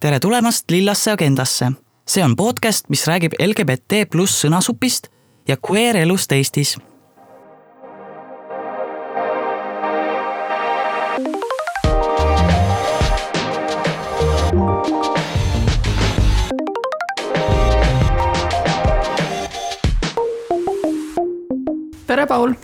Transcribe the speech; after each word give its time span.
tere 0.00 0.18
tulemast 0.20 0.70
Lillasse 0.70 1.10
agendasse. 1.10 1.72
see 2.08 2.24
on 2.24 2.36
podcast, 2.36 2.88
mis 2.88 3.06
räägib 3.06 3.32
LGBT 3.40 4.04
pluss 4.10 4.44
sõnasupist 4.44 5.08
ja 5.48 5.56
queer 5.56 5.96
elust 5.96 6.32
Eestis. 6.32 6.76
tere, 22.06 22.26
Paul 22.26 22.54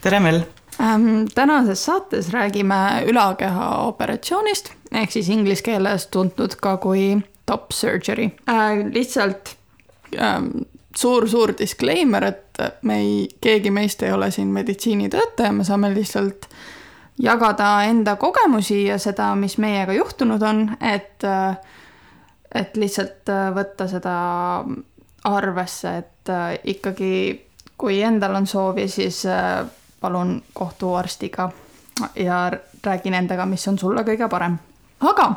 tere, 0.00 0.20
Mel 0.20 0.42
ähm,. 0.80 1.26
tänases 1.34 1.84
saates 1.84 2.32
räägime 2.32 3.04
ülakeha 3.06 3.78
operatsioonist 3.86 4.79
ehk 4.92 5.12
siis 5.12 5.28
inglise 5.28 5.62
keeles 5.62 6.06
tuntud 6.06 6.56
ka 6.60 6.76
kui 6.76 7.16
top 7.46 7.72
surgery 7.72 8.30
äh,. 8.48 8.84
lihtsalt 8.92 9.56
suur-suur 10.96 11.50
ähm, 11.50 11.58
disclaimer, 11.58 12.24
et 12.24 12.62
me 12.82 12.98
ei, 12.98 13.28
keegi 13.40 13.70
meist 13.70 14.02
ei 14.02 14.12
ole 14.12 14.30
siin 14.30 14.48
meditsiinitöötaja, 14.48 15.52
me 15.52 15.64
saame 15.64 15.94
lihtsalt 15.94 16.48
jagada 17.22 17.82
enda 17.82 18.16
kogemusi 18.16 18.84
ja 18.84 18.98
seda, 18.98 19.34
mis 19.36 19.58
meiega 19.58 19.92
juhtunud 19.92 20.42
on, 20.42 20.64
et, 20.80 21.24
äh, 21.24 21.56
et 22.54 22.76
lihtsalt 22.76 23.28
äh, 23.28 23.50
võtta 23.54 23.88
seda 23.88 24.14
arvesse, 25.28 25.96
et 25.98 26.32
äh, 26.32 26.54
ikkagi 26.64 27.12
kui 27.80 28.00
endal 28.04 28.34
on 28.36 28.46
soovi, 28.46 28.88
siis 28.88 29.22
palun 30.00 30.42
kohtu 30.52 30.94
arstiga 30.94 31.46
ja 32.16 32.50
räägi 32.84 33.10
nendega, 33.10 33.46
mis 33.46 33.68
on 33.68 33.78
sulle 33.78 34.04
kõige 34.04 34.28
parem. 34.28 34.58
Aga 35.00 35.34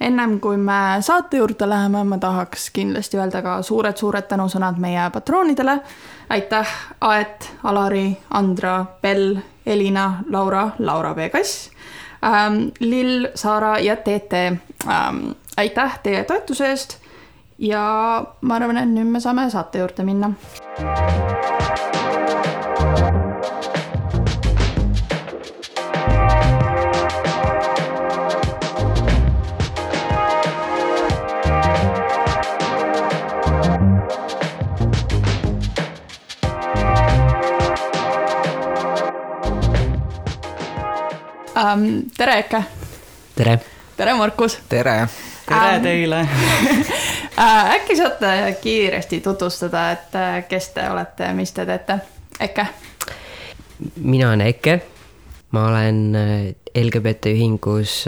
ennem 0.00 0.40
kui 0.40 0.56
me 0.56 0.98
saate 1.00 1.36
juurde 1.36 1.68
läheme, 1.68 2.04
ma 2.04 2.18
tahaks 2.18 2.70
kindlasti 2.70 3.16
öelda 3.16 3.42
ka 3.42 3.62
suured-suured 3.62 4.28
tänusõnad 4.28 4.78
meie 4.78 5.10
patroonidele. 5.10 5.80
aitäh, 6.28 6.68
Aet, 7.00 7.52
Alari, 7.64 8.16
Andra, 8.30 8.84
Bell, 9.02 9.36
Elina, 9.66 10.18
Laura, 10.30 10.70
Laura 10.78 11.16
V 11.16 11.28
Kass 11.30 11.70
ähm,, 12.24 12.68
Lill, 12.80 13.28
Saara 13.34 13.78
ja 13.78 13.96
Teete 13.96 14.46
ähm,. 14.86 15.30
aitäh 15.56 15.98
teie 16.02 16.24
toetuse 16.24 16.68
eest 16.68 16.98
ja 17.58 18.24
ma 18.40 18.56
arvan, 18.56 18.76
et 18.76 18.88
nüüd 18.88 19.08
me 19.08 19.20
saame 19.20 19.50
saate 19.50 19.78
juurde 19.78 20.04
minna. 20.04 20.34
Ähm,. 41.72 42.02
tere, 42.16 42.38
Eke. 42.38 42.62
tere. 43.36 43.60
tere, 43.96 44.14
Markus. 44.14 44.58
tere. 44.68 45.08
tere 45.46 45.74
ähm, 45.74 45.82
teile 45.82 46.20
äh, 47.38 47.74
äkki 47.74 47.96
saate 47.96 48.56
kiiresti 48.60 49.20
tutvustada, 49.20 49.90
et 49.90 50.14
äh, 50.14 50.48
kes 50.48 50.68
te 50.68 50.90
olete 50.90 51.24
ja 51.24 51.34
mis 51.34 51.52
te 51.52 51.66
teete? 51.66 51.98
Eke. 52.40 52.66
mina 53.96 54.28
olen 54.28 54.40
Eke. 54.40 54.80
ma 55.50 55.68
olen 55.68 56.14
äh, 56.14 56.82
LGBT 56.84 57.32
ühingus 57.32 58.04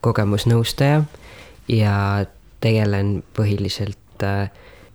kogemusnõustaja 0.00 1.02
ja 1.68 2.24
tegelen 2.60 3.22
põhiliselt 3.36 4.24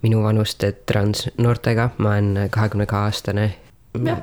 minu 0.02 0.24
vanuste 0.24 0.72
transnoortega, 0.86 1.90
ma 1.98 2.10
olen 2.10 2.48
kahekümne 2.50 2.86
kahe 2.86 3.10
aastane 3.10 3.50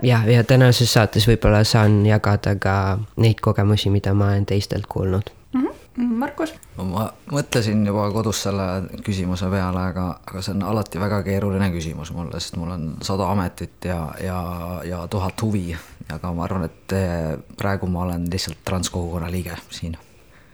jah, 0.03 0.29
ja 0.29 0.45
tänases 0.45 0.93
saates 0.93 1.27
võib-olla 1.29 1.65
saan 1.65 2.01
jagada 2.07 2.55
ka 2.61 2.75
neid 3.17 3.43
kogemusi, 3.45 3.91
mida 3.93 4.15
ma 4.15 4.33
olen 4.33 4.47
teistelt 4.47 4.87
kuulnud 4.89 5.31
mm. 5.53 5.67
-hmm. 5.67 6.15
Markus? 6.23 6.55
ma 6.77 7.09
mõtlesin 7.33 7.87
juba 7.87 8.11
kodus 8.13 8.43
selle 8.43 8.67
küsimuse 9.05 9.51
peale, 9.51 9.85
aga, 9.93 10.09
aga 10.27 10.43
see 10.43 10.55
on 10.55 10.63
alati 10.63 11.01
väga 11.01 11.23
keeruline 11.23 11.71
küsimus 11.75 12.13
mulle, 12.13 12.41
sest 12.41 12.57
mul 12.57 12.71
on 12.71 12.91
sada 13.03 13.31
ametit 13.31 13.85
ja, 13.85 14.13
ja, 14.25 14.43
ja 14.85 15.07
tuhat 15.09 15.43
huvi. 15.43 15.77
aga 16.13 16.33
ma 16.33 16.45
arvan, 16.45 16.65
et 16.65 16.93
eh, 16.93 17.39
praegu 17.57 17.87
ma 17.87 18.03
olen 18.03 18.31
lihtsalt 18.31 18.65
transkogukonna 18.65 19.31
liige 19.31 19.57
siin 19.71 19.97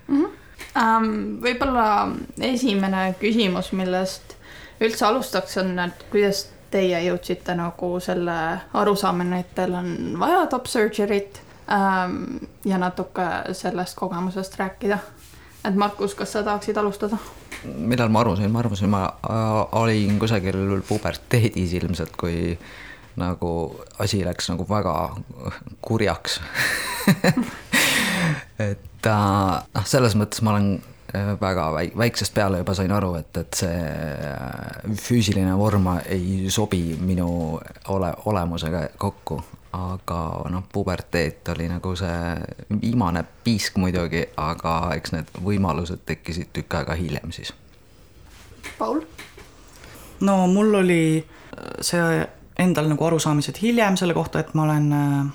mm. 0.09 0.23
-hmm. 0.23 0.31
Um, 0.75 1.39
võib-olla 1.43 2.09
esimene 2.41 3.15
küsimus, 3.21 3.73
millest 3.73 4.35
üldse 4.83 5.07
alustaks, 5.07 5.57
on, 5.63 5.79
et 5.79 6.05
kuidas 6.11 6.49
teie 6.75 7.01
jõudsite 7.07 7.55
nagu 7.59 7.95
selle 8.03 8.37
arusaamine, 8.75 9.41
et 9.45 9.55
teil 9.55 9.75
on 9.79 9.91
vaja 10.21 10.47
top 10.51 10.67
surgery't 10.71 11.41
ähm, 11.71 12.39
ja 12.67 12.79
natuke 12.83 13.29
sellest 13.53 13.99
kogemusest 13.99 14.59
rääkida. 14.59 14.99
et 15.65 15.75
Markus, 15.75 16.15
kas 16.15 16.33
sa 16.33 16.43
tahaksid 16.43 16.77
alustada? 16.77 17.19
millal 17.65 18.11
ma 18.13 18.21
aru 18.21 18.37
sain, 18.37 18.51
ma 18.53 18.61
arvasin, 18.61 18.91
ma 18.91 19.05
äh, 19.07 19.79
olin 19.81 20.19
kusagil 20.19 20.81
puberteedis 20.89 21.73
ilmselt, 21.79 22.17
kui 22.21 22.59
nagu 23.17 23.51
asi 24.03 24.25
läks 24.27 24.51
nagu 24.51 24.67
väga 24.69 24.95
kurjaks 25.81 26.41
et 28.71 29.07
äh, 29.07 29.15
noh, 29.15 29.87
selles 29.87 30.17
mõttes 30.19 30.43
ma 30.43 30.57
olen 30.57 30.75
Äh, 31.15 31.41
väga 31.41 31.73
väiksest 31.99 32.35
peale 32.35 32.59
juba 32.59 32.75
sain 32.75 32.93
aru, 32.93 33.13
et, 33.15 33.37
et 33.37 33.55
see 33.55 33.75
äh, 33.75 34.95
füüsiline 34.99 35.53
vorm 35.59 35.87
ei 36.11 36.49
sobi 36.51 36.97
minu 36.99 37.29
ole, 37.89 38.15
olemusega 38.25 38.89
kokku. 38.99 39.43
aga 39.75 40.19
noh, 40.55 40.63
puberteet 40.73 41.49
oli 41.51 41.65
nagu 41.67 41.97
see 41.99 42.79
viimane 42.81 43.25
piisk 43.45 43.77
muidugi, 43.83 44.21
aga 44.39 44.75
eks 44.95 45.13
need 45.17 45.33
võimalused 45.43 46.05
tekkisid 46.07 46.53
tükk 46.55 46.77
aega 46.79 46.95
hiljem 46.95 47.33
siis. 47.35 47.51
Paul? 48.79 49.03
no 50.21 50.37
mul 50.47 50.79
oli 50.83 51.27
see 51.81 52.23
endal 52.59 52.91
nagu 52.91 53.07
arusaamised 53.07 53.59
hiljem 53.63 53.99
selle 53.99 54.15
kohta, 54.15 54.41
et 54.41 54.55
ma 54.55 54.63
olen 54.67 54.93
äh, 54.93 55.27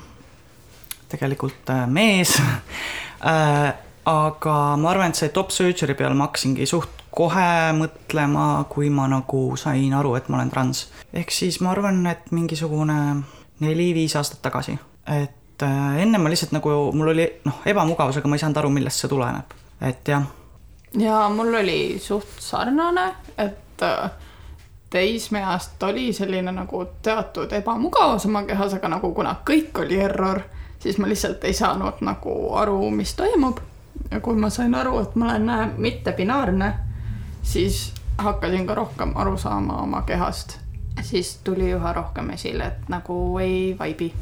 tegelikult 1.12 1.76
mees 1.88 2.40
aga 4.06 4.56
ma 4.80 4.92
arvan, 4.92 5.12
et 5.12 5.20
see 5.20 5.30
top 5.34 5.52
surgery 5.52 5.96
peale 5.98 6.16
ma 6.18 6.30
hakkasingi 6.30 6.66
suht 6.70 7.00
kohe 7.12 7.74
mõtlema, 7.76 8.66
kui 8.70 8.90
ma 8.94 9.08
nagu 9.10 9.42
sain 9.58 9.94
aru, 9.98 10.16
et 10.16 10.30
ma 10.30 10.40
olen 10.40 10.52
trans. 10.54 10.88
ehk 11.14 11.32
siis 11.32 11.60
ma 11.62 11.72
arvan, 11.72 12.06
et 12.08 12.32
mingisugune 12.32 13.00
neli-viis 13.60 14.16
aastat 14.16 14.42
tagasi. 14.42 14.78
et 15.08 15.64
äh, 15.64 16.02
enne 16.02 16.18
ma 16.18 16.30
lihtsalt 16.30 16.52
nagu, 16.52 16.92
mul 16.94 17.14
oli 17.16 17.28
noh, 17.46 17.62
ebamugavus, 17.66 18.18
aga 18.18 18.28
ma 18.28 18.36
ei 18.36 18.46
saanud 18.46 18.58
aru, 18.62 18.70
millest 18.70 19.04
see 19.04 19.10
tuleneb, 19.10 19.54
et 19.82 20.08
jah. 20.08 20.26
ja 20.98 21.30
mul 21.30 21.54
oli 21.64 22.00
suht 22.00 22.40
sarnane, 22.40 23.08
et 23.38 23.84
äh, 23.84 24.12
teismeeast 24.90 25.84
oli 25.84 26.14
selline 26.14 26.52
nagu 26.52 26.86
teatud 27.02 27.52
ebamugavus 27.54 28.26
oma 28.26 28.44
kehas, 28.44 28.78
aga 28.78 28.96
nagu 28.96 29.14
kuna 29.14 29.36
kõik 29.46 29.84
oli 29.84 30.00
error, 30.02 30.42
siis 30.80 30.98
ma 30.98 31.10
lihtsalt 31.10 31.44
ei 31.44 31.54
saanud 31.54 32.06
nagu 32.06 32.38
aru, 32.56 32.90
mis 32.94 33.14
toimub 33.18 33.60
ja 34.12 34.20
kui 34.20 34.36
ma 34.36 34.50
sain 34.50 34.76
aru, 34.76 35.00
et 35.00 35.16
ma 35.16 35.32
olen 35.34 35.50
äh, 35.50 35.70
mittebinaarne, 35.78 36.74
siis 37.44 37.94
hakkasin 38.18 38.68
ka 38.68 38.76
rohkem 38.76 39.14
aru 39.16 39.38
saama 39.38 39.82
oma 39.82 40.02
kehast. 40.02 40.58
siis 41.02 41.40
tuli 41.44 41.72
üha 41.72 41.94
rohkem 41.94 42.30
esile, 42.30 42.66
et 42.66 42.90
nagu 42.90 43.38
ei 43.40 43.76
vaibi. 43.80 44.14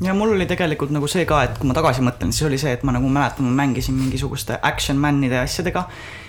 ja 0.00 0.14
mul 0.14 0.34
oli 0.34 0.46
tegelikult 0.46 0.90
nagu 0.90 1.06
see 1.06 1.24
ka, 1.26 1.42
et 1.42 1.58
kui 1.58 1.68
ma 1.68 1.74
tagasi 1.74 2.02
mõtlen, 2.02 2.32
siis 2.32 2.46
oli 2.46 2.58
see, 2.58 2.72
et 2.72 2.82
ma 2.82 2.92
nagu 2.92 3.08
mäletan, 3.08 3.46
ma 3.46 3.64
mängisin 3.64 3.94
mingisuguste 3.94 4.58
action 4.62 4.98
man'ide 4.98 5.34
ja 5.34 5.42
asjadega. 5.42 5.86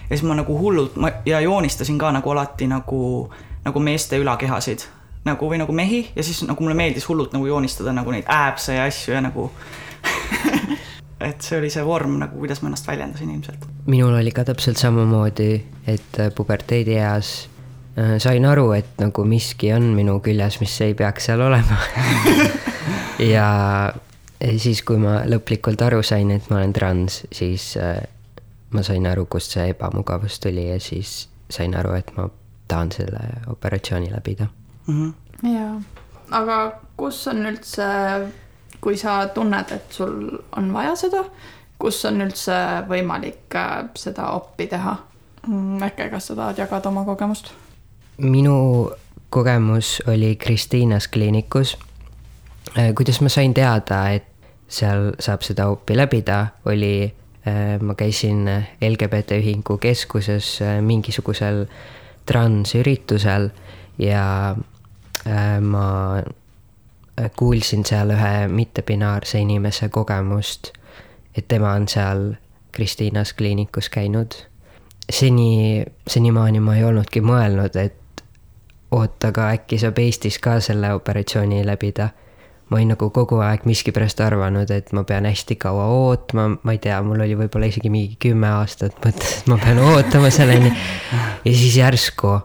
ja 0.10 0.16
siis 0.16 0.24
ma 0.24 0.36
nagu 0.36 0.58
hullult 0.58 0.96
ma 0.96 1.12
ja 1.26 1.40
joonistasin 1.40 1.98
ka 1.98 2.12
nagu 2.12 2.32
alati 2.32 2.68
nagu, 2.68 3.30
nagu 3.66 3.80
meeste 3.80 4.18
ülakehasid 4.18 4.88
nagu 5.26 5.50
või 5.52 5.60
nagu 5.60 5.74
mehi 5.76 6.08
ja 6.16 6.24
siis 6.24 6.42
nagu 6.48 6.64
mulle 6.64 6.76
meeldis 6.76 7.08
hullult 7.10 7.34
nagu 7.36 7.46
joonistada 7.46 7.94
nagu 7.94 8.12
neid 8.12 8.26
ääpse 8.28 8.74
ja 8.74 8.86
asju 8.88 9.14
ja 9.14 9.22
nagu 9.22 9.50
et 11.20 11.42
see 11.44 11.60
oli 11.60 11.70
see 11.74 11.84
vorm 11.86 12.18
nagu, 12.22 12.38
kuidas 12.40 12.62
ma 12.64 12.72
ennast 12.72 12.88
väljendasin 12.88 13.32
ilmselt. 13.36 13.66
minul 13.86 14.16
oli 14.16 14.32
ka 14.32 14.46
täpselt 14.48 14.78
samamoodi, 14.78 15.52
et 15.88 16.20
äh, 16.20 16.32
puberteedieas 16.36 17.34
äh, 17.98 18.18
sain 18.18 18.46
aru, 18.46 18.72
et 18.78 19.00
nagu 19.02 19.26
miski 19.28 19.74
on 19.76 19.92
minu 19.98 20.20
küljes, 20.24 20.60
mis 20.64 20.76
ei 20.86 20.94
peaks 20.94 21.30
seal 21.30 21.44
olema 21.44 21.80
ja 23.34 23.50
siis, 24.58 24.84
kui 24.88 25.00
ma 25.02 25.20
lõplikult 25.28 25.82
aru 25.86 26.02
sain, 26.06 26.32
et 26.32 26.50
ma 26.50 26.62
olen 26.62 26.74
trans, 26.74 27.24
siis 27.36 27.74
äh, 27.78 28.00
ma 28.72 28.84
sain 28.86 29.08
aru, 29.10 29.28
kust 29.32 29.58
see 29.58 29.70
ebamugavus 29.74 30.40
tuli 30.40 30.70
ja 30.70 30.80
siis 30.84 31.28
sain 31.52 31.76
aru, 31.76 31.96
et 32.00 32.14
ma 32.18 32.30
tahan 32.70 32.92
selle 32.94 33.24
operatsiooni 33.50 34.12
läbida 34.14 34.48
mm. 34.88 34.94
-hmm. 34.94 35.56
jaa, 35.56 35.82
aga 36.32 36.60
kus 36.98 37.28
on 37.28 37.46
üldse 37.50 37.88
kui 38.82 38.98
sa 38.98 39.28
tunned, 39.34 39.72
et 39.72 39.92
sul 39.92 40.38
on 40.58 40.74
vaja 40.74 40.96
seda, 41.00 41.24
kus 41.80 42.00
on 42.08 42.22
üldse 42.24 42.56
võimalik 42.90 43.56
äh, 43.56 43.90
seda 44.00 44.32
oppi 44.36 44.68
teha? 44.72 44.96
mm,. 45.48 45.84
äkki, 45.88 46.10
kas 46.12 46.30
sa 46.30 46.36
tahad 46.36 46.60
jagada 46.60 46.92
oma 46.92 47.06
kogemust? 47.08 47.54
minu 48.20 48.92
kogemus 49.30 50.02
oli 50.08 50.36
Kristiinas 50.36 51.08
kliinikus. 51.08 51.78
Äh, 52.78 52.94
kuidas 52.96 53.22
ma 53.22 53.30
sain 53.30 53.54
teada, 53.54 54.10
et 54.12 54.28
seal 54.68 55.14
saab 55.20 55.46
seda 55.48 55.70
OP-i 55.72 55.96
läbida, 55.98 56.40
oli, 56.66 57.08
äh, 57.48 57.80
ma 57.82 57.96
käisin 57.96 58.44
LGBT 58.82 59.40
ühingu 59.40 59.80
keskuses 59.80 60.60
mingisugusel 60.82 61.66
transüritusel 62.30 63.50
ja 64.00 64.56
ma 65.62 65.86
kuulsin 67.38 67.86
seal 67.86 68.14
ühe 68.16 68.48
mittepinaarse 68.48 69.40
inimese 69.40 69.90
kogemust, 69.90 70.72
et 71.38 71.48
tema 71.48 71.74
on 71.74 71.88
seal 71.88 72.34
Kristiinas 72.72 73.34
kliinikus 73.34 73.90
käinud. 73.90 74.32
seni, 75.12 75.84
senimaani 76.08 76.60
ma 76.60 76.76
ei 76.76 76.84
olnudki 76.84 77.22
mõelnud, 77.22 77.76
et 77.82 78.24
oota, 78.92 79.32
aga 79.34 79.50
äkki 79.56 79.80
saab 79.82 79.98
Eestis 79.98 80.38
ka 80.40 80.60
selle 80.60 80.94
operatsiooni 80.94 81.66
läbida. 81.66 82.10
ma 82.70 82.78
olin 82.78 82.92
nagu 82.94 83.10
kogu 83.10 83.40
aeg 83.42 83.64
miskipärast 83.66 84.20
arvanud, 84.22 84.70
et 84.70 84.92
ma 84.94 85.04
pean 85.04 85.26
hästi 85.26 85.56
kaua 85.56 85.88
ootama, 85.90 86.60
ma 86.64 86.72
ei 86.72 86.78
tea, 86.78 87.02
mul 87.02 87.24
oli 87.26 87.34
võib-olla 87.36 87.66
isegi 87.66 87.90
mingi 87.90 88.18
kümme 88.22 88.48
aastat 88.60 88.94
mõttes, 89.06 89.40
et 89.40 89.48
ma 89.50 89.58
pean 89.58 89.80
ootama 89.82 90.30
selleni. 90.30 90.74
ja 91.46 91.54
siis 91.54 91.78
järsku 91.78 92.36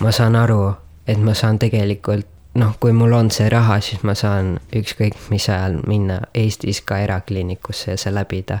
ma 0.00 0.12
saan 0.14 0.36
aru, 0.38 0.74
et 1.06 1.18
ma 1.18 1.34
saan 1.34 1.58
tegelikult 1.58 2.37
noh, 2.54 2.76
kui 2.80 2.92
mul 2.92 3.12
on 3.12 3.30
see 3.30 3.48
raha, 3.48 3.80
siis 3.80 4.02
ma 4.02 4.14
saan 4.14 4.56
ükskõik 4.76 5.18
mis 5.30 5.48
ajal 5.48 5.80
minna 5.86 6.20
Eestis 6.34 6.80
ka 6.80 6.98
erakliinikusse 6.98 7.90
ja 7.90 7.96
see 7.96 8.14
läbida. 8.14 8.58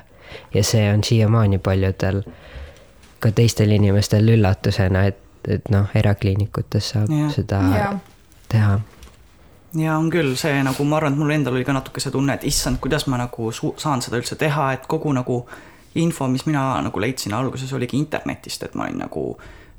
ja 0.54 0.64
see 0.64 0.92
on 0.92 1.04
siiamaani 1.04 1.58
paljudel, 1.58 2.22
ka 3.20 3.30
teistel 3.32 3.70
inimestel 3.70 4.28
üllatusena, 4.28 5.04
et 5.04 5.24
et 5.48 5.70
noh, 5.72 5.88
erakliinikutes 5.94 6.92
saab 6.92 7.12
ja. 7.12 7.28
seda 7.32 7.60
ja. 7.72 7.88
teha. 8.48 8.78
ja 9.78 9.96
on 9.96 10.10
küll 10.12 10.34
see 10.40 10.60
nagu 10.64 10.84
ma 10.84 10.98
arvan, 10.98 11.14
et 11.14 11.22
mul 11.22 11.34
endal 11.34 11.56
oli 11.56 11.64
ka 11.64 11.76
natuke 11.76 12.02
see 12.02 12.12
tunne, 12.14 12.36
et 12.36 12.46
issand, 12.48 12.80
kuidas 12.82 13.06
ma 13.08 13.20
nagu 13.20 13.52
saan 13.52 14.04
seda 14.04 14.20
üldse 14.20 14.38
teha, 14.40 14.72
et 14.76 14.88
kogu 14.90 15.12
nagu 15.16 15.42
info, 15.98 16.28
mis 16.28 16.44
mina 16.46 16.64
nagu 16.84 17.00
leidsin 17.00 17.34
alguses, 17.34 17.72
oligi 17.72 17.98
internetist, 17.98 18.66
et 18.66 18.76
ma 18.78 18.86
olin 18.86 19.00
nagu 19.06 19.24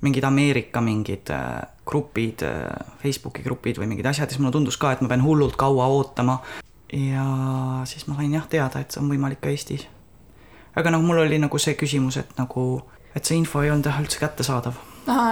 mingid 0.02 0.24
Ameerika 0.24 0.82
mingid 0.82 1.30
äh, 1.30 1.62
grupid 1.86 2.44
äh,, 2.44 2.68
Facebooki 3.04 3.44
grupid 3.44 3.80
või 3.82 3.90
mingid 3.94 4.06
asjad, 4.06 4.30
siis 4.30 4.40
mulle 4.40 4.56
tundus 4.56 4.78
ka, 4.78 4.94
et 4.94 5.02
ma 5.02 5.12
pean 5.12 5.24
hullult 5.26 5.58
kaua 5.60 5.88
ootama. 5.88 6.40
ja 6.94 7.26
siis 7.86 8.08
ma 8.08 8.16
sain 8.16 8.34
jah 8.34 8.48
teada, 8.50 8.80
et 8.80 8.92
see 8.92 9.02
on 9.02 9.10
võimalik 9.12 9.42
ka 9.42 9.50
Eestis. 9.50 9.88
aga 10.76 10.92
noh, 10.92 11.04
mul 11.06 11.26
oli 11.26 11.40
nagu 11.40 11.58
see 11.58 11.76
küsimus, 11.78 12.18
et 12.18 12.38
nagu, 12.38 12.82
et 13.16 13.26
see 13.26 13.38
info 13.38 13.62
ei 13.62 13.72
olnud 13.72 13.86
jah 13.86 14.00
üldse 14.02 14.20
kättesaadav 14.20 14.80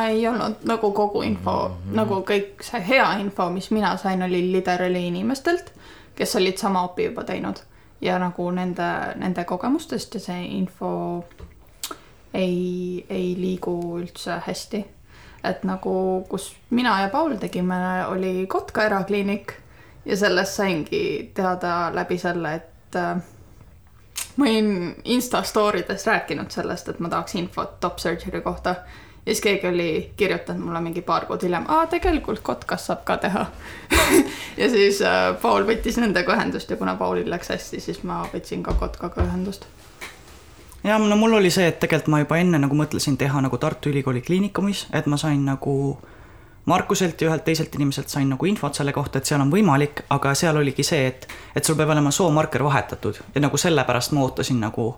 ei 0.09 0.27
olnud 0.27 0.63
nagu 0.65 0.91
kogu 0.91 1.21
info 1.21 1.67
mm, 1.67 1.73
-hmm. 1.73 1.95
nagu 1.95 2.21
kõik 2.25 2.63
see 2.65 2.81
hea 2.87 3.07
info, 3.21 3.49
mis 3.49 3.71
mina 3.71 3.97
sain, 3.97 4.23
oli 4.23 4.51
literally 4.51 5.07
inimestelt, 5.07 5.73
kes 6.15 6.35
olid 6.35 6.57
sama 6.57 6.83
opi 6.83 7.03
juba 7.03 7.23
teinud 7.23 7.61
ja 8.01 8.19
nagu 8.19 8.51
nende, 8.51 9.15
nende 9.15 9.43
kogemustest 9.43 10.13
ja 10.13 10.19
see 10.19 10.45
info 10.57 11.23
ei, 12.33 13.05
ei 13.09 13.35
liigu 13.37 13.99
üldse 13.99 14.41
hästi. 14.47 14.85
et 15.43 15.63
nagu, 15.63 16.25
kus 16.29 16.55
mina 16.69 17.01
ja 17.01 17.09
Paul 17.09 17.35
tegime, 17.39 18.05
oli 18.07 18.47
Kotka 18.47 18.83
erakliinik 18.83 19.53
ja 20.05 20.17
sellest 20.17 20.53
saingi 20.53 21.31
teada 21.33 21.91
läbi 21.93 22.17
selle, 22.17 22.53
et 22.53 22.95
äh, 22.95 23.21
ma 24.35 24.45
olin 24.45 24.95
Insta 25.05 25.43
story 25.43 25.85
des 25.87 26.07
rääkinud 26.07 26.51
sellest, 26.51 26.89
et 26.89 26.99
ma 26.99 27.09
tahaks 27.09 27.35
infot 27.35 27.79
top 27.79 27.99
surgery 27.99 28.41
kohta 28.41 28.75
ja 29.27 29.33
siis 29.33 29.41
keegi 29.41 29.67
oli 29.67 30.11
kirjutanud 30.17 30.63
mulle 30.63 30.81
mingi 30.81 31.01
paar 31.01 31.25
kuud 31.25 31.43
hiljem, 31.43 31.65
aa 31.67 31.87
tegelikult 31.91 32.39
Kotkas 32.39 32.85
saab 32.87 33.03
ka 33.03 33.17
teha 33.17 33.45
ja 34.61 34.69
siis 34.71 35.01
äh, 35.01 35.33
Paul 35.41 35.67
võttis 35.67 35.99
nendega 35.99 36.35
ühendust 36.35 36.71
ja 36.71 36.77
kuna 36.79 36.95
Paulil 36.95 37.27
läks 37.29 37.51
hästi, 37.51 37.81
siis 37.83 38.03
ma 38.07 38.21
võtsin 38.33 38.63
ka 38.63 38.73
Kotkaga 38.79 39.25
ühendust. 39.27 39.67
Ja 40.87 40.97
no 40.97 41.15
mul 41.15 41.33
oli 41.33 41.49
see, 41.51 41.67
et 41.67 41.79
tegelikult 41.79 42.11
ma 42.13 42.21
juba 42.23 42.37
enne 42.39 42.59
nagu 42.63 42.75
mõtlesin 42.77 43.17
teha 43.19 43.41
nagu 43.43 43.57
Tartu 43.59 43.91
Ülikooli 43.91 44.21
Kliinikumis, 44.21 44.87
et 44.95 45.09
ma 45.11 45.19
sain 45.19 45.43
nagu 45.45 45.73
Markuselt 46.67 47.21
ja 47.21 47.29
ühelt 47.29 47.45
teiselt 47.47 47.75
inimeselt 47.75 48.11
sain 48.11 48.27
nagu 48.27 48.45
infot 48.45 48.75
selle 48.75 48.91
kohta, 48.91 49.21
et 49.21 49.29
seal 49.29 49.39
on 49.39 49.51
võimalik, 49.51 50.01
aga 50.11 50.33
seal 50.35 50.57
oligi 50.59 50.83
see, 50.83 51.05
et, 51.07 51.27
et 51.55 51.63
sul 51.63 51.77
peab 51.79 51.93
olema 51.93 52.11
soomarker 52.11 52.63
vahetatud. 52.63 53.21
Ja 53.35 53.43
nagu 53.43 53.57
sellepärast 53.57 54.11
ma 54.11 54.25
ootasin 54.25 54.59
nagu 54.59 54.89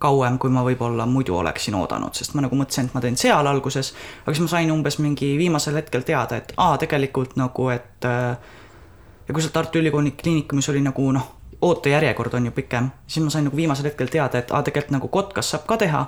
kauem, 0.00 0.38
kui 0.40 0.48
ma 0.52 0.62
võib-olla 0.64 1.04
muidu 1.04 1.36
oleksin 1.36 1.76
oodanud, 1.76 2.16
sest 2.16 2.32
ma 2.32 2.46
nagu 2.46 2.56
mõtlesin, 2.56 2.88
et 2.88 2.96
ma 2.96 3.02
teen 3.04 3.20
seal 3.20 3.50
alguses, 3.50 3.92
aga 4.22 4.32
siis 4.32 4.46
ma 4.46 4.54
sain 4.54 4.72
umbes 4.72 4.96
mingi 5.04 5.34
viimasel 5.36 5.76
hetkel 5.76 6.08
teada, 6.08 6.40
et 6.40 6.54
aa, 6.56 6.78
tegelikult 6.80 7.36
nagu, 7.36 7.68
et 7.74 8.08
äh, 8.08 8.56
ja 9.28 9.36
kui 9.36 9.44
seal 9.44 9.52
Tartu 9.52 9.82
Ülikooli 9.82 10.14
kliinikumis 10.16 10.72
oli 10.72 10.80
nagu 10.88 11.04
noh, 11.12 11.28
ootejärjekord 11.62 12.34
on 12.34 12.46
ju 12.46 12.50
pikem, 12.50 12.90
siis 13.06 13.24
ma 13.24 13.30
sain 13.30 13.44
nagu 13.44 13.56
viimasel 13.56 13.84
hetkel 13.84 14.06
teada, 14.06 14.38
et 14.38 14.50
aa, 14.50 14.62
tegelikult 14.62 14.96
nagu 14.96 15.08
Kotkas 15.08 15.50
saab 15.50 15.66
ka 15.68 15.76
teha. 15.76 16.06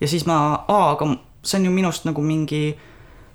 ja 0.00 0.08
siis 0.08 0.26
ma, 0.26 0.64
aa, 0.68 0.90
aga 0.90 1.08
see 1.42 1.58
on 1.58 1.64
ju 1.64 1.70
minust 1.70 2.04
nagu 2.04 2.22
mingi 2.22 2.78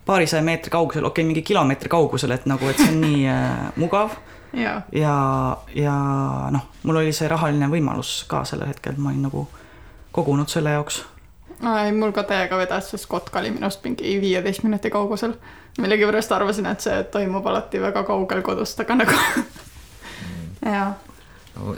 paarisaja 0.06 0.44
meetri 0.44 0.70
kaugusel, 0.70 1.06
okei 1.06 1.22
okay,, 1.22 1.28
mingi 1.28 1.42
kilomeetri 1.42 1.90
kaugusel, 1.90 2.32
et 2.32 2.46
nagu, 2.46 2.70
et 2.70 2.78
see 2.78 2.92
on 2.94 3.02
nii 3.02 3.28
äh, 3.30 3.72
mugav. 3.76 4.18
ja, 4.54 4.82
ja, 4.92 5.16
ja 5.76 5.96
noh, 6.52 6.68
mul 6.84 7.02
oli 7.02 7.14
see 7.14 7.28
rahaline 7.30 7.70
võimalus 7.70 8.24
ka 8.28 8.44
sellel 8.46 8.70
hetkel, 8.70 8.98
ma 8.98 9.14
olin 9.14 9.26
nagu 9.30 9.48
kogunud 10.12 10.50
selle 10.50 10.78
jaoks? 10.78 11.04
ei, 11.60 11.92
mul 11.92 12.14
ka 12.16 12.24
täiega 12.24 12.58
vedas, 12.58 12.94
sest 12.94 13.10
Kotka 13.10 13.42
oli 13.42 13.52
minust 13.52 13.84
mingi 13.84 14.20
viieteist 14.22 14.64
minuti 14.64 14.90
kaugusel. 14.90 15.34
millegipärast 15.82 16.32
arvasin, 16.32 16.66
et 16.70 16.82
see 16.82 17.04
toimub 17.14 17.46
alati 17.48 17.82
väga 17.82 18.04
kaugel 18.04 18.42
kodust, 18.42 18.80
aga 18.86 19.02
nagu 19.02 19.22
jaa 20.76 20.90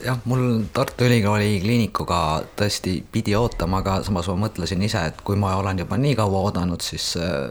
jah, 0.05 0.19
mul 0.25 0.63
Tartu 0.73 1.05
Ülikooli 1.07 1.59
kliinikuga 1.63 2.19
tõesti 2.59 2.99
pidi 3.11 3.35
ootama, 3.35 3.81
aga 3.81 3.99
samas 4.05 4.29
ma 4.31 4.37
mõtlesin 4.45 4.83
ise, 4.85 5.05
et 5.11 5.23
kui 5.25 5.39
ma 5.39 5.55
olen 5.59 5.81
juba 5.83 5.97
nii 5.97 6.15
kaua 6.19 6.43
oodanud, 6.47 6.81
siis 6.85 7.15
äh, 7.17 7.49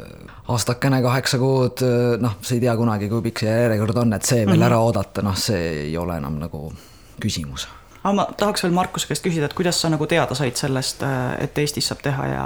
aastakene, 0.48 1.02
kaheksa 1.02 1.40
kuud, 1.42 1.82
äh, 1.86 2.14
noh, 2.22 2.38
sa 2.42 2.54
ei 2.54 2.62
tea 2.62 2.76
kunagi, 2.76 3.10
kui 3.10 3.26
pikk 3.28 3.44
see 3.44 3.58
järjekord 3.64 4.04
on, 4.04 4.16
et 4.16 4.24
see 4.24 4.44
veel 4.44 4.54
mm 4.54 4.60
-hmm. 4.62 4.70
ära 4.70 4.80
oodata, 4.80 5.22
noh, 5.26 5.36
see 5.36 5.68
ei 5.90 5.98
ole 5.98 6.16
enam 6.16 6.38
nagu 6.38 6.72
küsimus 7.20 7.68
aga 8.02 8.12
ma 8.16 8.26
tahaks 8.36 8.62
veel 8.64 8.72
Markuse 8.72 9.08
käest 9.08 9.24
küsida, 9.24 9.48
et 9.48 9.54
kuidas 9.56 9.80
sa 9.80 9.90
nagu 9.92 10.06
teada 10.06 10.34
said 10.34 10.56
sellest, 10.56 11.02
äh, 11.02 11.34
et 11.44 11.58
Eestis 11.58 11.90
saab 11.90 12.00
teha 12.02 12.26
ja 12.26 12.44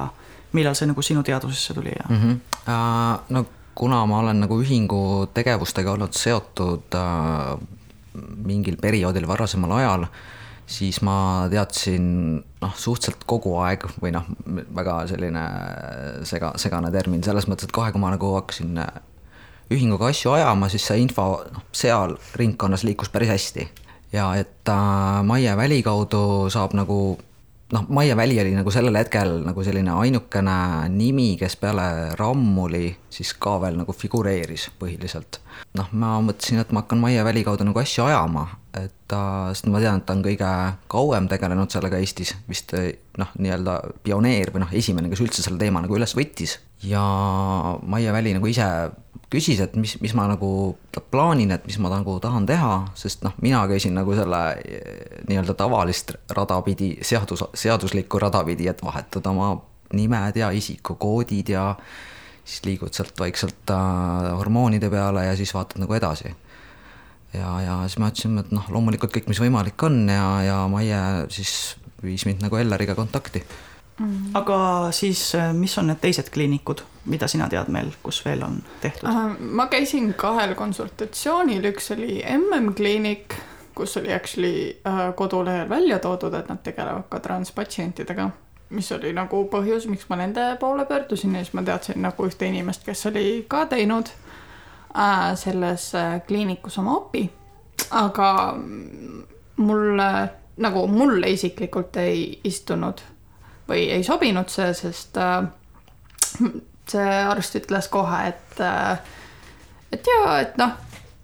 millal 0.55 0.75
see 0.79 0.89
nagu 0.91 1.03
sinu 1.03 1.23
teadvusesse 1.23 1.75
tuli 1.75 1.93
ja 1.95 2.09
mm? 2.09 2.17
-hmm. 2.23 2.41
Uh, 2.65 3.21
no 3.29 3.47
kuna 3.75 4.07
ma 4.07 4.19
olen 4.19 4.41
nagu 4.41 4.61
ühingu 4.63 5.27
tegevustega 5.35 5.93
olnud 5.93 6.13
seotud 6.13 6.95
uh, 6.95 7.59
mingil 8.15 8.77
perioodil 8.81 9.27
varasemal 9.29 9.73
ajal, 9.79 10.07
siis 10.67 11.01
ma 11.05 11.47
teadsin 11.53 12.07
noh, 12.41 12.77
suhteliselt 12.77 13.27
kogu 13.29 13.57
aeg 13.61 13.85
või 14.01 14.15
noh, 14.15 14.29
väga 14.47 15.01
selline 15.11 15.43
sega, 16.29 16.55
segane 16.61 16.93
termin 16.95 17.25
selles 17.27 17.49
mõttes, 17.51 17.69
et 17.69 17.75
kohe, 17.75 17.93
kui 17.93 18.01
ma 18.01 18.15
nagu 18.15 18.33
hakkasin 18.39 18.79
ühinguga 19.75 20.11
asju 20.13 20.35
ajama, 20.37 20.69
siis 20.73 20.87
see 20.89 21.03
info 21.03 21.29
noh, 21.53 21.67
seal 21.75 22.17
ringkonnas 22.41 22.85
liikus 22.87 23.13
päris 23.13 23.33
hästi. 23.35 23.69
Ja 24.15 24.29
et 24.39 24.69
äh, 24.71 25.23
Maie 25.27 25.57
Väli 25.59 25.81
kaudu 25.83 26.49
saab 26.53 26.77
nagu 26.79 27.17
noh, 27.73 27.87
Maie 27.89 28.17
Väli 28.17 28.41
oli 28.41 28.53
nagu 28.55 28.71
sellel 28.71 28.97
hetkel 28.99 29.39
nagu 29.45 29.65
selline 29.65 29.95
ainukene 30.01 30.57
nimi, 30.93 31.35
kes 31.41 31.57
peale 31.61 31.87
Rammuli 32.19 32.89
siis 33.15 33.33
ka 33.41 33.57
veel 33.63 33.79
nagu 33.81 33.95
figureeris 33.97 34.69
põhiliselt. 34.81 35.41
noh, 35.79 35.89
ma 35.93 36.19
mõtlesin, 36.25 36.61
et 36.61 36.73
ma 36.73 36.85
hakkan 36.85 37.01
Maie 37.03 37.25
Väli 37.25 37.45
kaudu 37.47 37.67
nagu 37.67 37.81
asju 37.81 38.05
ajama, 38.05 38.47
et 38.75 39.17
äh, 39.17 39.49
sest 39.55 39.71
ma 39.71 39.81
tean, 39.83 40.03
et 40.03 40.07
ta 40.07 40.17
on 40.17 40.23
kõige 40.25 40.51
kauem 40.91 41.29
tegelenud 41.31 41.73
sellega 41.73 42.01
Eestis, 42.03 42.35
vist 42.51 42.75
noh, 43.19 43.33
nii-öelda 43.39 43.79
pioneer 44.05 44.53
või 44.55 44.65
noh, 44.67 44.75
esimene, 44.75 45.11
kes 45.13 45.25
üldse 45.25 45.45
selle 45.45 45.61
teema 45.61 45.83
nagu 45.85 45.97
üles 45.97 46.17
võttis. 46.19 46.59
Ja 46.85 47.05
Maie 47.83 48.13
Väli 48.13 48.35
nagu 48.37 48.47
ise 48.51 48.67
küsis, 49.35 49.61
et 49.65 49.75
mis, 49.79 49.97
mis 50.03 50.15
ma 50.15 50.27
nagu 50.31 50.49
plaanin, 51.11 51.53
et 51.55 51.67
mis 51.67 51.79
ma 51.83 51.91
nagu 51.93 52.17
tahan 52.23 52.47
teha, 52.49 52.75
sest 52.99 53.25
noh, 53.27 53.35
mina 53.43 53.65
käisin 53.71 53.97
nagu 53.97 54.15
selle 54.17 54.41
eh, 54.63 55.21
nii-öelda 55.29 55.57
tavalist 55.59 56.15
rada 56.37 56.61
pidi, 56.67 56.95
seadus, 57.03 57.47
seaduslikku 57.59 58.21
rada 58.23 58.45
pidi, 58.47 58.69
et 58.71 58.83
vahetada 58.85 59.33
oma 59.33 59.55
nimed 59.95 60.39
ja 60.39 60.51
isikukoodid 60.55 61.55
ja 61.55 61.67
siis 62.45 62.65
liigud 62.67 62.95
sealt 62.95 63.19
vaikselt 63.21 63.71
äh, 63.73 64.31
hormoonide 64.39 64.91
peale 64.93 65.29
ja 65.29 65.37
siis 65.39 65.55
vaatad 65.55 65.83
nagu 65.83 65.95
edasi. 65.97 66.35
ja, 67.33 67.61
ja 67.65 67.79
siis 67.89 67.99
ma 67.99 68.11
ütlesin, 68.13 68.39
et 68.43 68.53
noh, 68.55 68.67
loomulikult 68.71 69.15
kõik, 69.15 69.31
mis 69.31 69.41
võimalik 69.43 69.87
on 69.87 70.05
ja, 70.11 70.27
ja 70.45 70.59
Maie 70.71 71.01
siis 71.35 71.75
viis 72.05 72.27
mind 72.29 72.45
nagu 72.45 72.59
Elleriga 72.61 72.95
kontakti 72.95 73.43
mm.. 73.99 74.35
aga 74.35 74.59
siis, 74.91 75.35
äh, 75.35 75.53
mis 75.55 75.79
on 75.79 75.91
need 75.91 76.01
teised 76.03 76.31
kliinikud, 76.35 76.85
mida 77.11 77.29
sina 77.29 77.49
tead 77.49 77.69
meil, 77.73 77.93
kus 78.03 78.23
veel 78.25 78.43
on 78.47 78.61
tehtud 78.83 79.09
uh,? 79.11 79.35
ma 79.39 79.67
käisin 79.73 80.15
kahel 80.19 80.55
konsultatsioonil, 80.59 81.65
üks 81.73 81.93
oli 81.97 82.23
MM 82.39 82.73
kliinik, 82.75 83.37
kus 83.75 83.97
oli 84.01 84.15
actually 84.15 84.71
uh, 84.87 85.11
kodulehel 85.17 85.69
välja 85.69 85.99
toodud, 85.99 86.35
et 86.35 86.49
nad 86.49 86.63
tegelevad 86.63 87.09
ka 87.09 87.21
transpatsientidega 87.21 88.31
mis 88.75 88.93
oli 88.93 89.13
nagu 89.15 89.45
põhjus, 89.51 89.87
miks 89.91 90.09
ma 90.11 90.19
nende 90.19 90.55
poole 90.61 90.87
pöördusin 90.89 91.35
ja 91.37 91.45
siis 91.45 91.55
ma 91.55 91.63
teadsin 91.63 92.01
nagu 92.03 92.27
ühte 92.27 92.49
inimest, 92.49 92.85
kes 92.87 93.07
oli 93.11 93.45
ka 93.49 93.67
teinud 93.71 94.11
äh, 94.11 95.35
selles 95.39 95.93
äh, 95.95 96.21
kliinikus 96.27 96.79
oma 96.79 96.97
opi. 96.97 97.31
aga 97.91 98.57
mulle 99.57 100.11
nagu 100.57 100.87
mulle 100.87 101.31
isiklikult 101.31 101.97
ei 101.97 102.41
istunud 102.45 103.01
või 103.69 103.89
ei 103.91 104.05
sobinud 104.05 104.49
see, 104.53 104.73
sest 104.75 105.17
äh, 105.17 105.45
see 106.91 107.21
arst 107.25 107.57
ütles 107.61 107.89
kohe, 107.93 108.27
et 108.29 108.61
äh, 108.61 108.99
et 109.93 110.07
jaa, 110.07 110.39
et 110.41 110.57
noh, 110.59 110.75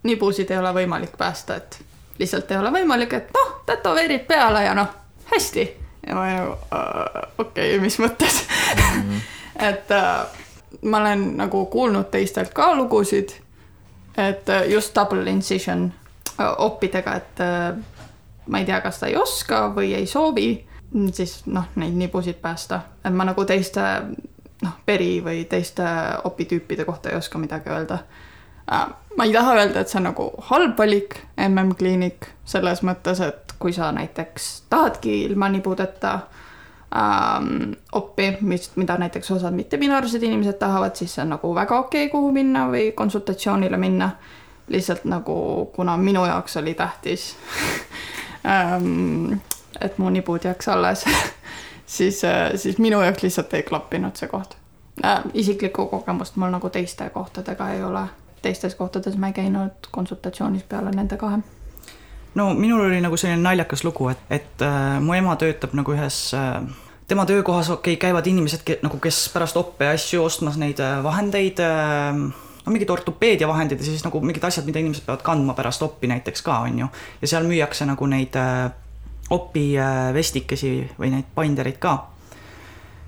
nibusid 0.06 0.50
ei 0.50 0.58
ole 0.58 0.72
võimalik 0.74 1.16
päästa, 1.18 1.56
et 1.56 1.80
lihtsalt 2.18 2.50
ei 2.50 2.60
ole 2.60 2.72
võimalik, 2.74 3.12
et 3.16 3.30
noh, 3.34 3.52
tätoveerid 3.66 4.26
peale 4.28 4.64
ja 4.64 4.74
noh, 4.78 4.88
hästi. 5.32 5.66
ja 6.06 6.16
ma 6.16 6.26
nagu 6.30 6.56
okei 7.38 7.74
okay,, 7.76 7.78
mis 7.80 7.98
mõttes 8.00 8.42
mm. 8.76 9.02
-hmm. 9.02 9.20
et 9.68 9.94
ma 10.82 10.98
olen 10.98 11.36
nagu 11.36 11.66
kuulnud 11.66 12.10
teistelt 12.10 12.54
ka 12.54 12.74
lugusid, 12.74 13.34
et 14.16 14.46
just 14.68 14.94
double 14.94 15.30
incision 15.30 15.92
oppidega, 16.58 17.14
et 17.14 17.42
ma 18.46 18.58
ei 18.58 18.64
tea, 18.64 18.80
kas 18.80 18.98
ta 18.98 19.06
ei 19.06 19.16
oska 19.16 19.68
või 19.76 19.94
ei 19.94 20.06
soovi, 20.06 20.66
siis 21.12 21.42
noh, 21.46 21.68
neid 21.76 21.94
nibusid 21.94 22.40
päästa, 22.42 22.80
et 23.04 23.14
ma 23.14 23.24
nagu 23.28 23.44
teiste 23.44 23.84
noh, 24.62 24.74
peri 24.86 25.20
või 25.24 25.44
teiste 25.48 25.86
opitüüpide 26.24 26.84
kohta 26.84 27.10
ei 27.10 27.16
oska 27.16 27.38
midagi 27.38 27.70
öelda 27.70 28.00
Äh, 28.72 28.86
ma 29.16 29.24
ei 29.24 29.32
taha 29.32 29.54
öelda, 29.54 29.80
et 29.80 29.90
see 29.90 29.98
on 29.98 30.06
nagu 30.06 30.28
halb 30.50 30.78
valik, 30.78 31.16
MM-kliinik, 31.48 32.28
selles 32.46 32.84
mõttes, 32.86 33.18
et 33.24 33.54
kui 33.58 33.74
sa 33.74 33.90
näiteks 33.92 34.50
tahadki 34.70 35.16
ilma 35.24 35.48
nibudeta 35.50 36.12
ähm, 36.94 37.72
oppi, 37.98 38.30
mis, 38.46 38.70
mida 38.78 38.94
näiteks 39.00 39.32
osad 39.34 39.56
mittepinaarsed 39.58 40.22
inimesed 40.22 40.60
tahavad, 40.62 40.94
siis 40.94 41.16
see 41.16 41.24
on 41.24 41.34
nagu 41.34 41.50
väga 41.54 41.80
okei 41.82 42.06
okay,, 42.06 42.12
kuhu 42.12 42.30
minna 42.36 42.68
või 42.70 42.92
konsultatsioonile 42.94 43.80
minna. 43.80 44.12
lihtsalt 44.70 45.04
nagu, 45.04 45.34
kuna 45.74 45.96
minu 45.98 46.22
jaoks 46.26 46.56
oli 46.56 46.74
tähtis 46.78 47.36
ähm, 48.52 49.40
et 49.80 49.98
mu 49.98 50.10
nibud 50.10 50.44
jääks 50.44 50.68
alles 50.68 51.04
siis, 51.96 52.24
äh, 52.24 52.50
siis 52.54 52.78
minu 52.78 53.02
jaoks 53.02 53.22
lihtsalt 53.22 53.54
ei 53.54 53.62
klappinud 53.62 54.16
see 54.16 54.28
koht 54.28 54.56
äh,. 55.04 55.22
isiklikku 55.34 55.86
kogemust 55.86 56.36
mul 56.36 56.50
nagu 56.50 56.70
teiste 56.70 57.10
kohtadega 57.10 57.70
ei 57.70 57.82
ole 57.84 58.08
teistes 58.42 58.74
kohtades 58.74 59.16
ma 59.16 59.26
ei 59.26 59.32
käinud 59.32 59.90
konsultatsioonis 59.90 60.62
peale 60.62 60.90
nende 60.90 61.16
kahe 61.16 61.40
no 62.34 62.52
minul 62.54 62.86
oli 62.86 63.00
nagu 63.00 63.16
selline 63.16 63.42
naljakas 63.42 63.84
lugu, 63.84 64.08
et, 64.12 64.22
et 64.30 64.62
äh, 64.62 65.00
mu 65.02 65.14
ema 65.14 65.36
töötab 65.40 65.74
nagu 65.78 65.94
ühes 65.94 66.20
äh, 66.36 66.60
tema 67.10 67.26
töökohas, 67.26 67.70
okei 67.70 67.96
okay,, 67.96 68.08
käivad 68.08 68.26
inimesed 68.30 68.62
ke, 68.66 68.78
nagu, 68.84 69.00
kes 69.02 69.24
pärast 69.34 69.58
oppe 69.58 69.88
asju 69.90 70.22
ostmas 70.24 70.60
neid 70.60 70.80
äh, 70.82 71.00
vahendeid 71.04 71.62
äh,, 71.64 72.20
no 72.64 72.74
mingid 72.74 72.90
ortopeediavahendid 72.92 73.82
ja 73.82 73.88
siis 73.88 74.04
nagu 74.06 74.22
mingid 74.22 74.44
asjad, 74.46 74.68
mida 74.68 74.82
inimesed 74.82 75.06
peavad 75.08 75.24
kandma 75.26 75.56
pärast 75.58 75.82
oppi 75.82 76.10
näiteks 76.10 76.46
ka, 76.46 76.60
on 76.68 76.84
ju. 76.84 76.90
ja 77.22 77.32
seal 77.34 77.48
müüakse 77.50 77.88
nagu 77.88 78.06
neid 78.10 78.38
äh, 78.38 78.70
opi 79.30 79.78
äh, 79.78 80.14
vestikesi 80.14 80.72
või 80.98 81.12
neid 81.14 81.28
bindereid 81.36 81.78
ka 81.78 81.98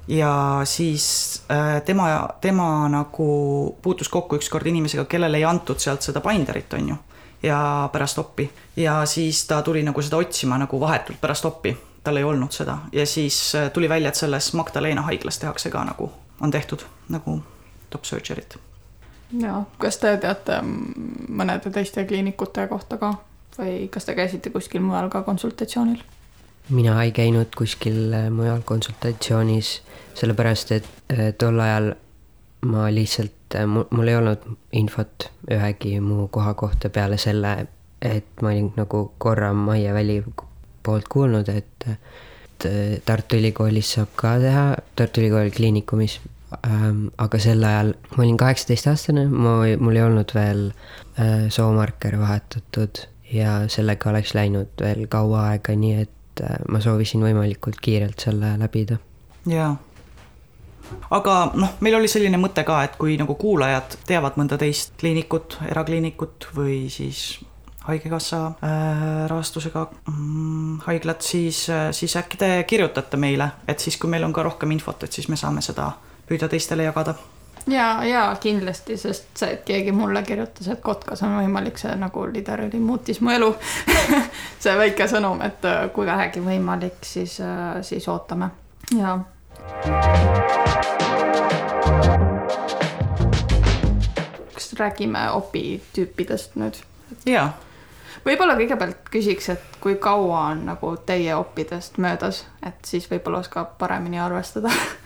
ja 0.08 0.60
siis 0.64 1.42
äh, 1.50 1.82
tema, 1.82 2.28
tema 2.40 2.88
nagu 2.88 3.76
puutus 3.82 4.08
kokku 4.08 4.36
ükskord 4.36 4.66
inimesega, 4.66 5.04
kellele 5.04 5.36
ei 5.36 5.44
antud 5.44 5.78
sealt 5.78 6.02
seda 6.02 6.20
binderit, 6.20 6.72
on 6.72 6.88
ju, 6.88 6.96
ja 7.42 7.88
pärast 7.92 8.18
oppi. 8.18 8.50
ja 8.76 9.06
siis 9.06 9.46
ta 9.46 9.62
tuli 9.62 9.82
nagu 9.82 10.02
seda 10.02 10.16
otsima 10.16 10.58
nagu 10.58 10.80
vahetult 10.80 11.20
pärast 11.20 11.44
oppi, 11.44 11.76
tal 12.04 12.16
ei 12.16 12.24
olnud 12.24 12.52
seda 12.52 12.78
ja 12.92 13.06
siis 13.06 13.54
äh, 13.54 13.70
tuli 13.70 13.88
välja, 13.88 14.08
et 14.08 14.14
selles 14.14 14.52
Magdalena 14.52 15.02
haiglas 15.02 15.38
tehakse 15.38 15.70
ka 15.70 15.84
nagu, 15.84 16.12
on 16.40 16.50
tehtud 16.50 16.84
nagu 17.08 17.42
top 17.90 18.04
surgery't. 18.04 18.58
ja 19.40 19.62
kas 19.78 19.96
te 19.96 20.16
teate 20.16 20.62
mõnede 21.28 21.70
teiste 21.70 22.04
kliinikute 22.04 22.66
kohta 22.66 22.98
ka 22.98 23.14
või 23.58 23.88
kas 23.92 24.08
te 24.08 24.14
käisite 24.18 24.50
kuskil 24.50 24.82
mujal 24.84 25.10
ka 25.12 25.22
konsultatsioonil? 25.22 26.02
mina 26.70 27.02
ei 27.02 27.12
käinud 27.12 27.54
kuskil 27.56 28.12
äh, 28.14 28.30
mujal 28.30 28.62
konsultatsioonis, 28.64 29.82
sellepärast 30.14 30.72
et 30.72 30.88
äh, 31.12 31.32
tol 31.38 31.60
ajal 31.60 31.92
ma 32.66 32.86
lihtsalt, 32.94 33.56
äh, 33.58 33.66
mul 33.66 34.08
ei 34.08 34.16
olnud 34.16 34.44
infot 34.78 35.28
ühegi 35.50 35.98
muu 36.00 36.28
koha 36.28 36.54
kohta 36.54 36.90
peale 36.90 37.18
selle, 37.18 37.66
et 38.02 38.42
ma 38.42 38.52
olin 38.54 38.72
nagu 38.76 39.04
korra 39.18 39.52
Maie 39.52 39.94
Väli 39.94 40.22
poolt 40.82 41.08
kuulnud, 41.08 41.48
et, 41.48 41.88
Tartu 43.04 43.40
Ülikoolis 43.40 43.88
saab 43.96 44.12
ka 44.14 44.36
teha, 44.38 44.76
Tartu 44.94 45.18
Ülikooli 45.18 45.50
kliinikumis 45.50 46.20
ähm,. 46.66 47.08
aga 47.18 47.40
sel 47.42 47.64
ajal 47.66 47.94
ma 48.16 48.22
olin 48.22 48.36
kaheksateistaastane, 48.38 49.24
ma, 49.26 49.56
mul 49.82 49.98
ei 49.98 50.04
olnud 50.06 50.30
veel 50.36 50.68
äh, 51.18 51.48
soomarker 51.50 52.20
vahetatud 52.20 53.02
ja 53.32 53.62
sellega 53.72 54.10
oleks 54.10 54.34
läinud 54.34 54.80
veel 54.80 55.06
kaua 55.10 55.46
aega, 55.52 55.76
nii 55.76 55.94
et 56.04 56.42
äh, 56.44 56.58
ma 56.68 56.80
soovisin 56.80 57.24
võimalikult 57.24 57.80
kiirelt 57.82 58.20
selle 58.20 58.54
läbida. 58.60 58.98
jaa. 59.48 59.72
aga 61.10 61.38
noh, 61.54 61.78
meil 61.80 61.96
oli 62.00 62.10
selline 62.10 62.40
mõte 62.40 62.64
ka, 62.68 62.82
et 62.84 62.98
kui 63.00 63.16
nagu 63.20 63.34
kuulajad 63.38 63.96
teavad 64.06 64.36
mõnda 64.40 64.58
teist 64.60 64.94
kliinikut, 65.00 65.58
erakliinikut 65.70 66.50
või 66.56 66.84
siis 66.92 67.40
haigekassa 67.86 68.46
äh, 68.46 69.04
rahastusega 69.30 69.86
mm, 70.06 70.78
haiglat, 70.86 71.22
siis 71.22 71.66
äh,, 71.70 71.90
siis 71.92 72.16
äkki 72.16 72.38
te 72.38 72.50
kirjutate 72.68 73.18
meile, 73.18 73.50
et 73.68 73.82
siis, 73.82 73.96
kui 73.98 74.10
meil 74.10 74.24
on 74.24 74.32
ka 74.32 74.44
rohkem 74.46 74.70
infot, 74.70 75.02
et 75.02 75.12
siis 75.12 75.28
me 75.28 75.36
saame 75.40 75.64
seda 75.64 75.90
püüda 76.28 76.48
teistele 76.48 76.86
jagada 76.86 77.16
ja, 77.66 78.04
ja 78.04 78.36
kindlasti, 78.40 78.96
sest 78.96 79.24
see, 79.36 79.52
et 79.56 79.64
keegi 79.64 79.92
mulle 79.92 80.22
kirjutas, 80.22 80.68
et 80.68 80.80
Kotkas 80.80 81.22
on 81.22 81.36
võimalik, 81.38 81.78
see 81.78 81.94
nagu 81.98 82.26
literally 82.32 82.80
muutis 82.82 83.20
mu 83.20 83.32
elu 83.34 83.52
see 84.62 84.76
väike 84.78 85.08
sõnum, 85.10 85.42
et 85.46 85.64
äh, 85.68 85.84
kui 85.94 86.06
vähegi 86.06 86.42
võimalik, 86.44 87.00
siis, 87.06 87.38
äh, 87.40 87.80
siis 87.86 88.08
ootame 88.08 88.50
ja. 88.98 89.18
kas 94.54 94.72
räägime 94.78 95.28
opitüüpidest 95.40 96.58
nüüd? 96.60 96.80
jaa 97.28 97.50
võib-olla 98.26 98.56
kõigepealt 98.58 99.08
küsiks, 99.12 99.48
et 99.54 99.78
kui 99.82 99.96
kaua 100.02 100.46
on 100.52 100.66
nagu 100.70 100.94
teie 101.06 101.34
oppidest 101.36 101.98
möödas, 102.02 102.44
et 102.66 102.84
siis 102.86 103.08
võib-olla 103.10 103.42
oskab 103.42 103.76
paremini 103.78 104.20
arvestada 104.22 104.70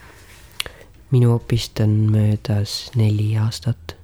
minu 1.10 1.34
opist 1.34 1.80
on 1.80 1.90
möödas 1.90 2.90
neli 2.94 3.38
aastat. 3.38 3.96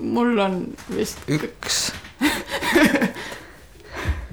mul 0.00 0.38
on 0.38 0.66
vist. 0.96 1.18
üks 1.28 1.92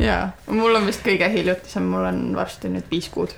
jaa, 0.07 0.31
mul 0.47 0.75
on 0.75 0.85
vist 0.85 1.05
kõige 1.05 1.29
hiljutisem, 1.29 1.83
mul 1.83 2.07
on 2.09 2.21
varsti 2.35 2.71
nüüd 2.73 2.89
viis 2.91 3.09
kuud 3.13 3.35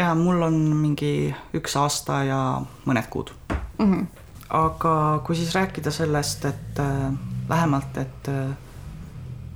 ja 0.00 0.14
mul 0.14 0.42
on 0.42 0.58
mingi 0.78 1.34
üks 1.58 1.76
aasta 1.76 2.22
ja 2.28 2.40
mõned 2.86 3.10
kuud 3.10 3.32
mm. 3.78 3.84
-hmm. 3.84 4.06
aga 4.48 5.22
kui 5.26 5.36
siis 5.36 5.54
rääkida 5.54 5.90
sellest, 5.90 6.44
et 6.44 6.78
äh, 6.78 7.12
lähemalt, 7.48 7.96
et 7.96 8.28
äh, 8.28 8.54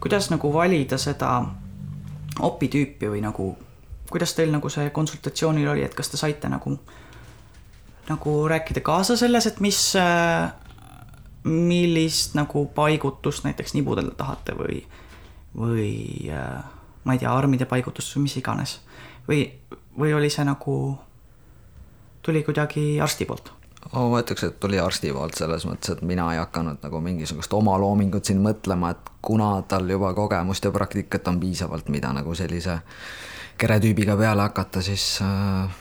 kuidas 0.00 0.30
nagu 0.30 0.52
valida 0.52 0.98
seda 0.98 1.44
opitüüpi 2.40 3.14
või 3.14 3.22
nagu, 3.22 3.56
kuidas 4.10 4.34
teil 4.34 4.50
nagu 4.50 4.68
see 4.68 4.90
konsultatsioonil 4.90 5.68
oli, 5.68 5.84
et 5.84 5.94
kas 5.94 6.08
te 6.08 6.16
saite 6.16 6.48
nagu 6.48 6.72
äh, 6.72 7.01
nagu 8.08 8.48
rääkida 8.48 8.80
kaasa 8.80 9.16
selles, 9.16 9.46
et 9.46 9.60
mis, 9.60 9.80
äh, 9.96 10.52
millist 11.44 12.34
nagu 12.34 12.66
paigutust 12.74 13.44
näiteks 13.44 13.74
nibudel 13.74 14.10
tahate 14.16 14.56
või, 14.58 14.82
või 15.56 15.94
äh, 16.30 16.62
ma 17.04 17.16
ei 17.16 17.22
tea, 17.22 17.32
armide 17.32 17.66
paigutust 17.66 18.16
või 18.16 18.28
mis 18.28 18.36
iganes. 18.36 18.80
või, 19.28 19.46
või 19.98 20.14
oli 20.14 20.30
see 20.30 20.44
nagu, 20.44 20.98
tuli 22.22 22.42
kuidagi 22.42 23.00
arsti 23.00 23.24
poolt? 23.24 23.52
ma 23.92 24.20
ütleks, 24.20 24.44
et 24.46 24.60
tuli 24.60 24.78
arsti 24.80 25.10
poolt 25.12 25.34
selles 25.36 25.66
mõttes, 25.66 25.90
et 25.92 26.02
mina 26.06 26.28
ei 26.32 26.38
hakanud 26.38 26.78
nagu 26.84 27.00
mingisugust 27.02 27.52
oma 27.52 27.74
loomingut 27.80 28.24
siin 28.24 28.40
mõtlema, 28.42 28.92
et 28.94 29.10
kuna 29.22 29.56
tal 29.68 29.90
juba 29.90 30.14
kogemust 30.14 30.64
ja 30.64 30.70
praktikat 30.72 31.28
on 31.28 31.40
piisavalt, 31.40 31.90
mida 31.90 32.12
nagu 32.14 32.34
sellise 32.34 32.78
keretüübiga 33.58 34.16
peale 34.16 34.46
hakata, 34.46 34.82
siis 34.82 35.18
äh, 35.22 35.74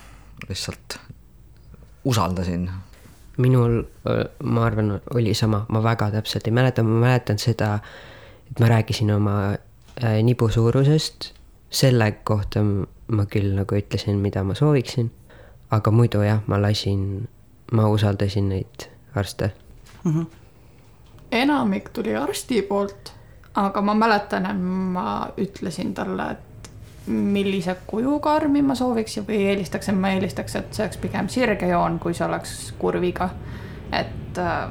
lihtsalt 0.50 0.98
usaldasin? 2.06 2.70
minul, 3.38 3.84
ma 4.44 4.66
arvan, 4.66 5.02
oli 5.16 5.34
sama, 5.34 5.66
ma 5.70 5.84
väga 5.84 6.12
täpselt 6.12 6.48
ei 6.48 6.54
mäleta, 6.54 6.84
ma 6.84 7.00
mäletan 7.06 7.40
seda, 7.40 7.80
et 8.52 8.60
ma 8.60 8.68
rääkisin 8.68 9.12
oma 9.16 9.54
nibu 10.24 10.50
suurusest, 10.50 11.32
selle 11.70 12.12
kohta 12.24 12.64
ma 13.12 13.26
küll 13.32 13.56
nagu 13.56 13.78
ütlesin, 13.78 14.20
mida 14.22 14.44
ma 14.44 14.56
sooviksin, 14.56 15.10
aga 15.72 15.92
muidu 15.92 16.22
jah, 16.26 16.44
ma 16.48 16.60
lasin, 16.62 17.28
ma 17.72 17.88
usaldasin 17.90 18.50
neid 18.50 18.88
arste 19.16 19.52
mm. 20.04 20.12
-hmm. 20.12 20.26
enamik 21.32 21.90
tuli 21.90 22.16
arsti 22.16 22.62
poolt, 22.62 23.14
aga 23.54 23.82
ma 23.82 23.94
mäletan, 23.94 24.46
et 24.46 24.62
ma 24.94 25.30
ütlesin 25.38 25.94
talle, 25.94 26.32
et 26.32 26.51
millise 27.08 27.76
kujuga 27.88 28.34
armi 28.34 28.62
ma 28.62 28.76
sooviks 28.76 29.18
või 29.28 29.42
eelistaksin, 29.50 29.98
ma 29.98 30.12
eelistaks, 30.14 30.56
et 30.56 30.74
see 30.74 30.86
oleks 30.86 30.98
pigem 31.02 31.30
sirge 31.30 31.68
joon, 31.68 32.00
kui 32.00 32.14
see 32.14 32.26
oleks 32.26 32.74
kurviga. 32.80 33.30
et 33.92 34.38
äh, 34.38 34.70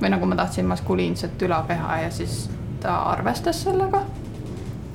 või 0.00 0.10
nagu 0.10 0.26
ma 0.26 0.36
tahtsin 0.36 0.66
maskuliinset 0.66 1.42
ülakeha 1.42 1.98
ja 1.98 2.10
siis 2.10 2.50
ta 2.80 2.96
arvestas 3.10 3.62
sellega. 3.62 4.02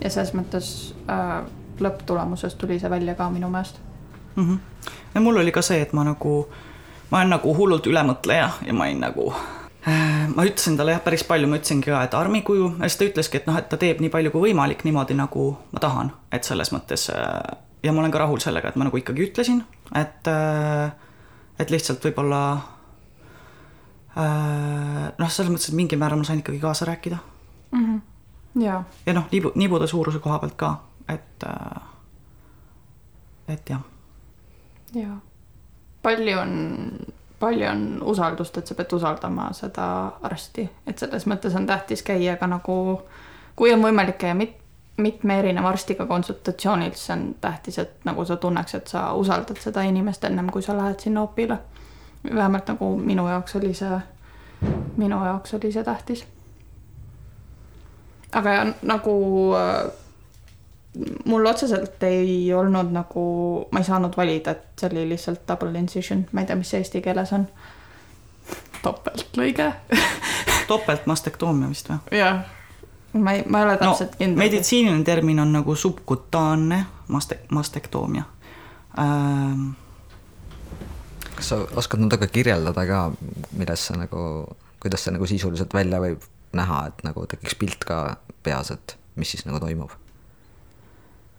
ja 0.04 0.10
selles 0.10 0.34
mõttes 0.34 0.96
äh, 1.10 1.44
lõpptulemuses 1.80 2.56
tuli 2.56 2.80
see 2.80 2.90
välja 2.90 3.16
ka 3.16 3.30
minu 3.30 3.50
meelest 3.50 3.80
mm. 4.36 4.48
-hmm. 4.48 4.60
ja 5.16 5.22
mul 5.22 5.38
oli 5.38 5.52
ka 5.52 5.62
see, 5.62 5.82
et 5.82 5.94
ma 5.94 6.04
nagu, 6.04 6.48
ma 7.12 7.18
olen 7.18 7.30
nagu 7.30 7.56
hullult 7.56 7.88
ülemõtleja 7.88 8.50
ja 8.66 8.74
ma 8.74 8.84
olin 8.84 9.00
nagu 9.00 9.34
ma 10.36 10.46
ütlesin 10.48 10.78
talle 10.78 10.96
jah, 10.96 11.02
päris 11.04 11.24
palju, 11.28 11.48
ma 11.50 11.60
ütlesingi 11.60 11.92
ka, 11.92 12.04
et 12.08 12.16
armi 12.18 12.42
kuju 12.48 12.74
ja 12.78 12.90
siis 12.90 13.00
ta 13.00 13.08
ütleski, 13.08 13.42
et 13.42 13.48
noh, 13.50 13.58
et 13.60 13.70
ta 13.72 13.80
teeb 13.80 14.02
nii 14.04 14.12
palju 14.14 14.32
kui 14.34 14.50
võimalik 14.50 14.84
niimoodi, 14.88 15.18
nagu 15.18 15.52
ma 15.74 15.84
tahan, 15.84 16.12
et 16.36 16.48
selles 16.48 16.74
mõttes 16.76 17.08
äh, 17.14 17.58
ja 17.84 17.94
ma 17.94 18.04
olen 18.04 18.14
ka 18.14 18.24
rahul 18.24 18.42
sellega, 18.44 18.72
et 18.72 18.80
ma 18.80 18.88
nagu 18.90 19.00
ikkagi 19.00 19.30
ütlesin, 19.30 19.64
et, 19.96 20.28
äh, 20.28 20.92
et 21.60 21.72
lihtsalt 21.74 22.04
võib-olla 22.10 22.44
noh, 24.20 25.30
selles 25.30 25.52
mõttes, 25.54 25.70
et 25.70 25.78
mingil 25.78 26.00
määral 26.02 26.20
ma 26.20 26.28
sain 26.28 26.42
ikkagi 26.42 26.60
kaasa 26.60 26.88
rääkida 26.90 27.18
mm. 27.72 27.86
-hmm. 27.86 28.64
ja, 28.66 28.82
ja 29.06 29.14
noh, 29.16 29.30
niibu, 29.32 29.52
niibude 29.56 29.88
suuruse 29.88 30.20
koha 30.20 30.40
pealt 30.40 30.58
ka, 30.60 30.74
et, 31.08 31.46
et 33.48 33.70
jah 33.70 33.86
jaa, 34.94 35.20
palju 36.02 36.38
on, 36.40 36.54
palju 37.40 37.68
on 37.68 37.84
usaldust, 38.02 38.58
et 38.58 38.68
sa 38.68 38.76
pead 38.76 38.94
usaldama 38.94 39.50
seda 39.54 39.86
arsti, 40.28 40.70
et 40.88 40.98
selles 40.98 41.28
mõttes 41.28 41.56
on 41.56 41.68
tähtis 41.68 42.04
käia 42.04 42.36
ka 42.38 42.48
nagu, 42.48 42.76
kui 43.56 43.74
on 43.74 43.84
võimalik 43.84 44.18
käia 44.22 44.36
mit-, 44.36 44.60
mitme 44.98 45.40
erineva 45.40 45.70
arstiga 45.70 46.06
konsultatsioonil, 46.06 46.92
siis 46.92 47.10
on 47.16 47.36
tähtis, 47.42 47.80
et 47.80 48.06
nagu 48.06 48.26
sa 48.26 48.38
tunneks, 48.38 48.76
et 48.76 48.88
sa 48.88 49.12
usaldad 49.14 49.60
seda 49.62 49.84
inimest 49.88 50.24
ennem 50.28 50.50
kui 50.52 50.62
sa 50.62 50.78
lähed 50.78 51.00
sinna 51.00 51.22
opile. 51.22 51.60
vähemalt 52.36 52.68
nagu 52.68 52.98
minu 52.98 53.28
jaoks 53.28 53.56
oli 53.56 53.74
see, 53.74 54.00
minu 54.98 55.24
jaoks 55.26 55.54
oli 55.54 55.72
see 55.72 55.84
tähtis. 55.84 56.26
aga 58.32 58.66
nagu 58.82 59.16
äh, 59.56 59.92
mul 61.26 61.46
otseselt 61.46 62.04
ei 62.04 62.54
olnud 62.54 62.92
nagu, 62.94 63.24
ma 63.72 63.82
ei 63.82 63.86
saanud 63.86 64.16
valida, 64.18 64.52
et 64.52 64.80
see 64.80 64.90
oli 64.90 65.10
lihtsalt 65.12 65.44
double 65.48 65.80
incision, 65.80 66.26
ma 66.32 66.42
ei 66.42 66.50
tea, 66.50 66.58
mis 66.60 66.72
see 66.74 66.82
eesti 66.84 67.02
keeles 67.06 67.34
on. 67.38 67.46
topeltlõige 68.82 69.74
topeltmastektoomia 70.72 71.70
vist 71.70 71.92
või? 71.92 72.00
jah, 72.18 72.42
ma 73.14 73.36
ei, 73.38 73.44
ma 73.46 73.62
ei 73.62 73.68
ole 73.70 73.78
täpselt 73.82 74.16
no, 74.16 74.22
kindel. 74.24 74.42
meditsiiniline 74.46 75.06
termin 75.06 75.44
on 75.44 75.54
nagu 75.54 75.76
subkutaanne 75.76 76.80
maste-, 77.14 77.42
mastektoomia 77.54 78.24
ähm.... 79.02 79.72
kas 81.36 81.54
sa 81.54 81.62
oskad 81.78 82.02
natuke 82.02 82.32
kirjeldada 82.34 82.86
ka, 82.90 83.06
milles 83.52 83.88
see 83.90 84.00
nagu, 84.00 84.24
kuidas 84.82 85.06
see 85.06 85.16
nagu 85.16 85.30
sisuliselt 85.30 85.74
välja 85.74 86.02
võib 86.02 86.26
näha, 86.58 86.86
et 86.90 87.04
nagu 87.06 87.28
tekiks 87.30 87.58
pilt 87.60 87.86
ka 87.86 88.04
peas, 88.44 88.72
et 88.74 88.98
mis 89.20 89.36
siis 89.36 89.46
nagu 89.46 89.62
toimub? 89.62 89.94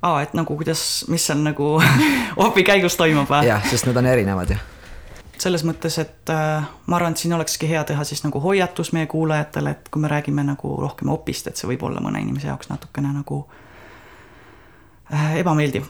Aa, 0.02 0.22
et 0.22 0.34
nagu 0.36 0.56
kuidas, 0.56 1.04
mis 1.08 1.24
seal 1.26 1.40
nagu 1.44 1.74
opi 2.46 2.64
käigus 2.66 2.96
toimub 3.00 3.28
või? 3.30 3.48
jah, 3.48 3.64
sest 3.68 3.88
need 3.88 3.98
on 4.00 4.08
erinevad 4.08 4.54
ju. 4.54 4.58
selles 5.40 5.64
mõttes, 5.68 5.98
et 6.02 6.32
äh, 6.32 6.68
ma 6.86 6.98
arvan, 6.98 7.16
et 7.16 7.22
siin 7.22 7.36
olekski 7.36 7.68
hea 7.68 7.82
teha 7.88 8.04
siis 8.08 8.24
nagu 8.24 8.40
hoiatus 8.40 8.94
meie 8.96 9.08
kuulajatele, 9.10 9.76
et 9.76 9.90
kui 9.92 10.02
me 10.02 10.10
räägime 10.12 10.44
nagu 10.46 10.74
rohkem 10.80 11.12
opist, 11.12 11.50
et 11.50 11.60
see 11.60 11.68
võib 11.70 11.84
olla 11.88 12.02
mõne 12.04 12.22
inimese 12.22 12.48
jaoks 12.48 12.72
natukene 12.72 13.12
nagu 13.12 13.42
äh, 15.12 15.36
ebameeldiv. 15.42 15.88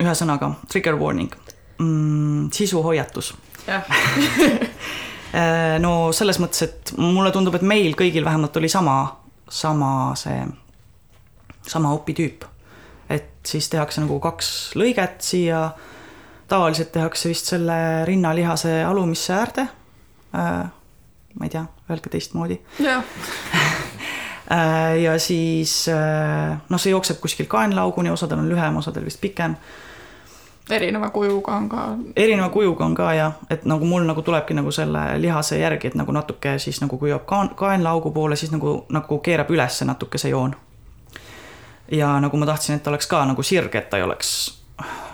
ühesõnaga, 0.00 0.54
trigger 0.68 0.96
warning 1.00 1.34
mm,, 1.78 2.48
sisuhoiatus. 2.52 3.34
jah 3.68 3.84
äh, 5.40 5.76
no 5.84 6.12
selles 6.16 6.40
mõttes, 6.40 6.64
et 6.64 6.96
mulle 6.96 7.32
tundub, 7.32 7.60
et 7.60 7.68
meil 7.76 7.92
kõigil 7.92 8.24
vähemalt 8.24 8.56
oli 8.56 8.72
sama, 8.72 8.98
sama 9.48 9.92
see, 10.16 10.40
sama 11.68 11.92
opitüüp 11.92 12.53
et 13.14 13.30
siis 13.46 13.68
tehakse 13.72 14.00
nagu 14.04 14.20
kaks 14.20 14.72
lõiget 14.78 15.20
siia. 15.24 15.70
tavaliselt 16.48 16.92
tehakse 16.92 17.28
vist 17.28 17.46
selle 17.48 18.04
rinnalihase 18.04 18.84
alumisse 18.84 19.34
äärde 19.34 19.60
äh,. 20.34 20.64
ma 21.34 21.44
ei 21.44 21.50
tea, 21.50 21.64
öelge 21.90 22.08
teistmoodi. 22.10 22.60
äh, 22.84 23.04
ja 25.02 25.18
siis 25.18 25.88
äh, 25.88 26.58
noh, 26.68 26.80
see 26.80 26.90
jookseb 26.92 27.20
kuskil 27.20 27.46
kaenlaauguni, 27.50 28.10
osadel 28.10 28.38
on 28.44 28.48
lühem, 28.48 28.76
osadel 28.82 29.04
vist 29.04 29.20
pikem 29.20 29.56
erineva 30.70 31.10
kujuga 31.10 31.52
on 31.52 31.68
ka. 31.68 31.96
erineva 32.16 32.48
kujuga 32.48 32.84
on 32.84 32.94
ka 32.94 33.12
jah, 33.14 33.32
et 33.50 33.64
nagu 33.64 33.84
mul 33.84 34.06
nagu 34.08 34.22
tulebki 34.22 34.54
nagu 34.54 34.72
selle 34.72 35.02
lihase 35.20 35.58
järgi, 35.58 35.92
et 35.92 35.98
nagu 35.98 36.12
natuke 36.12 36.58
siis 36.58 36.80
nagu 36.80 36.98
kui 36.98 37.10
joob 37.10 37.26
kaan-, 37.28 37.52
kaenlaaugu 37.56 38.10
poole, 38.10 38.36
siis 38.36 38.52
nagu, 38.52 38.84
nagu 38.88 39.18
keerab 39.18 39.50
üles 39.50 39.82
natuke 39.84 40.18
see 40.18 40.32
joon 40.32 40.54
ja 41.90 42.20
nagu 42.20 42.36
ma 42.36 42.46
tahtsin, 42.46 42.76
et 42.76 42.82
ta 42.82 42.90
oleks 42.90 43.06
ka 43.06 43.24
nagu 43.28 43.42
sirge, 43.42 43.78
et 43.78 43.90
ta 43.90 44.00
ei 44.00 44.02
oleks, 44.02 44.30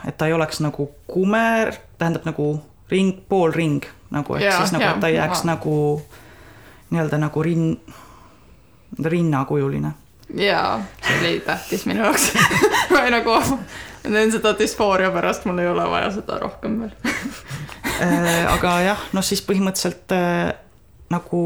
et 0.08 0.16
ta 0.16 0.26
ei 0.26 0.32
oleks 0.32 0.60
nagu 0.60 0.90
kumer, 1.10 1.74
tähendab 1.98 2.28
nagu 2.28 2.52
ring, 2.90 3.18
poolring 3.28 3.84
nagu 4.10 4.36
ehk 4.36 4.44
ja, 4.44 4.58
siis 4.58 4.74
nagu, 4.74 4.84
et 4.84 5.00
ta 5.00 5.10
ei 5.10 5.18
jääks 5.18 5.44
ja. 5.44 5.52
nagu 5.52 5.74
nii-öelda 6.90 7.18
nagu 7.18 7.42
rin-, 7.42 7.80
rinnakujuline. 9.04 9.92
jaa, 10.34 10.80
see 11.06 11.18
oli 11.20 11.40
tähtis 11.46 11.86
minu 11.86 12.04
jaoks 12.04 12.32
ma 12.92 13.04
ei 13.06 13.14
nagu, 13.14 13.36
ma 14.04 14.14
teen 14.16 14.32
seda 14.32 14.54
düsfooria 14.58 15.10
pärast, 15.14 15.46
mul 15.46 15.58
ei 15.62 15.70
ole 15.70 15.86
vaja 15.90 16.10
seda 16.14 16.38
rohkem 16.42 16.80
veel 16.84 16.94
äh, 18.06 18.46
aga 18.52 18.76
jah, 18.86 19.08
noh 19.12 19.26
siis 19.26 19.42
põhimõtteliselt 19.46 20.14
äh, 20.14 20.52
nagu 21.10 21.42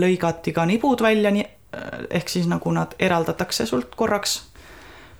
lõigati 0.00 0.52
ka 0.56 0.66
nibud 0.68 1.04
välja, 1.04 1.32
nii 1.32 1.44
äh, 1.44 2.06
ehk 2.20 2.32
siis 2.32 2.48
nagu 2.48 2.72
nad 2.76 2.96
eraldatakse 2.98 3.68
sult 3.68 3.96
korraks 3.96 4.40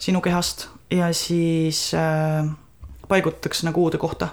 sinu 0.01 0.21
kehast 0.25 0.69
ja 0.91 1.13
siis 1.15 1.91
äh, 1.95 2.47
paigutatakse 3.09 3.67
nagu 3.67 3.85
uude 3.85 3.99
kohta. 3.99 4.29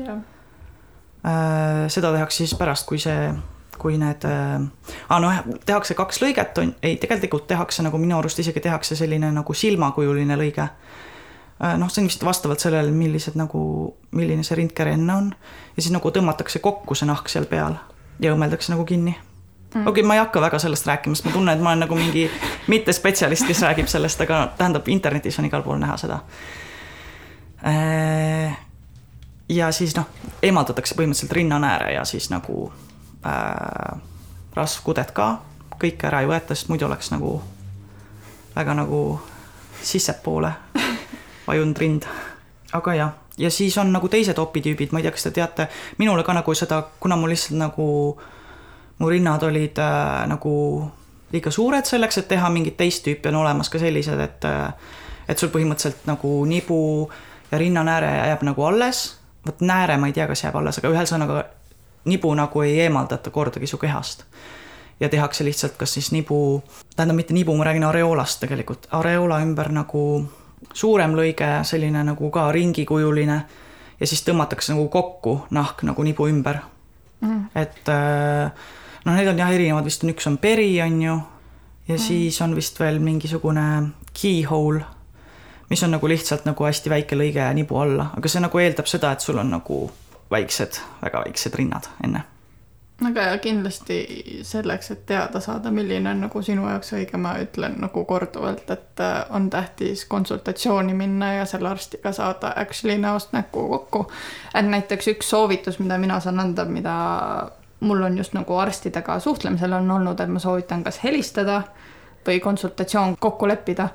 Äh, 0.00 1.88
seda 1.88 2.12
tehakse 2.12 2.44
siis 2.44 2.54
pärast, 2.58 2.86
kui 2.88 2.98
see, 3.02 3.32
kui 3.80 3.98
need 4.00 4.24
ah, 4.24 5.20
noh, 5.20 5.42
tehakse 5.66 5.96
kaks 5.98 6.20
lõiget, 6.22 6.58
on, 6.62 6.74
ei, 6.82 6.96
tegelikult 7.00 7.46
tehakse 7.48 7.84
nagu 7.84 7.98
minu 8.00 8.18
arust 8.18 8.38
isegi 8.42 8.60
tehakse 8.60 8.96
selline 8.96 9.32
nagu 9.32 9.54
silmakujuline 9.56 10.36
lõige 10.36 10.66
äh,. 10.66 11.76
noh, 11.80 11.88
see 11.88 12.04
on 12.04 12.10
vist 12.10 12.24
vastavalt 12.24 12.60
sellele, 12.60 12.92
millised 12.92 13.38
nagu, 13.40 13.62
milline 14.16 14.44
see 14.46 14.60
rindkere 14.60 14.94
enne 14.98 15.16
on 15.16 15.32
ja 15.76 15.80
siis 15.82 15.92
nagu 15.96 16.12
tõmmatakse 16.12 16.60
kokku 16.64 16.96
see 16.96 17.08
nahk 17.08 17.32
seal 17.32 17.48
peal 17.50 17.78
ja 18.20 18.34
õmmeldakse 18.34 18.74
nagu 18.74 18.84
kinni. 18.88 19.16
Okei 19.74 19.82
okay,, 19.86 20.02
ma 20.02 20.14
ei 20.14 20.18
hakka 20.20 20.40
väga 20.40 20.58
sellest 20.58 20.86
rääkima, 20.86 21.14
sest 21.14 21.24
ma 21.24 21.32
tunnen, 21.32 21.56
et 21.56 21.62
ma 21.62 21.70
olen 21.70 21.84
nagu 21.84 21.94
mingi 21.94 22.30
mittespetsialist, 22.66 23.46
kes 23.46 23.62
räägib 23.62 23.86
sellest, 23.86 24.20
aga 24.20 24.48
tähendab, 24.58 24.88
internetis 24.88 25.38
on 25.38 25.46
igal 25.46 25.62
pool 25.62 25.78
näha 25.78 25.96
seda. 25.96 26.18
Äh, 27.66 28.58
ja 29.48 29.70
siis 29.72 29.94
noh, 29.96 30.08
eemaldatakse 30.42 30.96
põhimõtteliselt 30.98 31.36
rinnanääre 31.38 31.92
ja 31.94 32.04
siis 32.04 32.30
nagu 32.30 32.72
äh, 33.26 34.00
rasvkudet 34.56 35.14
ka, 35.14 35.30
kõike 35.78 36.10
ära 36.10 36.24
ei 36.24 36.30
võeta, 36.30 36.54
sest 36.54 36.72
muidu 36.72 36.88
oleks 36.88 37.12
nagu 37.14 37.38
väga 38.56 38.74
nagu 38.74 39.20
sissepoole 39.82 40.50
vajunud 41.46 41.78
rind. 41.78 42.10
aga 42.72 42.94
jah, 42.94 43.14
ja 43.38 43.50
siis 43.50 43.78
on 43.78 43.92
nagu 43.92 44.08
teised 44.08 44.38
opitüübid, 44.38 44.90
ma 44.92 44.98
ei 44.98 45.06
tea, 45.06 45.14
kas 45.14 45.28
te 45.28 45.30
teate, 45.30 45.68
minule 45.98 46.26
ka 46.26 46.34
nagu 46.34 46.54
seda, 46.54 46.82
kuna 47.00 47.16
mul 47.16 47.30
lihtsalt 47.30 47.58
nagu 47.58 47.86
äh, 48.18 48.39
mu 49.00 49.10
rinnad 49.10 49.42
olid 49.42 49.78
äh, 49.80 50.26
nagu 50.28 50.54
liiga 51.32 51.50
suured 51.50 51.86
selleks, 51.88 52.18
et 52.20 52.28
teha 52.28 52.50
mingit 52.52 52.76
teist 52.76 53.04
tüüpi, 53.06 53.30
on 53.30 53.40
olemas 53.42 53.70
ka 53.72 53.80
sellised, 53.80 54.20
et 54.20 54.44
äh, 54.44 54.72
et 55.30 55.38
sul 55.38 55.50
põhimõtteliselt 55.52 56.06
nagu 56.10 56.32
nibu 56.48 56.80
ja 57.50 57.58
rinnanääre 57.58 58.10
jääb 58.30 58.42
nagu 58.46 58.64
alles. 58.66 59.16
vot 59.46 59.60
nääre 59.60 59.96
ma 59.96 60.06
ei 60.06 60.12
tea, 60.12 60.26
kas 60.28 60.44
jääb 60.44 60.56
alles, 60.56 60.78
aga 60.78 60.90
ühesõnaga 60.92 61.44
nibu 62.04 62.32
nagu 62.34 62.62
ei 62.62 62.80
eemaldata 62.80 63.30
kordagi 63.30 63.66
su 63.66 63.78
kehast. 63.78 64.24
ja 65.00 65.08
tehakse 65.08 65.44
lihtsalt 65.44 65.76
kas 65.76 65.94
siis 65.94 66.12
nibu, 66.12 66.62
tähendab 66.96 67.16
mitte 67.16 67.34
nibu, 67.34 67.56
ma 67.56 67.64
räägin 67.64 67.84
areoolast 67.84 68.40
tegelikult, 68.40 68.86
areoola 68.92 69.40
ümber 69.40 69.72
nagu 69.72 70.02
suurem 70.72 71.14
lõige, 71.16 71.64
selline 71.64 72.04
nagu 72.04 72.30
ka 72.30 72.52
ringikujuline. 72.52 73.40
ja 74.00 74.06
siis 74.06 74.24
tõmmatakse 74.26 74.74
nagu 74.74 74.88
kokku 74.88 75.46
nahk 75.50 75.82
nagu 75.82 76.02
nibu 76.02 76.26
ümber 76.28 76.58
mm.. 77.20 77.44
et 77.54 77.88
äh, 77.88 78.52
noh, 79.04 79.14
need 79.14 79.28
on 79.28 79.38
jah 79.38 79.52
erinevad, 79.54 79.84
vist 79.88 80.04
on 80.04 80.14
üks 80.14 80.26
on 80.30 80.38
peri, 80.38 80.72
on 80.84 81.02
ju, 81.02 81.18
ja 81.88 81.94
mm. 81.94 82.02
siis 82.06 82.40
on 82.44 82.56
vist 82.56 82.80
veel 82.80 83.00
mingisugune 83.02 83.66
keyhole, 84.22 84.82
mis 85.70 85.82
on 85.86 85.94
nagu 85.96 86.10
lihtsalt 86.10 86.48
nagu 86.48 86.66
hästi 86.66 86.90
väike 86.90 87.18
lõige 87.18 87.46
nibu 87.54 87.78
alla, 87.80 88.10
aga 88.16 88.28
see 88.28 88.42
nagu 88.42 88.62
eeldab 88.62 88.90
seda, 88.90 89.14
et 89.14 89.24
sul 89.24 89.38
on 89.40 89.54
nagu 89.56 89.86
väiksed, 90.30 90.82
väga 91.02 91.24
väiksed 91.26 91.58
rinnad 91.58 91.90
enne 92.04 92.26
aga 93.08 93.22
ja 93.22 93.38
kindlasti 93.38 93.96
selleks, 94.42 94.90
et 94.90 95.06
teada 95.06 95.40
saada, 95.40 95.70
milline 95.70 96.10
on 96.10 96.20
nagu 96.26 96.42
sinu 96.44 96.66
jaoks 96.68 96.92
õige, 96.96 97.16
ma 97.20 97.32
ütlen 97.40 97.78
nagu 97.80 98.04
korduvalt, 98.04 98.68
et 98.70 99.00
äh, 99.00 99.22
on 99.30 99.48
tähtis 99.50 100.04
konsultatsiooni 100.10 100.94
minna 100.94 101.32
ja 101.38 101.46
selle 101.48 101.70
arstiga 101.70 102.12
saada 102.12 102.52
actually 102.56 102.98
näost 102.98 103.32
näkku 103.32 103.68
kokku. 103.68 104.06
et 104.54 104.66
näiteks 104.66 105.08
üks 105.14 105.30
soovitus, 105.30 105.78
mida 105.78 105.98
mina 105.98 106.20
saan 106.20 106.40
anda, 106.40 106.64
mida 106.64 106.96
mul 107.80 108.02
on 108.02 108.18
just 108.18 108.32
nagu 108.32 108.56
arstidega 108.56 109.18
suhtlemisel 109.20 109.72
on 109.72 109.90
olnud, 109.90 110.20
et 110.20 110.28
ma 110.28 110.38
soovitan 110.38 110.84
kas 110.84 111.00
helistada 111.04 111.62
või 112.26 112.40
konsultatsioon 112.40 113.16
kokku 113.20 113.48
leppida, 113.48 113.88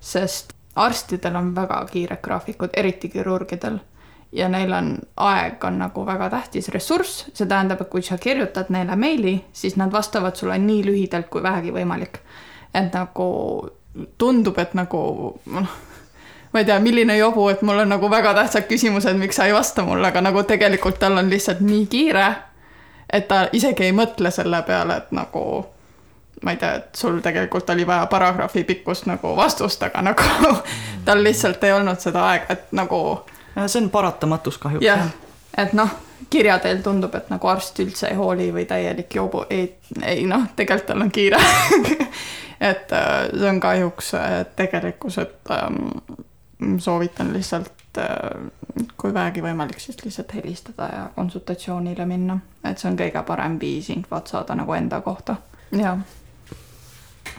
sest 0.00 0.52
arstidel 0.76 1.36
on 1.36 1.54
väga 1.54 1.84
kiired 1.90 2.22
graafikud, 2.22 2.70
eriti 2.76 3.08
kirurgidel 3.08 3.78
ja 4.32 4.48
neil 4.48 4.72
on, 4.72 4.96
aeg 5.16 5.64
on 5.64 5.78
nagu 5.78 6.06
väga 6.06 6.30
tähtis 6.30 6.68
ressurss, 6.72 7.26
see 7.34 7.46
tähendab, 7.46 7.82
et 7.84 7.90
kui 7.92 8.02
sa 8.02 8.18
kirjutad 8.18 8.72
neile 8.72 8.96
meili, 8.96 9.36
siis 9.52 9.76
nad 9.76 9.92
vastavad 9.92 10.36
sulle 10.36 10.58
nii 10.58 10.84
lühidalt 10.86 11.28
kui 11.30 11.42
vähegi 11.42 11.72
võimalik. 11.72 12.18
et 12.74 12.94
nagu 12.94 13.68
tundub, 14.18 14.58
et 14.58 14.74
nagu 14.74 15.00
noh, 15.44 15.72
ma 16.52 16.60
ei 16.60 16.64
tea, 16.64 16.78
milline 16.80 17.16
jobu, 17.16 17.48
et 17.48 17.62
mul 17.62 17.82
on 17.84 17.92
nagu 17.92 18.10
väga 18.10 18.32
tähtsad 18.34 18.64
küsimused, 18.68 19.18
miks 19.20 19.36
sa 19.36 19.46
ei 19.46 19.52
vasta 19.52 19.84
mulle, 19.84 20.08
aga 20.08 20.20
nagu 20.24 20.42
tegelikult 20.48 20.98
tal 20.98 21.18
on 21.20 21.28
lihtsalt 21.30 21.60
nii 21.60 21.86
kiire, 21.86 22.28
et 23.12 23.28
ta 23.28 23.46
isegi 23.52 23.84
ei 23.84 23.92
mõtle 23.92 24.30
selle 24.30 24.62
peale, 24.66 24.96
et 24.96 25.12
nagu 25.12 25.44
ma 26.42 26.50
ei 26.50 26.56
tea, 26.56 26.74
et 26.80 26.94
sul 26.96 27.20
tegelikult 27.22 27.70
oli 27.70 27.86
vaja 27.86 28.06
paragrahvi 28.06 28.64
pikkust 28.64 29.06
nagu 29.06 29.36
vastust, 29.36 29.82
aga 29.82 30.02
nagu 30.02 30.56
tal 31.06 31.22
lihtsalt 31.24 31.64
ei 31.64 31.72
olnud 31.72 32.00
seda 32.00 32.24
aega, 32.30 32.56
et 32.56 32.72
nagu 32.72 33.02
see 33.66 33.82
on 33.82 33.90
paratamatus 33.90 34.58
kahjuks. 34.58 34.84
jah, 34.84 35.06
et 35.56 35.72
noh, 35.76 35.90
kirja 36.30 36.58
teel 36.58 36.82
tundub, 36.82 37.14
et 37.14 37.30
nagu 37.30 37.48
arst 37.48 37.78
üldse 37.84 38.08
ei 38.10 38.18
hooli 38.18 38.50
või 38.54 38.66
täielik 38.66 39.14
joobu, 39.14 39.44
ei, 39.50 39.68
ei 40.02 40.26
noh, 40.26 40.48
tegelikult 40.56 40.88
tal 40.88 41.06
on 41.06 41.12
kiire 41.14 41.38
et 42.70 42.92
äh, 42.92 43.28
see 43.30 43.48
on 43.48 43.60
kahjuks 43.60 44.14
äh, 44.14 44.34
tegelikkus, 44.56 45.18
et 45.18 45.50
ähm, 45.50 46.78
soovitan 46.78 47.32
lihtsalt 47.32 47.98
äh, 47.98 48.50
kui 48.96 49.14
vähegi 49.14 49.42
võimalik, 49.42 49.80
siis 49.80 50.04
lihtsalt 50.04 50.34
helistada 50.34 50.88
ja 50.92 51.04
konsultatsioonile 51.14 52.06
minna, 52.06 52.38
et 52.64 52.78
see 52.78 52.90
on 52.90 52.98
kõige 52.98 53.22
parem 53.26 53.58
viis 53.60 53.90
infot 53.90 54.26
saada 54.26 54.54
nagu 54.54 54.72
enda 54.72 55.00
kohta, 55.00 55.36
jah 55.76 55.98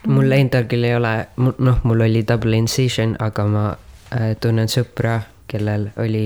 mul 0.08 0.32
endal 0.32 0.65
küll 0.69 0.84
ei 0.88 0.96
ole, 0.96 1.13
noh, 1.38 1.80
mul 1.84 2.04
oli 2.06 2.24
double 2.28 2.58
incision, 2.58 3.15
aga 3.24 3.46
ma 3.48 3.63
äh, 3.72 4.34
tunnen 4.41 4.67
sõpra, 4.72 5.19
kellel 5.48 5.89
oli 6.02 6.26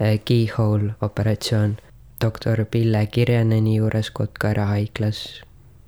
eh, 0.00 0.18
keyhole 0.24 0.94
operatsioon. 1.00 1.76
Doktor 2.22 2.64
Pille 2.70 3.06
Kirjaneni 3.06 3.76
juures 3.76 4.12
Kotka 4.14 4.52
haiglas 4.66 5.42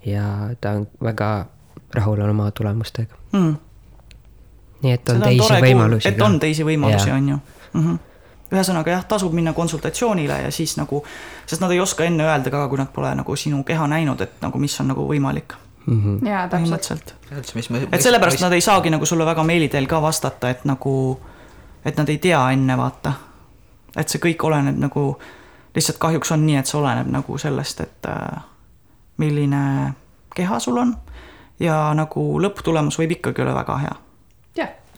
ja 0.07 0.51
ta 0.61 0.71
on 0.71 0.89
väga 1.03 1.47
rahul 1.95 2.21
oma 2.21 2.51
tulemustega. 2.51 3.15
Mm.. 3.33 3.55
nii 4.83 4.93
et 4.93 5.09
on 5.09 5.17
Seda 5.17 5.27
teisi 5.27 5.53
on 5.53 5.63
võimalusi. 5.63 6.09
et 6.09 6.21
on 6.23 6.41
teisi 6.41 6.65
võimalusi, 6.67 7.11
on 7.11 7.29
ju. 7.29 7.39
Mm. 7.75 7.87
-hmm 7.87 8.14
ühesõnaga 8.55 8.97
jah, 8.97 9.05
tasub 9.09 9.35
minna 9.37 9.53
konsultatsioonile 9.53 10.41
ja 10.47 10.55
siis 10.55 10.77
nagu, 10.79 11.03
sest 11.47 11.63
nad 11.63 11.75
ei 11.75 11.81
oska 11.81 12.07
enne 12.07 12.27
öelda 12.27 12.53
ka, 12.55 12.67
kui 12.69 12.81
nad 12.81 12.91
pole 12.95 13.13
nagu 13.15 13.37
sinu 13.37 13.63
keha 13.67 13.87
näinud, 13.91 14.21
et 14.21 14.41
nagu 14.45 14.59
mis 14.63 14.81
on 14.81 14.93
nagu 14.95 15.07
võimalik 15.09 15.55
mm. 15.87 16.01
-hmm. 16.01 16.29
jaa, 16.29 16.49
täpselt. 16.49 17.15
et 17.93 18.03
sellepärast 18.03 18.41
nad 18.41 18.53
ei 18.53 18.61
saagi 18.61 18.91
nagu 18.91 19.07
sulle 19.07 19.27
väga 19.27 19.43
meili 19.43 19.69
teel 19.69 19.87
ka 19.87 20.03
vastata, 20.03 20.51
et 20.51 20.65
nagu 20.65 21.21
et 21.85 21.97
nad 21.97 22.09
ei 22.09 22.19
tea 22.19 22.51
enne, 22.51 22.77
vaata. 22.77 23.13
et 23.97 24.09
see 24.09 24.19
kõik 24.19 24.47
oleneb 24.47 24.79
nagu, 24.79 25.19
lihtsalt 25.75 25.99
kahjuks 25.99 26.33
on 26.33 26.47
nii, 26.47 26.57
et 26.57 26.67
see 26.67 26.79
oleneb 26.81 27.11
nagu 27.13 27.39
sellest, 27.39 27.81
et 27.81 28.09
äh, 28.09 28.43
milline 29.17 29.93
keha 30.35 30.59
sul 30.59 30.79
on 30.79 30.97
ja 31.61 31.77
nagu 31.95 32.25
lõpptulemus 32.43 32.99
võib 32.99 33.19
ikkagi 33.19 33.45
olla 33.45 33.55
väga 33.55 33.77
hea. 33.85 33.95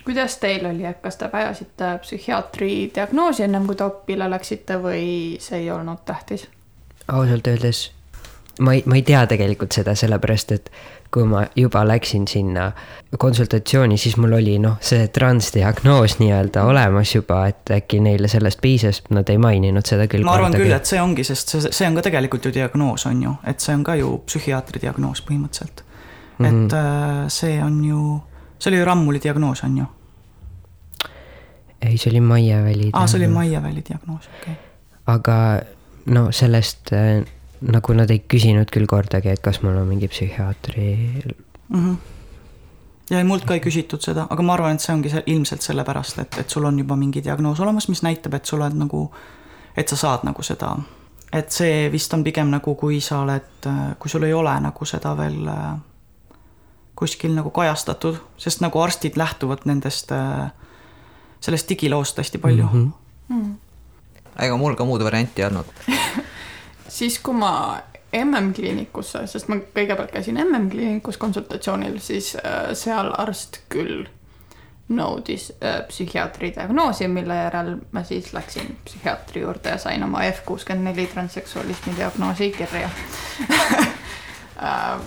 Kuidas 0.07 0.39
teil 0.43 0.67
oli, 0.67 0.87
et 0.87 1.03
kas 1.03 1.19
te 1.21 1.29
vajasite 1.33 1.97
psühhiaatri 2.05 2.71
diagnoosi 2.95 3.43
ennem 3.49 3.67
kui 3.67 3.77
TOP-ile 3.77 4.31
läksite 4.31 4.79
või 4.83 5.05
see 5.43 5.65
ei 5.65 5.71
olnud 5.75 6.07
tähtis? 6.07 6.49
ausalt 7.07 7.47
öeldes 7.47 7.91
ma 8.61 8.73
ei, 8.73 8.83
ma 8.87 8.97
ei 8.97 9.03
tea 9.03 9.25
tegelikult 9.29 9.75
seda, 9.77 9.95
sellepärast 9.99 10.53
et 10.57 10.71
kui 11.13 11.25
ma 11.29 11.45
juba 11.57 11.83
läksin 11.87 12.27
sinna 12.29 12.71
konsultatsiooni, 13.19 13.97
siis 14.01 14.17
mul 14.21 14.37
oli 14.39 14.57
noh, 14.61 14.77
see 14.85 15.07
transdiagnoos 15.15 16.19
nii-öelda 16.21 16.65
olemas 16.69 17.15
juba, 17.15 17.45
et 17.53 17.73
äkki 17.77 18.01
neile 18.05 18.29
sellest 18.29 18.61
piisas, 18.63 19.03
nad 19.15 19.29
ei 19.33 19.39
maininud 19.41 19.87
seda 19.87 20.09
küll. 20.11 20.25
ma 20.27 20.37
arvan 20.37 20.53
kordagi. 20.53 20.65
küll, 20.65 20.77
et 20.77 20.93
see 20.93 21.03
ongi, 21.03 21.25
sest 21.25 21.55
see, 21.55 21.73
see 21.79 21.89
on 21.89 21.99
ka 21.99 22.07
tegelikult 22.09 22.49
ju 22.49 22.55
diagnoos, 22.55 23.07
on 23.11 23.23
ju, 23.23 23.35
et 23.47 23.65
see 23.65 23.77
on 23.77 23.85
ka 23.87 23.97
ju 24.01 24.17
psühhiaatri 24.27 24.83
diagnoos 24.87 25.23
põhimõtteliselt. 25.29 25.85
et 26.39 26.51
mm 26.51 26.69
-hmm. 26.69 27.29
see 27.29 27.63
on 27.65 27.85
ju, 27.85 28.21
see 28.59 28.73
oli 28.73 28.85
Rammuli 28.85 29.21
diagnoos, 29.23 29.63
on 29.65 29.79
ju? 29.79 29.85
ei, 31.83 31.99
see 31.99 32.11
oli 32.11 32.21
Maiaväli. 32.21 32.91
aa, 32.93 33.07
see 33.07 33.19
oli 33.19 33.29
Maiaväli 33.29 33.85
diagnoos, 33.89 34.29
okei 34.41 34.53
okay.. 34.53 34.55
aga 35.07 35.37
no 36.07 36.29
sellest 36.33 36.93
äh, 36.93 37.25
nagu 37.61 37.97
nad 37.97 38.11
ei 38.11 38.23
küsinud 38.29 38.71
küll 38.73 38.89
kordagi, 38.91 39.33
et 39.33 39.43
kas 39.45 39.63
mul 39.65 39.79
on 39.81 39.89
mingi 39.89 40.09
psühhiaatri 40.09 40.89
mm. 41.69 41.75
-hmm. 41.75 41.97
ja 43.11 43.19
ei, 43.19 43.25
mult 43.25 43.45
ka 43.45 43.55
ei 43.55 43.61
küsitud 43.61 44.03
seda, 44.03 44.27
aga 44.31 44.43
ma 44.43 44.55
arvan, 44.55 44.75
et 44.75 44.85
see 44.85 44.95
ongi 44.95 45.11
see 45.13 45.23
ilmselt 45.27 45.63
sellepärast, 45.63 46.19
et, 46.19 46.39
et 46.39 46.51
sul 46.51 46.65
on 46.65 46.79
juba 46.79 46.97
mingi 46.97 47.25
diagnoos 47.25 47.61
olemas, 47.61 47.89
mis 47.89 48.03
näitab, 48.03 48.35
et 48.35 48.45
sa 48.45 48.57
oled 48.57 48.77
nagu, 48.77 49.11
et 49.77 49.89
sa 49.89 49.97
saad 49.97 50.25
nagu 50.25 50.43
seda, 50.43 50.77
et 51.33 51.51
see 51.53 51.91
vist 51.93 52.15
on 52.15 52.25
pigem 52.25 52.51
nagu, 52.51 52.75
kui 52.75 53.01
sa 53.01 53.21
oled, 53.21 53.69
kui 53.99 54.11
sul 54.11 54.23
ei 54.23 54.33
ole 54.33 54.61
nagu 54.61 54.85
seda 54.85 55.17
veel 55.17 55.49
äh, 55.49 55.77
kuskil 56.97 57.35
nagu 57.37 57.51
kajastatud, 57.51 58.21
sest 58.41 58.63
nagu 58.65 58.81
arstid 58.81 59.19
lähtuvad 59.21 59.67
nendest, 59.69 60.13
äh, 60.13 60.51
sellest 61.41 61.69
digiloost 61.69 62.19
hästi 62.19 62.39
palju 62.39 62.69
mm. 62.73 62.93
-hmm. 63.29 63.37
Mm. 63.37 63.55
ega 64.41 64.57
mul 64.57 64.75
ka 64.75 64.85
muud 64.85 65.05
varianti 65.05 65.43
ei 65.43 65.47
olnud 65.47 65.67
siis, 66.99 67.19
kui 67.19 67.35
ma 67.35 67.83
MM-kliinikusse, 68.17 69.27
sest 69.27 69.49
ma 69.49 69.59
kõigepealt 69.75 70.13
käisin 70.15 70.39
MM-kliinikus 70.41 71.17
konsultatsioonil, 71.21 71.99
siis 72.01 72.37
äh, 72.37 72.71
seal 72.73 73.13
arst 73.19 73.61
küll 73.69 74.07
nõudis 74.89 75.51
äh, 75.59 75.81
psühhiaatri 75.89 76.53
diagnoosi, 76.55 77.09
mille 77.11 77.35
järel 77.35 77.73
ma 77.93 78.05
siis 78.07 78.33
läksin 78.33 78.77
psühhiaatri 78.85 79.43
juurde 79.43 79.75
ja 79.75 79.79
sain 79.83 80.05
oma 80.07 80.23
F 80.31 80.45
kuuskümmend 80.47 80.85
neli 80.93 81.07
transseksualismi 81.11 81.97
diagnoosi 81.97 82.51
kirja 82.55 82.91
äh, 84.63 85.01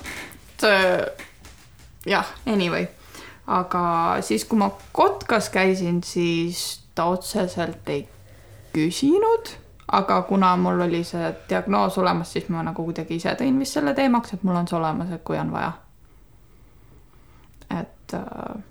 jah, 2.10 2.36
anyway, 2.50 2.90
aga 3.48 3.82
siis, 4.26 4.46
kui 4.50 4.60
ma 4.60 4.72
Kotkas 4.92 5.50
käisin, 5.54 6.04
siis 6.04 6.82
ta 6.96 7.12
otseselt 7.14 7.90
ei 7.90 8.08
küsinud 8.74 9.56
aga 9.92 10.22
kuna 10.22 10.56
mul 10.58 10.82
oli 10.82 11.04
see 11.04 11.34
diagnoos 11.50 11.98
olemas, 11.98 12.34
siis 12.34 12.50
ma 12.50 12.64
nagu 12.64 12.84
kuidagi 12.86 13.18
ise 13.18 13.34
tõin 13.40 13.60
vist 13.60 13.78
selle 13.78 13.94
teemaks, 13.98 14.34
et 14.34 14.44
mul 14.44 14.60
on 14.60 14.68
see 14.70 14.78
olemas, 14.78 15.12
et 15.16 15.24
kui 15.26 15.38
on 15.38 15.52
vaja. 15.54 15.72
et 17.80 18.14
äh, 18.14 18.62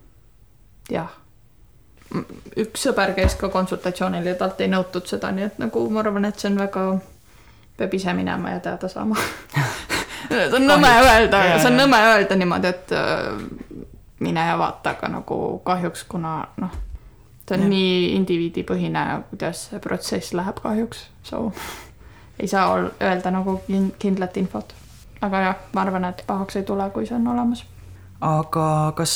jah, 0.91 1.11
üks 2.57 2.87
sõber 2.89 3.15
käis 3.19 3.37
ka 3.39 3.51
konsultatsioonil 3.53 4.27
ja 4.27 4.35
talt 4.39 4.61
ei 4.61 4.71
nõutud 4.71 5.07
seda, 5.07 5.31
nii 5.35 5.47
et 5.51 5.63
nagu 5.63 5.85
ma 5.91 6.03
arvan, 6.03 6.27
et 6.29 6.39
see 6.39 6.51
on 6.51 6.59
väga, 6.59 6.89
peab 7.79 7.95
ise 7.95 8.15
minema 8.15 8.57
ja 8.57 8.61
teada 8.65 8.91
saama 8.91 9.19
see 10.29 10.51
on 10.59 10.69
nõme 10.69 10.91
öelda, 11.05 11.45
see 11.59 11.71
on 11.71 11.81
nõme 11.81 12.03
öelda 12.11 12.37
niimoodi, 12.37 12.75
et 12.75 12.93
äh, 12.97 13.33
mine 14.21 14.47
ja 14.51 14.59
vaata, 14.59 14.97
aga 14.97 15.11
nagu 15.19 15.41
kahjuks, 15.65 16.05
kuna 16.11 16.41
noh 16.59 16.85
ta 17.49 17.57
on 17.57 17.65
ja. 17.65 17.71
nii 17.73 18.13
indiviidipõhine, 18.19 19.05
kuidas 19.31 19.69
see 19.71 19.81
protsess 19.83 20.35
läheb 20.37 20.61
kahjuks, 20.63 21.07
so 21.25 21.49
ei 22.41 22.49
saa 22.51 22.77
öelda 22.77 23.33
nagu 23.35 23.59
kindlat 23.99 24.37
infot. 24.37 24.75
aga 25.21 25.41
jah, 25.43 25.63
ma 25.75 25.83
arvan, 25.83 26.05
et 26.13 26.23
pahaks 26.27 26.61
ei 26.61 26.67
tule, 26.67 26.91
kui 26.95 27.07
see 27.07 27.17
on 27.17 27.29
olemas. 27.33 27.65
aga 28.21 28.93
kas, 28.97 29.15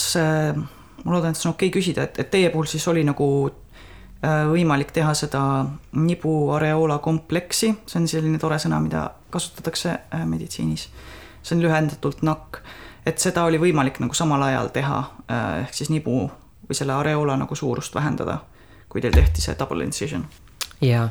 ma 1.05 1.17
loodan, 1.17 1.35
et 1.35 1.41
see 1.41 1.51
on 1.51 1.57
okei 1.57 1.69
okay 1.69 1.81
küsida, 1.81 2.09
et, 2.09 2.23
et 2.25 2.31
teie 2.31 2.51
puhul 2.51 2.71
siis 2.71 2.89
oli 2.89 3.05
nagu 3.05 3.29
äh, 3.49 4.47
võimalik 4.51 4.95
teha 4.97 5.15
seda 5.19 5.43
nibu 5.93 6.37
areoola 6.57 6.99
kompleksi, 7.05 7.75
see 7.87 8.01
on 8.01 8.09
selline 8.09 8.41
tore 8.41 8.59
sõna, 8.63 8.81
mida 8.81 9.11
kasutatakse 9.33 9.91
äh, 9.91 10.27
meditsiinis. 10.27 10.89
see 11.43 11.57
on 11.57 11.63
lühendatult 11.65 12.23
nakk, 12.23 12.61
et 13.07 13.19
seda 13.19 13.45
oli 13.49 13.59
võimalik 13.59 13.99
nagu 14.01 14.15
samal 14.15 14.43
ajal 14.47 14.71
teha, 14.75 14.99
äh, 15.27 15.61
ehk 15.65 15.75
siis 15.75 15.91
nibu 15.91 16.31
või 16.69 16.79
selle 16.79 16.95
areoola 16.95 17.37
nagu 17.37 17.55
suurust 17.59 17.95
vähendada, 17.95 18.39
kui 18.89 19.01
teil 19.01 19.15
tehti 19.17 19.43
see 19.43 19.57
double 19.59 19.85
incision? 19.85 20.27
jaa, 20.81 21.09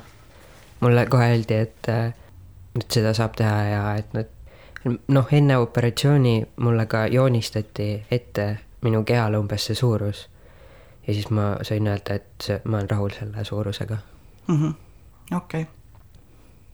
mulle 0.80 1.06
kohe 1.06 1.32
öeldi, 1.34 1.64
et 1.68 1.92
nüüd 1.92 2.88
äh, 2.88 2.94
seda 3.00 3.14
saab 3.18 3.36
teha 3.40 3.58
ja 3.68 3.84
et 4.00 4.14
nad 4.16 4.32
noh, 5.08 5.28
enne 5.32 5.58
operatsiooni 5.58 6.36
mulle 6.66 6.86
ka 6.86 7.06
joonistati 7.08 7.90
ette 8.12 8.48
minu 8.82 9.04
kehale 9.04 9.38
umbes 9.38 9.66
see 9.70 9.76
suurus. 9.76 10.30
ja 11.08 11.14
siis 11.14 11.30
ma 11.30 11.56
sain 11.62 11.88
öelda, 11.88 12.16
et 12.16 12.44
see, 12.44 12.62
ma 12.64 12.78
olen 12.78 12.90
rahul 12.90 13.10
selle 13.20 13.44
suurusega 13.46 13.98
-hmm.. 14.48 14.74
okei. 15.36 15.68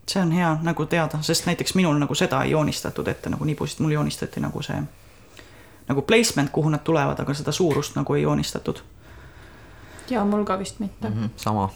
See 0.08 0.22
on 0.22 0.32
hea 0.32 0.58
nagu 0.64 0.86
teada, 0.86 1.22
sest 1.22 1.46
näiteks 1.46 1.76
minul 1.76 1.98
nagu 2.00 2.16
seda 2.16 2.44
ei 2.44 2.52
joonistatud 2.52 3.08
ette 3.08 3.30
nagu 3.30 3.46
nibusid, 3.46 3.80
mul 3.84 3.92
joonistati 3.92 4.40
nagu 4.40 4.62
see 4.62 4.80
nagu 5.88 6.02
placement, 6.02 6.50
kuhu 6.52 6.70
nad 6.70 6.84
tulevad, 6.84 7.20
aga 7.20 7.34
seda 7.34 7.52
suurust 7.52 7.96
nagu 7.96 8.14
ei 8.14 8.22
joonistatud. 8.22 8.80
ja 10.10 10.26
mul 10.26 10.44
ka 10.44 10.60
vist 10.60 10.80
mitte 10.80 11.10
mm. 11.10 11.24
-hmm, 11.24 11.30
sama. 11.36 11.70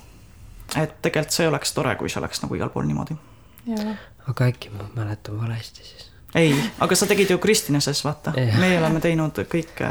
et 0.76 1.02
tegelikult 1.02 1.32
see 1.32 1.48
oleks 1.48 1.74
tore, 1.74 1.96
kui 1.96 2.10
see 2.10 2.20
oleks 2.20 2.42
nagu 2.42 2.56
igal 2.56 2.70
pool 2.70 2.86
niimoodi. 2.86 3.16
aga 4.28 4.46
äkki 4.46 4.70
ma 4.70 4.90
mäletan 4.96 5.42
valesti 5.42 5.84
siis? 5.84 6.12
ei, 6.36 6.56
aga 6.80 6.96
sa 6.96 7.06
tegid 7.06 7.30
ju 7.30 7.38
Kristinases, 7.38 8.04
vaata, 8.06 8.34
meie 8.60 8.80
oleme 8.80 9.00
teinud 9.00 9.44
kõike 9.52 9.90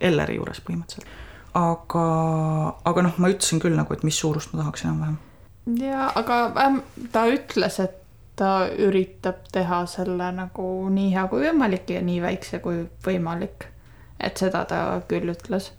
Elleri 0.00 0.36
juures 0.36 0.60
põhimõtteliselt. 0.60 1.06
aga, 1.54 2.06
aga 2.84 3.02
noh, 3.02 3.18
ma 3.18 3.30
ütlesin 3.32 3.62
küll 3.62 3.76
nagu, 3.76 3.94
et 3.94 4.02
mis 4.02 4.18
suurust 4.18 4.52
ma 4.52 4.62
tahaks 4.62 4.84
enam-vähem. 4.84 5.18
Ja, 5.66 6.12
aga 6.14 6.40
ähm, 6.62 6.82
ta 7.12 7.26
ütles, 7.30 7.80
et 7.82 8.02
ta 8.36 8.68
üritab 8.68 9.46
teha 9.52 9.80
selle 9.88 10.28
nagu 10.36 10.66
nii 10.92 11.12
hea 11.14 11.24
kui 11.30 11.46
võimalik 11.46 11.90
ja 11.90 12.02
nii 12.04 12.20
väikse 12.22 12.60
kui 12.64 12.84
võimalik. 13.06 13.70
et 14.20 14.36
seda 14.36 14.64
ta 14.64 15.00
küll 15.08 15.28
ütles, 15.28 15.72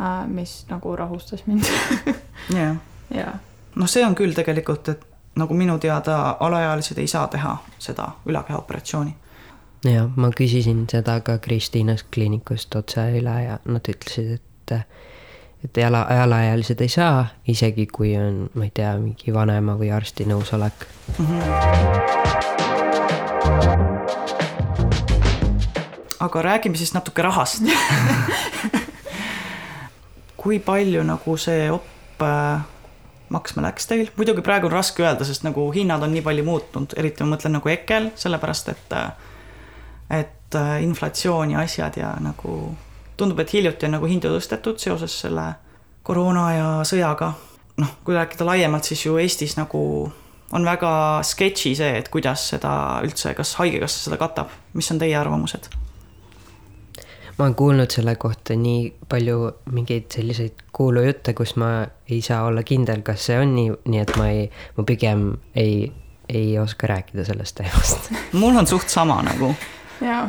äh, 0.00 0.26
mis 0.26 0.64
nagu 0.70 0.96
rahustas 0.96 1.46
mind. 1.46 1.64
jah. 2.58 2.76
jah. 3.14 3.38
noh, 3.74 3.88
see 3.88 4.04
on 4.06 4.14
küll 4.14 4.34
tegelikult, 4.34 4.88
et 4.88 5.06
nagu 5.38 5.54
minu 5.54 5.78
teada 5.78 6.36
alaealised 6.40 6.98
ei 6.98 7.06
saa 7.06 7.26
teha 7.28 7.56
seda 7.78 8.10
ülakehaoperatsiooni. 8.26 9.14
jah, 9.84 10.10
ma 10.16 10.30
küsisin 10.30 10.86
seda 10.90 11.20
ka 11.20 11.38
Kristiinas 11.38 12.02
kliinikust 12.14 12.74
otse 12.74 13.06
üle 13.20 13.42
ja 13.44 13.58
nad 13.64 13.90
ütlesid, 13.90 14.38
et 14.38 14.74
et 15.64 15.78
ala, 15.86 16.02
alaealised 16.22 16.80
ei 16.80 16.88
saa, 16.88 17.26
isegi 17.48 17.86
kui 17.86 18.16
on, 18.18 18.50
ma 18.54 18.64
ei 18.68 18.72
tea, 18.74 18.92
mingi 19.00 19.34
vanema 19.34 19.74
või 19.78 19.90
arsti 19.94 20.24
nõusolek 20.28 20.86
mm. 21.18 21.26
-hmm. 21.26 21.42
aga 26.20 26.42
räägime 26.42 26.76
siis 26.76 26.94
natuke 26.94 27.22
rahast 27.22 27.62
kui 30.42 30.58
palju 30.58 31.02
nagu 31.02 31.36
see 31.36 31.70
op 31.70 32.22
äh, 32.22 32.60
maksma 33.28 33.62
läks 33.62 33.86
teil, 33.86 34.10
muidugi 34.16 34.42
praegu 34.42 34.66
on 34.66 34.72
raske 34.72 35.02
öelda, 35.02 35.24
sest 35.24 35.44
nagu 35.44 35.70
hinnad 35.74 36.02
on 36.02 36.12
nii 36.14 36.22
palju 36.24 36.44
muutunud, 36.46 36.94
eriti 36.96 37.24
ma 37.24 37.34
mõtlen 37.34 37.58
nagu 37.58 37.68
EKL, 37.68 38.12
sellepärast 38.16 38.68
et 38.72 38.94
et 40.08 40.54
äh, 40.56 40.82
inflatsioon 40.82 41.50
ja 41.50 41.60
asjad 41.60 41.96
ja 42.00 42.14
nagu 42.20 42.76
tundub, 43.18 43.40
et 43.42 43.52
hiljuti 43.52 43.88
on 43.88 43.96
nagu 43.98 44.08
hindu 44.08 44.30
tõstetud 44.32 44.80
seoses 44.82 45.14
selle 45.24 45.50
koroona 46.06 46.46
ja 46.54 46.70
sõjaga. 46.88 47.32
noh, 47.78 47.90
kui 48.04 48.14
rääkida 48.16 48.46
laiemalt, 48.46 48.84
siis 48.84 49.04
ju 49.06 49.18
Eestis 49.22 49.54
nagu 49.58 49.80
on 50.52 50.64
väga 50.64 51.20
sketši 51.22 51.74
see, 51.78 51.98
et 52.00 52.08
kuidas 52.10 52.48
seda 52.54 52.72
üldse, 53.06 53.34
kas 53.38 53.54
Haigekassa 53.60 54.08
seda 54.08 54.18
katab, 54.20 54.50
mis 54.74 54.90
on 54.92 54.98
teie 54.98 55.16
arvamused? 55.18 55.68
ma 57.38 57.44
olen 57.44 57.54
kuulnud 57.54 57.94
selle 57.94 58.16
kohta 58.18 58.56
nii 58.58 58.80
palju 59.08 59.52
mingeid 59.70 60.08
selliseid 60.10 60.64
kuulujutte, 60.74 61.36
kus 61.38 61.54
ma 61.60 61.84
ei 62.10 62.18
saa 62.22 62.42
olla 62.48 62.64
kindel, 62.66 63.04
kas 63.06 63.28
see 63.28 63.38
on 63.38 63.54
nii, 63.54 63.70
nii 63.92 64.02
et 64.02 64.16
ma 64.18 64.26
ei, 64.32 64.48
ma 64.74 64.84
pigem 64.88 65.28
ei, 65.54 65.92
ei 66.28 66.58
oska 66.58 66.90
rääkida 66.90 67.28
sellest 67.28 67.60
teemast 67.60 68.10
mul 68.32 68.58
on 68.58 68.66
suht 68.66 68.90
sama 68.90 69.20
nagu. 69.22 69.54
jaa 70.02 70.26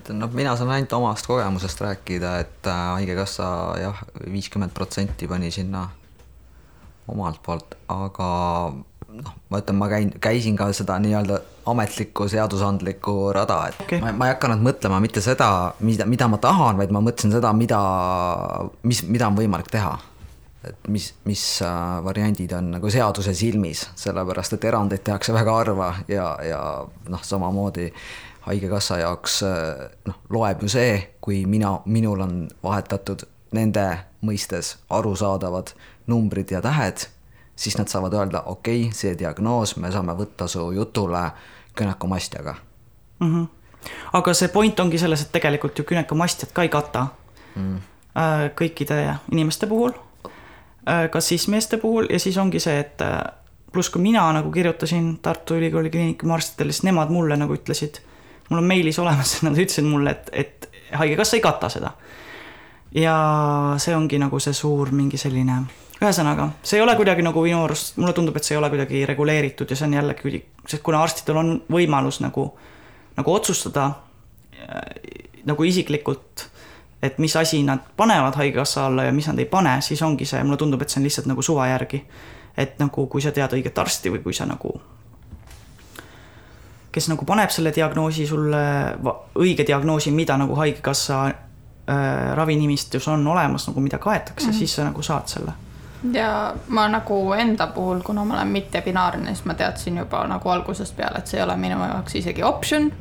ütlen, 0.00 0.18
noh, 0.22 0.32
mina 0.34 0.54
saan 0.56 0.72
ainult 0.74 0.92
omast 0.96 1.26
kogemusest 1.28 1.80
rääkida, 1.84 2.38
et 2.44 2.70
äh, 2.70 2.80
Haigekassa 2.98 3.50
jah, 3.80 4.00
viiskümmend 4.30 4.74
protsenti 4.74 5.28
pani 5.30 5.50
sinna 5.54 5.88
omalt 7.10 7.42
poolt, 7.44 7.76
aga 7.92 8.28
noh, 9.14 9.34
ma 9.50 9.60
ütlen, 9.60 9.78
ma 9.78 9.88
käin, 9.92 10.14
käisin 10.22 10.56
ka 10.58 10.70
seda 10.76 10.96
nii-öelda 11.02 11.40
ametlikku 11.70 12.26
seadusandlikku 12.32 13.14
rada, 13.36 13.60
et 13.70 13.84
okay. 13.84 14.00
ma, 14.02 14.12
ma 14.16 14.28
ei 14.28 14.34
hakanud 14.34 14.64
mõtlema 14.64 15.00
mitte 15.04 15.22
seda, 15.24 15.48
mida, 15.84 16.08
mida 16.08 16.28
ma 16.30 16.40
tahan, 16.42 16.80
vaid 16.80 16.92
ma 16.94 17.04
mõtlesin 17.04 17.34
seda, 17.36 17.52
mida, 17.56 17.80
mis, 18.88 19.04
mida 19.08 19.30
on 19.30 19.38
võimalik 19.38 19.70
teha. 19.72 19.94
et 20.64 20.86
mis, 20.88 21.10
mis 21.28 21.40
äh, 21.60 22.04
variandid 22.04 22.52
on 22.56 22.70
nagu 22.78 22.90
seaduse 22.90 23.34
silmis, 23.36 23.84
sellepärast 24.00 24.56
et 24.56 24.64
erandeid 24.64 25.02
tehakse 25.04 25.32
väga 25.36 25.58
harva 25.58 25.90
ja, 26.08 26.30
ja 26.40 26.60
noh, 27.12 27.20
samamoodi 27.20 27.90
haigekassa 28.46 28.98
jaoks 28.98 29.42
äh, 29.42 29.88
noh, 30.08 30.18
loeb 30.30 30.62
ju 30.62 30.68
see, 30.68 30.96
kui 31.20 31.44
mina, 31.46 31.78
minul 31.84 32.20
on 32.24 32.36
vahetatud 32.62 33.24
nende 33.54 33.86
mõistes 34.24 34.74
arusaadavad 34.90 35.72
numbrid 36.10 36.52
ja 36.52 36.60
tähed, 36.64 37.06
siis 37.56 37.78
nad 37.78 37.88
saavad 37.88 38.16
öelda, 38.18 38.42
okei 38.52 38.86
okay,, 38.88 38.96
see 38.96 39.14
diagnoos, 39.18 39.76
me 39.80 39.92
saame 39.94 40.16
võtta 40.18 40.48
su 40.50 40.66
jutule 40.74 41.22
künekomastjaga 41.74 42.54
mm. 43.18 43.30
-hmm. 43.30 43.46
aga 44.12 44.34
see 44.34 44.48
point 44.48 44.80
ongi 44.80 44.98
selles, 44.98 45.22
et 45.22 45.32
tegelikult 45.32 45.78
ju 45.78 45.84
künekomastjat 45.84 46.52
ka 46.52 46.62
ei 46.62 46.68
kata 46.68 47.06
mm. 47.54 47.78
kõikide 48.60 49.16
inimeste 49.32 49.66
puhul, 49.66 49.94
äh, 50.88 51.08
ka 51.10 51.20
siis 51.20 51.48
meeste 51.48 51.76
puhul 51.76 52.10
ja 52.10 52.18
siis 52.18 52.36
ongi 52.38 52.60
see, 52.60 52.78
et 52.80 53.02
pluss 53.72 53.90
kui 53.90 54.02
mina 54.02 54.32
nagu 54.32 54.50
kirjutasin 54.50 55.18
Tartu 55.22 55.54
Ülikooli 55.54 55.90
Kliinikumi 55.90 56.32
arstidele, 56.32 56.72
siis 56.72 56.84
nemad 56.86 57.10
mulle 57.10 57.36
nagu 57.36 57.54
ütlesid 57.54 57.98
mul 58.50 58.58
on 58.58 58.64
meilis 58.64 58.98
olemas, 58.98 59.36
nad 59.46 59.58
ütlesid 59.58 59.86
mulle, 59.88 60.10
et, 60.10 60.30
et 60.32 60.68
haigekassa 60.94 61.36
ei 61.36 61.44
kata 61.44 61.68
seda. 61.68 61.92
ja 62.94 63.14
see 63.82 63.96
ongi 63.96 64.18
nagu 64.22 64.38
see 64.38 64.54
suur 64.54 64.92
mingi 64.94 65.18
selline, 65.18 65.62
ühesõnaga, 65.98 66.48
see 66.62 66.78
ei 66.78 66.84
ole 66.84 66.94
kuidagi 66.98 67.24
nagu 67.26 67.42
minu 67.42 67.64
arust, 67.64 67.96
mulle 67.98 68.14
tundub, 68.14 68.36
et 68.36 68.46
see 68.46 68.54
ei 68.54 68.60
ole 68.60 68.70
kuidagi 68.70 69.02
reguleeritud 69.10 69.70
ja 69.70 69.78
see 69.78 69.88
on 69.88 69.96
jällegi, 69.98 70.42
sest 70.68 70.82
kuna 70.86 71.02
arstidel 71.02 71.40
on 71.42 71.54
võimalus 71.72 72.20
nagu, 72.22 72.48
nagu 73.16 73.34
otsustada 73.34 73.88
äh, 73.90 75.34
nagu 75.44 75.66
isiklikult, 75.66 76.48
et 77.02 77.18
mis 77.18 77.34
asi 77.36 77.62
nad 77.66 77.82
panevad 77.96 78.38
haigekassa 78.38 78.86
alla 78.86 79.08
ja 79.08 79.12
mis 79.12 79.26
nad 79.28 79.38
ei 79.42 79.50
pane, 79.50 79.80
siis 79.82 80.02
ongi 80.02 80.28
see, 80.28 80.42
mulle 80.44 80.60
tundub, 80.60 80.82
et 80.82 80.92
see 80.92 81.02
on 81.02 81.08
lihtsalt 81.08 81.28
nagu 81.28 81.42
suva 81.42 81.68
järgi. 81.72 82.04
et 82.56 82.78
nagu, 82.78 83.08
kui 83.10 83.22
sa 83.22 83.32
tead 83.34 83.50
õiget 83.56 83.78
arsti 83.82 84.12
või 84.14 84.20
kui 84.22 84.34
sa 84.34 84.46
nagu 84.46 84.70
kes 86.94 87.08
nagu 87.10 87.26
paneb 87.26 87.50
selle 87.50 87.72
diagnoosi 87.74 88.26
sulle, 88.26 88.62
õige 89.42 89.66
diagnoosi, 89.66 90.12
mida 90.14 90.36
nagu 90.38 90.54
Haigekassa 90.58 91.24
äh, 91.26 92.32
ravinimistus 92.38 93.08
on 93.10 93.26
olemas, 93.26 93.66
nagu 93.68 93.82
mida 93.82 93.98
kaetakse 93.98 94.46
mm, 94.46 94.52
-hmm. 94.52 94.58
siis 94.58 94.74
sa 94.76 94.84
nagu 94.84 95.02
saad 95.02 95.26
selle. 95.26 95.52
ja 96.12 96.54
ma 96.68 96.88
nagu 96.88 97.32
enda 97.32 97.66
puhul, 97.66 98.02
kuna 98.04 98.24
ma 98.24 98.34
olen 98.34 98.48
mittebinaarne, 98.48 99.34
siis 99.34 99.44
ma 99.44 99.54
teadsin 99.54 99.96
juba 99.98 100.26
nagu 100.26 100.48
algusest 100.48 100.96
peale, 100.96 101.18
et 101.18 101.26
see 101.26 101.40
ei 101.40 101.44
ole 101.44 101.56
minu 101.56 101.78
jaoks 101.84 102.14
isegi 102.14 102.42
optsioon 102.42 102.92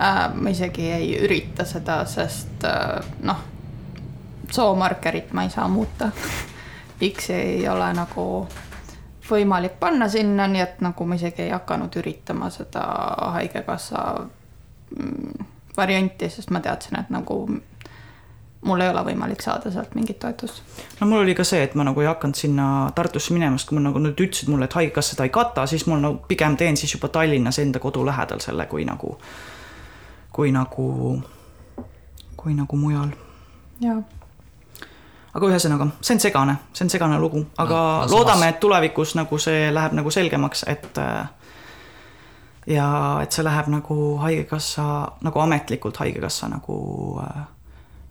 äh,. 0.00 0.34
ma 0.34 0.50
isegi 0.50 0.90
ei 0.92 1.18
ürita 1.24 1.64
seda, 1.64 2.04
sest 2.04 2.64
äh, 2.64 3.04
noh, 3.22 3.38
soomarkerit 4.50 5.32
ma 5.32 5.42
ei 5.42 5.50
saa 5.50 5.68
muuta 5.68 6.10
X 7.10 7.30
ei 7.30 7.68
ole 7.68 7.92
nagu 7.92 8.48
võimalik 9.30 9.78
panna 9.80 10.08
sinna, 10.08 10.46
nii 10.50 10.62
et 10.62 10.80
nagu 10.84 11.06
ma 11.08 11.16
isegi 11.18 11.46
ei 11.46 11.52
hakanud 11.54 11.96
üritama 12.00 12.50
seda 12.52 12.82
Haigekassa 13.36 14.02
mm, 14.96 15.46
varianti, 15.76 16.28
sest 16.30 16.52
ma 16.54 16.60
teadsin, 16.64 16.98
et 17.00 17.12
nagu 17.14 17.38
mul 18.64 18.80
ei 18.80 18.88
ole 18.88 19.02
võimalik 19.04 19.42
saada 19.44 19.70
sealt 19.72 19.94
mingit 19.94 20.18
toetust. 20.20 20.62
no 21.00 21.06
mul 21.06 21.24
oli 21.24 21.34
ka 21.36 21.44
see, 21.44 21.62
et 21.64 21.74
ma 21.74 21.84
nagu 21.84 22.00
ei 22.00 22.08
hakanud 22.08 22.38
sinna 22.38 22.66
Tartusse 22.94 23.34
minema, 23.36 23.58
sest 23.58 23.72
kui 23.72 23.80
nagu 23.80 24.00
nad 24.02 24.20
ütlesid 24.20 24.52
mulle, 24.52 24.68
et 24.68 24.76
Haigekassa 24.78 25.16
seda 25.16 25.28
ei 25.28 25.34
kata, 25.34 25.66
siis 25.70 25.86
mul 25.90 26.02
nagu 26.04 26.20
pigem 26.28 26.56
teen 26.60 26.76
siis 26.80 26.96
juba 26.96 27.08
Tallinnas 27.12 27.58
enda 27.62 27.82
kodu 27.82 28.04
lähedal 28.06 28.44
selle, 28.44 28.66
kui 28.70 28.84
nagu, 28.88 29.16
kui 30.32 30.52
nagu, 30.52 30.90
kui 32.36 32.54
nagu 32.56 32.76
mujal. 32.76 33.16
jaa 33.80 34.02
aga 35.34 35.48
ühesõnaga, 35.50 35.88
see 36.00 36.14
on 36.14 36.22
segane, 36.22 36.56
see 36.72 36.84
on 36.86 36.92
segane 36.92 37.18
lugu, 37.18 37.42
aga 37.58 37.80
no, 38.04 38.10
loodame, 38.12 38.52
et 38.52 38.60
tulevikus 38.62 39.16
nagu 39.18 39.38
see 39.42 39.70
läheb 39.74 39.96
nagu 39.98 40.12
selgemaks, 40.14 40.62
et 40.70 41.00
äh, 41.02 41.24
ja 42.70 42.86
et 43.22 43.34
see 43.34 43.44
läheb 43.46 43.70
nagu 43.72 43.96
Haigekassa, 44.22 44.86
nagu 45.26 45.42
ametlikult 45.42 45.98
Haigekassa 46.02 46.48
nagu 46.52 46.76
äh, 47.24 47.42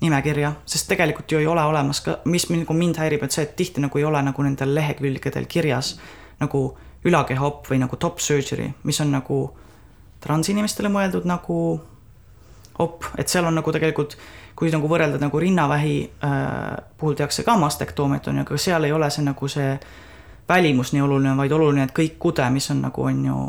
nimekirja, 0.03 0.51
sest 0.67 0.89
tegelikult 0.91 1.31
ju 1.31 1.39
ei 1.39 1.47
ole 1.47 1.63
olemas 1.63 2.03
ka, 2.03 2.19
mis 2.27 2.49
nagu 2.51 2.75
mind 2.75 2.99
häirib, 2.99 3.23
et 3.23 3.35
see, 3.35 3.47
et 3.47 3.55
tihti 3.55 3.83
nagu 3.83 3.99
ei 3.99 4.07
ole 4.07 4.19
nagu 4.25 4.43
nendel 4.43 4.75
lehekülgedel 4.75 5.47
kirjas 5.47 5.95
nagu 6.43 6.65
ülakehaop 7.07 7.67
või 7.71 7.79
nagu 7.83 7.99
top 7.99 8.19
surgery, 8.23 8.69
mis 8.83 8.99
on 9.03 9.11
nagu 9.15 9.39
transinimestele 10.23 10.91
mõeldud 10.91 11.27
nagu 11.27 11.57
op, 12.83 13.07
et 13.19 13.31
seal 13.31 13.47
on 13.47 13.55
nagu 13.59 13.71
tegelikult 13.75 14.17
kui 14.55 14.71
nagu 14.71 14.87
võrrelda 14.89 15.19
nagu 15.21 15.39
rinnavähi 15.39 15.97
äh, 16.23 16.83
puhul 16.97 17.15
tehakse 17.17 17.43
ka 17.43 17.57
ju, 18.37 18.41
aga 18.41 18.57
seal 18.57 18.83
ei 18.83 18.91
ole 18.91 19.09
see 19.09 19.25
nagu 19.25 19.47
see 19.47 19.79
välimus 20.49 20.93
nii 20.93 21.01
oluline, 21.01 21.37
vaid 21.37 21.51
oluline, 21.51 21.87
et 21.87 21.95
kõik 21.95 22.17
kude, 22.19 22.45
mis 22.49 22.69
on 22.71 22.81
nagu 22.83 23.03
on 23.03 23.25
ju, 23.25 23.39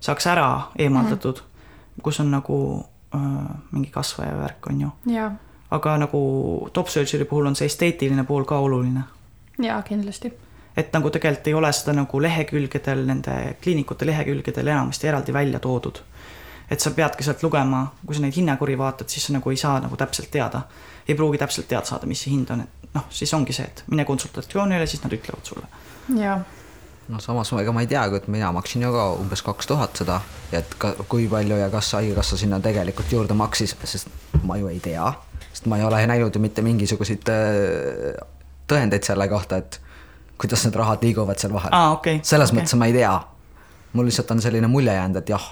saaks 0.00 0.26
ära 0.26 0.48
eemaldatud 0.78 1.40
mm, 1.40 1.44
-hmm. 1.44 2.02
kus 2.02 2.20
on 2.20 2.30
nagu 2.30 2.84
äh, 3.14 3.20
mingi 3.70 3.90
kasvaja 3.90 4.38
värk 4.38 4.66
on 4.66 4.80
ju. 4.80 4.90
aga 5.70 5.98
nagu 5.98 6.20
top 6.72 6.88
surgery 6.88 7.24
puhul 7.24 7.46
on 7.46 7.56
see 7.56 7.66
esteetiline 7.66 8.24
pool 8.24 8.44
ka 8.44 8.58
oluline. 8.58 9.00
jaa, 9.58 9.82
kindlasti. 9.82 10.32
et 10.76 10.92
nagu 10.92 11.10
tegelikult 11.10 11.46
ei 11.46 11.54
ole 11.54 11.72
seda 11.72 11.92
nagu 11.92 12.22
lehekülgedel, 12.22 13.06
nende 13.06 13.56
kliinikute 13.62 14.06
lehekülgedel 14.06 14.66
enamasti 14.66 15.06
eraldi 15.06 15.32
välja 15.32 15.58
toodud. 15.58 15.98
Et 16.70 16.80
sa 16.80 16.90
peadki 16.90 17.24
sealt 17.24 17.42
lugema, 17.42 17.86
kui 18.06 18.16
sa 18.16 18.22
neid 18.24 18.36
hinnakuri 18.36 18.76
vaatad, 18.78 19.08
siis 19.08 19.26
sa 19.28 19.32
nagu 19.36 19.50
ei 19.50 19.56
saa 19.56 19.78
nagu 19.80 19.96
täpselt 19.96 20.30
teada. 20.30 20.62
ei 21.08 21.14
pruugi 21.14 21.38
täpselt 21.38 21.68
teada 21.68 21.86
saada, 21.86 22.06
mis 22.06 22.20
see 22.20 22.34
hind 22.34 22.50
on, 22.52 22.60
et 22.60 22.94
noh, 22.94 23.04
siis 23.10 23.32
ongi 23.34 23.52
see, 23.56 23.64
et 23.64 23.84
mine 23.88 24.04
konsultatsioonile, 24.04 24.86
siis 24.86 25.02
nad 25.02 25.12
ütlevad 25.12 25.44
sulle. 25.44 25.66
jah 26.16 26.44
no 27.08 27.20
samas 27.20 27.52
ega 27.56 27.72
ma 27.72 27.82
ei 27.84 27.88
teagi, 27.88 28.20
et 28.20 28.28
mina 28.28 28.50
maksin 28.52 28.82
ju 28.84 28.92
ka 28.92 29.04
umbes 29.20 29.42
kaks 29.44 29.70
tuhat 29.70 29.96
seda, 29.96 30.20
et 30.52 30.74
ka, 30.80 30.92
kui 31.08 31.28
palju 31.30 31.56
ja 31.56 31.70
kas 31.72 31.92
Haigekassa 31.96 32.36
sinna 32.36 32.60
tegelikult 32.64 33.12
juurde 33.12 33.36
maksis, 33.38 33.74
sest 33.84 34.10
ma 34.44 34.58
ju 34.60 34.68
ei 34.68 34.80
tea, 34.84 35.06
sest 35.52 35.68
ma 35.70 35.78
ei 35.80 35.86
ole 35.88 36.04
näinud 36.06 36.34
ju 36.34 36.42
mitte 36.42 36.64
mingisuguseid 36.66 37.32
äh, 37.32 38.18
tõendeid 38.68 39.08
selle 39.08 39.28
kohta, 39.28 39.62
et 39.62 39.80
kuidas 40.38 40.66
need 40.66 40.76
rahad 40.78 41.02
liiguvad 41.02 41.40
seal 41.40 41.54
vahel 41.56 41.72
ah,. 41.72 41.94
Okay, 41.96 42.20
selles 42.22 42.52
okay. 42.52 42.60
mõttes 42.60 42.76
ma 42.78 42.90
ei 42.90 42.96
tea. 42.96 43.14
mul 43.96 44.10
lihtsalt 44.10 44.30
on 44.36 44.44
selline 44.44 44.68
mulje 44.68 44.94
jäänud, 44.94 45.22
et 45.22 45.32
jah, 45.32 45.48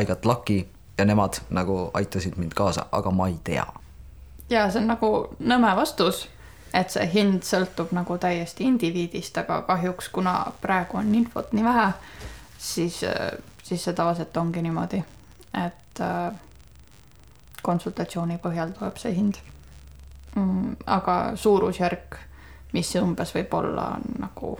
I 0.00 0.04
got 0.04 0.24
lucky 0.24 0.66
ja 0.98 1.04
nemad 1.04 1.40
nagu 1.50 1.90
aitasid 1.94 2.36
mind 2.36 2.52
kaasa, 2.54 2.86
aga 2.92 3.10
ma 3.10 3.28
ei 3.28 3.38
tea. 3.44 3.66
ja 4.50 4.70
see 4.70 4.80
on 4.80 4.88
nagu 4.92 5.12
nõme 5.38 5.76
vastus 5.76 6.26
et 6.74 6.92
see 6.92 7.06
hind 7.12 7.44
sõltub 7.46 7.92
nagu 7.96 8.18
täiesti 8.20 8.66
indiviidist, 8.68 9.38
aga 9.38 9.62
kahjuks, 9.68 10.08
kuna 10.12 10.38
praegu 10.60 10.98
on 11.00 11.14
infot 11.14 11.52
nii 11.56 11.64
vähe, 11.64 11.86
siis, 12.58 13.00
siis 13.62 13.84
see 13.84 13.94
tavaliselt 13.96 14.36
ongi 14.36 14.62
niimoodi, 14.62 15.02
et 15.64 16.02
äh, 16.04 16.32
konsultatsiooni 17.62 18.38
põhjal 18.42 18.74
tuleb 18.76 19.00
see 19.00 19.14
hind 19.16 19.40
mm,. 20.34 20.76
aga 20.86 21.16
suurusjärk, 21.34 22.18
mis 22.76 22.92
see 22.92 23.02
umbes 23.02 23.34
võib 23.34 23.54
olla, 23.60 23.90
on 23.96 24.20
nagu 24.26 24.56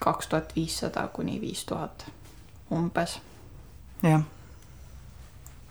kaks 0.00 0.28
tuhat 0.28 0.56
viissada 0.56 1.06
kuni 1.12 1.38
viis 1.40 1.64
tuhat 1.64 2.06
umbes. 2.74 3.20
Jah 4.04 4.22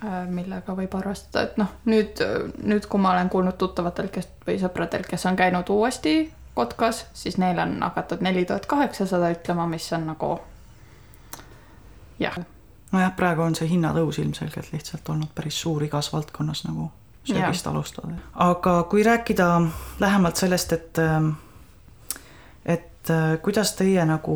Äh, 0.04 0.24
millega 0.28 0.74
võib 0.76 0.96
arvestada, 1.00 1.46
et 1.48 1.60
noh, 1.60 1.70
nüüd, 1.88 2.20
nüüd, 2.60 2.88
kui 2.92 3.00
ma 3.00 3.14
olen 3.14 3.30
kuulnud 3.32 3.56
tuttavatelt, 3.60 4.12
kes 4.12 4.28
või 4.44 4.58
sõpradelt, 4.60 5.08
kes 5.08 5.24
on 5.30 5.38
käinud 5.40 5.70
uuesti 5.72 6.16
Kotkas, 6.54 7.06
siis 7.18 7.38
neil 7.40 7.58
on 7.58 7.78
hakatud 7.82 8.22
neli 8.22 8.44
tuhat 8.46 8.68
kaheksasada 8.70 9.32
ütlema, 9.34 9.64
mis 9.70 9.88
on 9.96 10.04
nagu 10.12 10.34
jah. 12.20 12.36
nojah, 12.92 13.16
praegu 13.16 13.46
on 13.46 13.56
see 13.56 13.70
hinnatõus 13.72 14.20
ilmselgelt 14.20 14.74
lihtsalt 14.76 15.10
olnud 15.10 15.32
päris 15.36 15.62
suur 15.64 15.88
igas 15.88 16.12
valdkonnas 16.14 16.66
nagu 16.68 16.92
söögist 17.24 17.68
alustada. 17.72 18.20
aga 18.36 18.78
kui 18.92 19.08
rääkida 19.08 19.50
lähemalt 20.04 20.36
sellest, 20.36 20.74
et 20.74 21.04
et 22.66 23.10
äh, 23.10 23.38
kuidas 23.42 23.78
teie 23.80 24.04
nagu 24.06 24.36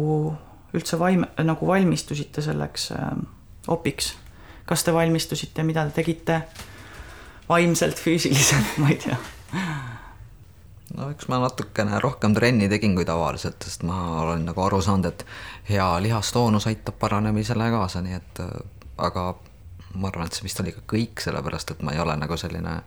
üldse 0.73 0.99
vaim-, 0.99 1.27
nagu 1.43 1.67
valmistusite 1.67 2.41
selleks 2.41 2.91
äh, 2.95 3.17
opiks. 3.67 4.15
Kas 4.67 4.83
te 4.83 4.93
valmistusite, 4.93 5.63
mida 5.63 5.85
te 5.87 6.01
tegite? 6.01 6.41
Vaimselt, 7.49 7.99
füüsiliselt, 7.99 8.77
ma 8.83 8.89
ei 8.91 8.97
tea. 8.99 9.17
no 10.97 11.09
eks 11.11 11.27
ma 11.31 11.39
natukene 11.39 11.99
rohkem 12.03 12.35
trenni 12.35 12.67
tegin 12.69 12.95
kui 12.95 13.05
tavaliselt, 13.07 13.61
sest 13.63 13.85
ma 13.87 14.21
olen 14.23 14.43
nagu 14.49 14.63
aru 14.63 14.81
saanud, 14.83 15.07
et 15.07 15.25
hea 15.69 15.87
lihastoonus 16.03 16.67
aitab 16.67 16.99
paranemisele 16.99 17.69
kaasa, 17.71 18.03
nii 18.03 18.17
et 18.17 18.43
aga 18.97 19.29
ma 19.95 20.11
arvan, 20.11 20.27
et 20.27 20.35
see 20.35 20.47
vist 20.47 20.59
oli 20.63 20.75
ka 20.75 20.83
kõik, 20.95 21.23
sellepärast 21.23 21.71
et 21.73 21.83
ma 21.85 21.95
ei 21.95 22.03
ole 22.03 22.17
nagu 22.19 22.37
selline 22.39 22.77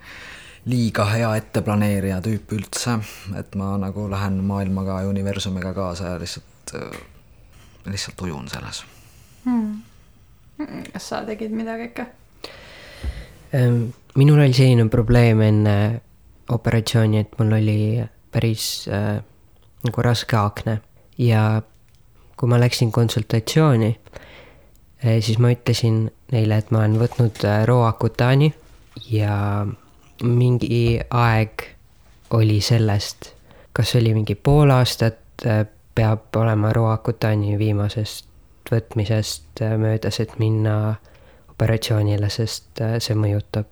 liiga 0.68 1.06
hea 1.08 1.30
etteplaneerija 1.40 2.20
tüüp 2.24 2.52
üldse, 2.58 2.98
et 3.40 3.56
ma 3.56 3.72
nagu 3.80 4.04
lähen 4.12 4.42
maailmaga 4.44 5.00
ja 5.04 5.12
universumiga 5.12 5.72
kaasa 5.76 6.14
ja 6.14 6.18
lihtsalt, 6.20 6.74
lihtsalt 7.88 8.26
ujun 8.28 8.52
selles. 8.52 8.84
Hmm 9.46 9.80
kas 10.92 11.08
sa 11.08 11.24
tegid 11.26 11.54
midagi 11.54 11.90
ikka? 11.90 12.06
Minul 14.14 14.38
oli 14.38 14.54
selline 14.54 14.88
probleem 14.90 15.40
enne 15.42 15.76
operatsiooni, 16.50 17.18
et 17.18 17.34
mul 17.38 17.52
oli 17.58 17.80
päris 18.32 18.88
äh, 18.90 19.18
nagu 19.86 20.02
raske 20.02 20.36
akne 20.36 20.80
ja 21.18 21.62
kui 22.36 22.48
ma 22.50 22.58
läksin 22.60 22.92
konsultatsiooni 22.92 23.90
äh,, 23.90 25.18
siis 25.20 25.38
ma 25.38 25.52
ütlesin 25.54 26.08
neile, 26.32 26.58
et 26.58 26.70
ma 26.70 26.82
olen 26.84 26.98
võtnud 27.00 27.42
äh, 27.46 27.62
Roacutani 27.68 28.52
ja 29.10 29.66
mingi 30.22 31.00
aeg 31.10 31.66
oli 32.36 32.60
sellest, 32.62 33.32
kas 33.72 33.94
oli 33.98 34.14
mingi 34.14 34.34
pool 34.34 34.70
aastat 34.74 35.46
äh, 35.46 35.64
peab 35.94 36.34
olema 36.38 36.72
Roacutani 36.74 37.58
viimasest 37.58 38.29
võtmisest 38.70 39.62
möödas, 39.78 40.20
et 40.20 40.38
minna 40.38 40.96
operatsioonile, 41.50 42.30
sest 42.32 42.80
äh, 42.80 42.98
see 43.02 43.16
mõjutab 43.18 43.68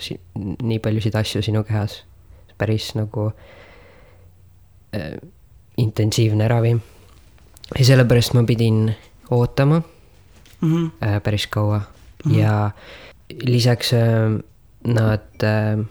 si-, 0.00 0.18
nii 0.36 0.78
paljusid 0.82 1.14
asju 1.14 1.42
sinu 1.42 1.64
kehas. 1.64 2.04
päris 2.60 2.94
nagu 2.94 3.30
äh, 4.94 5.14
intensiivne 5.76 6.48
ravim. 6.48 6.80
ja 7.78 7.84
sellepärast 7.84 8.34
ma 8.34 8.42
pidin 8.44 8.94
ootama 9.30 9.82
mm 10.60 10.76
-hmm. 10.76 11.06
äh, 11.06 11.22
päris 11.22 11.46
kaua 11.46 11.78
mm 11.78 12.32
-hmm. 12.32 12.38
ja 12.38 12.70
lisaks 13.42 13.92
äh, 13.92 14.00
nad 14.84 15.42
äh, 15.42 15.86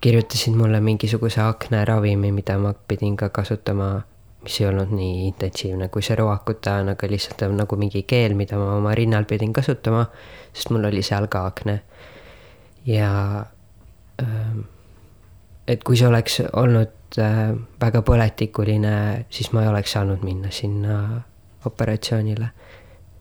kirjutasid 0.00 0.54
mulle 0.54 0.80
mingisuguse 0.80 1.40
akneravimi, 1.40 2.32
mida 2.32 2.58
ma 2.58 2.74
pidin 2.88 3.16
ka 3.16 3.28
kasutama 3.28 4.02
mis 4.46 4.60
ei 4.60 4.68
olnud 4.68 4.92
nii 4.94 5.26
intensiivne 5.26 5.88
kui 5.90 6.04
see 6.06 6.14
Roacutan, 6.18 6.92
aga 6.92 7.08
lihtsalt 7.10 7.42
on 7.48 7.56
nagu 7.58 7.78
mingi 7.80 8.04
keel, 8.06 8.36
mida 8.38 8.58
ma 8.60 8.76
oma 8.76 8.94
rinnal 8.94 9.26
pidin 9.26 9.52
kasutama, 9.56 10.04
sest 10.54 10.70
mul 10.70 10.86
oli 10.86 11.02
seal 11.02 11.26
ka 11.32 11.46
akne. 11.50 11.80
ja 12.86 13.10
ähm, 14.22 14.60
et 15.66 15.82
kui 15.82 15.98
see 15.98 16.06
oleks 16.06 16.40
olnud 16.52 17.18
äh, 17.18 17.50
väga 17.82 18.04
põletikuline, 18.06 19.26
siis 19.30 19.50
ma 19.52 19.64
ei 19.64 19.72
oleks 19.72 19.96
saanud 19.96 20.22
minna 20.22 20.54
sinna 20.54 21.00
operatsioonile. 21.66 22.50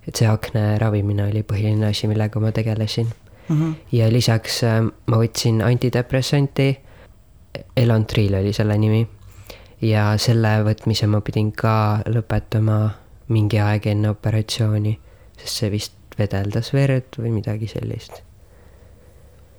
et 0.07 0.15
see 0.15 0.29
akne 0.29 0.77
ravimine 0.77 1.25
oli 1.25 1.41
põhiline 1.41 1.89
asi, 1.89 2.07
millega 2.07 2.39
ma 2.39 2.51
tegelesin 2.51 3.09
mm. 3.09 3.55
-hmm. 3.55 3.75
ja 3.91 4.11
lisaks 4.13 4.63
äh, 4.63 4.81
ma 5.05 5.17
võtsin 5.17 5.61
antidepressanti, 5.65 6.75
Elantril 7.77 8.35
oli 8.35 8.53
selle 8.53 8.77
nimi 8.77 9.07
ja 9.81 10.05
selle 10.21 10.59
võtmise 10.65 11.07
ma 11.11 11.21
pidin 11.25 11.51
ka 11.55 12.01
lõpetama 12.07 12.79
mingi 13.33 13.59
aeg 13.59 13.87
enne 13.91 14.11
operatsiooni, 14.13 14.93
sest 15.39 15.61
see 15.61 15.71
vist 15.73 16.17
vedeldas 16.19 16.71
verd 16.73 17.17
või 17.19 17.33
midagi 17.39 17.67
sellist. 17.67 18.21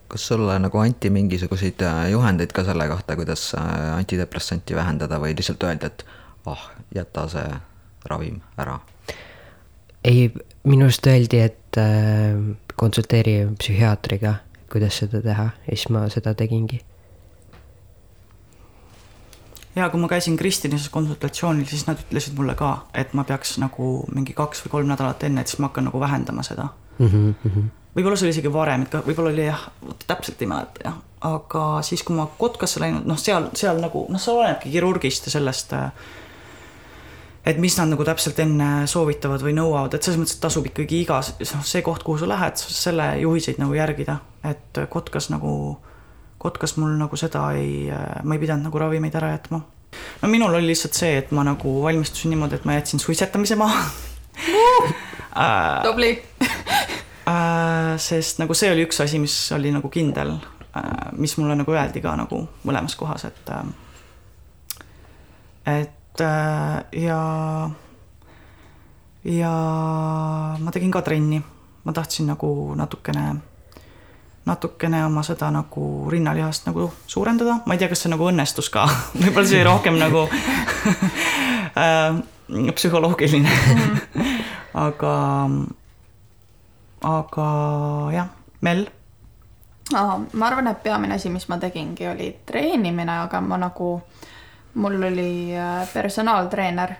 kas 0.09 0.27
sulle 0.29 0.55
nagu 0.63 0.79
anti 0.79 1.11
mingisuguseid 1.11 1.83
äh, 1.83 2.11
juhendeid 2.13 2.53
ka 2.55 2.63
selle 2.65 2.87
kohta, 2.89 3.17
kuidas 3.17 3.49
äh, 3.59 3.97
antidepressanti 3.97 4.75
vähendada 4.75 5.19
või 5.19 5.35
lihtsalt 5.35 5.63
öeldi, 5.67 5.87
et 5.91 6.05
ah 6.47 6.53
oh,, 6.53 6.69
jäta 6.95 7.27
see 7.29 7.49
ravim 8.07 8.41
ära? 8.57 8.79
ei, 10.05 10.31
minu 10.65 10.87
arust 10.87 11.07
öeldi, 11.11 11.43
et 11.43 11.81
äh, 11.83 12.39
konsulteeri 12.77 13.41
psühhiaatriga, 13.59 14.37
kuidas 14.73 15.03
seda 15.03 15.21
teha 15.25 15.51
ja 15.67 15.75
siis 15.75 15.89
ma 15.91 16.07
seda 16.13 16.35
tegingi 16.39 16.81
ja 19.77 19.89
kui 19.93 20.01
ma 20.01 20.09
käisin 20.09 20.37
Kristinises 20.37 20.89
konsultatsioonil, 20.93 21.67
siis 21.69 21.87
nad 21.87 22.01
ütlesid 22.01 22.37
mulle 22.39 22.57
ka, 22.59 22.73
et 22.95 23.13
ma 23.15 23.25
peaks 23.29 23.57
nagu 23.63 23.91
mingi 24.15 24.35
kaks 24.37 24.65
või 24.65 24.75
kolm 24.77 24.93
nädalat 24.93 25.27
enne, 25.29 25.45
et 25.45 25.53
siis 25.53 25.61
ma 25.61 25.71
hakkan 25.71 25.89
nagu 25.91 26.01
vähendama 26.01 26.45
seda 26.47 26.69
mm. 26.99 27.35
-hmm. 27.45 27.71
võib-olla 27.97 28.17
see 28.17 28.29
oli 28.29 28.37
isegi 28.37 28.53
varem, 28.53 28.87
et 28.87 28.93
ka 28.93 29.03
võib-olla 29.07 29.35
oli 29.35 29.47
jah, 29.47 29.69
täpselt 30.07 30.43
ei 30.43 30.51
mäleta 30.51 30.89
jah, 30.89 31.01
aga 31.31 31.65
siis, 31.83 32.03
kui 32.03 32.17
ma 32.17 32.29
Kotkasse 32.39 32.81
läinud, 32.81 33.07
noh, 33.07 33.19
seal, 33.21 33.51
seal 33.55 33.81
nagu 33.81 34.07
noh, 34.09 34.21
see 34.21 34.35
olenebki 34.35 34.73
kirurgist 34.73 35.29
ja 35.29 35.37
sellest 35.39 35.75
et 37.47 37.59
mis 37.63 37.77
nad 37.79 37.93
nagu 37.93 38.05
täpselt 38.05 38.39
enne 38.43 38.87
soovitavad 38.91 39.43
või 39.45 39.55
nõuavad, 39.55 39.95
et 39.95 40.03
selles 40.03 40.19
mõttes, 40.19 40.39
tasub 40.43 40.67
ikkagi 40.67 41.05
igas, 41.05 41.35
noh, 41.39 41.65
see 41.65 41.83
koht, 41.87 42.03
kuhu 42.03 42.19
sa 42.19 42.29
lähed, 42.29 42.57
selle 42.57 43.13
juhiseid 43.21 43.61
nagu 43.63 43.77
järgida, 43.77 44.19
et 44.45 44.81
Kotkas 44.91 45.31
nagu 45.31 45.53
Kotkas 46.39 46.77
mul 46.77 46.93
nagu 47.01 47.17
seda 47.17 47.49
ei, 47.57 47.89
ma 48.23 48.37
ei 48.37 48.43
pidanud 48.43 48.69
nagu 48.69 48.79
ravimeid 48.79 49.15
ära 49.19 49.33
jätma. 49.35 49.61
no 50.23 50.29
minul 50.29 50.55
oli 50.55 50.73
lihtsalt 50.73 50.99
see, 50.99 51.17
et 51.23 51.31
ma 51.33 51.45
nagu 51.47 51.79
valmistusin 51.83 52.35
niimoodi, 52.35 52.59
et 52.59 52.67
ma 52.69 52.77
jätsin 52.77 53.01
suitsetamise 53.01 53.57
maha 53.57 53.87
uh,. 54.37 54.91
tubli 55.87 56.13
uh, 56.43 57.97
sest 58.09 58.43
nagu 58.43 58.55
see 58.55 58.71
oli 58.75 58.85
üks 58.85 59.01
asi, 59.05 59.19
mis 59.23 59.39
oli 59.57 59.73
nagu 59.73 59.89
kindel 59.93 60.37
mis 61.17 61.37
mulle 61.39 61.57
nagu 61.57 61.73
öeldi 61.73 62.01
ka 62.05 62.15
nagu 62.19 62.43
mõlemas 62.67 62.97
kohas, 62.99 63.25
et 63.25 63.51
et 65.67 66.23
ja 66.93 67.21
ja 69.25 69.53
ma 70.61 70.73
tegin 70.73 70.93
ka 70.95 71.03
trenni, 71.03 71.41
ma 71.85 71.93
tahtsin 71.93 72.29
nagu 72.31 72.75
natukene 72.79 73.27
natukene 74.47 75.05
oma 75.05 75.23
seda 75.27 75.51
nagu 75.51 76.07
rinnalihast 76.11 76.69
nagu 76.69 76.91
suurendada, 77.07 77.59
ma 77.67 77.75
ei 77.75 77.81
tea, 77.83 77.91
kas 77.91 78.05
see 78.05 78.13
nagu 78.13 78.29
õnnestus 78.31 78.71
ka. 78.73 78.87
Võib-olla 79.21 79.49
see 79.49 79.61
oli 79.61 79.67
rohkem 79.67 79.99
nagu 79.99 80.27
äh, 81.83 82.21
psühholoogiline. 82.75 83.51
Aga, 84.77 85.13
aga 87.01 87.45
jah, 88.13 88.27
Mel? 88.61 88.83
Aa, 89.97 90.19
ma 90.37 90.51
arvan, 90.51 90.69
et 90.69 90.83
peamine 90.85 91.17
asi, 91.17 91.31
mis 91.33 91.47
ma 91.49 91.57
tegingi, 91.57 92.05
oli 92.11 92.27
treenimine, 92.45 93.15
aga 93.23 93.41
ma 93.41 93.57
nagu, 93.57 93.95
mul 94.75 94.99
oli 95.09 95.57
äh, 95.57 95.89
personaaltreener, 95.89 96.93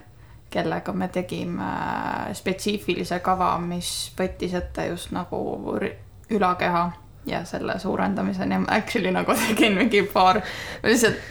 kellega 0.49 0.95
me 0.97 1.11
tegime 1.13 1.69
äh, 1.69 2.33
spetsiifilise 2.33 3.21
kava, 3.21 3.59
mis 3.61 3.91
võttis 4.17 4.57
ette 4.57 4.87
just 4.89 5.13
nagu 5.13 5.43
ülakeha 6.33 6.87
ja 7.27 7.45
selle 7.45 7.79
suurendamiseni 7.83 8.55
ja 8.55 8.61
ma 8.63 8.79
actually 8.79 9.11
nagu 9.15 9.35
tegin 9.47 9.79
mingi 9.79 10.03
paar, 10.13 10.41
lihtsalt 10.85 11.23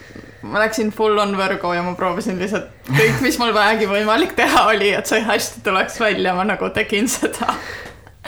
ma 0.45 0.61
läksin 0.61 0.91
full 0.93 1.17
on 1.21 1.33
võrgu 1.37 1.73
ja 1.75 1.83
ma 1.85 1.95
proovisin 1.97 2.37
lihtsalt 2.41 2.89
kõik, 2.91 3.21
mis 3.25 3.39
mul 3.41 3.53
vähegi 3.55 3.87
võimalik 3.89 4.35
teha 4.37 4.67
oli, 4.71 4.91
et 4.93 5.09
see 5.09 5.23
hästi 5.25 5.63
tuleks 5.65 5.99
välja, 6.01 6.35
ma 6.37 6.45
nagu 6.47 6.69
tegin 6.75 7.09
seda 7.09 7.49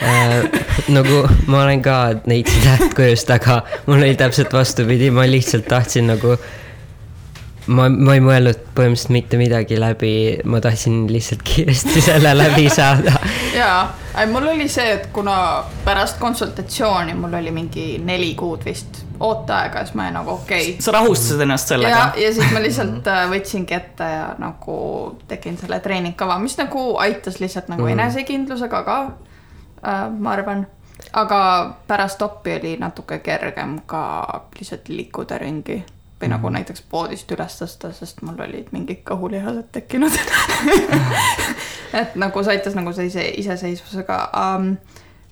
äh, 0.02 0.48
nagu 0.94 1.24
ma 1.46 1.62
olen 1.64 1.82
ka 1.84 1.98
neid 2.30 2.50
tähtkujust, 2.64 3.30
aga 3.34 3.60
mul 3.86 4.00
oli 4.00 4.16
täpselt 4.18 4.52
vastupidi, 4.54 5.10
ma 5.14 5.26
lihtsalt 5.28 5.68
tahtsin 5.70 6.10
nagu. 6.12 6.36
ma, 7.68 7.88
ma 7.92 8.14
ei 8.16 8.22
mõelnud 8.24 8.62
põhimõtteliselt 8.72 9.12
mitte 9.12 9.36
midagi 9.36 9.76
läbi, 9.76 10.12
ma 10.48 10.62
tahtsin 10.64 11.02
lihtsalt 11.12 11.44
kiiresti 11.44 12.00
selle 12.00 12.32
läbi 12.38 12.68
saada. 12.72 13.18
Jaa, 13.58 13.82
mul 14.32 14.48
oli 14.54 14.68
see, 14.72 14.86
et 14.98 15.10
kuna 15.12 15.64
pärast 15.84 16.18
konsultatsiooni 16.22 17.14
mul 17.18 17.38
oli 17.40 17.54
mingi 17.54 17.86
neli 18.04 18.32
kuud 18.38 18.64
vist 18.64 19.04
ooteaega, 19.20 19.84
siis 19.84 19.96
ma 19.98 20.06
olin 20.06 20.20
nagu 20.20 20.34
okei 20.36 20.72
okay.. 20.72 20.82
sa 20.82 20.94
rahustasid 20.94 21.42
ennast 21.42 21.74
sellega? 21.74 21.96
ja, 21.96 22.26
ja 22.26 22.34
siis 22.34 22.52
ma 22.54 22.62
lihtsalt 22.66 23.08
äh, 23.10 23.24
võtsingi 23.32 23.76
ette 23.76 24.10
ja 24.14 24.28
nagu 24.38 24.76
tegin 25.30 25.58
selle 25.58 25.80
treeningkava, 25.84 26.38
mis 26.42 26.58
nagu 26.60 26.90
aitas 27.02 27.40
lihtsalt 27.42 27.72
nagu 27.72 27.86
mm. 27.86 27.96
enesekindlusega 27.98 28.84
ka 28.86 29.00
Äh, 29.86 30.10
ma 30.10 30.32
arvan. 30.32 30.66
aga 31.12 31.74
pärast 31.86 32.22
oppi 32.22 32.52
oli 32.52 32.76
natuke 32.76 33.18
kergem 33.18 33.80
ka 33.86 34.00
lihtsalt 34.58 34.88
liikuda 34.88 35.38
ringi 35.38 35.84
või 36.20 36.30
nagu 36.32 36.48
mhm. 36.48 36.58
näiteks 36.58 36.84
poodist 36.90 37.30
üles 37.34 37.58
tõsta, 37.60 37.92
sest 37.94 38.22
mul 38.26 38.40
olid 38.42 38.72
mingid 38.74 39.04
kõhulihased 39.06 39.70
tekkinud 39.72 40.14
et 42.00 42.16
nagu 42.18 42.42
see 42.44 42.56
aitas 42.56 42.78
nagu 42.78 42.92
sellise 42.92 43.24
iseseisvusega 43.42 44.22
um,. 44.36 44.76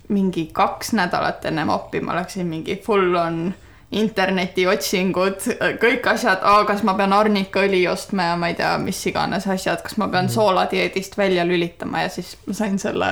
mingi 0.09 0.47
kaks 0.55 0.93
nädalat 0.95 1.45
ennem 1.45 1.69
oppi 1.75 2.01
ma 2.01 2.15
läksin 2.15 2.47
mingi 2.47 2.77
full 2.85 3.15
on 3.19 3.55
internetiotsingud, 3.97 5.45
kõik 5.81 6.07
asjad, 6.11 6.43
kas 6.67 6.83
ma 6.87 6.97
pean 6.99 7.13
arnikaõli 7.15 7.85
ostma 7.87 8.33
ja 8.33 8.39
ma 8.39 8.51
ei 8.51 8.57
tea, 8.59 8.73
mis 8.83 8.99
iganes 9.07 9.47
asjad, 9.47 9.83
kas 9.83 9.95
ma 10.01 10.09
pean 10.11 10.27
mhm. 10.27 10.35
sooladieedist 10.35 11.19
välja 11.19 11.47
lülitama 11.47 12.03
ja 12.07 12.11
siis 12.13 12.35
ma 12.47 12.55
sain 12.59 12.79
selle 12.83 13.11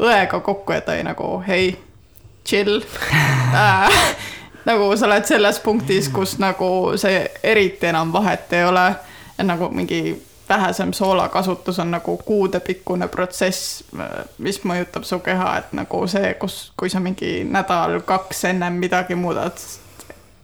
õega 0.00 0.40
kokku 0.40 0.72
ja 0.72 0.80
ta 0.84 0.96
oli 0.96 1.04
nagu 1.04 1.30
hei, 1.46 1.74
chill 2.48 2.80
äh, 3.54 4.00
nagu 4.64 4.90
sa 4.96 5.06
oled 5.06 5.24
selles 5.28 5.60
punktis, 5.60 6.08
kus 6.08 6.38
nagu 6.38 6.96
see 7.00 7.22
eriti 7.42 7.86
enam 7.86 8.12
vahet 8.12 8.52
ei 8.52 8.64
ole. 8.64 8.88
nagu 9.40 9.70
mingi 9.72 10.18
vähesem 10.50 10.92
soolakasutus 10.92 11.78
on 11.78 11.90
nagu 11.90 12.16
kuudepikkune 12.16 13.08
protsess, 13.08 13.84
mis 14.38 14.58
mõjutab 14.64 15.06
su 15.06 15.18
keha, 15.24 15.52
et 15.58 15.72
nagu 15.72 16.02
see, 16.10 16.34
kus, 16.42 16.72
kui 16.76 16.90
sa 16.90 17.00
mingi 17.00 17.44
nädal-kaks 17.46 18.44
ennem 18.50 18.80
midagi 18.82 19.14
muudad, 19.14 19.62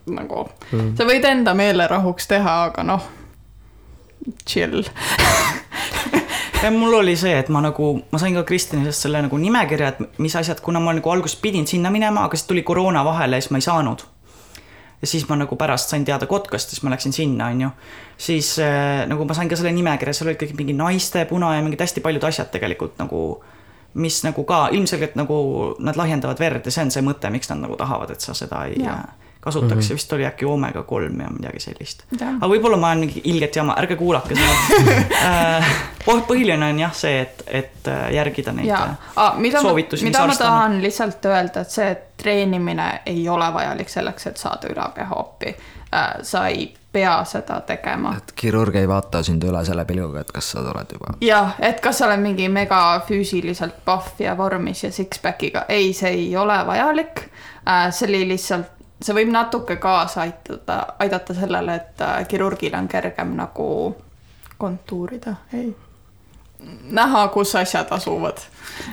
nagu 0.07 0.47
mm. 0.71 0.95
sa 0.97 1.09
võid 1.09 1.27
enda 1.27 1.55
meelerahuks 1.59 2.31
teha, 2.31 2.55
aga 2.71 2.87
noh, 2.87 3.11
chill 4.47 4.87
ja 6.63 6.71
mul 6.71 6.95
oli 6.95 7.17
see, 7.17 7.35
et 7.39 7.49
ma 7.53 7.61
nagu, 7.65 7.93
ma 8.11 8.21
sain 8.21 8.35
ka 8.37 8.45
Kristjanist 8.47 9.05
selle 9.05 9.21
nagu 9.25 9.39
nimekirja, 9.41 9.93
et 9.93 10.21
mis 10.23 10.37
asjad, 10.39 10.61
kuna 10.65 10.81
ma 10.83 10.95
nagu 10.97 11.11
alguses 11.13 11.39
pidin 11.41 11.67
sinna 11.69 11.93
minema, 11.93 12.27
aga 12.27 12.39
siis 12.39 12.49
tuli 12.49 12.65
koroona 12.67 13.05
vahele 13.07 13.39
ja 13.39 13.45
siis 13.45 13.55
ma 13.55 13.61
ei 13.61 13.67
saanud. 13.67 14.07
ja 15.01 15.07
siis 15.07 15.29
ma 15.29 15.37
nagu 15.37 15.57
pärast 15.57 15.93
sain 15.93 16.05
teada 16.05 16.27
Kotkast, 16.27 16.73
siis 16.73 16.83
ma 16.83 16.91
läksin 16.91 17.13
sinna, 17.13 17.51
on 17.53 17.61
ju. 17.61 17.69
siis 18.19 18.59
äh, 18.59 19.05
nagu 19.09 19.25
ma 19.25 19.35
sain 19.35 19.49
ka 19.49 19.57
selle 19.57 19.73
nimekirja, 19.77 20.15
seal 20.17 20.33
olid 20.33 20.41
kõik 20.41 20.57
mingi 20.57 20.73
naiste, 20.77 21.25
puna 21.29 21.55
ja 21.57 21.63
mingid 21.63 21.81
hästi 21.85 22.01
paljud 22.01 22.25
asjad 22.25 22.51
tegelikult 22.53 22.99
nagu 22.99 23.43
mis 23.97 24.23
nagu 24.25 24.45
ka 24.45 24.69
ilmselgelt 24.73 25.15
nagu 25.17 25.37
nad 25.81 25.97
lahjendavad 25.97 26.41
verd 26.41 26.67
ja 26.67 26.73
see 26.73 26.85
on 26.85 26.91
see 26.93 27.05
mõte, 27.05 27.31
miks 27.33 27.49
nad 27.49 27.63
nagu 27.63 27.77
tahavad, 27.81 28.11
et 28.13 28.21
sa 28.21 28.35
seda 28.37 28.65
ei 28.69 28.83
ja 28.83 28.99
kasutatakse 29.47 29.89
mm, 29.89 29.89
-hmm. 29.89 29.95
vist 29.95 30.13
oli 30.13 30.27
äkki 30.27 30.45
oomega 30.45 30.83
kolm 30.83 31.21
ja 31.21 31.29
midagi 31.31 31.61
sellist. 31.63 32.03
aga 32.21 32.49
võib-olla 32.51 32.77
ma 32.77 32.89
olen 32.91 33.05
mingi 33.07 33.21
ilget 33.25 33.57
jama, 33.57 33.77
ärge 33.79 33.97
kuulake 33.97 34.35
seda 34.35 34.95
äh, 35.59 35.77
põhiline 36.07 36.71
on 36.71 36.81
jah 36.83 36.95
see, 36.95 37.21
et, 37.21 37.45
et 37.47 37.89
äh, 37.89 38.09
järgida 38.15 38.53
neid 38.57 38.67
ja. 38.67 38.83
Äh, 38.91 39.13
ah, 39.17 39.39
mida 39.39 39.63
soovitusi. 39.63 40.05
mida 40.05 40.27
ma 40.27 40.35
tahan 40.37 40.81
lihtsalt 40.83 41.31
öelda, 41.31 41.63
et 41.63 41.71
see 41.79 41.91
et 41.91 42.03
treenimine 42.17 42.89
ei 43.07 43.29
ole 43.29 43.53
vajalik 43.55 43.89
selleks, 43.93 44.27
et 44.27 44.37
saada 44.37 44.73
ülakehaoppi. 44.73 45.57
sa 46.23 46.47
ei 46.47 46.75
pea 46.93 47.25
seda 47.25 47.61
tegema. 47.61 48.17
et 48.17 48.33
kirurg 48.35 48.75
ei 48.75 48.89
vaata 48.89 49.23
sind 49.23 49.45
üle 49.47 49.63
selle 49.65 49.85
pilguga, 49.85 50.25
et 50.27 50.33
kas 50.35 50.51
sa 50.51 50.65
tuled 50.65 50.93
juba. 50.99 51.15
jah, 51.21 51.55
et 51.61 51.81
kas 51.81 52.03
sa 52.03 52.09
oled 52.11 52.25
mingi 52.25 52.49
mega 52.49 52.81
füüsiliselt 53.09 53.85
pahv 53.85 54.19
ja 54.19 54.35
vormis 54.37 54.83
ja 54.85 54.91
six-pack'iga, 54.91 55.69
ei, 55.69 55.93
see 55.93 56.11
ei 56.11 56.31
ole 56.37 56.59
vajalik. 56.67 57.29
see 57.91 58.09
oli 58.09 58.29
lihtsalt 58.29 58.76
see 59.03 59.15
võib 59.15 59.33
natuke 59.33 59.77
kaasa 59.77 60.21
aitada, 60.27 60.83
aidata 60.99 61.35
sellele, 61.35 61.75
et 61.75 62.01
äh, 62.01 62.21
kirurgil 62.29 62.75
on 62.79 62.89
kergem 62.89 63.35
nagu 63.37 63.69
kontuurida, 64.59 65.35
ei, 65.53 65.75
näha, 66.91 67.29
kus 67.29 67.57
asjad 67.57 67.87
asuvad. 67.91 68.39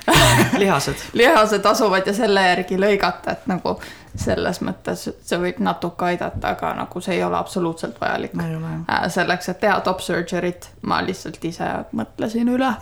Lihased. 0.61 0.95
Lihased 1.13 1.65
asuvad 1.65 2.07
ja 2.07 2.13
selle 2.13 2.41
järgi 2.47 2.77
lõigata, 2.79 3.37
et 3.37 3.47
nagu 3.47 3.77
selles 4.15 4.59
mõttes 4.61 5.07
see 5.09 5.39
võib 5.41 5.61
natuke 5.63 6.05
aidata, 6.11 6.53
aga 6.53 6.73
nagu 6.77 7.01
see 7.01 7.17
ei 7.17 7.23
ole 7.23 7.37
absoluutselt 7.37 8.01
vajalik. 8.01 8.35
Äh, 8.37 9.07
selleks, 9.13 9.49
et 9.49 9.59
teha 9.63 9.79
top 9.85 10.03
surgery't, 10.03 10.69
ma 10.81 11.01
lihtsalt 11.05 11.43
ise 11.45 11.69
mõtlesin 11.91 12.51
üle. 12.53 12.73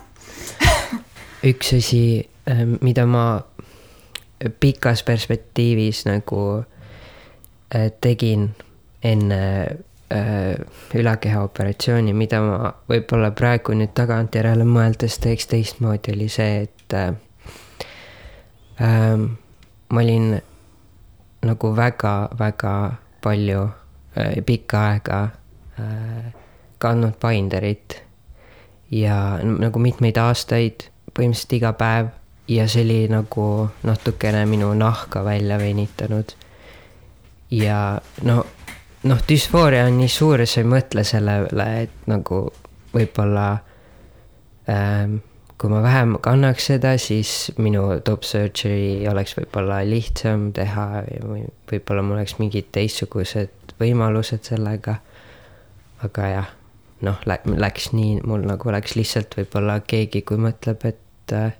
Üks 1.51 1.74
asi, 1.78 2.03
äh, 2.49 2.65
mida 2.82 3.05
ma 3.05 3.26
pikas 4.59 5.03
perspektiivis 5.05 6.05
nagu 6.09 6.63
tegin 8.01 8.49
enne 9.03 9.41
äh, 10.11 10.55
ülakehaoperatsiooni, 10.95 12.13
mida 12.13 12.41
ma 12.43 12.72
võib-olla 12.89 13.32
praegu 13.36 13.76
nüüd 13.78 13.93
tagantjärele 13.97 14.65
mõeldes 14.67 15.17
teeks 15.24 15.47
teistmoodi, 15.51 16.15
oli 16.15 16.30
see, 16.32 16.65
et 16.67 16.95
äh, 16.97 17.13
äh, 18.82 19.15
ma 19.89 20.03
olin 20.03 20.36
nagu 21.47 21.74
väga-väga 21.76 22.76
palju 23.24 23.65
äh,, 24.17 24.38
pikka 24.45 24.86
aega 24.91 25.22
äh, 25.80 26.32
kandnud 26.82 27.17
binderit 27.22 28.01
ja 28.91 29.39
nagu 29.41 29.80
mitmeid 29.80 30.17
aastaid, 30.17 30.89
põhimõtteliselt 31.15 31.57
iga 31.57 31.74
päev 31.78 32.11
ja 32.51 32.67
see 32.69 32.84
oli 32.86 33.01
nagu 33.11 33.47
natukene 33.88 34.45
minu 34.49 34.74
nahka 34.78 35.24
välja 35.26 35.57
venitanud 35.61 36.36
ja 37.52 37.80
no, 38.28 38.43
noh, 39.04 39.26
düsfooria 39.28 39.86
on 39.89 39.99
nii 40.02 40.12
suur, 40.12 40.45
sa 40.47 40.62
ei 40.62 40.70
mõtle 40.70 41.04
sellele, 41.08 41.68
et 41.86 42.08
nagu 42.12 42.45
võib-olla 42.93 43.47
ähm, 44.72 45.20
kui 45.62 45.70
ma 45.70 45.84
vähem 45.84 46.16
kannaks 46.26 46.72
seda, 46.72 46.95
siis 46.97 47.52
minu 47.62 47.84
top 48.06 48.26
surgery 48.26 49.06
oleks 49.10 49.36
võib-olla 49.38 49.84
lihtsam 49.86 50.49
teha 50.58 51.04
või 51.22 51.43
võib-olla 51.70 52.02
mul 52.06 52.18
oleks 52.18 52.39
mingid 52.39 52.72
teistsugused 52.74 53.76
võimalused 53.82 54.47
sellega. 54.49 54.97
aga 56.02 56.28
jah, 56.32 56.47
noh, 57.06 57.20
läks 57.30 57.91
nii, 57.93 58.24
mul 58.26 58.47
nagu 58.49 58.74
läks 58.74 58.95
lihtsalt 58.97 59.38
võib-olla 59.38 59.80
keegi, 59.86 60.24
kui 60.26 60.41
mõtleb, 60.41 60.82
et 60.89 61.34
äh, 61.38 61.54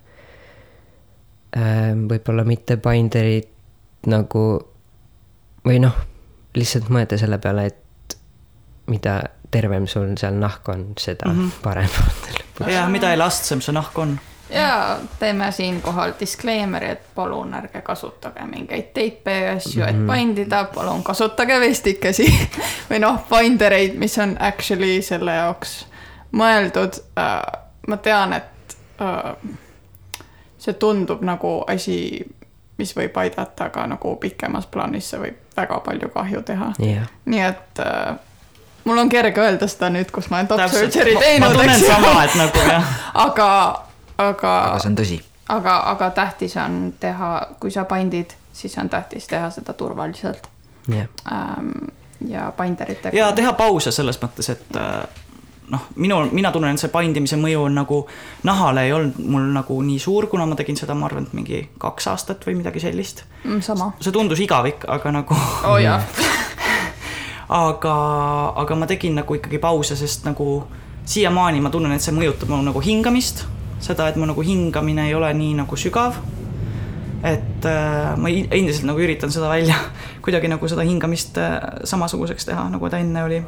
ähm, 1.58 2.08
võib-olla 2.10 2.46
mitte 2.48 2.80
binderit 2.82 3.52
nagu 4.10 4.71
või 5.66 5.80
noh, 5.80 5.96
lihtsalt 6.56 6.90
mõelda 6.90 7.18
selle 7.18 7.38
peale, 7.42 7.66
et 7.72 8.18
mida 8.92 9.22
tervem 9.52 9.88
sul 9.88 10.16
seal 10.20 10.36
nahk 10.40 10.70
on, 10.70 10.92
seda 11.00 11.30
mm 11.30 11.40
-hmm. 11.40 11.64
parem 11.64 11.90
on 12.02 12.12
lõpuks. 12.40 12.72
ja 12.72 12.88
mida 12.90 13.14
elastsem 13.14 13.62
see 13.62 13.74
nahk 13.74 13.98
on. 14.00 14.20
ja 14.50 15.00
teeme 15.20 15.52
siinkohal 15.52 16.14
disclaimer'i, 16.20 16.90
et 16.90 17.16
palun 17.16 17.54
ärge 17.54 17.82
kasutage 17.82 18.46
mingeid 18.46 18.94
teipe 18.94 19.40
ja 19.40 19.54
asju, 19.56 19.84
et 19.84 19.96
mhm. 19.96 20.12
bindida, 20.12 20.64
palun 20.64 21.04
kasutage 21.04 21.60
vestikesi 21.60 22.28
või 22.90 23.00
noh, 23.00 23.24
bindereid, 23.30 23.96
mis 23.96 24.18
on 24.18 24.38
actually 24.40 25.02
selle 25.02 25.36
jaoks 25.36 25.86
mõeldud. 26.32 27.02
Äh, 27.20 27.42
ma 27.88 27.98
tean, 27.98 28.34
et 28.34 28.78
äh, 29.02 29.36
see 30.58 30.74
tundub 30.74 31.22
nagu 31.22 31.64
asi 31.68 31.98
mis 32.82 32.96
võib 32.98 33.22
aidata, 33.22 33.70
aga 33.70 33.86
nagu 33.94 34.16
pikemas 34.22 34.68
plaanis 34.72 35.14
see 35.14 35.22
võib 35.22 35.40
väga 35.58 35.80
palju 35.86 36.10
kahju 36.14 36.42
teha 36.48 36.74
yeah.. 36.82 37.08
nii 37.30 37.46
et 37.46 37.82
äh, 37.86 38.20
mul 38.86 38.98
on 38.98 39.10
kerge 39.10 39.42
öelda 39.42 39.68
seda 39.70 39.92
nüüd, 39.94 40.12
kus 40.14 40.30
ma 40.32 40.42
olen 40.42 40.52
top 40.52 40.64
Täpselt. 40.64 40.94
surgery 40.94 41.16
teinud, 41.20 41.58
eks 41.66 41.82
ju. 41.82 41.88
sama, 41.88 42.24
et 42.26 42.36
nagu 42.40 42.66
aga, 43.28 43.50
aga, 44.18 44.54
aga 44.58 44.80
see 44.82 44.92
on 44.92 45.00
tõsi. 45.00 45.20
aga, 45.58 45.78
aga 45.94 46.12
tähtis 46.18 46.58
on 46.62 46.80
teha, 47.00 47.32
kui 47.60 47.72
sa 47.72 47.86
pandid, 47.90 48.36
siis 48.54 48.78
on 48.82 48.90
tähtis 48.90 49.28
teha 49.32 49.50
seda 49.54 49.74
turvaliselt 49.78 50.50
jah, 50.90 51.10
ähm, 51.32 51.92
ja 52.28 52.52
binderitega. 52.58 53.18
ja 53.18 53.32
teha 53.36 53.54
pause 53.54 53.92
selles 53.92 54.20
mõttes, 54.22 54.50
et 54.56 54.80
äh, 54.80 55.04
noh, 55.72 55.88
minu, 55.96 56.20
mina 56.36 56.52
tunnen, 56.52 56.76
et 56.76 56.82
see 56.82 56.92
paindimise 56.92 57.38
mõju 57.40 57.66
on 57.68 57.78
nagu 57.80 58.02
nahale 58.48 58.86
ei 58.88 58.94
olnud 58.96 59.20
mul 59.32 59.48
nagu 59.56 59.78
nii 59.86 60.00
suur, 60.04 60.28
kuna 60.32 60.46
ma 60.50 60.58
tegin 60.60 60.78
seda, 60.80 60.96
ma 60.98 61.08
arvan, 61.08 61.28
et 61.30 61.36
mingi 61.38 61.62
kaks 61.82 62.10
aastat 62.12 62.44
või 62.48 62.58
midagi 62.60 62.84
sellist. 62.84 63.24
Mm, 63.46 63.64
sama. 63.66 63.92
see 64.04 64.14
tundus 64.16 64.42
igavik, 64.44 64.86
aga 64.92 65.14
nagu 65.22 65.38
oh, 65.38 65.80
aga, 67.62 67.96
aga 68.64 68.80
ma 68.80 68.90
tegin 68.90 69.18
nagu 69.22 69.40
ikkagi 69.40 69.62
pause, 69.64 69.98
sest 70.00 70.28
nagu 70.28 70.62
siiamaani 71.06 71.64
ma 71.64 71.72
tunnen, 71.74 71.96
et 71.96 72.04
see 72.04 72.16
mõjutab 72.16 72.52
mu 72.52 72.62
nagu 72.66 72.84
hingamist, 72.84 73.46
seda, 73.82 74.12
et 74.12 74.20
mu 74.20 74.28
nagu 74.30 74.44
hingamine 74.46 75.08
ei 75.10 75.18
ole 75.18 75.32
nii 75.36 75.58
nagu 75.64 75.80
sügav. 75.80 76.20
et 77.22 77.66
äh, 77.70 78.16
ma 78.18 78.30
endiselt 78.34 78.88
nagu 78.90 78.98
üritan 78.98 79.30
seda 79.30 79.50
välja, 79.52 79.76
kuidagi 80.26 80.50
nagu 80.50 80.68
seda 80.68 80.82
hingamist 80.82 81.38
äh, 81.38 81.60
samasuguseks 81.86 82.50
teha, 82.50 82.66
nagu 82.74 82.90
ta 82.90 82.98
enne 82.98 83.24
oli. 83.24 83.44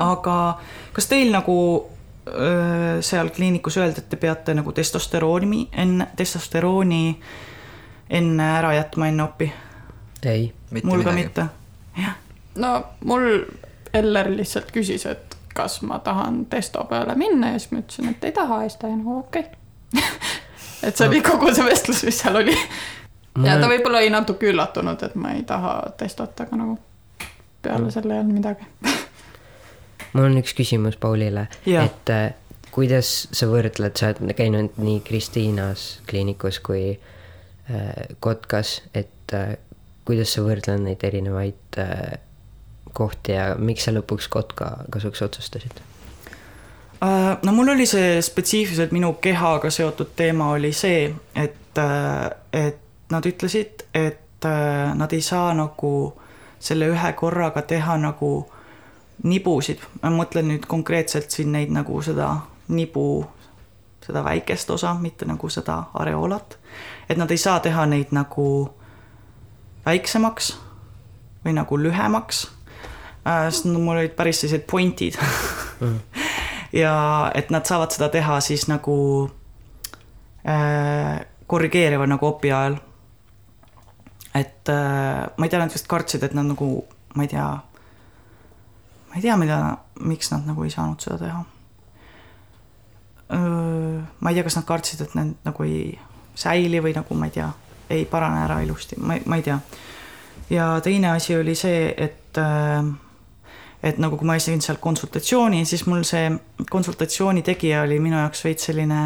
Aga 0.00 0.36
kas 0.92 1.08
teil 1.10 1.32
nagu 1.32 1.56
öö, 2.28 3.02
seal 3.02 3.30
kliinikus 3.34 3.76
öeldi, 3.80 4.02
et 4.02 4.08
te 4.08 4.16
peate 4.20 4.54
nagu 4.54 4.72
testosterooni 4.72 5.68
enne, 5.72 6.10
testosterooni 6.16 7.02
enne 8.10 8.52
ära 8.58 8.74
jätma 8.74 9.08
enne 9.08 9.24
opi? 9.24 9.52
ei, 10.24 10.52
Mitte 10.70 10.88
mul 10.88 11.02
ka 11.02 11.12
midagi. 11.12 11.24
mitte. 11.24 11.46
jah, 12.02 12.16
no 12.54 12.84
mul 13.04 13.44
Eller 13.94 14.28
lihtsalt 14.30 14.68
küsis, 14.70 15.02
et 15.10 15.34
kas 15.54 15.80
ma 15.82 15.96
tahan 15.98 16.44
testo 16.46 16.84
peale 16.86 17.16
minna 17.18 17.48
ja 17.50 17.58
siis 17.58 17.72
ma 17.72 17.80
ütlesin, 17.82 18.12
et 18.12 18.24
ei 18.24 18.32
taha 18.32 18.62
ja 18.62 18.68
siis 18.68 18.78
ta 18.78 18.86
oli 18.86 18.96
nagu 19.00 19.16
okei 19.18 19.42
okay. 19.42 20.02
et 20.86 20.96
see 20.96 21.08
oli 21.08 21.20
kogu 21.26 21.50
see 21.54 21.64
vestlus, 21.66 22.04
mis 22.06 22.20
seal 22.22 22.38
oli. 22.38 22.54
ja 23.44 23.58
ta 23.58 23.66
võib-olla 23.66 23.98
oli 23.98 24.12
natuke 24.14 24.52
üllatunud, 24.52 25.02
et 25.02 25.18
ma 25.18 25.34
ei 25.34 25.42
taha 25.42 25.74
testot, 25.98 26.38
aga 26.40 26.56
nagu 26.56 26.78
peale 27.62 27.90
selle 27.90 28.14
ei 28.14 28.20
olnud 28.22 28.38
midagi. 28.38 28.66
mul 30.12 30.28
on 30.28 30.38
üks 30.40 30.54
küsimus 30.58 30.98
Paulile, 31.00 31.46
et 31.66 32.12
äh, 32.12 32.32
kuidas 32.74 33.28
sa 33.36 33.48
võrdled, 33.50 33.96
sa 33.98 34.12
oled 34.12 34.34
käinud 34.38 34.78
nii 34.80 35.00
Kristiinas 35.06 36.00
kliinikus 36.10 36.60
kui 36.64 36.84
äh, 36.94 37.90
Kotkas, 38.20 38.80
et 38.94 39.34
äh, 39.36 39.54
kuidas 40.08 40.34
sa 40.34 40.44
võrdled 40.46 40.82
neid 40.86 41.04
erinevaid 41.06 41.78
kohti 42.96 43.36
ja 43.36 43.52
miks 43.58 43.86
sa 43.86 43.94
lõpuks 43.94 44.26
Kotka 44.32 44.72
kasuks 44.90 45.22
otsustasid? 45.22 45.84
No 47.00 47.52
mul 47.56 47.70
oli 47.72 47.86
see 47.88 48.18
spetsiifiliselt 48.20 48.90
minu 48.92 49.14
kehaga 49.24 49.70
seotud 49.72 50.10
teema 50.18 50.50
oli 50.52 50.72
see, 50.76 51.06
et, 51.38 51.78
et 52.52 53.12
nad 53.14 53.28
ütlesid, 53.30 53.86
et 53.96 54.48
nad 54.98 55.14
ei 55.16 55.22
saa 55.24 55.54
nagu 55.56 55.92
selle 56.60 56.90
ühe 56.92 57.12
korraga 57.16 57.62
teha 57.70 57.96
nagu 58.02 58.32
nibusid, 59.22 59.82
ma 60.02 60.10
mõtlen 60.14 60.48
nüüd 60.48 60.66
konkreetselt 60.68 61.30
siin 61.30 61.52
neid 61.52 61.72
nagu 61.74 62.02
seda 62.02 62.30
nibu, 62.68 63.24
seda 64.06 64.24
väikest 64.24 64.70
osa, 64.70 64.94
mitte 64.94 65.28
nagu 65.28 65.48
seda 65.48 65.82
areoolat. 65.94 66.58
et 67.08 67.18
nad 67.18 67.30
ei 67.30 67.38
saa 67.38 67.60
teha 67.60 67.86
neid 67.86 68.14
nagu 68.14 68.70
väiksemaks 69.86 70.56
või 71.44 71.54
nagu 71.56 71.78
lühemaks 71.78 72.46
äh, 73.26 73.48
sest 73.50 73.64
mul 73.64 73.96
olid 73.96 74.14
päris 74.16 74.40
sellised 74.40 74.66
pointid 74.70 75.18
ja 76.82 76.94
et 77.34 77.50
nad 77.50 77.66
saavad 77.66 77.92
seda 77.94 78.08
teha 78.12 78.40
siis 78.44 78.68
nagu 78.68 78.96
äh, 80.48 81.20
korrigeeriva 81.46 82.06
nagu 82.06 82.26
opi 82.26 82.52
ajal. 82.52 82.76
et 84.34 84.68
äh, 84.68 85.26
ma 85.36 85.46
ei 85.46 85.50
tea, 85.50 85.58
nad 85.58 85.72
vist 85.74 85.88
kartsid, 85.90 86.22
et 86.22 86.34
nad 86.34 86.46
nagu, 86.46 86.70
ma 87.14 87.26
ei 87.26 87.32
tea, 87.32 87.48
ma 89.10 89.18
ei 89.18 89.22
tea, 89.22 89.36
mida, 89.36 89.58
miks 90.06 90.30
nad 90.30 90.46
nagu 90.46 90.64
ei 90.64 90.70
saanud 90.70 91.02
seda 91.02 91.18
teha. 91.18 91.42
ma 94.20 94.30
ei 94.30 94.34
tea, 94.34 94.46
kas 94.46 94.56
nad 94.58 94.66
kartsid, 94.66 95.02
et 95.04 95.14
need 95.18 95.36
nagu 95.46 95.66
ei 95.66 95.98
säili 96.38 96.80
või 96.82 96.94
nagu 96.94 97.18
ma 97.18 97.26
ei 97.26 97.34
tea, 97.34 97.50
ei 97.90 98.06
parane 98.10 98.44
ära 98.44 98.60
ilusti, 98.62 98.98
ma, 99.02 99.18
ma 99.26 99.38
ei 99.38 99.46
tea. 99.46 99.58
ja 100.50 100.72
teine 100.82 101.10
asi 101.14 101.36
oli 101.36 101.54
see, 101.58 101.90
et 101.96 102.38
et 103.82 103.98
nagu 103.98 104.18
kui 104.20 104.28
ma 104.28 104.36
esin 104.36 104.60
seal 104.60 104.78
konsultatsiooni, 104.80 105.64
siis 105.64 105.86
mul 105.88 106.02
see 106.04 106.28
konsultatsiooni 106.70 107.42
tegija 107.42 107.82
oli 107.86 108.00
minu 108.02 108.18
jaoks 108.18 108.44
veits 108.44 108.68
selline 108.68 109.00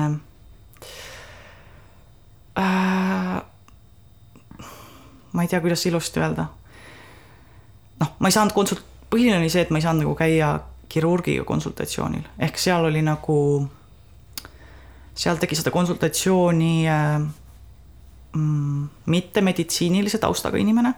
äh,. 2.58 3.36
ma 5.32 5.42
ei 5.42 5.48
tea, 5.48 5.60
kuidas 5.60 5.86
ilusti 5.86 6.20
öelda. 6.20 6.48
noh, 8.00 8.16
ma 8.18 8.28
ei 8.28 8.34
saanud 8.34 8.56
konsult-, 8.56 8.93
põhiline 9.10 9.38
oli 9.40 9.50
see, 9.52 9.64
et 9.64 9.70
ma 9.70 9.80
ei 9.80 9.86
saanud 9.86 10.04
nagu 10.04 10.14
käia 10.18 10.54
kirurgiga 10.88 11.44
konsultatsioonil, 11.48 12.26
ehk 12.46 12.60
seal 12.60 12.86
oli 12.90 13.02
nagu, 13.02 13.38
seal 15.14 15.40
tegi 15.40 15.58
seda 15.58 15.72
konsultatsiooni 15.74 16.74
äh, 16.90 17.16
mm, 18.36 18.84
mittemeditsiinilise 19.10 20.20
taustaga 20.22 20.60
inimene 20.60 20.94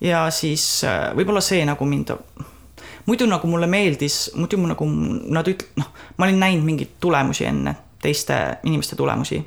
ja 0.00 0.24
siis 0.32 0.84
äh, 0.88 1.10
võib-olla 1.16 1.42
see 1.44 1.64
nagu 1.68 1.84
mind 1.88 2.14
muidu 3.06 3.26
nagu 3.28 3.48
mulle 3.48 3.66
meeldis, 3.66 4.30
muidu 4.36 4.58
mu 4.60 4.70
nagu 4.70 4.86
nad 5.34 5.48
üt-, 5.48 5.66
noh, 5.80 5.88
ma 6.16 6.28
olin 6.28 6.40
näinud 6.40 6.66
mingeid 6.66 6.98
tulemusi 7.00 7.46
enne, 7.48 7.74
teiste 8.02 8.36
inimeste 8.64 8.96
tulemusi. 8.96 9.44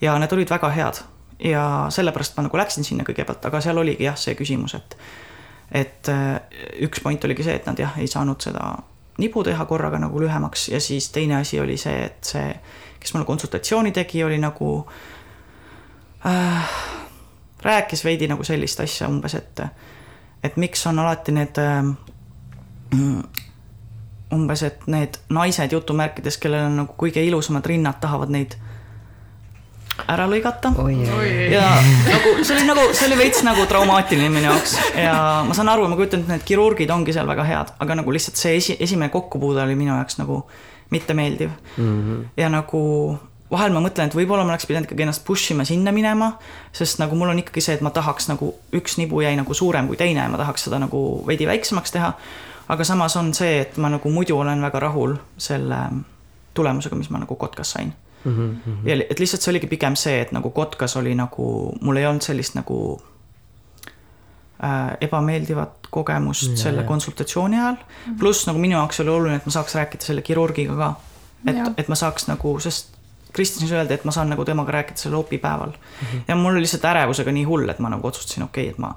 ja 0.00 0.18
need 0.18 0.32
olid 0.32 0.50
väga 0.50 0.70
head 0.72 1.02
ja 1.44 1.86
sellepärast 1.90 2.36
ma 2.36 2.46
nagu 2.46 2.56
läksin 2.56 2.84
sinna 2.84 3.04
kõigepealt, 3.04 3.44
aga 3.46 3.60
seal 3.60 3.78
oligi 3.80 4.04
jah, 4.04 4.16
see 4.16 4.34
küsimus, 4.38 4.74
et. 4.76 4.96
Et 5.72 6.08
äh, 6.08 6.40
üks 6.86 7.02
point 7.02 7.24
oligi 7.24 7.46
see, 7.46 7.54
et 7.60 7.66
nad 7.66 7.78
jah, 7.78 7.98
ei 7.98 8.08
saanud 8.10 8.42
seda 8.42 8.72
nibu 9.20 9.44
teha 9.44 9.64
korraga 9.68 9.98
nagu 10.00 10.20
lühemaks 10.20 10.68
ja 10.72 10.80
siis 10.80 11.10
teine 11.14 11.36
asi 11.40 11.60
oli 11.60 11.76
see, 11.78 12.04
et 12.04 12.24
see, 12.24 12.54
kes 13.00 13.14
mulle 13.14 13.28
konsultatsiooni 13.28 13.92
tegi, 13.92 14.24
oli 14.24 14.38
nagu 14.38 14.72
äh,. 16.26 16.74
rääkis 17.62 18.04
veidi 18.04 18.28
nagu 18.28 18.44
sellist 18.44 18.80
asja 18.80 19.08
umbes, 19.08 19.34
et, 19.34 19.60
et 20.42 20.56
miks 20.56 20.86
on 20.86 20.98
alati 20.98 21.32
need 21.36 21.60
äh, 21.60 21.84
umbes, 24.32 24.62
et 24.62 24.86
need 24.86 25.20
naised 25.28 25.72
jutumärkides, 25.72 26.38
kellel 26.40 26.66
on 26.70 26.82
nagu 26.84 26.96
kõige 26.98 27.22
ilusamad 27.24 27.66
rinnad, 27.66 28.00
tahavad 28.00 28.32
neid 28.32 28.56
ära 30.08 30.26
lõigata. 30.30 30.72
ja 31.50 31.66
nagu 32.06 32.34
see 32.44 32.56
oli 32.56 32.66
nagu, 32.68 32.86
see 32.96 33.08
oli 33.08 33.18
veits 33.20 33.44
nagu 33.46 33.66
traumaatiline 33.70 34.30
minu 34.32 34.48
jaoks 34.50 34.76
ja 34.96 35.14
ma 35.46 35.56
saan 35.56 35.72
aru, 35.72 35.88
ma 35.90 35.98
kujutan 35.98 36.24
ette, 36.24 36.32
need 36.32 36.46
kirurgid 36.48 36.90
ongi 36.90 37.14
seal 37.16 37.28
väga 37.30 37.46
head, 37.48 37.72
aga 37.80 38.00
nagu 38.02 38.14
lihtsalt 38.14 38.40
see 38.40 38.56
esi, 38.58 38.76
esimene 38.80 39.12
kokkupuude 39.14 39.62
oli 39.64 39.78
minu 39.78 39.94
jaoks 39.94 40.20
nagu 40.22 40.44
mittemeeldiv 40.90 41.50
mm. 41.50 41.82
-hmm. 41.84 42.22
ja 42.36 42.48
nagu 42.52 42.82
vahel 43.50 43.72
ma 43.74 43.82
mõtlen, 43.82 44.10
et 44.10 44.14
võib-olla 44.14 44.44
ma 44.46 44.54
oleks 44.54 44.66
pidanud 44.66 44.86
ikkagi 44.86 45.02
ennast 45.02 45.24
push 45.26 45.52
ima 45.52 45.64
sinna 45.66 45.92
minema, 45.92 46.36
sest 46.72 47.00
nagu 47.02 47.16
mul 47.18 47.32
on 47.32 47.42
ikkagi 47.42 47.60
see, 47.60 47.74
et 47.74 47.82
ma 47.82 47.90
tahaks 47.90 48.30
nagu 48.30 48.54
üks 48.72 48.98
nibu 48.98 49.22
jäi 49.24 49.34
nagu 49.36 49.54
suurem 49.54 49.90
kui 49.90 49.98
teine 49.98 50.22
ja 50.22 50.28
ma 50.30 50.38
tahaks 50.38 50.68
seda 50.68 50.78
nagu 50.78 51.24
veidi 51.26 51.50
väiksemaks 51.50 51.90
teha 51.90 52.14
aga 52.70 52.84
samas 52.84 53.16
on 53.18 53.32
see, 53.34 53.60
et 53.64 53.76
ma 53.82 53.90
nagu 53.90 54.12
muidu 54.14 54.38
olen 54.38 54.62
väga 54.62 54.80
rahul 54.86 55.16
selle 55.38 55.78
tulemusega, 56.54 56.96
mis 56.98 57.10
ma 57.10 57.22
nagu 57.22 57.36
Kotkas 57.36 57.74
sain 57.74 57.92
mm. 58.24 58.60
-hmm. 58.66 58.88
ja 58.88 58.96
et 59.10 59.18
lihtsalt 59.18 59.42
see 59.42 59.52
oligi 59.52 59.66
pigem 59.66 59.96
see, 59.96 60.20
et 60.20 60.32
nagu 60.32 60.50
Kotkas 60.50 60.96
oli 60.96 61.14
nagu, 61.14 61.74
mul 61.80 61.96
ei 61.96 62.06
olnud 62.06 62.22
sellist 62.22 62.54
nagu 62.54 62.78
äh, 64.64 64.96
ebameeldivat 65.00 65.90
kogemust 65.90 66.50
ja, 66.50 66.56
selle 66.56 66.80
ja. 66.80 66.86
konsultatsiooni 66.86 67.56
ajal 67.56 67.74
mm 67.74 67.80
-hmm.. 67.80 68.18
pluss 68.18 68.46
nagu 68.46 68.58
minu 68.58 68.76
jaoks 68.76 69.00
oli 69.00 69.10
oluline, 69.10 69.36
et 69.36 69.46
ma 69.46 69.52
saaks 69.52 69.74
rääkida 69.74 70.04
selle 70.04 70.22
kirurgiga 70.22 70.76
ka. 70.76 70.94
et, 71.46 71.56
et 71.76 71.88
ma 71.88 71.94
saaks 71.94 72.28
nagu, 72.28 72.58
sest 72.60 72.96
Kristjanis 73.32 73.72
öeldi, 73.72 73.94
et 73.94 74.04
ma 74.04 74.10
saan 74.10 74.30
nagu 74.30 74.44
temaga 74.44 74.72
rääkida 74.72 74.98
sellel 74.98 75.20
opipäeval 75.20 75.68
mm. 75.70 76.06
-hmm. 76.06 76.22
ja 76.28 76.36
mul 76.36 76.52
oli 76.52 76.60
lihtsalt 76.60 76.84
ärevusega 76.84 77.32
nii 77.32 77.44
hull, 77.44 77.68
et 77.68 77.78
ma 77.78 77.88
nagu 77.88 78.06
otsustasin, 78.06 78.42
okei 78.42 78.64
okay,, 78.64 78.72
et 78.72 78.78
ma 78.78 78.94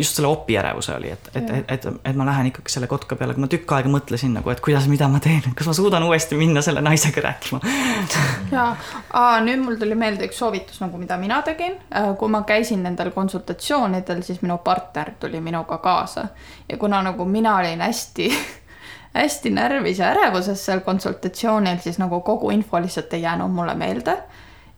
just 0.00 0.18
selle 0.18 0.30
opi 0.30 0.56
ärevuse 0.58 0.94
oli, 0.96 1.10
et, 1.14 1.30
et, 1.34 1.50
et, 1.58 1.72
et, 1.76 1.86
et 2.10 2.18
ma 2.18 2.26
lähen 2.28 2.50
ikkagi 2.50 2.72
selle 2.72 2.88
kotka 2.90 3.18
peale, 3.20 3.36
kui 3.36 3.44
ma 3.44 3.50
tükk 3.52 3.74
aega 3.76 3.92
mõtlesin 3.92 4.32
nagu, 4.36 4.50
et 4.52 4.62
kuidas, 4.64 4.88
mida 4.90 5.08
ma 5.12 5.20
teen, 5.22 5.52
kas 5.56 5.68
ma 5.70 5.74
suudan 5.76 6.06
uuesti 6.08 6.38
minna 6.40 6.62
selle 6.64 6.82
naisega 6.84 7.24
rääkima. 7.26 7.60
ja, 8.56 8.68
nüüd 9.44 9.64
mul 9.64 9.80
tuli 9.80 9.98
meelde 9.98 10.28
üks 10.28 10.40
soovitus 10.40 10.80
nagu, 10.82 11.00
mida 11.00 11.18
mina 11.20 11.42
tegin. 11.46 11.76
kui 12.18 12.32
ma 12.32 12.42
käisin 12.48 12.82
nendel 12.86 13.12
konsultatsioonidel, 13.14 14.24
siis 14.26 14.40
minu 14.42 14.58
partner 14.64 15.14
tuli 15.20 15.40
minuga 15.44 15.78
kaasa. 15.82 16.28
Ja 16.68 16.78
kuna 16.78 17.02
nagu 17.06 17.24
mina 17.24 17.56
olin 17.60 17.80
hästi 17.84 18.30
hästi 19.14 19.50
närvis 19.50 19.98
ja 19.98 20.10
ärevuses 20.10 20.66
seal 20.66 20.80
konsultatsioonil, 20.80 21.78
siis 21.78 21.98
nagu 21.98 22.20
kogu 22.20 22.50
info 22.50 22.80
lihtsalt 22.80 23.12
ei 23.12 23.22
jäänud 23.22 23.50
mulle 23.50 23.74
meelde. 23.74 24.16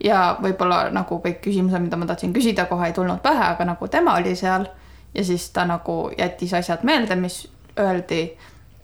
Ja 0.04 0.36
võib-olla 0.42 0.88
nagu 0.90 1.20
kõik 1.22 1.38
küsimused, 1.44 1.78
mida 1.84 1.96
ma 1.96 2.06
tahtsin 2.08 2.32
küsida, 2.34 2.64
kohe 2.66 2.88
ei 2.90 2.94
tulnud 2.96 3.20
pähe, 3.22 3.44
aga 3.52 3.64
nagu 3.68 3.88
tema 3.88 4.16
oli 4.18 4.34
seal 4.36 4.66
ja 5.14 5.24
siis 5.24 5.50
ta 5.50 5.64
nagu 5.64 6.10
jättis 6.18 6.54
asjad 6.54 6.82
meelde, 6.82 7.16
mis 7.16 7.48
öeldi 7.78 8.36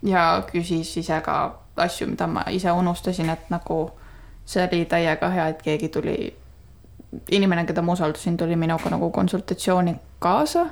ja 0.03 0.43
küsis 0.53 0.97
ise 0.97 1.21
ka 1.21 1.59
asju, 1.77 2.07
mida 2.07 2.27
ma 2.27 2.45
ise 2.51 2.73
unustasin, 2.73 3.31
et 3.31 3.51
nagu 3.51 3.91
see 4.49 4.65
oli 4.65 4.85
täiega 4.85 5.31
hea, 5.31 5.49
et 5.49 5.63
keegi 5.63 5.89
tuli, 5.89 6.17
inimene, 7.31 7.65
keda 7.67 7.83
ma 7.83 7.93
usaldasin, 7.93 8.37
tuli 8.37 8.57
minuga 8.57 8.91
nagu 8.91 9.11
konsultatsiooni 9.11 9.97
kaasa. 10.19 10.67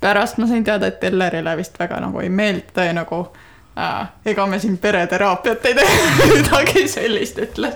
pärast 0.00 0.38
ma 0.38 0.46
sain 0.46 0.64
teada, 0.64 0.86
et 0.86 1.04
Ellerile 1.04 1.56
vist 1.56 1.78
väga 1.78 2.00
nagu 2.00 2.20
ei 2.20 2.28
meeldi, 2.28 2.66
ta 2.74 2.84
nagu 2.92 3.26
äh, 3.78 4.08
ega 4.26 4.46
me 4.46 4.58
siin 4.58 4.78
pereteraapiat 4.78 5.64
ei 5.64 5.74
tee 5.74 5.98
midagi 6.36 6.88
sellist 6.88 7.38
ütles. 7.38 7.74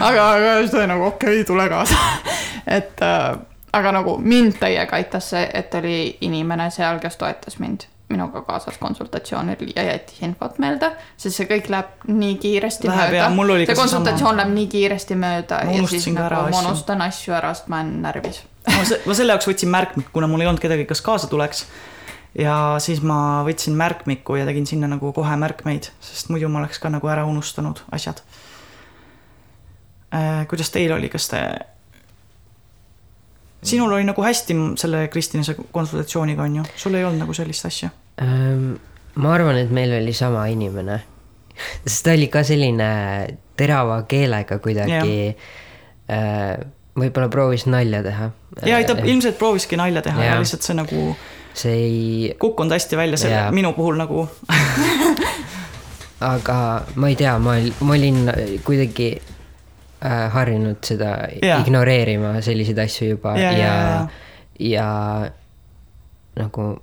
aga, 0.00 0.30
aga 0.30 0.58
siis 0.60 0.70
ta 0.70 0.86
nagu 0.86 1.04
okei 1.04 1.40
okay,, 1.40 1.44
tule 1.44 1.68
kaasa 1.68 1.98
et 2.78 3.02
äh, 3.02 3.38
aga 3.74 3.92
nagu 3.98 4.16
mind 4.22 4.58
täiega 4.60 4.96
aitas 4.96 5.30
see, 5.34 5.42
et 5.54 5.74
oli 5.74 6.16
inimene 6.26 6.70
seal, 6.74 6.98
kes 7.02 7.16
toetas 7.20 7.58
mind 7.58 7.88
minuga 8.12 8.42
kaasas 8.46 8.76
konsultatsioonil 8.78 9.70
ja 9.76 9.82
jättis 9.86 10.18
infot 10.22 10.58
meelde, 10.62 10.90
sest 11.16 11.38
see 11.40 11.46
kõik 11.48 11.70
läheb 11.72 12.04
nii 12.12 12.34
kiiresti 12.42 12.86
Läheb 12.90 13.14
mööda. 13.34 13.64
see 13.66 13.78
konsultatsioon 13.78 14.36
läheb 14.36 14.52
nii 14.54 14.66
kiiresti 14.74 15.16
mööda 15.18 15.62
ja 15.64 15.86
siis 15.88 16.06
nagu 16.12 16.28
ma 16.34 16.42
asju. 16.50 16.60
unustan 16.68 17.02
asju 17.02 17.34
ära, 17.34 17.54
sest 17.56 17.68
ma 17.72 17.80
olen 17.80 18.02
närvis. 18.04 18.42
ma 18.68 18.84
se- 18.84 19.00
ma 19.06 19.14
selle 19.16 19.32
jaoks 19.34 19.48
võtsin 19.48 19.72
märkmiku, 19.72 20.10
kuna 20.12 20.28
mul 20.30 20.44
ei 20.44 20.46
olnud 20.52 20.60
kedagi, 20.62 20.84
kes 20.86 21.00
kaasa 21.02 21.26
tuleks. 21.32 21.64
ja 22.38 22.76
siis 22.78 23.00
ma 23.02 23.42
võtsin 23.48 23.74
märkmiku 23.80 24.36
ja 24.36 24.44
tegin 24.46 24.66
sinna 24.66 24.86
nagu 24.90 25.12
kohe 25.12 25.36
märkmeid, 25.36 25.88
sest 26.00 26.28
muidu 26.28 26.48
ma 26.52 26.60
oleks 26.60 26.78
ka 26.78 26.92
nagu 26.92 27.08
ära 27.08 27.24
unustanud 27.24 27.80
asjad. 27.90 28.20
kuidas 30.48 30.70
teil 30.70 30.92
oli, 30.92 31.08
kas 31.08 31.28
te? 31.28 31.40
Sinul 33.64 33.92
oli 33.92 34.04
nagu 34.04 34.22
hästi 34.22 34.56
selle 34.80 35.06
Kristinese 35.08 35.56
konsultatsiooniga 35.72 36.42
on 36.42 36.56
ju, 36.60 36.64
sul 36.76 36.94
ei 36.98 37.04
olnud 37.04 37.24
nagu 37.24 37.36
sellist 37.36 37.66
asja? 37.66 37.90
Ähm, 38.22 38.74
ma 39.14 39.34
arvan, 39.34 39.58
et 39.58 39.70
meil 39.74 39.94
oli 40.02 40.12
sama 40.12 40.46
inimene. 40.52 41.00
sest 41.86 42.04
ta 42.04 42.14
oli 42.14 42.28
ka 42.32 42.42
selline 42.46 42.88
terava 43.56 44.02
keelega 44.10 44.58
kuidagi. 44.58 45.34
võib-olla 46.94 47.28
proovis 47.32 47.64
nalja 47.66 48.02
teha. 48.04 48.30
ja 48.66 48.78
ei, 48.78 48.84
ta 48.84 48.94
ilmselt 49.02 49.38
prooviski 49.38 49.76
nalja 49.78 50.02
teha 50.04 50.20
ja, 50.20 50.34
ja 50.34 50.42
lihtsalt 50.42 50.66
see 50.66 50.76
nagu 50.76 51.04
see 51.54 51.72
ei, 51.74 52.34
kukkunud 52.38 52.74
hästi 52.74 52.96
välja 52.98 53.16
selle 53.18 53.38
Jaa. 53.38 53.52
minu 53.54 53.72
puhul 53.72 53.96
nagu 53.98 54.26
aga 56.34 56.56
ma 56.94 57.08
ei 57.08 57.16
tea, 57.16 57.38
ma, 57.38 57.56
ma 57.80 57.96
olin 57.96 58.30
kuidagi 58.66 59.14
äh, 60.04 60.32
harjunud 60.32 60.82
seda 60.84 61.16
yeah. 61.42 61.60
ignoreerima, 61.60 62.40
selliseid 62.40 62.78
asju 62.78 63.08
juba 63.14 63.36
ja, 63.38 63.52
ja, 63.52 63.58
jaa. 63.58 64.08
ja 64.58 64.88
nagu 66.40 66.74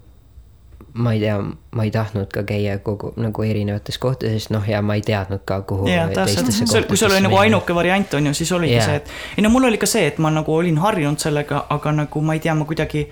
ma 0.93 1.14
ei 1.14 1.20
tea, 1.20 1.38
ma 1.72 1.84
ei 1.84 1.91
tahtnud 1.91 2.28
ka 2.34 2.43
käia 2.43 2.78
kogu 2.84 3.14
nagu 3.22 3.43
erinevates 3.43 3.97
kohtades, 3.97 4.49
noh 4.51 4.68
ja 4.68 4.82
ma 4.82 4.97
ei 4.99 5.03
teadnud 5.05 5.43
ka, 5.45 5.62
kuhu 5.68 5.88
täpselt, 5.88 6.49
teistesse 6.51 6.84
kui 6.88 6.97
sul 6.99 7.12
oli 7.12 7.22
nagu 7.24 7.38
ainuke 7.39 7.76
variant 7.76 8.14
on 8.14 8.28
ju, 8.28 8.34
siis 8.34 8.51
oligi 8.51 8.76
Jaa. 8.76 8.86
see, 8.86 8.95
et 8.95 9.38
ei 9.38 9.45
no 9.45 9.49
mul 9.53 9.70
oli 9.70 9.80
ka 9.80 9.88
see, 9.88 10.07
et 10.12 10.20
ma 10.20 10.32
nagu 10.34 10.55
olin 10.55 10.78
harjunud 10.84 11.20
sellega, 11.20 11.66
aga 11.70 11.95
nagu 12.03 12.24
ma 12.26 12.36
ei 12.36 12.43
tea, 12.43 12.55
ma 12.55 12.68
kuidagi 12.68 13.05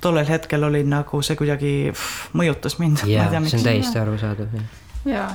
tollel 0.00 0.28
hetkel 0.28 0.64
olin 0.64 0.88
nagu 0.90 1.22
see 1.22 1.36
kuidagi 1.36 1.74
pff, 1.92 2.32
mõjutas 2.38 2.78
mind. 2.80 3.04
jaa, 3.10 3.28
see 3.44 3.60
on 3.60 3.68
täiesti 3.68 4.00
arusaadav. 4.00 4.56
jaa 5.04 5.28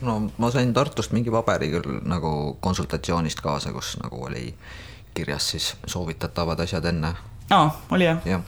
no 0.00 0.30
ma 0.38 0.50
sain 0.50 0.72
Tartust 0.74 1.12
mingi 1.12 1.30
paberi 1.30 1.70
küll 1.70 2.00
nagu 2.08 2.56
konsultatsioonist 2.60 3.40
kaasa, 3.40 3.72
kus 3.72 3.96
nagu 4.02 4.24
oli 4.26 4.54
kirjas 5.14 5.50
siis 5.50 5.74
soovitatavad 5.86 6.60
asjad 6.60 6.84
enne, 6.90 7.14
aa, 7.50 7.68
oli 7.90 8.04
jah? 8.04 8.18
jah. 8.26 8.40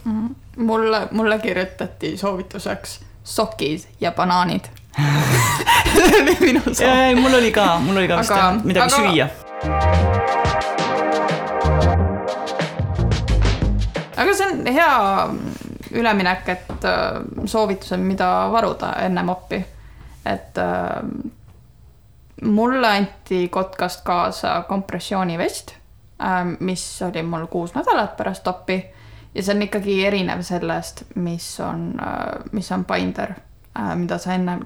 mulle, 0.56 1.08
mulle 1.10 1.38
kirjutati 1.38 2.16
soovituseks 2.18 3.00
sokid 3.24 3.80
ja 4.00 4.12
banaanid 4.12 4.64
minu 6.40 6.60
ja, 6.66 6.74
soov. 6.74 6.88
ja 7.10 7.16
mul 7.16 7.34
oli 7.34 7.52
ka, 7.52 7.78
mul 7.78 7.96
oli 7.96 8.08
ka 8.08 8.16
vist 8.18 8.30
Aga- 8.30 8.42
jah 8.42 8.64
midagi 8.64 8.94
aga- 8.94 8.96
süüa. 9.02 9.28
aga 14.16 14.34
see 14.34 14.46
on 14.50 14.66
hea 14.66 14.92
üleminek, 15.96 16.48
et 16.48 16.84
äh, 16.84 17.20
soovitused, 17.48 18.00
mida 18.02 18.28
varuda 18.52 18.92
ennem 19.06 19.28
appi. 19.32 19.60
Et 20.32 20.58
äh, 20.58 21.32
mulle 22.42 22.88
anti 22.88 23.48
kotkast 23.48 24.04
kaasa 24.04 24.62
kompressioonivest, 24.68 25.74
mis 26.60 27.02
oli 27.02 27.22
mul 27.22 27.46
kuus 27.46 27.74
nädalat 27.74 28.16
pärast 28.16 28.48
appi 28.48 28.78
ja 29.34 29.42
see 29.42 29.54
on 29.54 29.62
ikkagi 29.62 29.98
erinev 30.06 30.40
sellest, 30.42 31.02
mis 31.14 31.48
on, 31.60 31.90
mis 32.52 32.72
on 32.72 32.84
binder, 32.88 33.34
mida 33.94 34.18
sa 34.18 34.32
enne 34.32 34.58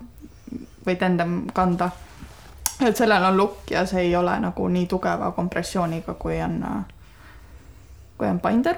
võid 0.87 1.03
endam 1.03 1.41
kanda. 1.55 1.91
et 2.87 2.97
sellel 2.97 3.25
on 3.25 3.37
lukk 3.37 3.71
ja 3.71 3.85
see 3.87 4.07
ei 4.07 4.15
ole 4.17 4.39
nagu 4.41 4.69
nii 4.69 4.87
tugeva 4.87 5.33
kompressiooniga, 5.37 6.15
kui 6.15 6.39
on, 6.43 6.63
kui 8.19 8.29
on 8.29 8.41
binder. 8.41 8.77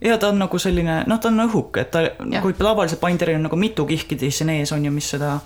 Ja 0.00 0.18
ta 0.18 0.28
on 0.28 0.38
nagu 0.38 0.58
selline, 0.58 1.04
noh, 1.06 1.20
ta 1.20 1.28
on 1.28 1.44
õhuke, 1.46 1.84
et 1.84 1.90
ta 1.90 2.02
kui 2.42 2.56
tavaliselt 2.58 3.00
binderil 3.00 3.36
on 3.36 3.46
nagu 3.46 3.56
mitu 3.56 3.86
kihkidi 3.86 4.30
siin 4.30 4.50
ees 4.56 4.72
on 4.72 4.84
ju, 4.84 4.92
mis 4.92 5.10
seda, 5.14 5.36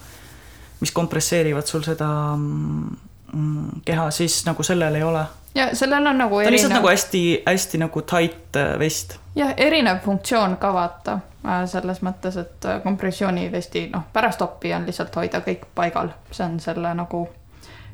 mis 0.80 0.92
kompresseerivad 0.92 1.66
sul 1.66 1.82
seda 1.82 2.08
mm, 2.36 3.82
keha, 3.84 4.10
siis 4.10 4.44
nagu 4.46 4.62
sellel 4.62 4.94
ei 4.94 5.02
ole. 5.02 5.24
ja 5.54 5.74
sellel 5.76 6.06
on 6.06 6.18
nagu 6.18 6.40
ta 6.40 6.46
on 6.46 6.52
lihtsalt 6.52 6.70
erinev 6.70 6.82
nagu, 6.82 6.88
hästi-hästi 6.88 7.78
nagu 7.78 8.02
tight 8.02 8.56
äh, 8.56 8.78
vest. 8.78 9.18
jah, 9.34 9.54
erinev 9.56 10.00
funktsioon 10.04 10.56
ka 10.56 10.72
vaata, 10.74 11.18
selles 11.66 12.02
mõttes, 12.02 12.36
et 12.36 12.64
äh, 12.64 12.80
kompressioonivesti 12.82 13.88
noh, 13.92 14.08
pärast 14.12 14.42
oppi 14.42 14.74
on 14.74 14.86
lihtsalt 14.86 15.16
hoida 15.16 15.42
kõik 15.44 15.68
paigal, 15.74 16.14
see 16.30 16.46
on 16.46 16.58
selle 16.60 16.94
nagu 16.94 17.28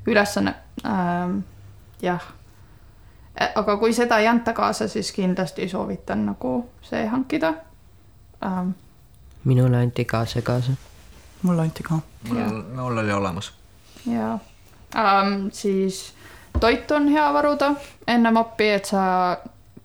ülesanne 0.06 0.54
ähm,. 0.86 1.38
jah, 2.02 2.22
aga 3.54 3.76
kui 3.76 3.92
seda 3.92 4.18
ei 4.18 4.28
anta 4.28 4.52
kaasa, 4.52 4.88
siis 4.88 5.12
kindlasti 5.12 5.68
soovitan 5.68 6.26
nagu 6.26 6.56
see 6.82 7.06
hankida 7.06 7.54
ähm,. 8.44 8.74
minule 9.44 9.76
anti 9.76 10.04
ka 10.04 10.24
see 10.26 10.42
kaasa. 10.42 10.72
Mulle 11.44 11.62
anti 11.62 11.82
ka. 11.82 11.98
Mul, 12.28 12.96
oli 12.98 13.12
olemas. 13.12 13.52
ja 14.06 14.38
ähm, 14.96 15.48
siis 15.52 16.14
toitu 16.60 16.94
on 16.94 17.08
hea 17.08 17.32
varuda 17.32 17.74
ennem 18.06 18.36
appi, 18.36 18.68
et 18.68 18.84
sa 18.84 19.36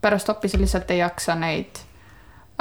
pärast 0.02 0.30
appi 0.30 0.48
sa 0.48 0.58
lihtsalt 0.58 0.92
ei 0.92 0.98
jaksa 0.98 1.36
neid 1.36 1.80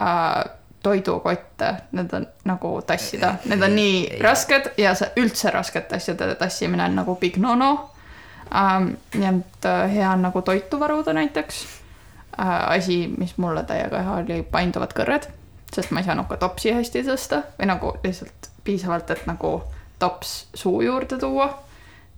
äh, 0.02 0.44
toidukotte, 0.82 1.74
need 1.92 2.12
on 2.12 2.26
nagu 2.44 2.82
tassida, 2.86 3.34
need 3.44 3.62
on 3.62 3.74
nii 3.76 4.18
rasked 4.22 4.72
ja 4.78 4.94
see 4.94 5.10
üldse 5.16 5.50
raskete 5.50 5.98
asjade 5.98 6.34
tassimine 6.38 6.84
on 6.84 6.94
nagu 7.02 7.16
big 7.16 7.36
no-no 7.42 7.72
ähm,. 8.54 8.92
nii 9.14 9.28
et 9.28 9.66
äh, 9.66 9.94
hea 9.94 10.12
on 10.12 10.22
nagu 10.22 10.42
toitu 10.42 10.80
varuda 10.80 11.12
näiteks 11.12 11.64
äh,. 12.40 12.70
asi, 12.78 13.14
mis 13.18 13.36
mulle 13.38 13.64
täiega 13.64 14.02
hea 14.02 14.20
oli, 14.22 14.42
painduvad 14.42 14.94
kõrred, 14.94 15.30
sest 15.74 15.90
ma 15.90 16.00
ei 16.00 16.10
saanud 16.10 16.30
ka 16.30 16.36
topsi 16.36 16.72
hästi 16.72 17.04
tõsta 17.10 17.42
või 17.58 17.72
nagu 17.74 17.96
lihtsalt 18.04 18.50
piisavalt, 18.68 19.10
et 19.10 19.24
nagu 19.26 19.62
tops 19.98 20.48
suu 20.54 20.82
juurde 20.84 21.18
tuua. 21.18 21.48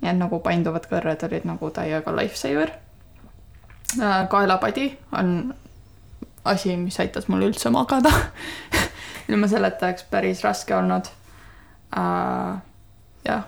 nii 0.00 0.10
et 0.10 0.16
nagu 0.18 0.38
painduvad 0.40 0.86
kõrred 0.90 1.22
olid 1.28 1.44
nagu 1.48 1.70
täiega 1.70 2.16
lifesaver. 2.16 2.72
kaelapadi 4.28 4.98
on 5.12 5.54
asi, 6.44 6.76
mis 6.76 7.00
aitas 7.00 7.28
mul 7.28 7.48
üldse 7.50 7.70
magada. 7.70 8.12
ilma 9.28 9.48
selleta 9.48 9.86
oleks 9.86 10.04
päris 10.10 10.44
raske 10.44 10.76
olnud. 10.76 11.10
jah, 13.24 13.42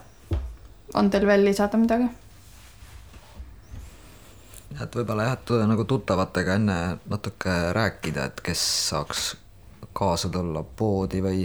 on 0.94 1.10
teil 1.10 1.26
veel 1.26 1.44
lisada 1.44 1.78
midagi? 1.78 2.10
et 4.82 4.96
võib-olla 4.96 5.28
jah, 5.28 5.36
et 5.36 5.50
nagu 5.68 5.84
tuttavatega 5.84 6.54
enne 6.58 6.76
natuke 7.10 7.54
rääkida, 7.76 8.24
et 8.30 8.40
kes 8.40 8.62
saaks 8.88 9.36
kaasa 9.92 10.30
tulla 10.32 10.62
poodi 10.64 11.20
või, 11.22 11.44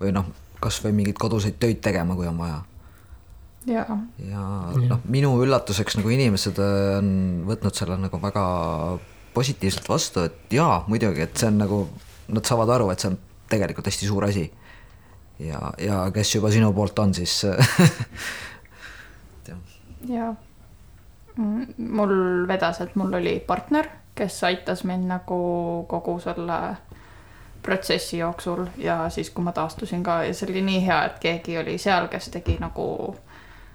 või 0.00 0.12
noh, 0.14 0.28
kasvõi 0.62 0.92
mingeid 0.96 1.18
koduseid 1.20 1.58
töid 1.60 1.80
tegema, 1.84 2.16
kui 2.18 2.28
on 2.30 2.38
vaja. 2.40 2.60
jaa, 3.68 3.96
ja 4.24 4.44
noh, 4.88 5.00
minu 5.12 5.34
üllatuseks 5.44 5.98
nagu 5.98 6.12
inimesed 6.12 6.60
äh, 6.62 6.98
on 6.98 7.10
võtnud 7.48 7.76
selle 7.76 7.98
nagu 8.00 8.20
väga 8.22 8.44
positiivselt 9.34 9.88
vastu, 9.88 10.24
et 10.26 10.54
jaa, 10.54 10.84
muidugi, 10.90 11.22
et 11.26 11.36
see 11.36 11.50
on 11.50 11.60
nagu, 11.60 11.80
nad 12.32 12.46
saavad 12.46 12.70
aru, 12.76 12.90
et 12.92 13.02
see 13.02 13.10
on 13.12 13.18
tegelikult 13.50 13.90
hästi 13.90 14.08
suur 14.08 14.24
asi. 14.26 14.50
ja, 15.40 15.72
ja 15.80 16.02
kes 16.14 16.34
juba 16.34 16.50
sinu 16.52 16.72
poolt 16.76 16.98
on, 16.98 17.14
siis 17.14 17.44
et 17.44 19.48
jah. 19.52 19.58
jaa. 20.08 20.34
mul 21.36 22.14
vedas, 22.48 22.80
et 22.84 22.96
mul 22.96 23.14
oli 23.20 23.38
partner, 23.46 23.88
kes 24.14 24.42
aitas 24.48 24.84
mind 24.84 25.08
nagu 25.08 25.40
kogu 25.88 26.18
selle 26.20 26.60
protsessi 27.62 28.18
jooksul 28.18 28.66
ja 28.76 29.08
siis, 29.08 29.30
kui 29.30 29.44
ma 29.44 29.52
taastusin 29.52 30.02
ka 30.02 30.22
ja 30.24 30.34
see 30.34 30.50
oli 30.50 30.62
nii 30.62 30.86
hea, 30.86 31.04
et 31.04 31.18
keegi 31.20 31.58
oli 31.58 31.78
seal, 31.78 32.08
kes 32.08 32.28
tegi 32.28 32.56
nagu, 32.60 33.16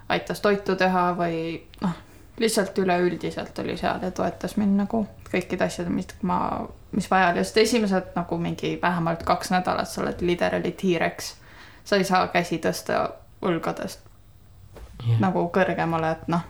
aitas 0.08 0.40
toitu 0.40 0.76
teha 0.76 1.12
või 1.18 1.38
noh, 1.80 1.94
lihtsalt 2.38 2.78
üleüldiselt 2.78 3.58
oli 3.58 3.76
seal 3.76 4.02
ja 4.02 4.10
toetas 4.10 4.56
mind 4.56 4.76
nagu 4.82 5.06
kõikide 5.30 5.66
asjade, 5.66 5.90
mis 5.90 6.08
ma, 6.22 6.66
mis 6.92 7.10
vaja 7.10 7.30
oli, 7.32 7.44
sest 7.44 7.62
esimesed 7.62 8.12
nagu 8.16 8.38
mingi 8.38 8.76
vähemalt 8.82 9.22
kaks 9.26 9.50
nädalat 9.54 9.88
sa 9.88 10.02
oled 10.02 10.20
literally 10.20 10.72
T-Rex. 10.72 11.34
sa 11.84 11.96
ei 11.96 12.04
saa 12.04 12.28
käsi 12.28 12.58
tõsta 12.58 13.08
õlgadest 13.42 14.00
Jah. 15.06 15.20
nagu 15.20 15.48
kõrgemale, 15.54 16.12
et 16.12 16.28
noh, 16.28 16.42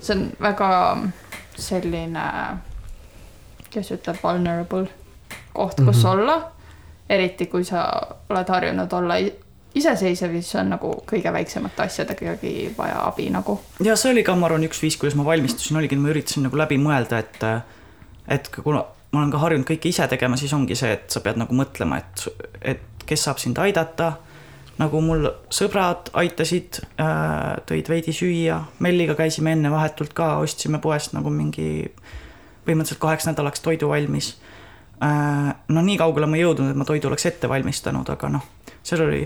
see 0.00 0.16
on 0.16 0.28
väga 0.40 0.68
selline, 1.56 2.26
kes 3.70 3.90
ütleb 3.90 4.20
vulnerable 4.22 5.03
koht, 5.54 5.80
kus 5.80 5.96
mm 5.96 6.02
-hmm. 6.02 6.12
olla. 6.12 6.50
eriti 7.08 7.46
kui 7.46 7.64
sa 7.64 7.84
oled 8.28 8.48
harjunud 8.48 8.92
olla 8.92 9.14
iseseisev, 9.74 10.32
siis 10.32 10.54
on 10.54 10.70
nagu 10.70 10.90
kõige 11.12 11.32
väiksemate 11.32 11.82
asjadegagi 11.82 12.74
vaja 12.78 13.06
abi 13.06 13.30
nagu. 13.30 13.60
ja 13.84 13.96
see 13.96 14.12
oli 14.12 14.22
ka, 14.22 14.34
ma 14.34 14.46
arvan, 14.46 14.64
üks 14.64 14.82
viis, 14.82 14.96
kuidas 14.96 15.16
ma 15.18 15.24
valmistusin, 15.24 15.76
oligi, 15.76 15.96
ma 15.96 16.08
üritasin 16.08 16.46
nagu 16.46 16.58
läbi 16.58 16.78
mõelda, 16.78 17.18
et 17.18 17.44
et 18.28 18.48
kuna 18.62 18.84
ma 19.14 19.22
olen 19.22 19.32
ka 19.32 19.40
harjunud 19.42 19.68
kõike 19.68 19.90
ise 19.90 20.06
tegema, 20.10 20.36
siis 20.40 20.52
ongi 20.56 20.76
see, 20.78 20.92
et 20.96 21.10
sa 21.14 21.22
pead 21.24 21.38
nagu 21.40 21.54
mõtlema, 21.56 22.00
et, 22.02 22.24
et 22.74 23.04
kes 23.06 23.26
saab 23.28 23.42
sind 23.42 23.58
aidata. 23.62 24.16
nagu 24.74 24.98
mul 24.98 25.28
sõbrad 25.54 26.08
aitasid, 26.18 26.80
tõid 27.68 27.88
veidi 27.88 28.10
süüa, 28.10 28.56
Melliga 28.82 29.14
käisime 29.14 29.52
enne 29.54 29.70
vahetult 29.70 30.10
ka, 30.18 30.32
ostsime 30.42 30.80
poest 30.82 31.14
nagu 31.14 31.30
mingi 31.30 31.92
põhimõtteliselt 32.66 32.98
kaheks 32.98 33.28
nädalaks 33.28 33.62
toidu 33.62 33.92
valmis. 33.92 34.32
No 35.68 35.82
nii 35.82 35.98
kaugele 36.00 36.26
ma 36.30 36.38
ei 36.38 36.44
jõudnud, 36.44 36.70
et 36.72 36.78
ma 36.78 36.86
toidu 36.88 37.10
oleks 37.10 37.26
ette 37.28 37.48
valmistanud, 37.50 38.08
aga 38.14 38.30
noh, 38.32 38.44
seal 38.82 39.04
oli 39.04 39.22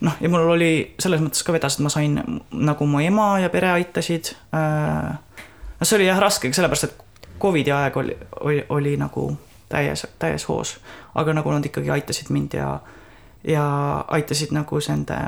noh, 0.00 0.16
ja 0.20 0.30
mul 0.30 0.52
oli 0.54 0.72
selles 1.00 1.22
mõttes 1.22 1.44
ka 1.46 1.54
vedas, 1.54 1.78
et 1.78 1.84
ma 1.86 1.92
sain 1.92 2.18
nagu 2.52 2.86
mu 2.86 3.00
ema 3.02 3.30
ja 3.42 3.50
pere 3.52 3.72
aitasid. 3.78 4.34
no 4.52 5.82
see 5.88 5.98
oli 5.98 6.08
jah 6.08 6.20
raske, 6.22 6.52
sellepärast 6.52 6.88
et 6.88 7.04
Covidi 7.38 7.70
aeg 7.70 7.96
oli, 7.96 8.16
oli, 8.40 8.62
oli 8.74 8.96
nagu 8.98 9.30
täies, 9.70 10.06
täies 10.18 10.48
hoos, 10.48 10.78
aga 11.14 11.36
nagu 11.38 11.52
nad 11.54 11.66
ikkagi 11.66 11.92
aitasid 11.94 12.32
mind 12.34 12.56
ja, 12.58 12.80
ja 13.46 13.66
aitasid 14.08 14.50
nagu 14.56 14.80
nende 14.88 15.18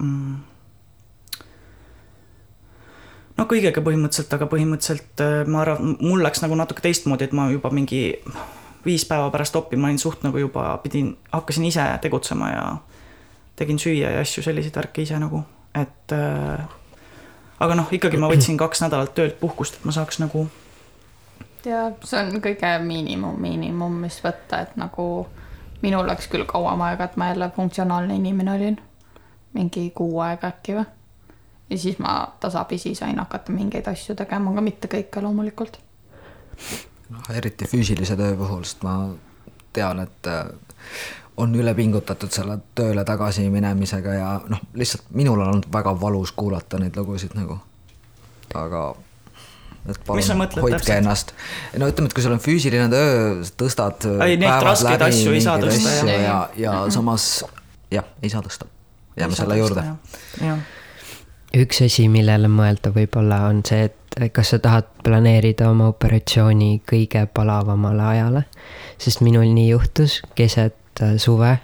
mm, 0.00 0.40
no 3.38 3.46
kõigega 3.46 3.84
põhimõtteliselt, 3.84 4.34
aga 4.34 4.48
põhimõtteliselt 4.50 5.22
ma 5.46 5.62
arvan, 5.62 5.96
mul 6.00 6.24
läks 6.24 6.42
nagu 6.42 6.58
natuke 6.58 6.82
teistmoodi, 6.82 7.30
et 7.30 7.36
ma 7.36 7.46
juba 7.52 7.70
mingi 7.70 8.08
viis 8.84 9.04
päeva 9.08 9.30
pärast 9.30 9.56
oppi 9.56 9.76
ma 9.76 9.88
olin 9.88 9.98
suht 9.98 10.22
nagu 10.26 10.38
juba 10.38 10.76
pidin, 10.82 11.16
hakkasin 11.32 11.64
ise 11.64 11.84
tegutsema 12.02 12.50
ja 12.50 12.64
tegin 13.56 13.78
süüa 13.78 14.10
ja 14.16 14.20
asju, 14.20 14.42
selliseid 14.42 14.76
värke 14.76 15.02
ise 15.02 15.18
nagu, 15.22 15.44
et 15.74 16.16
äh, 16.16 16.64
aga 17.60 17.78
noh, 17.78 17.92
ikkagi 17.92 18.18
ma 18.18 18.30
võtsin 18.32 18.58
kaks 18.58 18.82
nädalat 18.84 19.14
töölt 19.14 19.38
puhkust, 19.40 19.78
et 19.78 19.84
ma 19.88 19.94
saaks 19.94 20.18
nagu 20.22 20.48
ja 21.66 21.84
see 22.04 22.20
on 22.20 22.40
kõige 22.42 22.72
miinimum, 22.82 23.38
miinimum, 23.40 24.00
mis 24.04 24.18
võtta, 24.24 24.62
et 24.64 24.74
nagu 24.80 25.26
minul 25.82 26.06
läks 26.08 26.28
küll 26.32 26.46
kauem 26.48 26.82
aega, 26.86 27.06
et 27.06 27.16
ma 27.16 27.30
jälle 27.30 27.50
funktsionaalne 27.56 28.16
inimene 28.18 28.52
olin. 28.52 28.80
mingi 29.52 29.90
kuu 29.94 30.20
aega 30.24 30.48
äkki 30.48 30.74
või. 30.74 30.84
ja 31.70 31.78
siis 31.78 31.98
ma 31.98 32.32
tasapisi 32.40 32.94
sain 32.94 33.18
hakata 33.18 33.52
mingeid 33.52 33.88
asju 33.88 34.14
tegema, 34.14 34.50
aga 34.50 34.60
mitte 34.60 34.88
kõike 34.88 35.22
loomulikult. 35.22 35.78
Noh, 37.12 37.34
eriti 37.34 37.68
füüsilise 37.68 38.16
töö 38.18 38.36
puhul, 38.36 38.64
sest 38.66 38.82
ma 38.86 38.96
tean, 39.72 40.02
et 40.04 40.30
äh, 40.30 40.46
on 41.36 41.54
üle 41.56 41.74
pingutatud 41.76 42.32
selle 42.32 42.58
tööle 42.76 43.04
tagasi 43.08 43.46
minemisega 43.52 44.16
ja 44.18 44.32
noh, 44.52 44.60
lihtsalt 44.78 45.08
minul 45.16 45.40
on 45.40 45.54
olnud 45.54 45.70
väga 45.72 45.94
valus 46.00 46.34
kuulata 46.36 46.80
neid 46.82 46.96
lugusid 46.98 47.36
nagu, 47.38 47.56
aga 48.58 48.84
et 49.88 49.98
palun 50.06 50.44
hoidke 50.44 50.76
täpselt? 50.76 50.96
ennast. 50.98 51.32
no 51.80 51.88
ütleme, 51.90 52.10
et 52.10 52.16
kui 52.16 52.24
sul 52.24 52.36
on 52.36 52.42
füüsiline 52.42 52.90
töö, 52.92 53.40
tõstad. 53.58 54.06
ei, 54.26 54.36
neid 54.40 54.68
raskeid 54.68 55.08
asju 55.08 55.32
ei 55.34 55.42
saa 55.44 55.56
tõsta 55.62 55.96
jah. 55.96 56.06
ja, 56.06 56.20
ja, 56.20 56.36
ja 56.56 56.76
mm 56.76 56.84
-hmm. 56.84 56.94
samas 56.98 57.26
jah, 57.90 58.06
ei 58.22 58.30
saa 58.30 58.44
tõsta. 58.44 58.68
jääme 59.16 59.36
selle 59.36 59.58
juurde. 59.58 59.84
üks 61.56 61.82
asi, 61.84 62.08
millele 62.08 62.48
mõelda 62.48 62.92
võib-olla 62.94 63.42
on 63.48 63.64
see, 63.66 63.84
et 63.90 63.96
kas 64.32 64.52
sa 64.52 64.58
tahad 64.58 64.88
planeerida 65.04 65.70
oma 65.70 65.88
operatsiooni 65.92 66.82
kõige 66.88 67.26
palavamale 67.34 68.02
ajale. 68.02 68.44
sest 68.98 69.20
minul 69.20 69.48
nii 69.54 69.68
juhtus 69.68 70.20
keset 70.34 71.02
äh, 71.02 71.16
suve 71.16 71.58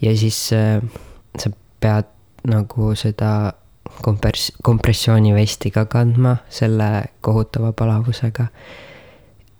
ja 0.00 0.16
siis 0.16 0.52
äh, 0.52 0.82
sa 1.38 1.50
pead 1.80 2.10
nagu 2.46 2.94
seda 2.94 3.52
kompers-, 4.04 4.52
kompressioonivesti 4.62 5.70
ka 5.70 5.84
kandma 5.84 6.36
selle 6.48 7.04
kohutava 7.20 7.72
palavusega. 7.72 8.46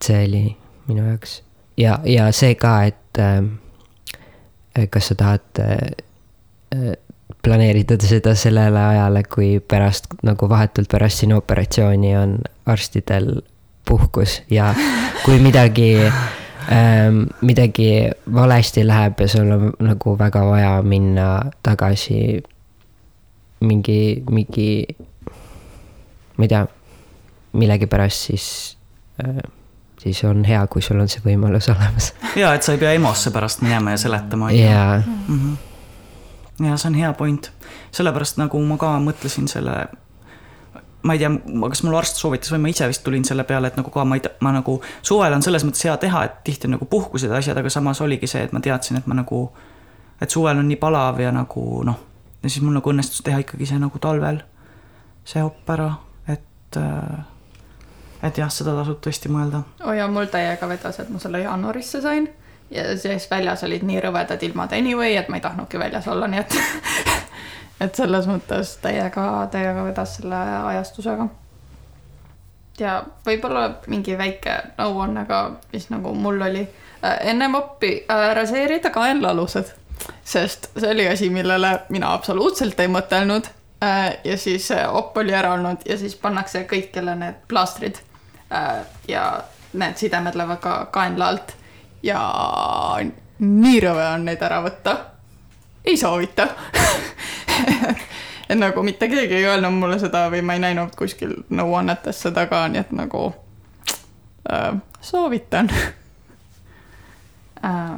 see 0.04 0.24
oli 0.28 0.56
minu 0.86 1.06
jaoks 1.08 1.42
ja, 1.76 1.98
ja 2.04 2.32
see 2.32 2.54
ka, 2.54 2.82
et 2.84 3.18
äh, 3.18 4.86
kas 4.90 5.10
sa 5.10 5.14
tahad 5.14 5.62
äh, 5.62 6.94
planeerida 7.42 7.96
seda 8.00 8.34
sellele 8.34 8.80
ajale, 8.80 9.22
kui 9.30 9.58
pärast 9.60 10.10
nagu 10.26 10.48
vahetult 10.48 10.88
pärast 10.90 11.24
sinu 11.24 11.38
operatsiooni 11.38 12.16
on 12.16 12.38
arstidel 12.66 13.40
puhkus 13.88 14.42
ja 14.50 14.74
kui 15.24 15.38
midagi 15.40 15.94
ähm, 16.04 17.24
midagi 17.40 18.10
valesti 18.34 18.86
läheb 18.86 19.20
ja 19.20 19.28
sul 19.28 19.50
on 19.50 19.72
nagu 19.80 20.16
väga 20.18 20.44
vaja 20.46 20.72
minna 20.82 21.28
tagasi 21.62 22.42
mingi, 23.60 24.22
mingi, 24.30 24.86
ma 26.36 26.44
ei 26.44 26.48
tea, 26.48 26.66
millegipärast 27.52 28.28
siis 28.28 28.50
äh, 29.24 29.40
siis 29.98 30.24
on 30.24 30.44
hea, 30.44 30.66
kui 30.66 30.82
sul 30.82 31.00
on 31.00 31.08
see 31.10 31.22
võimalus 31.24 31.70
olemas. 31.72 32.12
ja, 32.36 32.52
et 32.54 32.66
sa 32.66 32.74
ei 32.74 32.82
pea 32.82 32.94
EMO-sse 32.98 33.32
pärast 33.34 33.64
minema 33.66 33.96
ja 33.96 34.04
seletama. 34.04 34.52
jaa. 34.54 35.00
Ja 36.64 36.76
see 36.76 36.90
on 36.90 36.98
hea 36.98 37.12
point, 37.14 37.50
sellepärast 37.94 38.40
nagu 38.40 38.60
ma 38.66 38.76
ka 38.80 38.96
mõtlesin 39.02 39.46
selle. 39.50 39.86
ma 41.02 41.14
ei 41.14 41.20
tea, 41.22 41.30
kas 41.70 41.84
mul 41.86 41.94
arst 41.94 42.18
soovitas 42.18 42.50
või 42.50 42.58
ma 42.64 42.70
ise 42.72 42.88
vist 42.90 43.04
tulin 43.06 43.24
selle 43.24 43.44
peale, 43.46 43.70
et 43.70 43.76
nagu 43.78 43.90
ka 43.94 44.04
ma 44.04 44.16
ei, 44.18 44.22
ma 44.42 44.50
nagu 44.52 44.80
suvel 45.02 45.32
on 45.32 45.42
selles 45.42 45.64
mõttes 45.64 45.86
hea 45.86 45.94
teha, 45.96 46.24
et 46.26 46.40
tihti 46.44 46.66
on 46.66 46.74
nagu 46.74 46.88
puhkused 46.90 47.30
ja 47.30 47.38
asjad, 47.38 47.56
aga 47.56 47.70
samas 47.70 48.00
oligi 48.02 48.26
see, 48.26 48.42
et 48.42 48.52
ma 48.52 48.60
teadsin, 48.60 48.98
et 48.98 49.06
ma 49.06 49.14
nagu, 49.14 49.44
et 50.20 50.30
suvel 50.30 50.58
on 50.58 50.66
nii 50.68 50.80
palav 50.82 51.22
ja 51.22 51.30
nagu 51.32 51.64
noh 51.86 52.08
ja 52.42 52.50
siis 52.50 52.62
mul 52.62 52.76
nagu 52.76 52.92
õnnestus 52.92 53.22
teha 53.24 53.42
ikkagi 53.42 53.66
see 53.68 53.80
nagu 53.80 53.98
talvel, 54.02 54.40
see 55.26 55.42
op 55.44 55.70
ära, 55.74 55.90
et 56.30 56.78
äh, 56.78 57.18
et 58.22 58.38
jah, 58.38 58.50
seda 58.50 58.74
tasub 58.78 59.00
tõesti 59.04 59.30
mõelda. 59.30 59.62
oo 59.82 59.90
oh 59.90 59.96
ja 59.96 60.08
mul 60.10 60.30
täiega 60.30 60.68
vedas, 60.70 61.00
et 61.02 61.10
ma 61.10 61.22
selle 61.22 61.42
jaanuarisse 61.44 62.02
sain 62.02 62.28
ja 62.70 62.98
siis 62.98 63.30
väljas 63.30 63.64
olid 63.64 63.82
nii 63.86 64.00
rõvedad 64.04 64.42
ilmad 64.42 64.72
anyway, 64.76 65.16
et 65.16 65.28
ma 65.28 65.38
ei 65.38 65.44
tahtnudki 65.44 65.78
väljas 65.78 66.08
olla, 66.08 66.28
nii 66.28 66.40
et 66.40 66.56
et 67.84 67.94
selles 67.94 68.26
mõttes 68.26 68.76
täiega, 68.82 69.48
täiega 69.52 69.84
vedas 69.84 70.16
selle 70.18 70.40
ajastusega. 70.72 71.28
ja 72.78 73.02
võib-olla 73.26 73.68
mingi 73.86 74.18
väike 74.18 74.60
nõuanne 74.78 75.26
ka, 75.26 75.42
mis 75.72 75.90
nagu 75.90 76.14
mul 76.14 76.42
oli 76.50 76.64
äh, 76.64 77.18
ennem 77.32 77.54
oppi 77.54 77.92
äh, 78.04 78.30
raseerida 78.36 78.90
kaenlaalused 78.90 79.74
sest 80.24 80.70
see 80.78 80.90
oli 80.90 81.08
asi, 81.08 81.30
millele 81.30 81.80
mina 81.88 82.12
absoluutselt 82.14 82.80
ei 82.80 82.90
mõtelnud. 82.92 83.48
Äh, 83.82 84.18
ja 84.24 84.38
siis 84.38 84.70
op 84.92 85.16
oli 85.16 85.34
ära 85.34 85.52
olnud 85.54 85.86
ja 85.86 85.98
siis 85.98 86.16
pannakse 86.18 86.64
kõikjale 86.70 87.14
need 87.18 87.40
plaastrid. 87.48 88.00
Äh, 88.52 88.82
ja 89.08 89.24
need 89.72 90.00
sidemed 90.00 90.34
lähevad 90.38 90.60
ka 90.64 90.76
kaenla 90.92 91.32
alt 91.32 91.54
ja 92.08 92.98
nii 93.38 93.80
rõve 93.84 94.06
on 94.14 94.24
neid 94.26 94.42
ära 94.42 94.62
võtta. 94.64 94.96
ei 95.84 95.96
soovita 95.96 96.48
et 98.48 98.58
nagu 98.58 98.82
mitte 98.82 99.08
keegi 99.08 99.34
ei 99.34 99.46
öelnud 99.46 99.76
mulle 99.76 99.98
seda 100.00 100.30
või 100.32 100.42
ma 100.42 100.56
ei 100.56 100.64
näinud 100.64 100.96
kuskil 100.98 101.34
nõuannetes 101.50 102.22
seda 102.26 102.46
ka, 102.50 102.68
nii 102.68 102.80
et 102.80 102.92
nagu 102.96 103.32
äh, 104.50 104.74
soovitan 105.00 105.70
äh, 107.68 107.96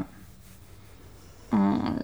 mm, 1.53 1.97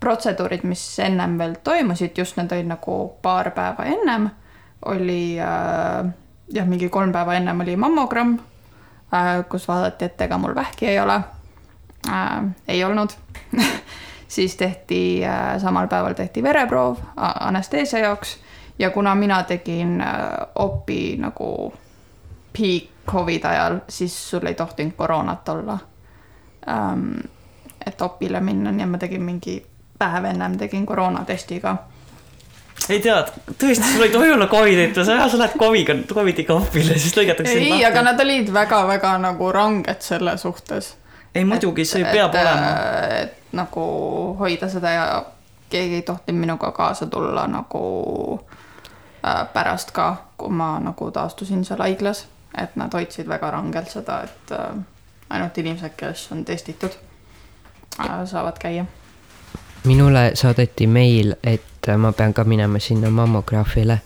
protseduurid, 0.00 0.64
mis 0.68 0.98
ennem 1.00 1.38
veel 1.38 1.54
toimusid, 1.64 2.18
just 2.18 2.36
need 2.36 2.52
olid 2.52 2.68
nagu 2.68 2.96
paar 3.22 3.50
päeva 3.56 3.84
ennem, 3.88 4.28
oli 4.90 5.38
äh, 5.40 6.12
jah, 6.52 6.66
mingi 6.68 6.88
kolm 6.92 7.12
päeva 7.12 7.38
ennem 7.38 7.60
oli 7.64 7.76
mammogramm 7.76 8.36
kus 9.48 9.68
vaadati, 9.68 10.04
et 10.04 10.20
ega 10.20 10.38
mul 10.38 10.54
vähki 10.54 10.88
ei 10.88 11.00
ole 11.00 11.20
äh,. 12.08 12.44
ei 12.68 12.84
olnud 12.84 13.10
siis 14.36 14.56
tehti 14.56 15.24
äh,, 15.24 15.60
samal 15.60 15.88
päeval 15.88 16.12
tehti 16.12 16.42
vereproov 16.42 16.96
anesteesia 17.16 17.98
jaoks 17.98 18.38
ja 18.78 18.90
kuna 18.90 19.14
mina 19.14 19.42
tegin 19.42 20.00
äh, 20.00 20.16
opi 20.54 21.16
nagu 21.18 21.74
peak 22.52 22.90
Covid 23.10 23.44
ajal, 23.44 23.78
siis 23.88 24.30
sul 24.30 24.46
ei 24.46 24.54
tohtinud 24.54 24.92
koroonat 24.96 25.48
olla 25.48 25.78
ähm, 26.68 27.10
et 27.86 28.02
opile 28.02 28.40
minna, 28.40 28.72
nii 28.72 28.84
et 28.84 28.90
ma 28.90 28.98
tegin 28.98 29.22
mingi 29.22 29.58
päev 29.98 30.24
ennem 30.24 30.56
tegin 30.58 30.86
koroonatesti 30.86 31.60
ka. 31.60 31.76
Ei 32.90 33.00
tea, 33.00 33.20
tõesti, 33.58 33.92
sul 33.94 34.04
ei 34.06 34.12
tohi 34.12 34.32
olla 34.32 34.46
Covidit 34.50 34.98
sa, 34.98 35.28
sa 35.28 35.38
lähed 35.38 35.56
Covidiga, 35.58 35.96
Covidiga 36.14 36.58
õpile, 36.58 36.98
siis 37.00 37.16
lõigatakse 37.16 37.56
ei, 37.56 37.84
aga 37.86 38.02
nad 38.04 38.20
olid 38.20 38.50
väga-väga 38.52 39.14
nagu 39.22 39.52
ranged 39.54 40.04
selle 40.04 40.36
suhtes. 40.38 40.94
ei 41.34 41.44
muidugi, 41.48 41.84
see 41.88 42.04
peab 42.04 42.34
olema. 42.34 42.74
et 43.22 43.54
nagu 43.56 43.86
hoida 44.38 44.68
seda 44.68 44.90
ja 44.90 45.06
keegi 45.70 45.94
ei 45.94 46.02
tohtinud 46.02 46.40
minuga 46.40 46.70
kaasa 46.72 47.06
tulla 47.06 47.46
nagu 47.46 47.84
äh, 49.26 49.46
pärast 49.52 49.90
ka, 49.90 50.16
kui 50.36 50.52
ma 50.52 50.78
nagu 50.80 51.10
taastusin 51.10 51.64
seal 51.64 51.82
haiglas, 51.82 52.26
et 52.58 52.76
nad 52.76 52.92
hoidsid 52.92 53.28
väga 53.28 53.50
rangelt 53.50 53.90
seda, 53.90 54.20
et 54.28 54.52
äh, 54.52 54.76
ainult 55.30 55.58
inimesed, 55.58 55.96
kes 55.96 56.28
on 56.32 56.44
testitud 56.44 56.92
äh,, 58.00 58.24
saavad 58.24 58.60
käia. 58.60 58.84
minule 59.84 60.30
saadeti 60.34 60.86
meil, 60.86 61.34
et 61.42 61.73
ma 61.98 62.12
pean 62.12 62.34
ka 62.34 62.44
minema 62.44 62.78
sinna 62.78 63.10
mammograafile 63.10 63.98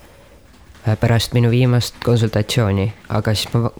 äh, 0.88 0.96
pärast 1.00 1.34
minu 1.34 1.50
viimast 1.50 1.94
konsultatsiooni, 2.04 2.88
aga 3.08 3.34
siis 3.34 3.52
ma, 3.54 3.70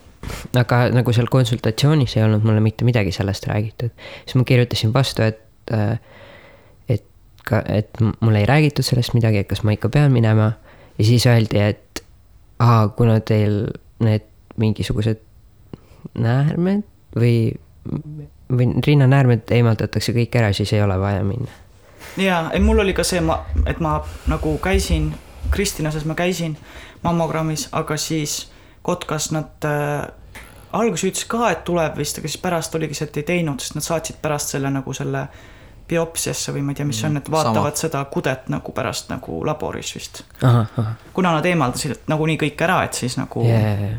aga 0.59 0.81
nagu 0.95 1.13
seal 1.15 1.31
konsultatsioonis 1.33 2.17
ei 2.17 2.25
olnud 2.27 2.47
mulle 2.47 2.63
mitte 2.65 2.87
midagi 2.89 3.13
sellest 3.13 3.47
räägitud. 3.51 3.91
siis 4.25 4.35
ma 4.35 4.45
kirjutasin 4.45 4.95
vastu, 4.95 5.23
et, 5.23 5.41
et 6.89 7.05
ka, 7.45 7.63
et 7.69 8.01
mulle 8.21 8.43
ei 8.43 8.47
räägitud 8.47 8.87
sellest 8.87 9.15
midagi, 9.15 9.43
et 9.43 9.51
kas 9.51 9.63
ma 9.63 9.77
ikka 9.77 9.89
pean 9.89 10.13
minema. 10.13 10.53
ja 10.99 11.05
siis 11.05 11.27
öeldi, 11.27 11.59
et 11.59 12.05
aa, 12.59 12.89
kuna 12.89 13.21
teil 13.21 13.67
need 14.05 14.27
mingisugused 14.57 15.23
näärmed 16.19 16.83
või, 17.17 17.55
või 18.51 18.69
rinnanäärmed 18.87 19.51
eemaldatakse 19.55 20.13
kõik 20.13 20.37
ära, 20.39 20.53
siis 20.53 20.73
ei 20.73 20.83
ole 20.83 20.99
vaja 20.99 21.25
minna 21.25 21.51
ja, 22.17 22.51
ei 22.53 22.61
mul 22.61 22.79
oli 22.79 22.95
ka 22.95 23.05
see, 23.05 23.21
ma, 23.21 23.43
et 23.67 23.81
ma 23.81 23.99
nagu 24.27 24.59
käisin, 24.63 25.15
Kristinases 25.51 26.05
ma 26.05 26.15
käisin 26.15 26.57
mammogrammis, 27.03 27.69
aga 27.73 27.97
siis 27.97 28.51
Kotkas 28.83 29.31
nad 29.33 29.65
äh, 29.65 30.09
alguses 30.73 31.11
ütles 31.11 31.29
ka, 31.29 31.51
et 31.53 31.65
tuleb 31.65 31.97
vist, 31.99 32.19
aga 32.19 32.29
siis 32.29 32.41
pärast 32.43 32.75
oligi 32.75 32.97
see, 32.97 33.09
et 33.09 33.21
ei 33.21 33.29
teinud, 33.35 33.61
sest 33.61 33.77
nad 33.77 33.85
saatsid 33.85 34.21
pärast 34.23 34.55
selle 34.55 34.71
nagu 34.73 34.95
selle 34.97 35.27
biopsiasse 35.89 36.53
või 36.53 36.65
ma 36.67 36.75
ei 36.75 36.79
tea, 36.79 36.87
mis 36.89 36.99
see 37.01 37.09
on, 37.09 37.17
et 37.21 37.31
vaatavad 37.33 37.77
Sama. 37.77 37.81
seda 37.81 38.03
kudet 38.13 38.51
nagu 38.53 38.73
pärast 38.77 39.09
nagu 39.13 39.41
laboris 39.47 39.95
vist. 39.97 40.23
kuna 41.17 41.33
nad 41.33 41.47
eemaldasid 41.49 41.95
et 41.95 42.11
nagunii 42.13 42.37
kõik 42.41 42.65
ära, 42.67 42.83
et 42.85 42.99
siis 42.99 43.17
nagu 43.21 43.45
ja, 43.49 43.61
yeah., 43.61 43.97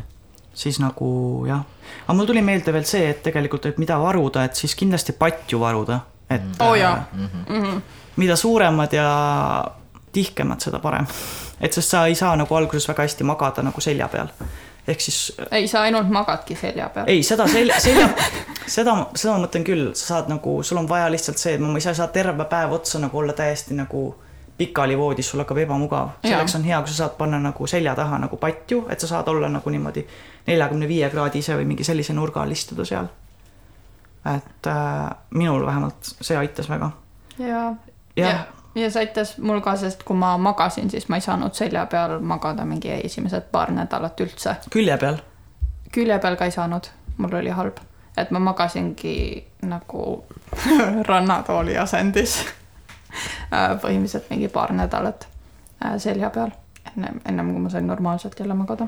siis 0.54 0.78
nagu 0.82 1.10
jah. 1.48 1.64
aga 2.04 2.16
mul 2.16 2.28
tuli 2.30 2.42
meelde 2.46 2.74
veel 2.74 2.86
see, 2.86 3.08
et 3.10 3.22
tegelikult, 3.26 3.66
et 3.66 3.78
mida 3.82 3.98
varuda, 3.98 4.44
et 4.46 4.58
siis 4.58 4.74
kindlasti 4.78 5.16
patju 5.18 5.60
varuda, 5.62 6.00
et 6.30 6.46
oo 6.60 6.70
oh, 6.70 6.78
jaa 6.78 6.94
äh, 6.96 7.18
mm. 7.18 7.28
-hmm. 7.48 7.80
Mida 8.20 8.36
suuremad 8.36 8.92
ja 8.92 9.10
tihkemad, 10.12 10.60
seda 10.60 10.78
parem. 10.78 11.06
et 11.60 11.72
sest 11.72 11.90
sa 11.90 12.06
ei 12.06 12.14
saa 12.14 12.36
nagu 12.36 12.54
alguses 12.54 12.88
väga 12.88 13.06
hästi 13.06 13.24
magada 13.24 13.62
nagu 13.62 13.80
selja 13.80 14.08
peal. 14.08 14.28
ehk 14.88 15.00
siis 15.00 15.32
ei, 15.50 15.68
sa 15.68 15.82
ainult 15.82 16.08
magadki 16.08 16.56
selja 16.56 16.88
peal. 16.94 17.08
ei, 17.08 17.22
seda 17.22 17.46
selja, 17.48 17.80
selja, 17.80 18.08
seda, 18.76 18.96
seda 19.14 19.36
ma 19.36 19.44
mõtlen 19.44 19.66
küll, 19.66 19.92
sa 19.94 20.14
saad 20.14 20.32
nagu, 20.32 20.62
sul 20.62 20.82
on 20.82 20.88
vaja 20.88 21.10
lihtsalt 21.12 21.38
see, 21.38 21.54
et 21.54 21.62
ma 21.62 21.72
ei 21.76 21.84
saa, 21.84 21.94
saa 21.94 22.08
terve 22.08 22.44
päev 22.50 22.74
otsa 22.80 23.02
nagu 23.02 23.18
olla 23.18 23.36
täiesti 23.36 23.78
nagu 23.78 24.10
pikali 24.60 24.98
voodis, 24.98 25.30
sul 25.30 25.40
hakkab 25.40 25.56
ebamugav. 25.62 26.08
selleks 26.24 26.54
on 26.54 26.64
hea, 26.64 26.78
kui 26.82 26.92
sa 26.92 27.04
saad 27.04 27.14
panna 27.18 27.38
nagu 27.40 27.66
selja 27.66 27.94
taha 27.96 28.18
nagu 28.20 28.36
patju, 28.36 28.82
et 28.92 29.00
sa 29.00 29.08
saad 29.08 29.28
olla 29.28 29.48
nagu 29.48 29.70
niimoodi 29.70 30.04
neljakümne 30.46 30.88
viie 30.88 31.08
kraadise 31.10 31.56
või 31.56 31.70
mingi 31.70 31.86
sellise 31.86 32.12
nurga 32.12 32.42
all 32.42 32.52
istuda 32.52 32.84
seal. 32.84 33.08
et 34.34 34.66
äh, 34.68 35.10
minul 35.30 35.64
vähemalt 35.66 36.12
see 36.20 36.36
aitas 36.36 36.68
väga. 36.68 36.90
ja, 37.38 37.72
Jah. 38.16 38.28
ja, 38.28 38.82
ja 38.82 38.90
see 38.90 39.04
aitas 39.04 39.36
mul 39.38 39.60
ka, 39.60 39.76
sest 39.76 40.02
kui 40.04 40.16
ma 40.16 40.36
magasin, 40.38 40.90
siis 40.90 41.08
ma 41.08 41.16
ei 41.16 41.24
saanud 41.24 41.54
selja 41.54 41.86
peal 41.86 42.18
magada 42.20 42.64
mingi 42.64 42.92
esimesed 42.96 43.50
paar 43.52 43.70
nädalat 43.72 44.20
üldse. 44.20 44.56
külje 44.70 44.96
peal. 44.96 45.20
külje 45.92 46.18
peal 46.18 46.36
ka 46.36 46.44
ei 46.44 46.54
saanud, 46.54 46.90
mul 47.18 47.36
oli 47.42 47.50
halb, 47.50 47.82
et 48.16 48.30
ma 48.30 48.38
magasingi 48.38 49.44
nagu 49.62 50.24
rannatooli 51.10 51.78
asendis 51.78 52.40
Äh, 53.50 53.72
põhimõtteliselt 53.82 54.30
mingi 54.30 54.48
paar 54.48 54.72
nädalat 54.72 55.26
äh, 55.84 55.96
selja 55.98 56.30
peal, 56.30 56.52
ennem, 56.92 57.18
ennem 57.26 57.52
kui 57.54 57.64
ma 57.64 57.72
sain 57.72 57.86
normaalselt 57.86 58.38
jälle 58.38 58.54
magada. 58.54 58.86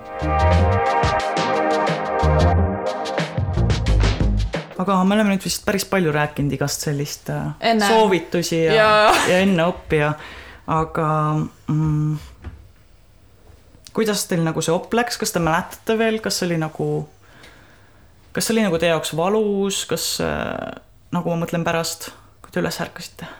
Aga 4.83 4.99
me 5.07 5.16
oleme 5.16 5.35
nüüd 5.35 5.47
vist 5.47 5.64
päris 5.66 5.87
palju 5.89 6.12
rääkinud 6.14 6.53
igast 6.57 6.85
sellist 6.87 7.30
äh, 7.33 7.55
Enne. 7.72 7.89
soovitusi 7.89 8.61
ja, 8.64 8.74
ja. 8.76 8.93
Ja 9.30 9.41
enne 9.45 9.66
õppija, 9.70 10.12
aga 10.74 11.09
mm, 11.70 12.16
kuidas 13.97 14.26
teil 14.30 14.45
nagu 14.47 14.64
see 14.64 14.74
op 14.74 14.93
läks, 14.97 15.18
kas 15.20 15.35
te 15.35 15.43
mäletate 15.43 15.99
veel, 16.01 16.20
kas 16.24 16.43
oli 16.47 16.59
nagu, 16.61 16.89
kas 18.37 18.53
oli 18.55 18.64
nagu 18.66 18.80
teie 18.83 18.93
jaoks 18.95 19.14
valus, 19.18 19.85
kas 19.91 20.14
äh, 20.24 20.83
nagu 21.14 21.33
ma 21.33 21.45
mõtlen 21.45 21.66
pärast, 21.66 22.11
kui 22.45 22.55
te 22.55 22.62
üles 22.64 22.80
ärkasite? 22.85 23.30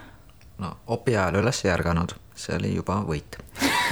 no 0.63 0.77
opi 0.95 1.17
ajal 1.17 1.41
üles 1.43 1.65
ei 1.67 1.73
ärganud, 1.75 2.15
see 2.39 2.55
oli 2.59 2.77
juba 2.77 3.03
võit 3.07 3.39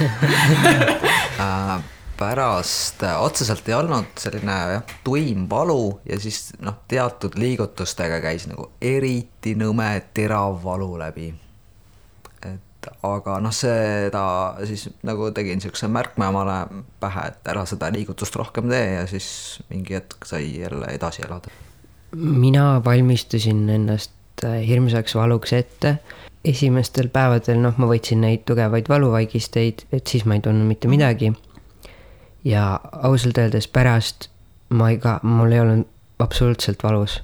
Äh, 1.41 1.79
pärast 2.21 3.03
äh, 3.03 3.17
otseselt 3.21 3.69
ei 3.69 3.75
olnud 3.77 4.11
selline 4.21 4.57
jah, 4.75 4.97
tuim 5.03 5.47
valu 5.49 5.99
ja 6.05 6.19
siis 6.21 6.51
noh, 6.61 6.83
teatud 6.91 7.37
liigutustega 7.41 8.21
käis 8.23 8.45
nagu 8.49 8.69
eriti 8.81 9.55
nõme 9.57 9.89
terav 10.13 10.59
valu 10.63 10.91
läbi. 11.01 11.31
et 12.45 12.89
aga 13.05 13.39
noh, 13.41 13.53
seda 13.55 14.23
siis 14.69 14.87
nagu 15.07 15.31
tegin 15.35 15.61
siukse 15.63 15.89
märkme 15.89 16.29
omale 16.29 16.61
pähe, 17.01 17.27
et 17.33 17.51
ära 17.53 17.65
seda 17.69 17.89
liigutust 17.93 18.37
rohkem 18.37 18.69
tee 18.69 18.95
ja 18.99 19.03
siis 19.09 19.27
mingi 19.73 19.97
hetk 19.97 20.25
sai 20.25 20.45
jälle 20.61 20.93
edasi 20.93 21.25
elada. 21.25 21.53
mina 22.13 22.81
valmistusin 22.85 23.69
ennast 23.69 24.45
äh, 24.45 24.59
hirmsaks 24.67 25.15
valuks 25.15 25.53
ette. 25.53 25.97
esimestel 26.45 27.09
päevadel, 27.13 27.61
noh, 27.61 27.77
ma 27.77 27.89
võtsin 27.89 28.21
neid 28.21 28.45
tugevaid 28.49 28.89
valuvaigisteid, 28.89 29.87
et 29.93 30.07
siis 30.07 30.25
ma 30.25 30.37
ei 30.37 30.41
tundnud 30.45 30.69
mitte 30.69 30.89
midagi. 30.89 31.33
Ja 32.45 32.79
ausalt 33.03 33.37
öeldes 33.37 33.67
pärast 33.67 34.29
ma 34.69 34.89
ei 34.89 34.97
ka, 34.97 35.19
mul 35.23 35.51
ei 35.51 35.59
olnud 35.59 35.87
absoluutselt 36.19 36.83
valus. 36.83 37.21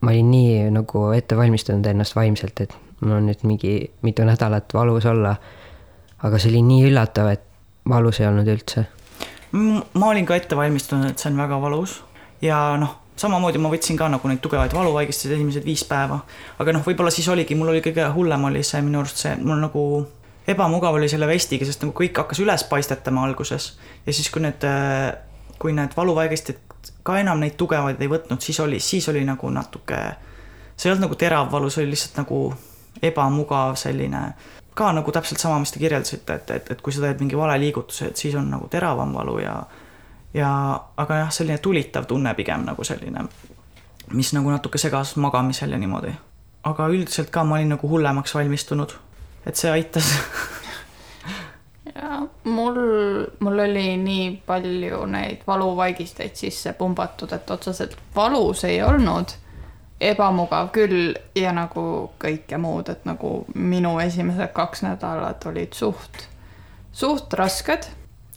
ma 0.00 0.10
olin 0.10 0.30
nii 0.30 0.70
nagu 0.70 1.10
ette 1.16 1.36
valmistanud 1.36 1.86
ennast 1.86 2.16
vaimselt, 2.16 2.60
et 2.60 2.74
mul 3.00 3.16
on 3.16 3.26
nüüd 3.26 3.42
mingi 3.42 3.90
mitu 4.02 4.24
nädalat 4.24 4.74
valus 4.74 5.06
olla. 5.06 5.36
aga 6.22 6.38
see 6.38 6.50
oli 6.50 6.62
nii 6.62 6.90
üllatav, 6.90 7.32
et 7.32 7.42
valus 7.88 8.20
ei 8.20 8.26
olnud 8.26 8.46
üldse 8.46 8.86
ma 9.52 10.08
olin 10.08 10.26
ka 10.26 10.36
ette 10.36 10.56
valmistunud, 10.56 11.10
et 11.10 11.18
see 11.18 11.30
on 11.30 11.40
väga 11.42 11.58
valus 11.60 11.98
ja 12.42 12.58
noh, 12.80 12.94
samamoodi 13.20 13.60
ma 13.60 13.70
võtsin 13.72 13.98
ka 14.00 14.08
nagu 14.12 14.28
neid 14.28 14.40
tugevaid 14.44 14.72
valuvaigisteid 14.74 15.34
esimesed 15.36 15.66
viis 15.66 15.84
päeva. 15.88 16.22
aga 16.58 16.72
noh, 16.72 16.84
võib-olla 16.86 17.12
siis 17.12 17.28
oligi, 17.28 17.56
mul 17.58 17.74
oli 17.74 17.82
kõige 17.84 18.08
hullem 18.14 18.48
oli 18.48 18.62
see 18.66 18.80
minu 18.84 19.02
arust 19.02 19.20
see, 19.24 19.34
mul 19.42 19.60
nagu 19.62 19.84
ebamugav 20.48 20.94
oli 20.98 21.08
selle 21.08 21.28
vestiga, 21.30 21.66
sest 21.66 21.84
nagu 21.84 21.94
kõik 21.96 22.18
hakkas 22.18 22.40
üles 22.42 22.64
paistetama 22.70 23.24
alguses 23.28 23.72
ja 24.06 24.12
siis, 24.12 24.30
kui 24.30 24.42
need, 24.42 24.64
kui 25.62 25.74
need 25.76 25.96
valuvaigistid 25.96 26.58
ka 27.02 27.18
enam 27.20 27.42
neid 27.42 27.54
tugevaid 27.58 28.00
ei 28.02 28.10
võtnud, 28.10 28.42
siis 28.42 28.58
oli, 28.60 28.80
siis 28.80 29.08
oli 29.10 29.24
nagu 29.26 29.50
natuke, 29.50 30.00
see 30.76 30.88
ei 30.88 30.94
olnud 30.94 31.06
nagu 31.06 31.18
terav 31.18 31.50
valu, 31.52 31.70
see 31.70 31.84
oli 31.84 31.94
lihtsalt 31.94 32.18
nagu 32.22 32.42
ebamugav 33.02 33.76
selline 33.80 34.24
ka 34.74 34.92
nagu 34.96 35.12
täpselt 35.12 35.40
sama, 35.40 35.58
mis 35.60 35.72
te 35.72 35.80
kirjeldasite, 35.82 36.34
et, 36.34 36.50
et, 36.50 36.70
et 36.74 36.82
kui 36.82 36.94
sa 36.94 37.02
teed 37.04 37.20
mingi 37.20 37.36
vale 37.36 37.58
liigutuse, 37.60 38.08
et 38.08 38.16
siis 38.16 38.34
on 38.38 38.48
nagu 38.50 38.68
teravam 38.72 39.14
valu 39.14 39.38
ja 39.42 39.56
ja 40.34 40.50
aga 40.96 41.16
jah, 41.24 41.32
selline 41.32 41.58
tulitav 41.58 42.06
tunne 42.08 42.32
pigem 42.34 42.64
nagu 42.64 42.84
selline, 42.84 43.26
mis 44.16 44.32
nagu 44.32 44.50
natuke 44.50 44.80
segas 44.80 45.16
magamisel 45.20 45.70
ja 45.70 45.78
niimoodi. 45.78 46.12
aga 46.64 46.86
üldiselt 46.88 47.30
ka 47.30 47.44
ma 47.44 47.58
olin 47.58 47.74
nagu 47.74 47.88
hullemaks 47.88 48.34
valmistunud, 48.34 48.94
et 49.46 49.56
see 49.56 49.70
aitas. 49.70 50.12
Ja 51.94 52.22
mul, 52.44 52.76
mul 53.38 53.58
oli 53.66 53.96
nii 54.00 54.26
palju 54.46 55.04
neid 55.10 55.42
valuvaigisteid 55.46 56.36
sisse 56.38 56.72
pumbatud, 56.78 57.32
et 57.34 57.50
otseselt 57.50 57.96
valus 58.16 58.64
ei 58.64 58.80
olnud, 58.82 59.34
ebamugav 60.02 60.70
küll 60.74 61.12
ja 61.38 61.52
nagu 61.54 61.84
kõike 62.22 62.58
muud, 62.58 62.88
et 62.90 63.04
nagu 63.06 63.32
minu 63.54 63.96
esimesed 64.02 64.54
kaks 64.54 64.82
nädalat 64.86 65.44
olid 65.50 65.74
suht, 65.78 66.24
suht 66.92 67.34
rasked, 67.38 67.90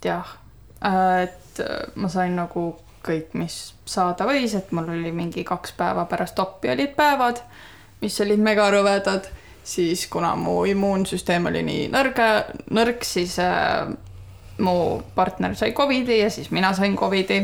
jah. 0.03 0.35
et 0.81 1.61
ma 1.95 2.09
sain 2.11 2.35
nagu 2.35 2.67
kõik, 3.05 3.33
mis 3.37 3.73
saada 3.85 4.27
võis, 4.27 4.53
et 4.57 4.71
mul 4.75 4.89
oli 4.97 5.13
mingi 5.15 5.45
kaks 5.47 5.73
päeva 5.77 6.05
pärast 6.09 6.39
oppi 6.41 6.69
olid 6.73 6.93
päevad, 6.97 7.41
mis 8.01 8.19
olid 8.21 8.41
megarõvedad 8.41 9.29
siis 9.65 10.07
kuna 10.07 10.35
mu 10.35 10.63
immuunsüsteem 10.69 11.49
oli 11.49 11.63
nii 11.65 11.85
nõrge, 11.93 12.27
nõrk, 12.77 13.05
siis 13.05 13.37
äh, 13.41 13.89
mu 14.61 14.75
partner 15.15 15.55
sai 15.57 15.73
Covidi 15.73 16.19
ja 16.19 16.29
siis 16.29 16.51
mina 16.53 16.73
sain 16.73 16.95
Covidi. 16.95 17.41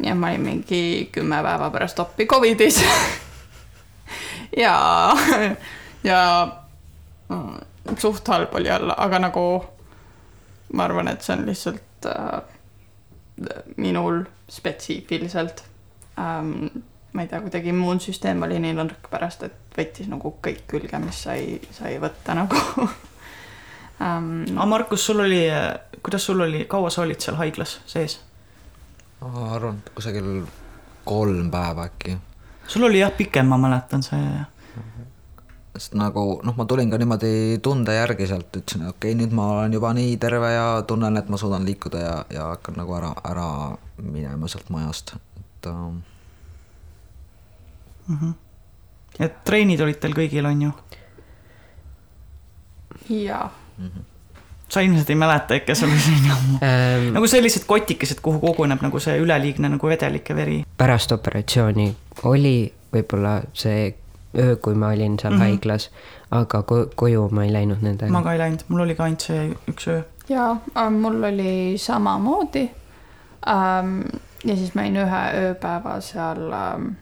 nii 0.00 0.10
et 0.10 0.16
ma 0.16 0.30
olin 0.32 0.40
mingi 0.40 1.10
kümme 1.12 1.42
päeva 1.44 1.68
pärast 1.70 1.98
oppi 2.00 2.26
Covidis. 2.26 2.80
ja, 4.64 4.76
ja 6.04 6.20
suht 7.98 8.28
halb 8.28 8.54
oli 8.54 8.70
olla, 8.72 8.96
aga 8.98 9.18
nagu 9.18 9.44
ma 10.72 10.84
arvan, 10.84 11.08
et 11.08 11.22
see 11.22 11.36
on 11.36 11.44
lihtsalt 11.46 12.08
äh, 12.08 12.40
minul 13.76 14.24
spetsiifiliselt 14.48 15.64
ähm,. 16.18 16.66
ma 17.12 17.22
ei 17.22 17.28
tea, 17.28 17.40
kuidagi 17.42 17.72
immuunsüsteem 17.72 18.42
oli 18.46 18.60
nii 18.62 18.74
nõrk 18.78 19.08
pärast, 19.10 19.42
et 19.42 19.69
võttis 19.76 20.08
nagu 20.10 20.34
kõik 20.42 20.64
külge, 20.70 20.98
mis 21.02 21.22
sai, 21.26 21.60
sai 21.74 21.98
võtta 22.02 22.34
nagu 22.38 22.56
ähm,. 24.04 24.48
aga 24.56 24.66
Markus, 24.66 25.06
sul 25.06 25.22
oli, 25.26 25.44
kuidas 26.02 26.26
sul 26.26 26.40
oli, 26.40 26.64
kaua 26.70 26.90
sa 26.90 27.04
olid 27.04 27.20
seal 27.22 27.38
haiglas 27.40 27.78
sees? 27.86 28.20
ma 29.20 29.50
arvan, 29.54 29.82
et 29.82 29.92
kusagil 29.94 30.30
kolm 31.04 31.50
päeva 31.50 31.86
äkki. 31.90 32.16
sul 32.66 32.88
oli 32.88 33.02
jah 33.02 33.12
pikem, 33.16 33.46
ma 33.46 33.58
mäletan 33.60 34.02
see. 34.02 34.44
sest 35.74 35.94
nagu 35.94 36.40
noh, 36.44 36.56
ma 36.56 36.64
tulin 36.66 36.90
ka 36.90 36.98
niimoodi 36.98 37.60
tunde 37.62 37.94
järgi 37.94 38.26
sealt, 38.26 38.50
ütlesin, 38.50 38.88
okei 38.88 39.12
okay,, 39.12 39.18
nüüd 39.20 39.34
ma 39.36 39.46
olen 39.54 39.72
juba 39.76 39.92
nii 39.96 40.16
terve 40.20 40.52
ja 40.52 40.66
tunnen, 40.86 41.16
et 41.16 41.28
ma 41.30 41.38
suudan 41.40 41.64
liikuda 41.64 42.02
ja, 42.02 42.14
ja 42.34 42.50
hakkan 42.54 42.80
nagu 42.80 42.96
ära, 42.98 43.14
ära 43.30 43.48
minema 44.02 44.48
sealt 44.50 44.72
majast, 44.74 45.14
et 45.38 45.70
ähm, 45.70 46.02
et 49.20 49.42
treenid 49.44 49.80
olid 49.80 50.00
teil 50.00 50.14
kõigil, 50.16 50.46
on 50.48 50.62
ju? 50.68 50.72
jaa, 53.10 53.50
sa 54.70 54.80
ilmselt 54.80 55.10
ei 55.10 55.18
mäleta 55.18 55.56
ikka, 55.58 55.74
sul 55.74 55.90
oli 55.90 56.00
selline 56.00 56.32
ammu. 56.34 56.58
Ähm, 56.66 57.08
nagu 57.16 57.26
sellised 57.26 57.64
kotikesed, 57.66 58.20
kuhu 58.22 58.40
koguneb 58.42 58.82
nagu 58.84 59.00
see 59.02 59.16
üleliigne 59.18 59.70
nagu 59.72 59.88
vedelik 59.88 60.28
ja 60.28 60.36
veri. 60.36 60.60
pärast 60.78 61.12
operatsiooni 61.12 61.88
oli 62.30 62.72
võib-olla 62.92 63.40
see 63.52 63.90
öö, 64.38 64.56
kui 64.62 64.74
ma 64.74 64.92
olin 64.94 65.18
seal 65.18 65.32
mm. 65.32 65.38
-hmm. 65.38 65.42
haiglas, 65.42 65.90
aga 66.30 66.62
ko 66.62 66.86
koju 66.94 67.28
ma 67.32 67.44
ei 67.44 67.52
läinud 67.52 67.82
nendega 67.82 68.12
ma. 68.12 68.22
ka 68.22 68.32
ei 68.32 68.38
läinud, 68.38 68.64
mul 68.68 68.80
oli 68.86 68.94
ka 68.94 69.04
ainult 69.04 69.20
see 69.26 69.50
üks 69.70 69.88
öö. 69.88 70.02
jaa, 70.28 70.90
mul 70.90 71.22
oli 71.22 71.78
samamoodi 71.78 72.70
ähm,. 73.48 74.00
ja 74.44 74.56
siis 74.56 74.74
ma 74.74 74.82
olin 74.82 74.96
ühe 74.96 75.22
ööpäeva 75.44 76.00
seal 76.00 76.52
ähm, 76.52 76.92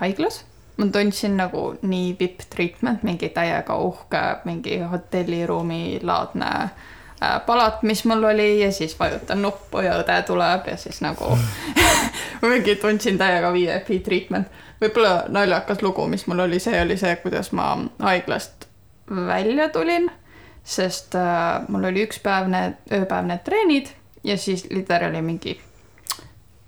haiglas. 0.00 0.44
Ma 0.76 0.86
tundsin 0.92 1.36
nagu 1.36 1.74
nii 1.82 2.16
vipp 2.20 2.40
treatment, 2.50 3.02
mingi 3.02 3.28
täiega 3.28 3.76
uhke, 3.78 4.22
mingi 4.44 4.80
hotelliruumi 4.80 6.00
laadne 6.02 6.50
äh, 6.64 7.38
palat, 7.46 7.82
mis 7.82 8.04
mul 8.04 8.24
oli 8.24 8.60
ja 8.60 8.72
siis 8.72 8.98
vajutan 8.98 9.42
nuppu 9.42 9.84
ja 9.86 9.98
õde 10.02 10.18
tuleb 10.26 10.66
ja 10.66 10.76
siis 10.76 11.00
nagu 11.04 11.36
mingi 12.50 12.76
tundsin 12.76 13.18
täiega 13.18 13.52
VIP 13.52 14.02
treatment. 14.04 14.48
võib-olla 14.80 15.24
naljakas 15.28 15.82
lugu, 15.82 16.06
mis 16.06 16.26
mul 16.26 16.46
oli, 16.48 16.58
see 16.58 16.82
oli 16.82 16.96
see, 16.96 17.16
kuidas 17.22 17.52
ma 17.52 17.76
haiglast 18.02 18.68
välja 19.10 19.68
tulin 19.68 20.10
sest 20.64 21.14
äh, 21.14 21.68
mul 21.68 21.84
oli 21.84 22.06
üks 22.08 22.18
päev 22.24 22.48
need, 22.48 22.80
ööpäev 22.92 23.28
need 23.28 23.44
treenid 23.44 23.92
ja 24.24 24.38
siis 24.40 24.64
literaali 24.70 25.20
mingi 25.22 25.58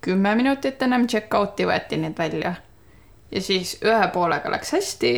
kümme 0.07 0.35
minutit 0.35 0.83
ennem 0.83 1.07
check-out'i 1.11 1.67
võeti 1.67 1.99
need 1.99 2.19
välja. 2.19 2.55
Ja 3.33 3.41
siis 3.43 3.79
ühe 3.85 4.09
poolega 4.13 4.51
läks 4.51 4.73
hästi, 4.73 5.13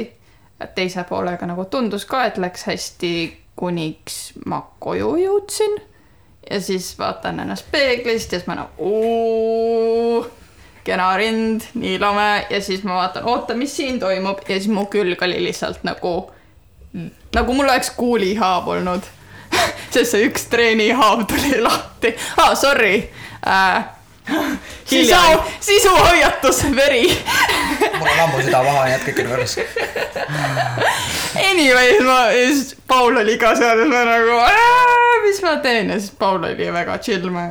teise 0.74 1.04
poolega 1.08 1.46
nagu 1.46 1.64
tundus 1.64 2.06
ka, 2.06 2.24
et 2.24 2.38
läks 2.38 2.64
hästi, 2.68 3.12
kuniks 3.58 4.32
ma 4.46 4.62
koju 4.78 5.16
jõudsin. 5.22 5.78
ja 6.50 6.60
siis 6.60 6.94
vaatan 6.98 7.40
ennast 7.40 7.70
peeglist 7.70 8.32
ja 8.32 8.38
siis 8.38 8.48
ma 8.48 8.54
nagu 8.62 10.26
kena 10.84 11.10
rind, 11.16 11.66
nii 11.74 11.98
lame 12.00 12.46
ja 12.50 12.60
siis 12.64 12.82
ma 12.84 12.94
vaatan, 13.02 13.24
oota, 13.28 13.54
mis 13.54 13.76
siin 13.76 14.00
toimub 14.00 14.40
ja 14.48 14.56
siis 14.56 14.68
mu 14.72 14.86
külg 14.86 15.22
oli 15.22 15.42
lihtsalt 15.44 15.84
nagu 15.84 16.30
nagu 17.34 17.54
mul 17.54 17.68
oleks 17.68 17.90
kuulihaav 17.90 18.68
olnud. 18.68 19.02
sest 19.92 20.12
see 20.12 20.26
üks 20.28 20.48
treenihaav 20.52 21.24
tuli 21.28 21.60
lahti 21.60 22.14
ah,. 22.36 22.54
Sorry 22.56 23.08
äh,. 23.46 23.97
Sisu 24.84 25.16
sisuhoiatus, 25.60 26.62
veri. 26.76 27.04
mul 27.98 28.08
on 28.08 28.20
ammu 28.26 28.42
süda 28.42 28.62
maha, 28.62 28.88
jätkake 28.94 29.24
nüüd 29.24 29.34
korras. 29.34 29.58
Anyways, 31.38 32.02
ma, 32.04 32.18
siis 32.32 32.76
Paul 32.88 33.16
oli 33.20 33.36
ka 33.38 33.54
seal 33.58 33.82
ja 33.82 33.86
ma 33.88 34.02
nagu, 34.08 34.38
mis 35.26 35.40
ma 35.44 35.56
teen 35.62 35.92
ja 35.92 35.98
siis 36.00 36.12
Paul 36.18 36.42
oli 36.42 36.70
väga 36.72 36.98
chill, 37.04 37.28
ma, 37.32 37.46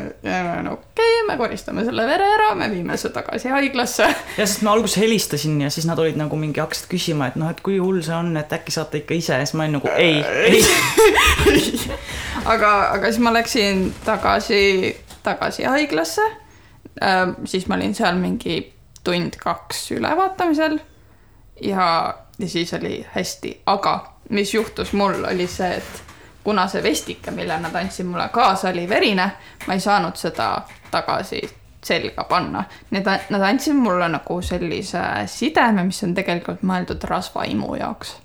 no 0.63 0.73
okei 0.78 0.88
okay,, 0.97 1.25
me 1.28 1.38
koristame 1.39 1.86
selle 1.88 2.07
vere 2.09 2.28
ära, 2.36 2.53
me 2.57 2.69
viime 2.71 2.97
su 2.97 3.11
tagasi 3.13 3.51
haiglasse. 3.53 4.07
ja 4.38 4.45
sest 4.45 4.63
ma 4.65 4.73
alguses 4.75 4.99
helistasin 5.01 5.61
ja 5.61 5.69
siis 5.73 5.88
nad 5.89 5.99
olid 5.99 6.17
nagu 6.19 6.39
mingi 6.39 6.61
hakkasid 6.63 6.89
küsima, 6.91 7.30
et 7.32 7.38
noh, 7.39 7.51
et 7.53 7.61
kui 7.65 7.78
hull 7.82 8.01
see 8.05 8.15
on, 8.17 8.34
et 8.39 8.53
äkki 8.53 8.73
saate 8.75 9.03
ikka 9.03 9.17
ise 9.17 9.39
ja 9.39 9.45
siis 9.45 9.57
ma 9.57 9.67
olin 9.67 9.78
nagu 9.80 9.93
ei, 9.95 10.23
ei. 10.23 10.63
aga, 12.53 12.73
aga 12.97 13.11
siis 13.11 13.21
ma 13.23 13.34
läksin 13.36 13.88
tagasi, 14.05 14.95
tagasi 15.25 15.67
haiglasse. 15.69 16.25
Siis 17.45 17.68
ma 17.68 17.76
olin 17.76 17.95
seal 17.95 18.16
mingi 18.20 18.74
tund-kaks 19.04 19.91
ülevaatamisel 19.91 20.80
ja, 21.62 22.16
ja 22.39 22.50
siis 22.50 22.74
oli 22.74 23.06
hästi, 23.14 23.62
aga 23.66 24.14
mis 24.30 24.54
juhtus 24.54 24.93
mul, 24.93 25.24
oli 25.24 25.48
see, 25.48 25.78
et 25.78 26.04
kuna 26.43 26.68
see 26.68 26.84
vestike, 26.84 27.32
mille 27.32 27.60
nad 27.60 27.76
andsid 27.76 28.06
mulle 28.08 28.30
kaasa, 28.32 28.70
oli 28.70 28.89
verine, 28.89 29.32
ma 29.68 29.74
ei 29.74 29.80
saanud 29.80 30.16
seda 30.16 30.62
tagasi 30.91 31.41
selga 31.84 32.24
panna. 32.24 32.64
Need, 32.91 33.08
nad 33.30 33.43
andsid 33.50 33.76
mulle 33.76 34.10
nagu 34.12 34.41
sellise 34.41 35.02
sideme, 35.28 35.84
mis 35.88 36.00
on 36.04 36.16
tegelikult 36.16 36.64
mõeldud 36.68 37.04
rasvaimu 37.04 37.76
jaoks. 37.80 38.16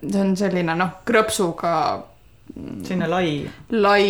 see 0.00 0.20
on 0.20 0.36
selline 0.36 0.74
noh, 0.76 0.98
krõpsuga 1.08 1.74
selline 2.84 3.08
lai. 3.08 3.30
lai 3.70 4.08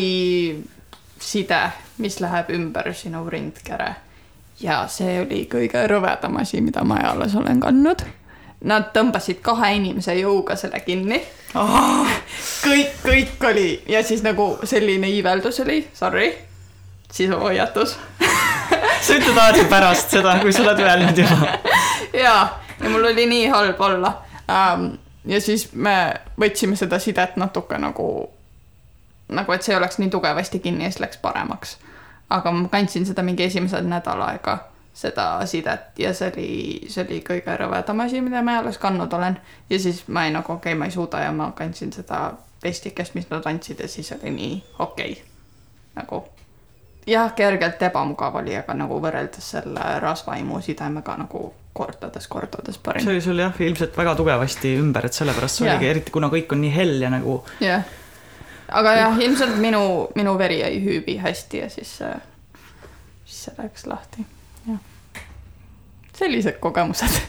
side, 1.20 1.60
mis 1.98 2.20
läheb 2.20 2.50
ümber 2.50 2.92
sinu 2.94 3.24
rindkere. 3.30 3.94
ja 4.60 4.86
see 4.88 5.20
oli 5.20 5.42
kõige 5.52 5.82
rõvedam 5.88 6.38
asi, 6.40 6.60
mida 6.60 6.84
ma 6.84 7.00
eales 7.04 7.34
olen 7.36 7.60
kandnud. 7.60 8.04
Nad 8.64 8.88
tõmbasid 8.94 9.42
kahe 9.44 9.74
inimese 9.76 10.14
jõuga 10.16 10.56
selle 10.56 10.80
kinni. 10.80 11.20
kõik, 12.66 12.94
kõik 13.04 13.48
oli 13.50 13.68
ja 13.88 14.02
siis 14.02 14.22
nagu 14.24 14.56
selline 14.64 15.08
iiveldus 15.12 15.60
oli, 15.60 15.82
sorry, 15.94 16.30
sisuhoiatus. 17.12 17.96
sa 19.06 19.14
ütled 19.14 19.36
alati 19.36 19.64
pärast 19.70 20.14
seda, 20.16 20.38
kui 20.42 20.52
sa 20.52 20.64
oled 20.64 20.80
öelnud 20.82 21.18
juba. 21.18 21.58
ja, 22.12 22.36
ja 22.80 22.90
mul 22.90 23.04
oli 23.12 23.26
nii 23.26 23.46
halb 23.52 23.80
olla 23.80 24.12
ähm,. 24.50 24.88
ja 25.24 25.40
siis 25.40 25.68
me 25.72 26.14
võtsime 26.40 26.76
seda 26.76 26.98
sidet 27.02 27.36
natuke 27.36 27.78
nagu, 27.78 28.30
nagu 29.28 29.52
et 29.52 29.62
see 29.62 29.74
ei 29.74 29.78
oleks 29.78 29.98
nii 29.98 30.10
tugevasti 30.10 30.58
kinni 30.62 30.84
ja 30.84 30.90
siis 30.90 31.00
läks 31.00 31.20
paremaks. 31.22 31.76
aga 32.30 32.52
ma 32.52 32.68
kandsin 32.68 33.06
seda 33.06 33.22
mingi 33.22 33.44
esimesed 33.44 33.86
nädal 33.86 34.20
aega, 34.22 34.58
seda 34.94 35.46
sidet 35.46 35.98
ja 35.98 36.14
see 36.14 36.32
oli, 36.32 36.50
see 36.88 37.04
oli 37.04 37.20
kõige 37.26 37.56
rõvedam 37.60 38.00
asi, 38.04 38.20
mida 38.20 38.42
ma 38.42 38.58
alles 38.58 38.78
kandnud 38.78 39.12
olen. 39.12 39.38
ja 39.70 39.78
siis 39.78 40.04
ma 40.08 40.24
olin 40.24 40.40
nagu 40.40 40.52
okei 40.52 40.72
okay,, 40.72 40.78
ma 40.78 40.84
ei 40.84 40.94
suuda 40.94 41.20
ja 41.20 41.32
ma 41.32 41.52
kandsin 41.52 41.92
seda 41.92 42.32
vestikest, 42.62 43.14
mis 43.14 43.30
nad 43.30 43.46
andsid 43.46 43.80
ja 43.80 43.88
siis 43.88 44.12
oli 44.12 44.30
nii 44.30 44.64
okei 44.78 45.12
okay. 45.12 45.22
nagu 45.94 46.24
jah, 47.06 47.34
kergelt 47.34 47.82
ebamugav 47.82 48.40
oli, 48.40 48.56
aga 48.56 48.74
nagu 48.74 48.98
võrreldes 49.02 49.52
selle 49.54 49.84
rasvaimu 50.02 50.60
sidemega 50.64 51.16
nagu 51.20 51.44
kordades-kordades 51.76 52.80
parim 52.82 53.04
see. 53.04 53.12
oli 53.14 53.22
sul 53.24 53.40
jah, 53.42 53.54
ilmselt 53.60 53.96
väga 53.98 54.16
tugevasti 54.18 54.74
ümber, 54.80 55.06
et 55.08 55.16
sellepärast 55.16 55.60
see 55.60 55.68
Jah. 55.68 55.76
oligi, 55.76 55.90
eriti 55.92 56.14
kuna 56.14 56.30
kõik 56.32 56.56
on 56.56 56.62
nii 56.64 56.72
hell 56.74 57.04
ja 57.04 57.12
nagu 57.12 57.38
jah, 57.62 57.84
aga 58.68 58.94
jah, 58.96 59.20
ilmselt 59.22 59.58
minu, 59.62 60.08
minu 60.18 60.34
veri 60.38 60.60
jäi 60.60 60.80
hüübi 60.84 61.18
hästi 61.22 61.62
ja 61.62 61.70
siis 61.70 61.96
see, 61.98 62.12
siis 63.24 63.44
see 63.46 63.54
läks 63.58 63.86
lahti, 63.86 64.26
jah. 64.66 65.22
sellised 66.18 66.60
kogemused. 66.60 67.20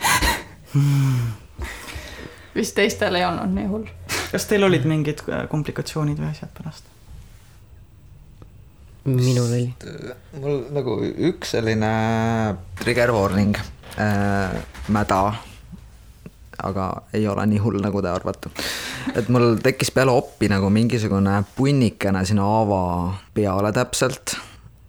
vist 2.58 2.76
teistel 2.76 3.16
ei 3.16 3.26
olnud 3.26 3.54
nii 3.54 3.72
hull. 3.72 3.88
kas 4.32 4.46
teil 4.50 4.66
olid 4.68 4.86
mingid 4.90 5.24
äh, 5.30 5.46
komplikatsioonid 5.50 6.22
või 6.22 6.32
asjad 6.32 6.54
pärast? 6.58 6.94
minul 9.08 9.46
oli. 9.46 9.74
mul 10.42 10.64
nagu 10.76 10.98
üks 11.30 11.54
selline 11.56 11.92
trigger 12.80 13.14
warning 13.16 13.56
äh,, 13.96 14.58
mäda, 14.92 15.22
aga 16.64 16.90
ei 17.14 17.28
ole 17.28 17.46
nii 17.46 17.62
hull, 17.62 17.80
nagu 17.84 18.02
te 18.02 18.10
arvate. 18.10 18.52
et 19.16 19.30
mul 19.30 19.58
tekkis 19.64 19.92
peale 19.94 20.12
oppi 20.12 20.50
nagu 20.52 20.70
mingisugune 20.74 21.40
punnikene 21.56 22.26
sinna 22.26 22.46
haava 22.48 22.82
peale 23.34 23.72
täpselt, 23.76 24.38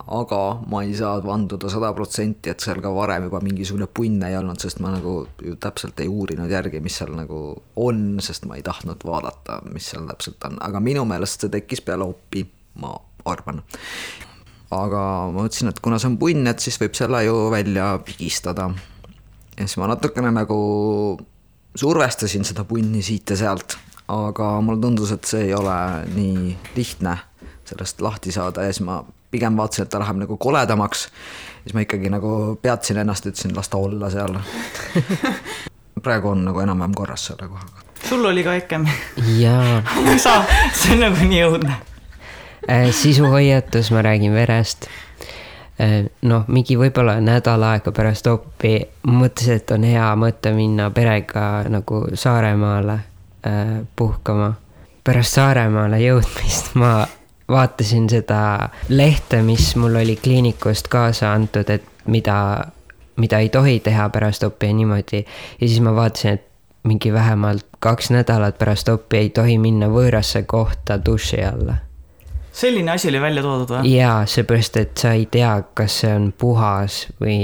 aga 0.09 0.41
ma 0.71 0.83
ei 0.83 0.95
saa 0.97 1.19
vanduda 1.25 1.71
sada 1.73 1.93
protsenti, 1.97 2.51
et 2.51 2.65
seal 2.65 2.81
ka 2.85 2.93
varem 2.95 3.29
juba 3.29 3.43
mingisugune 3.45 3.89
punn 3.93 4.23
ei 4.25 4.37
olnud, 4.39 4.61
sest 4.61 4.81
ma 4.85 4.93
nagu 4.95 5.21
ju 5.45 5.57
täpselt 5.61 6.01
ei 6.01 6.09
uurinud 6.09 6.51
järgi, 6.51 6.81
mis 6.85 6.97
seal 7.01 7.13
nagu 7.17 7.43
on, 7.77 8.07
sest 8.25 8.49
ma 8.49 8.57
ei 8.57 8.65
tahtnud 8.65 9.05
vaadata, 9.05 9.61
mis 9.73 9.91
seal 9.93 10.09
täpselt 10.09 10.49
on, 10.49 10.57
aga 10.65 10.81
minu 10.81 11.05
meelest 11.09 11.45
see 11.45 11.53
tekkis 11.53 11.85
peale 11.85 12.09
oppi, 12.09 12.47
ma 12.81 12.97
arvan 13.29 13.63
aga 14.75 15.03
ma 15.33 15.45
mõtlesin, 15.45 15.71
et 15.73 15.81
kuna 15.85 15.99
see 16.01 16.11
on 16.11 16.19
punn, 16.21 16.49
et 16.51 16.61
siis 16.61 16.77
võib 16.81 16.97
selle 16.97 17.23
ju 17.25 17.49
välja 17.53 17.91
pigistada. 18.05 18.69
ja 19.57 19.65
siis 19.65 19.79
ma 19.81 19.89
natukene 19.89 20.33
nagu 20.33 20.59
survestasin 21.75 22.45
seda 22.45 22.65
punni 22.65 23.03
siit 23.03 23.31
ja 23.31 23.37
sealt, 23.37 23.77
aga 24.09 24.61
mulle 24.61 24.81
tundus, 24.81 25.13
et 25.13 25.25
see 25.25 25.49
ei 25.49 25.55
ole 25.55 25.77
nii 26.15 26.57
lihtne 26.77 27.17
sellest 27.69 28.01
lahti 28.01 28.33
saada 28.33 28.65
ja 28.65 28.73
siis 28.73 28.85
ma 28.87 29.03
pigem 29.31 29.57
vaatasin, 29.57 29.85
et 29.85 29.93
ta 29.93 30.01
läheb 30.01 30.23
nagu 30.23 30.37
koledamaks. 30.37 31.09
siis 31.63 31.75
ma 31.75 31.85
ikkagi 31.85 32.11
nagu 32.11 32.59
peatasin 32.63 33.03
ennast, 33.05 33.27
ütlesin, 33.27 33.57
las 33.57 33.69
ta 33.69 33.77
olla 33.77 34.11
seal 34.11 34.39
praegu 36.05 36.29
on 36.29 36.45
nagu 36.45 36.61
enam-vähem 36.61 36.95
korras 36.95 37.27
selle 37.27 37.49
kohaga. 37.49 37.85
sul 38.09 38.25
oli 38.25 38.45
ka 38.45 38.55
EKM 38.55 38.87
jaa 39.39 39.83
saa, 40.25 40.45
see 40.73 40.95
on 40.97 41.05
nagu 41.09 41.29
nii 41.29 41.45
õudne. 41.51 41.77
Äh, 42.69 42.91
sisuhoiatus, 42.93 43.91
ma 43.91 44.03
räägin 44.03 44.35
verest. 44.35 44.89
Noh, 46.23 46.47
mingi 46.51 46.77
võib-olla 46.79 47.19
nädal 47.23 47.63
aega 47.63 47.93
pärast 47.95 48.27
oppi 48.31 48.79
mõtlesin, 49.07 49.61
et 49.61 49.71
on 49.75 49.85
hea 49.87 50.09
mõte 50.19 50.53
minna 50.55 50.91
perega 50.95 51.65
nagu 51.71 52.03
Saaremaale 52.15 52.99
äh, 53.47 53.79
puhkama. 53.97 54.53
pärast 55.05 55.39
Saaremaale 55.39 56.01
jõudmist 56.03 56.75
ma 56.75 57.07
vaatasin 57.49 58.11
seda 58.11 58.69
lehte, 58.89 59.43
mis 59.43 59.77
mul 59.77 59.97
oli 60.03 60.17
kliinikust 60.17 60.89
kaasa 60.89 61.33
antud, 61.33 61.71
et 61.71 61.85
mida, 62.07 62.67
mida 63.17 63.39
ei 63.39 63.49
tohi 63.49 63.81
teha 63.81 64.09
pärast 64.09 64.45
oppi 64.45 64.67
ja 64.67 64.75
niimoodi. 64.75 65.25
ja 65.61 65.69
siis 65.69 65.81
ma 65.81 65.95
vaatasin, 65.95 66.31
et 66.31 66.45
mingi 66.83 67.13
vähemalt 67.13 67.67
kaks 67.79 68.11
nädalat 68.11 68.59
pärast 68.59 68.89
oppi 68.89 69.17
ei 69.17 69.31
tohi 69.31 69.59
minna 69.59 69.87
võõrasse 69.87 70.43
kohta 70.43 70.99
duši 71.05 71.45
alla 71.45 71.88
selline 72.59 72.91
asi 72.95 73.11
oli 73.13 73.21
välja 73.23 73.43
toodud 73.45 73.75
või? 73.77 73.93
jaa, 73.95 74.23
seepärast, 74.31 74.81
et 74.81 74.97
sa 74.99 75.13
ei 75.17 75.29
tea, 75.31 75.53
kas 75.79 76.01
see 76.03 76.15
on 76.15 76.33
puhas 76.39 77.05
või 77.23 77.39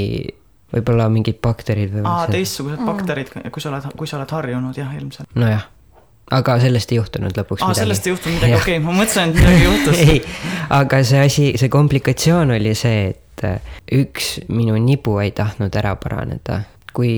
võib-olla 0.75 1.07
mingid 1.12 1.39
bakterid 1.45 1.93
võivad 1.95 2.11
aa, 2.11 2.27
teistsugused 2.33 2.83
bakterid, 2.87 3.31
kui 3.55 3.62
sa 3.62 3.71
oled, 3.71 3.89
kui 3.99 4.11
sa 4.11 4.19
oled 4.19 4.35
harjunud 4.37 4.79
jah, 4.79 4.91
ilmselt. 4.99 5.31
nojah, 5.39 5.67
aga 6.35 6.57
sellest 6.62 6.95
ei 6.95 6.99
juhtunud 6.99 7.37
lõpuks 7.39 7.62
aa, 7.62 7.71
midagi. 7.71 7.83
sellest 7.83 8.09
ei 8.09 8.15
juhtunud 8.15 8.39
midagi, 8.41 8.59
okei 8.59 8.79
okay,, 8.79 8.85
ma 8.87 8.97
mõtlesin, 8.99 9.31
et 9.31 9.41
midagi 9.41 9.65
juhtus 9.69 10.03
ei, 10.09 10.21
aga 10.81 11.03
see 11.07 11.25
asi, 11.29 11.49
see 11.61 11.73
komplikatsioon 11.73 12.55
oli 12.57 12.75
see, 12.79 13.11
et 13.15 13.47
äh, 13.47 13.75
üks 14.03 14.37
minu 14.51 14.79
nibu 14.83 15.19
ei 15.23 15.35
tahtnud 15.37 15.75
ära 15.79 15.95
paraneda. 16.01 16.65
Kui 16.95 17.12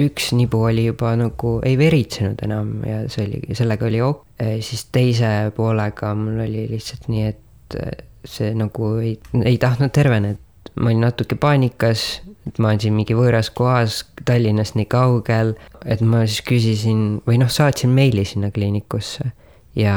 üks 0.00 0.30
nibu 0.36 0.62
oli 0.70 0.86
juba 0.86 1.12
nagu 1.18 1.58
ei 1.66 1.76
veritsenud 1.78 2.40
enam 2.46 2.72
ja 2.86 3.02
see 3.12 3.26
oli, 3.26 3.40
sellega 3.58 3.88
oli 3.88 4.00
ok, 4.04 4.22
siis 4.64 4.86
teise 4.94 5.32
poolega 5.56 6.14
mul 6.16 6.40
oli 6.46 6.66
lihtsalt 6.70 7.10
nii, 7.12 7.26
et 7.28 7.76
äh, 7.80 7.92
see 8.24 8.54
nagu 8.56 8.94
ei, 9.02 9.18
ei 9.44 9.58
tahtnud 9.60 9.92
terveneda. 9.94 10.40
ma 10.80 10.90
olin 10.90 11.00
natuke 11.02 11.36
paanikas, 11.40 12.20
et 12.48 12.58
ma 12.58 12.70
olen 12.70 12.80
siin 12.80 12.94
mingi 12.94 13.16
võõras 13.16 13.50
kohas 13.52 14.04
Tallinnast 14.24 14.76
nii 14.78 14.86
kaugel, 14.92 15.54
et 15.84 16.00
ma 16.04 16.22
siis 16.26 16.44
küsisin 16.46 17.00
või 17.26 17.40
noh, 17.40 17.50
saatsin 17.50 17.90
meili 17.92 18.24
sinna 18.28 18.52
kliinikusse 18.54 19.32
ja 19.76 19.96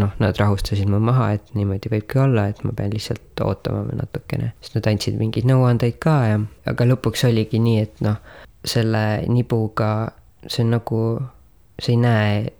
noh, 0.00 0.12
nad 0.20 0.36
rahustasid 0.38 0.88
mu 0.90 1.00
maha, 1.02 1.30
et 1.36 1.52
niimoodi 1.56 1.90
võibki 1.92 2.20
olla, 2.20 2.46
et 2.50 2.62
ma 2.64 2.72
pean 2.76 2.92
lihtsalt 2.92 3.42
ootama 3.44 3.84
natukene. 3.96 4.52
siis 4.60 4.76
nad 4.76 4.88
andsid 4.92 5.16
mingeid 5.20 5.48
nõuandeid 5.48 5.98
ka 6.02 6.16
ja, 6.30 6.40
aga 6.68 6.88
lõpuks 6.92 7.26
oligi 7.28 7.60
nii, 7.62 7.80
et 7.86 8.04
noh, 8.04 8.20
selle 8.66 9.22
nibuga 9.28 9.90
see 10.46 10.64
on 10.64 10.70
nagu, 10.70 11.00
see 11.82 11.92
ei 11.92 11.96
näe 11.96 12.52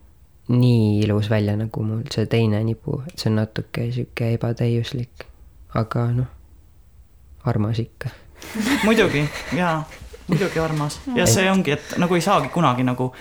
nii 0.48 1.00
ilus 1.00 1.30
välja 1.30 1.56
nagu 1.56 1.82
mul 1.82 2.02
see 2.10 2.26
teine 2.26 2.62
nibu, 2.64 3.00
et 3.06 3.18
see 3.18 3.30
on 3.30 3.40
natuke 3.40 3.90
sihuke 3.92 4.32
ebatäiuslik. 4.34 5.26
aga 5.74 6.06
noh, 6.12 6.26
armas 7.44 7.78
ikka. 7.78 8.08
muidugi, 8.84 9.28
jaa, 9.52 9.84
muidugi 10.28 10.58
armas. 10.58 11.00
ja 11.14 11.26
see 11.26 11.50
ongi, 11.50 11.70
et 11.70 11.98
nagu 11.98 12.14
ei 12.14 12.20
saagi 12.20 12.48
kunagi 12.48 12.86
nagu 12.86 13.12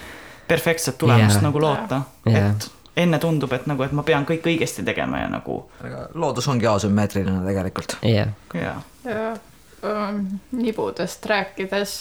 perfektset 0.47 0.97
tulemust 0.97 1.35
Jaa. 1.35 1.43
nagu 1.43 1.61
loota. 1.61 2.01
Jaa. 2.25 2.49
et 2.49 2.71
enne 2.97 3.19
tundub, 3.19 3.51
et 3.53 3.65
nagu, 3.65 3.83
et 3.83 3.91
ma 3.91 4.03
pean 4.03 4.25
kõik 4.25 4.45
õigesti 4.45 4.85
tegema 4.85 5.19
ja 5.25 5.29
nagu, 5.29 5.65
aga 5.83 6.07
loodus 6.13 6.47
ongi 6.47 6.67
asümmeetriline 6.67 7.41
tegelikult. 7.47 7.97
jah, 8.01 8.29
jaa. 8.53 8.77
ja 9.05 9.31
ähm, 9.85 10.21
nibudest 10.51 11.25
rääkides, 11.25 11.97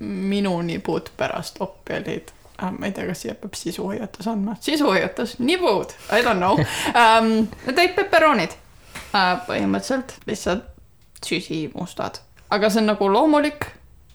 minu 0.00 0.62
nibud 0.62 1.10
pärast 1.16 1.60
oppi 1.60 1.94
olid 1.94 2.32
äh, 2.62 2.72
ma 2.72 2.86
ei 2.86 2.92
tea, 2.92 3.06
kas 3.06 3.22
siia 3.24 3.34
peab 3.34 3.54
sisuhoiatus 3.54 4.28
andma, 4.28 4.56
sisuhoiatus, 4.60 5.38
nibud, 5.38 5.94
I 6.12 6.22
don't 6.24 6.40
know 6.40 6.58
um,. 6.58 7.48
Need 7.66 7.78
olid 7.78 7.94
peperoonid 7.98 8.56
uh, 9.14 9.36
põhimõtteliselt 9.46 10.16
lihtsalt 10.26 10.64
süsimustad, 11.26 12.22
aga 12.50 12.70
see 12.70 12.80
on 12.82 12.92
nagu 12.94 13.12
loomulik 13.12 13.66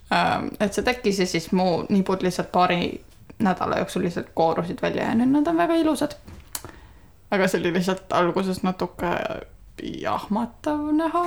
um,. 0.10 0.50
et 0.60 0.74
see 0.74 0.86
tekkis 0.86 1.22
ja 1.22 1.30
siis 1.30 1.52
mu 1.52 1.84
nibud 1.90 2.26
lihtsalt 2.26 2.52
paari 2.52 2.96
nädala 3.40 3.78
jooksul 3.78 4.08
lihtsalt 4.08 4.34
koorusid 4.34 4.82
välja 4.82 5.10
ja 5.10 5.16
nüüd 5.16 5.34
nad 5.36 5.48
on 5.48 5.58
väga 5.58 5.76
ilusad. 5.76 6.18
aga 7.32 7.48
see 7.48 7.60
oli 7.60 7.74
lihtsalt 7.74 8.14
alguses 8.14 8.64
natuke 8.64 9.12
jahmatav 9.84 10.92
näha 10.96 11.26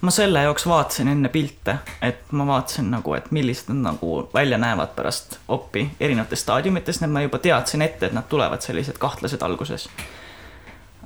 ma 0.00 0.10
selle 0.14 0.42
jaoks 0.42 0.66
vaatasin 0.66 1.08
enne 1.08 1.28
pilte, 1.28 1.78
et 2.02 2.32
ma 2.32 2.46
vaatasin 2.46 2.90
nagu, 2.90 3.14
et 3.14 3.30
millised 3.34 3.72
nad 3.72 3.92
nagu 3.92 4.20
välja 4.34 4.58
näevad 4.58 4.94
pärast 4.96 5.38
oppi 5.48 5.90
erinevates 6.00 6.44
staadiumites, 6.46 7.00
need 7.00 7.12
ma 7.12 7.24
juba 7.24 7.38
teadsin 7.42 7.82
ette, 7.82 8.06
et 8.06 8.16
nad 8.16 8.28
tulevad 8.28 8.62
sellised 8.64 8.98
kahtlased 8.98 9.42
alguses 9.42 9.88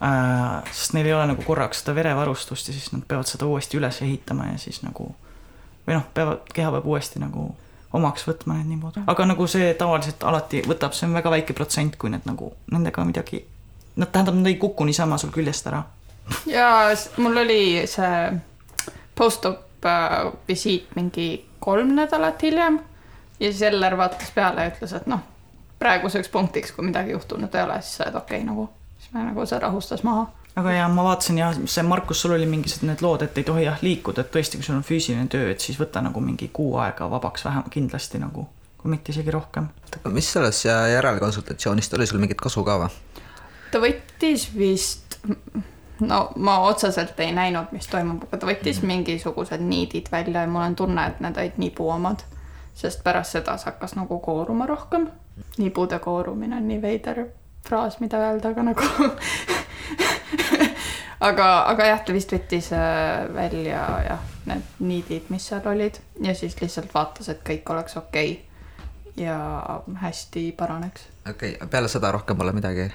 äh,. 0.02 0.62
sest 0.72 0.92
neil 0.92 1.06
ei 1.06 1.14
ole 1.14 1.26
nagu 1.32 1.42
korraks 1.46 1.82
seda 1.82 1.94
verevarustust 1.94 2.68
ja 2.68 2.76
siis 2.76 2.92
nad 2.92 3.04
peavad 3.08 3.28
seda 3.30 3.46
uuesti 3.46 3.80
üles 3.80 4.02
ehitama 4.02 4.52
ja 4.52 4.58
siis 4.58 4.82
nagu 4.82 5.14
või 5.86 5.96
noh, 5.96 6.06
peavad, 6.14 6.44
keha 6.54 6.70
peab 6.76 6.86
uuesti 6.86 7.22
nagu 7.22 7.50
omaks 7.92 8.26
võtma 8.28 8.56
need 8.58 8.70
nibud, 8.72 9.00
aga 9.06 9.26
nagu 9.28 9.46
see 9.50 9.72
tavaliselt 9.78 10.22
alati 10.24 10.62
võtab, 10.66 10.94
see 10.96 11.08
on 11.08 11.16
väga 11.18 11.32
väike 11.34 11.56
protsent, 11.56 11.98
kui 12.00 12.12
need 12.12 12.24
nagu 12.28 12.52
nendega 12.72 13.04
midagi, 13.04 13.42
nad 14.00 14.12
tähendab, 14.12 14.38
nad 14.38 14.48
ei 14.48 14.56
kuku 14.60 14.86
niisama 14.88 15.18
sul 15.20 15.32
küljest 15.34 15.68
ära. 15.68 15.82
ja 16.46 16.68
mul 17.18 17.42
oli 17.44 17.62
see 17.90 18.12
post-op 19.22 19.86
äh, 19.86 20.32
visiit 20.48 20.96
mingi 20.98 21.28
kolm 21.62 21.94
nädalat 21.94 22.42
hiljem 22.42 22.80
ja 23.40 23.50
siis 23.50 23.62
Eller 23.62 23.96
vaatas 23.96 24.30
peale 24.34 24.66
ja 24.66 24.70
ütles, 24.74 24.94
et 24.96 25.06
noh, 25.10 25.22
praeguseks 25.78 26.30
punktiks, 26.30 26.72
kui 26.74 26.86
midagi 26.86 27.14
juhtunud 27.14 27.54
ei 27.54 27.64
ole, 27.64 27.80
siis 27.82 27.98
sa 27.98 28.06
oled 28.06 28.18
okei 28.22 28.38
okay, 28.38 28.46
nagu. 28.46 28.68
siis 28.98 29.12
me 29.14 29.26
nagu 29.26 29.46
see 29.46 29.58
rahustas 29.62 30.02
maha. 30.06 30.26
aga 30.56 30.72
ja 30.72 30.88
ma 30.88 31.04
vaatasin 31.06 31.38
jah, 31.38 31.60
see 31.66 31.84
Markus, 31.86 32.22
sul 32.22 32.34
oli 32.36 32.46
mingisugused 32.46 32.86
need 32.88 33.02
lood, 33.02 33.22
et 33.26 33.38
ei 33.38 33.46
tohi 33.46 33.66
jah 33.66 33.82
liikuda, 33.82 34.24
et 34.24 34.34
tõesti, 34.34 34.58
kui 34.58 34.66
sul 34.68 34.78
on 34.78 34.86
füüsiline 34.86 35.28
töö, 35.30 35.50
et 35.54 35.64
siis 35.64 35.78
võta 35.80 36.02
nagu 36.04 36.20
mingi 36.20 36.50
kuu 36.52 36.76
aega 36.82 37.10
vabaks 37.10 37.46
vähem 37.48 37.70
kindlasti 37.70 38.20
nagu, 38.22 38.46
kui 38.78 38.94
mitte 38.94 39.14
isegi 39.14 39.34
rohkem. 39.34 39.70
mis 40.10 40.32
sellest 40.32 40.66
järelkonsultatsioonist 40.66 41.98
oli 41.98 42.06
sul 42.10 42.22
mingit 42.22 42.42
kasu 42.42 42.64
ka 42.66 42.78
või? 42.84 42.90
ta 43.72 43.80
võttis 43.82 44.50
vist, 44.54 45.18
no 46.06 46.20
ma 46.36 46.58
otseselt 46.66 47.20
ei 47.20 47.32
näinud, 47.32 47.72
mis 47.72 47.86
toimub, 47.90 48.26
aga 48.26 48.42
ta 48.42 48.48
võttis 48.48 48.82
mingisugused 48.86 49.62
niidid 49.64 50.10
välja 50.12 50.44
ja 50.44 50.50
mul 50.50 50.66
on 50.66 50.76
tunne, 50.76 51.06
et 51.06 51.20
need 51.24 51.38
olid 51.38 51.58
nibu 51.62 51.88
omad. 51.90 52.24
sest 52.74 53.02
pärast 53.04 53.36
seda 53.36 53.56
see 53.60 53.68
hakkas 53.68 53.94
nagu 53.94 54.18
kooruma 54.18 54.66
rohkem. 54.66 55.08
nibude 55.58 55.98
koorumine 55.98 56.56
on 56.56 56.68
nii 56.68 56.82
veider 56.82 57.24
fraas, 57.68 58.00
mida 58.00 58.18
öelda, 58.18 58.48
aga 58.48 58.62
nagu 58.62 58.82
aga, 61.28 61.48
aga 61.72 61.86
jah, 61.86 62.04
ta 62.04 62.12
vist 62.12 62.32
võttis 62.32 62.72
äh, 62.72 63.34
välja 63.34 63.82
jah, 64.06 64.22
need 64.46 64.62
niidid, 64.78 65.28
mis 65.30 65.48
seal 65.48 65.66
olid 65.66 66.00
ja 66.22 66.34
siis 66.34 66.60
lihtsalt 66.60 66.94
vaatas, 66.94 67.28
et 67.28 67.44
kõik 67.46 67.74
oleks 67.74 67.96
okei 67.96 68.32
okay. 68.32 68.51
Ja 69.16 69.80
hästi 70.00 70.52
paraneks 70.56 71.08
okei 71.30 71.54
okay,, 71.54 71.68
peale 71.68 71.88
seda 71.88 72.12
rohkem 72.12 72.36
pole 72.36 72.52
midagi. 72.52 72.88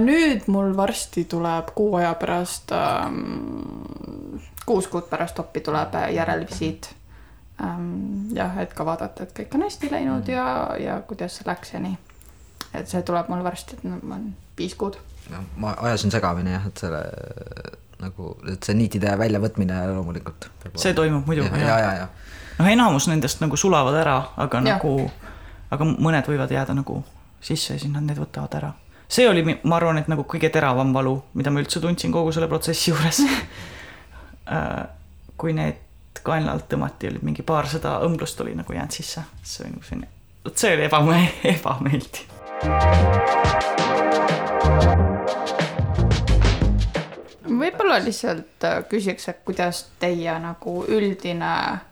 nüüd 0.00 0.48
mul 0.52 0.76
varsti 0.76 1.24
tuleb 1.24 1.72
kuu 1.74 1.94
aja 1.96 2.14
pärast 2.20 2.72
ähm,, 2.72 4.36
kuus 4.66 4.88
kuud 4.88 5.08
pärast 5.10 5.38
oppi 5.38 5.60
tuleb 5.60 5.94
äh, 5.94 6.12
järelvisiit 6.14 6.90
ähm,. 7.62 8.34
jah, 8.34 8.58
et 8.58 8.74
ka 8.74 8.86
vaadata, 8.86 9.24
et 9.24 9.36
kõik 9.38 9.54
on 9.54 9.66
hästi 9.68 9.90
läinud 9.90 10.28
ja, 10.28 10.46
ja 10.80 11.00
kuidas 11.08 11.38
see 11.38 11.48
läks 11.48 11.74
ja 11.74 11.80
nii. 11.80 11.96
et 12.74 12.88
see 12.88 13.02
tuleb 13.02 13.28
mul 13.32 13.44
varsti, 13.44 13.78
et 13.78 13.84
ma 13.88 13.96
olen 14.16 14.34
viis 14.58 14.74
kuud. 14.74 15.00
ma 15.56 15.74
ajasin 15.80 16.10
segamini 16.14 16.52
jah, 16.52 16.66
et 16.68 16.84
selle 16.84 17.02
nagu, 18.04 18.34
et 18.50 18.62
see 18.64 18.76
niitide 18.76 19.12
väljavõtmine 19.18 19.80
loomulikult. 19.92 20.48
see 20.76 20.94
toimub 20.94 21.26
muidugi 21.26 21.60
ja, 21.60 21.66
ja, 21.66 21.78
ja, 21.78 21.92
ja. 22.02 22.08
noh, 22.58 22.70
enamus 22.70 23.08
nendest 23.10 23.42
nagu 23.44 23.56
sulavad 23.60 23.96
ära, 24.00 24.18
aga 24.36 24.60
Jah. 24.60 24.66
nagu, 24.74 25.10
aga 25.74 25.86
mõned 25.86 26.30
võivad 26.30 26.52
jääda 26.54 26.76
nagu 26.76 27.00
sisse 27.44 27.74
ja 27.74 27.80
siis 27.80 27.92
nad 27.92 28.06
need 28.06 28.20
võtavad 28.20 28.58
ära. 28.58 28.72
see 29.08 29.28
oli, 29.28 29.44
ma 29.44 29.76
arvan, 29.76 29.98
et 30.00 30.08
nagu 30.08 30.24
kõige 30.28 30.50
teravam 30.50 30.94
valu, 30.94 31.18
mida 31.34 31.52
ma 31.52 31.62
üldse 31.62 31.80
tundsin 31.80 32.12
kogu 32.12 32.32
selle 32.32 32.48
protsessi 32.48 32.90
juures. 32.90 33.22
kui 35.40 35.52
need 35.52 36.22
kaenla 36.24 36.54
alt 36.54 36.68
tõmmati, 36.72 37.10
olid 37.10 37.24
mingi 37.26 37.42
paarsada 37.44 37.98
õmblust 38.06 38.40
oli 38.40 38.54
nagu 38.56 38.72
jäänud 38.72 38.94
sisse, 38.94 39.24
see 39.42 39.64
oli 39.64 39.74
nagu 39.74 39.88
selline, 39.88 40.08
vot 40.44 40.60
see 40.60 40.76
oli 40.76 40.86
ebame-, 40.86 41.32
ebameeldiv. 41.54 42.30
võib-olla 47.54 48.00
lihtsalt 48.02 48.64
äh, 48.66 48.80
küsiks, 48.90 49.28
et 49.30 49.44
kuidas 49.46 49.84
teie 50.00 50.32
nagu 50.42 50.72
üldine 50.90 51.52
äh, 51.54 51.82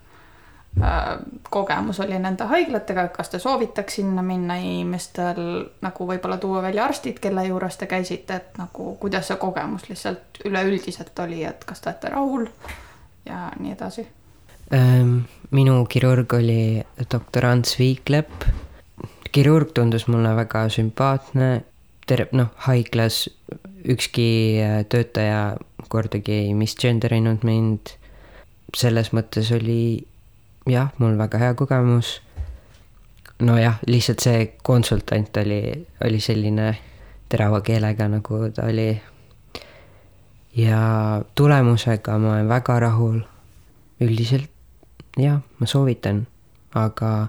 kogemus 1.50 2.00
oli 2.00 2.18
nende 2.18 2.46
haiglatega, 2.48 3.08
kas 3.12 3.28
te 3.28 3.38
soovitaks 3.38 3.98
sinna 4.00 4.22
minna 4.24 4.56
inimestel 4.56 5.42
nagu 5.84 6.06
võib-olla 6.08 6.38
tuua 6.40 6.62
välja 6.64 6.86
arstid, 6.88 7.20
kelle 7.20 7.44
juures 7.46 7.76
te 7.76 7.86
käisite, 7.86 8.38
et 8.40 8.58
nagu 8.58 8.94
kuidas 9.00 9.28
see 9.28 9.36
kogemus 9.36 9.84
lihtsalt 9.90 10.40
üleüldiselt 10.48 11.18
oli, 11.24 11.42
et 11.44 11.64
kas 11.68 11.80
te 11.80 11.90
olete 11.92 12.12
rahul 12.14 12.46
ja 13.28 13.50
nii 13.60 13.74
edasi? 13.76 14.06
Ähm, 14.72 15.18
minu 15.50 15.84
kirurg 15.84 16.32
oli 16.32 16.82
doktor 17.12 17.46
Ants 17.50 17.76
Viiklepp. 17.78 18.48
kirurg 19.32 19.72
tundus 19.74 20.06
mulle 20.08 20.34
väga 20.36 20.66
sümpaatne, 20.68 21.64
ter-, 22.06 22.28
noh, 22.32 22.48
haiglas 22.64 23.28
ükski 23.84 24.60
äh, 24.62 24.84
töötaja 24.88 25.56
kordagi 25.88 26.32
ei 26.32 26.54
misgenderinud 26.54 27.44
mind. 27.44 27.98
selles 28.76 29.10
mõttes 29.12 29.50
oli 29.52 30.06
jah, 30.66 30.90
mul 30.98 31.18
väga 31.18 31.38
hea 31.38 31.54
kogemus. 31.54 32.22
nojah, 33.42 33.78
lihtsalt 33.86 34.20
see 34.22 34.46
konsultant 34.62 35.36
oli, 35.36 35.86
oli 36.04 36.20
selline 36.20 36.76
terava 37.28 37.60
keelega, 37.60 38.08
nagu 38.08 38.50
ta 38.54 38.66
oli. 38.70 39.02
ja 40.56 41.22
tulemusega 41.34 42.18
ma 42.18 42.32
olen 42.32 42.48
väga 42.48 42.80
rahul. 42.80 43.20
üldiselt 44.00 44.50
jah, 45.18 45.40
ma 45.58 45.66
soovitan, 45.66 46.26
aga 46.74 47.28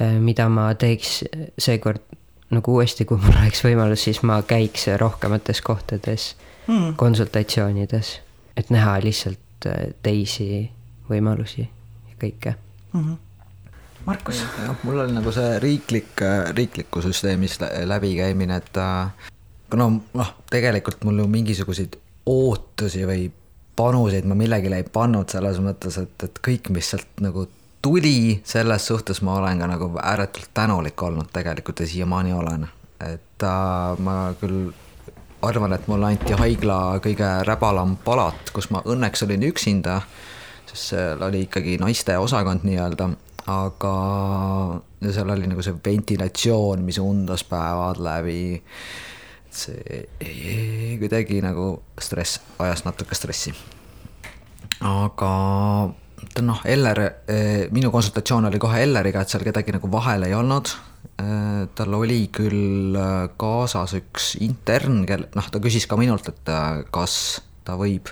äh, 0.00 0.18
mida 0.18 0.48
ma 0.48 0.74
teeks 0.74 1.24
seekord 1.58 2.02
nagu 2.50 2.74
uuesti, 2.74 3.04
kui 3.04 3.18
mul 3.18 3.34
oleks 3.40 3.64
võimalus, 3.64 4.04
siis 4.06 4.22
ma 4.22 4.42
käiks 4.42 4.86
rohkemates 4.98 5.60
kohtades 5.62 6.36
mm. 6.66 6.94
konsultatsioonides, 6.96 8.20
et 8.56 8.70
näha 8.70 8.98
lihtsalt 9.02 9.66
äh, 9.66 9.88
teisi 10.02 10.70
võimalusi 11.10 11.68
kõike 12.20 12.54
mm. 12.92 13.00
-hmm. 13.00 13.16
Markus? 14.06 14.44
jah, 14.66 14.76
mul 14.82 14.98
oli 15.02 15.12
nagu 15.12 15.32
see 15.32 15.58
riiklik, 15.62 16.14
äh, 16.22 16.52
riikliku 16.54 17.02
süsteemis 17.02 17.58
läbikäimine, 17.84 18.56
et 18.56 18.76
äh, 18.76 19.30
no 19.74 19.90
noh, 20.14 20.34
tegelikult 20.50 21.04
mul 21.04 21.18
ju 21.18 21.26
mingisuguseid 21.26 21.98
ootusi 22.26 23.06
või 23.06 23.30
panuseid 23.76 24.24
ma 24.24 24.34
millegile 24.34 24.80
ei 24.80 24.88
pannud 24.92 25.28
selles 25.30 25.58
mõttes, 25.60 25.98
et, 26.00 26.22
et 26.22 26.40
kõik, 26.48 26.70
mis 26.74 26.90
sealt 26.90 27.20
nagu 27.20 27.48
tuli, 27.82 28.40
selles 28.44 28.86
suhtes 28.86 29.22
ma 29.22 29.36
olen 29.40 29.58
ka 29.62 29.68
nagu 29.70 29.90
ääretult 30.02 30.48
tänulik 30.54 31.02
olnud 31.02 31.28
tegelikult 31.32 31.80
ja 31.80 31.86
siiamaani 31.86 32.32
olen. 32.32 32.66
et 33.00 33.42
äh, 33.42 33.98
ma 33.98 34.34
küll 34.40 34.72
arvan, 35.42 35.72
et 35.72 35.88
mulle 35.88 36.06
anti 36.06 36.32
haigla 36.32 36.78
kõige 37.04 37.28
räbalam 37.44 37.96
palat, 38.04 38.50
kus 38.52 38.70
ma 38.70 38.82
õnneks 38.86 39.22
olin 39.26 39.44
üksinda, 39.50 40.00
sest 40.66 40.92
seal 40.92 41.22
oli 41.22 41.44
ikkagi 41.46 41.76
naiste 41.82 42.16
osakond 42.18 42.66
nii-öelda, 42.66 43.08
aga 43.52 43.94
seal 45.12 45.30
oli 45.30 45.50
nagu 45.50 45.62
see 45.62 45.76
ventilatsioon, 45.84 46.82
mis 46.86 46.98
undas 47.02 47.44
päevad 47.46 48.00
läbi. 48.02 48.62
see 49.56 50.02
kuidagi 51.00 51.40
nagu 51.40 51.82
stress, 52.00 52.40
ajas 52.58 52.84
natuke 52.84 53.14
stressi. 53.14 53.54
aga 54.80 55.30
noh, 56.42 56.60
Eller, 56.64 57.00
eh, 57.28 57.68
minu 57.70 57.90
konsultatsioon 57.90 58.44
oli 58.44 58.58
kohe 58.58 58.82
Elleriga, 58.82 59.20
et 59.20 59.28
seal 59.28 59.44
kedagi 59.44 59.72
nagu 59.72 59.90
vahel 59.92 60.26
ei 60.26 60.34
olnud. 60.34 60.68
Eh, 61.16 61.66
tal 61.74 61.94
oli 61.94 62.28
küll 62.28 62.96
eh, 62.96 63.28
kaasas 63.38 63.94
üks 64.00 64.34
intern, 64.44 65.04
kel, 65.06 65.28
noh, 65.34 65.50
ta 65.50 65.60
küsis 65.62 65.86
ka 65.88 65.96
minult, 65.96 66.28
et 66.28 66.54
kas 66.92 67.40
ta 67.64 67.76
võib, 67.80 68.10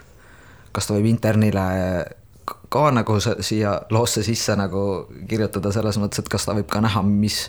kas 0.72 0.86
ta 0.86 0.96
võib 0.96 1.10
internile 1.10 1.64
ka 2.74 2.88
nagu 2.94 3.18
siia 3.22 3.76
loosse 3.94 4.24
sisse 4.26 4.56
nagu 4.58 5.04
kirjutada 5.30 5.72
selles 5.74 5.98
mõttes, 6.02 6.24
et 6.24 6.32
kas 6.32 6.48
ta 6.48 6.56
võib 6.56 6.68
ka 6.70 6.82
näha, 6.84 7.04
mis, 7.06 7.44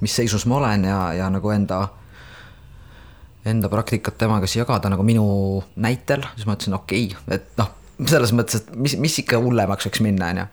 mis 0.00 0.16
seisus 0.16 0.46
ma 0.48 0.60
olen 0.62 0.88
ja, 0.88 1.02
ja 1.18 1.28
nagu 1.32 1.52
enda, 1.52 1.84
enda 3.48 3.70
praktikat 3.72 4.16
temaga 4.20 4.48
siis 4.48 4.62
jagada 4.62 4.92
nagu 4.92 5.04
minu 5.06 5.26
näitel, 5.76 6.24
siis 6.36 6.48
ma 6.48 6.56
ütlesin 6.56 6.78
okei 6.78 7.06
okay,, 7.12 7.38
et 7.38 7.54
noh 7.60 7.78
selles 8.08 8.32
mõttes, 8.34 8.62
et 8.62 8.74
mis, 8.76 8.96
mis 9.00 9.18
ikka 9.22 9.40
hullemaks 9.42 9.86
võiks 9.88 10.02
minna, 10.04 10.30
on 10.32 10.42
ju. 10.42 10.46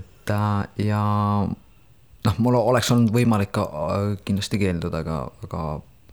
et 0.00 0.32
äh, 0.32 0.86
ja 0.86 1.02
noh, 2.24 2.38
mul 2.38 2.58
oleks 2.60 2.90
olnud 2.94 3.12
võimalik 3.14 3.52
ka 3.58 3.66
äh, 3.66 4.08
kindlasti 4.24 4.60
keelduda, 4.62 5.02
aga, 5.04 5.20
aga 5.46 5.62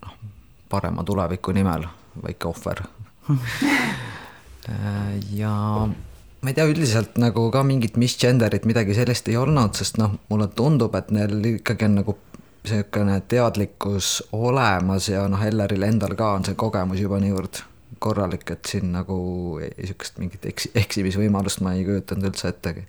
noh, 0.05 0.15
parema 0.71 1.05
tuleviku 1.07 1.53
nimel 1.55 1.87
väike 2.25 2.49
ohver 2.49 2.83
äh, 4.71 5.15
ja 5.37 5.55
ma 6.41 6.49
ei 6.49 6.57
tea, 6.57 6.65
üldiselt 6.69 7.17
nagu 7.21 7.45
ka 7.53 7.61
mingit 7.65 7.97
misgender'it, 8.01 8.65
midagi 8.69 8.95
sellist 8.97 9.29
ei 9.29 9.37
olnud, 9.37 9.77
sest 9.77 9.99
noh, 10.01 10.15
mulle 10.31 10.49
tundub, 10.57 10.95
et 10.97 11.11
neil 11.13 11.37
ikkagi 11.55 11.87
on 11.87 11.99
nagu 12.01 12.17
niisugune 12.61 13.17
teadlikkus 13.29 14.19
olemas 14.37 15.09
ja 15.09 15.25
noh, 15.29 15.41
Elleril 15.41 15.85
endal 15.85 16.13
ka 16.17 16.35
on 16.37 16.45
see 16.45 16.57
kogemus 16.57 17.01
juba 17.01 17.17
niivõrd 17.21 17.63
korralik, 18.01 18.49
et 18.53 18.69
siin 18.69 18.91
nagu 18.93 19.17
niisugust 19.61 20.17
mingit 20.21 20.45
eks-, 20.49 20.71
eksimisvõimalust 20.77 21.61
ma 21.65 21.75
ei 21.77 21.85
kujutanud 21.85 22.29
üldse 22.31 22.49
ettegi. 22.49 22.85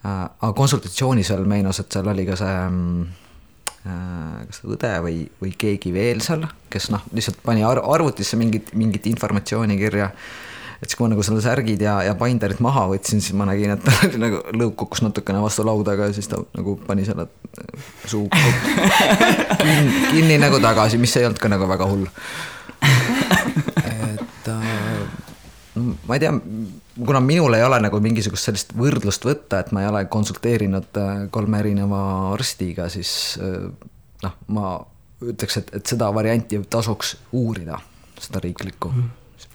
Äh, 0.00 0.26
aga 0.28 0.52
konsultatsioonis 0.56 1.32
veel 1.34 1.48
meenus, 1.48 1.80
et 1.82 1.92
seal 1.92 2.08
oli 2.12 2.24
ka 2.28 2.36
see 2.40 2.54
äh, 2.60 4.36
kas 4.46 4.62
õde 4.64 4.94
või, 5.04 5.24
või 5.42 5.52
keegi 5.64 5.92
veel 5.96 6.24
seal, 6.24 6.46
kes 6.72 6.88
noh, 6.92 7.04
lihtsalt 7.16 7.40
pani 7.44 7.64
ar 7.66 7.82
arvutisse 7.84 8.40
mingit, 8.40 8.72
mingit 8.76 9.08
informatsiooni 9.12 9.76
kirja 9.80 10.12
et 10.80 10.88
siis, 10.88 10.96
kui 10.96 11.04
ma 11.04 11.12
nagu 11.12 11.24
selle 11.26 11.42
särgid 11.44 11.82
ja, 11.84 11.98
ja 12.06 12.14
binderid 12.18 12.62
maha 12.64 12.86
võtsin, 12.92 13.20
siis 13.20 13.36
ma 13.36 13.46
nägin, 13.50 13.74
et 13.76 13.84
tal 13.84 14.08
oli 14.08 14.22
nagu 14.22 14.40
lõug 14.56 14.76
kukkus 14.80 15.04
natukene 15.04 15.42
vastu 15.44 15.66
lauda, 15.66 15.96
aga 15.96 16.08
siis 16.16 16.30
ta 16.30 16.40
nagu 16.56 16.78
pani 16.86 17.04
selle 17.08 17.28
suu 18.08 18.26
kinni, 19.62 20.06
kinni 20.10 20.40
nagu 20.40 20.62
tagasi, 20.62 21.00
mis 21.00 21.16
ei 21.20 21.28
olnud 21.28 21.42
ka 21.42 21.52
nagu 21.52 21.68
väga 21.70 21.90
hull 21.90 22.08
ma 26.06 26.14
ei 26.16 26.20
tea, 26.20 26.32
kuna 27.06 27.20
minul 27.20 27.54
ei 27.54 27.64
ole 27.64 27.78
nagu 27.82 28.00
mingisugust 28.02 28.48
sellist 28.48 28.74
võrdlust 28.76 29.24
võtta, 29.26 29.60
et 29.62 29.70
ma 29.74 29.84
ei 29.84 29.90
ole 29.90 30.04
konsulteerinud 30.12 31.00
äh, 31.00 31.12
kolme 31.34 31.60
erineva 31.62 32.00
arstiga, 32.32 32.88
siis 32.92 33.12
äh, 33.40 33.68
noh, 34.24 34.36
ma 34.56 34.74
ütleks, 35.20 35.60
et, 35.60 35.72
et 35.76 35.94
seda 35.94 36.10
varianti 36.16 36.60
tasuks 36.70 37.16
uurida, 37.36 37.80
seda 38.20 38.42
riiklikku. 38.44 38.92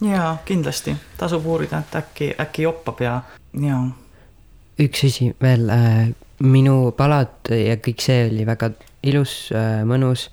Jaa, 0.02 0.38
kindlasti 0.46 0.96
tasub 1.18 1.46
uurida, 1.46 1.80
et 1.80 1.96
äkki, 1.96 2.34
äkki 2.40 2.68
joppab 2.68 3.02
ja, 3.02 3.22
jaa. 3.62 3.84
üks 4.80 5.06
asi 5.08 5.32
veel 5.42 5.70
äh,, 5.70 6.10
minu 6.44 6.92
palat 6.98 7.52
ja 7.52 7.78
kõik 7.80 8.04
see 8.04 8.26
oli 8.30 8.46
väga 8.48 8.72
ilus 9.04 9.52
äh,, 9.56 9.84
mõnus, 9.88 10.30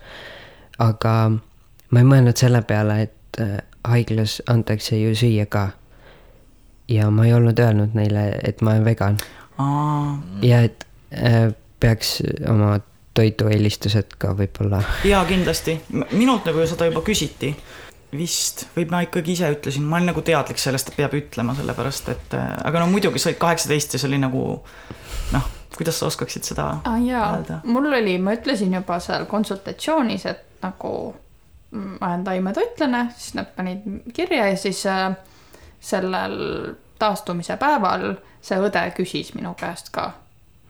aga 0.82 1.14
ma 1.32 2.02
ei 2.02 2.08
mõelnud 2.08 2.38
selle 2.38 2.62
peale, 2.66 3.02
et 3.06 3.42
äh, 3.42 3.60
haiglas 3.88 4.40
antakse 4.50 4.98
ju 4.98 5.14
süüa 5.18 5.46
ka 5.46 5.68
ja 6.88 7.10
ma 7.10 7.26
ei 7.26 7.34
olnud 7.34 7.58
öelnud 7.58 7.94
neile, 7.94 8.30
et 8.44 8.62
ma 8.62 8.74
olen 8.74 8.84
vegan. 8.84 9.18
ja 10.42 10.62
et 10.62 10.86
peaks 11.80 12.22
oma 12.48 12.80
toidueelistused 13.14 14.16
ka 14.18 14.32
võib-olla. 14.36 14.82
jaa, 15.04 15.24
kindlasti, 15.28 15.76
minult 16.12 16.46
nagu 16.48 16.66
seda 16.66 16.88
juba 16.88 17.02
küsiti 17.06 17.52
vist, 18.12 18.66
või 18.76 18.86
ma 18.92 19.00
ikkagi 19.06 19.32
ise 19.36 19.48
ütlesin, 19.54 19.86
ma 19.88 19.98
olin 19.98 20.10
nagu 20.12 20.22
teadlik 20.24 20.60
sellest, 20.60 20.90
et 20.90 20.98
peab 21.00 21.14
ütlema, 21.16 21.54
sellepärast 21.56 22.12
et 22.12 22.36
äh, 22.36 22.52
aga 22.68 22.82
no 22.82 22.90
muidugi 22.92 23.22
sa 23.22 23.30
olid 23.30 23.40
kaheksateist 23.40 23.96
ja 23.96 24.02
see 24.02 24.10
oli 24.10 24.20
nagu 24.20 24.44
noh, 25.32 25.50
kuidas 25.76 26.00
sa 26.00 26.10
oskaksid 26.10 26.44
seda 26.52 26.68
ah, 26.84 26.98
öelda? 27.00 27.62
mul 27.64 27.88
oli, 27.92 28.18
ma 28.20 28.36
ütlesin 28.36 28.74
juba 28.76 29.00
seal 29.00 29.24
konsultatsioonis, 29.30 30.26
et 30.28 30.64
nagu 30.64 30.94
ma 31.72 32.10
olen 32.10 32.24
taimetoitlane, 32.24 33.06
siis 33.16 33.36
nad 33.38 33.52
panid 33.56 33.86
kirja 34.12 34.50
ja 34.50 34.56
siis 34.60 34.84
äh, 34.86 35.14
sellel 35.80 36.74
taastumise 37.00 37.56
päeval 37.56 38.12
see 38.42 38.58
õde 38.60 38.82
küsis 38.96 39.32
minu 39.34 39.54
käest 39.58 39.88
ka 39.94 40.10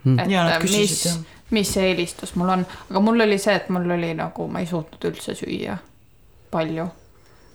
hmm.. 0.04 0.18
et 0.22 0.30
ja, 0.30 0.46
küsisid, 0.62 1.18
mis, 1.18 1.38
mis 1.58 1.72
see 1.74 1.90
eelistus 1.90 2.36
mul 2.38 2.54
on, 2.54 2.66
aga 2.90 3.02
mul 3.04 3.26
oli 3.26 3.38
see, 3.42 3.56
et 3.58 3.68
mul 3.72 3.90
oli 3.98 4.12
nagu, 4.18 4.46
ma 4.48 4.62
ei 4.62 4.70
suutnud 4.70 5.10
üldse 5.10 5.34
süüa 5.36 5.76
palju. 6.52 6.86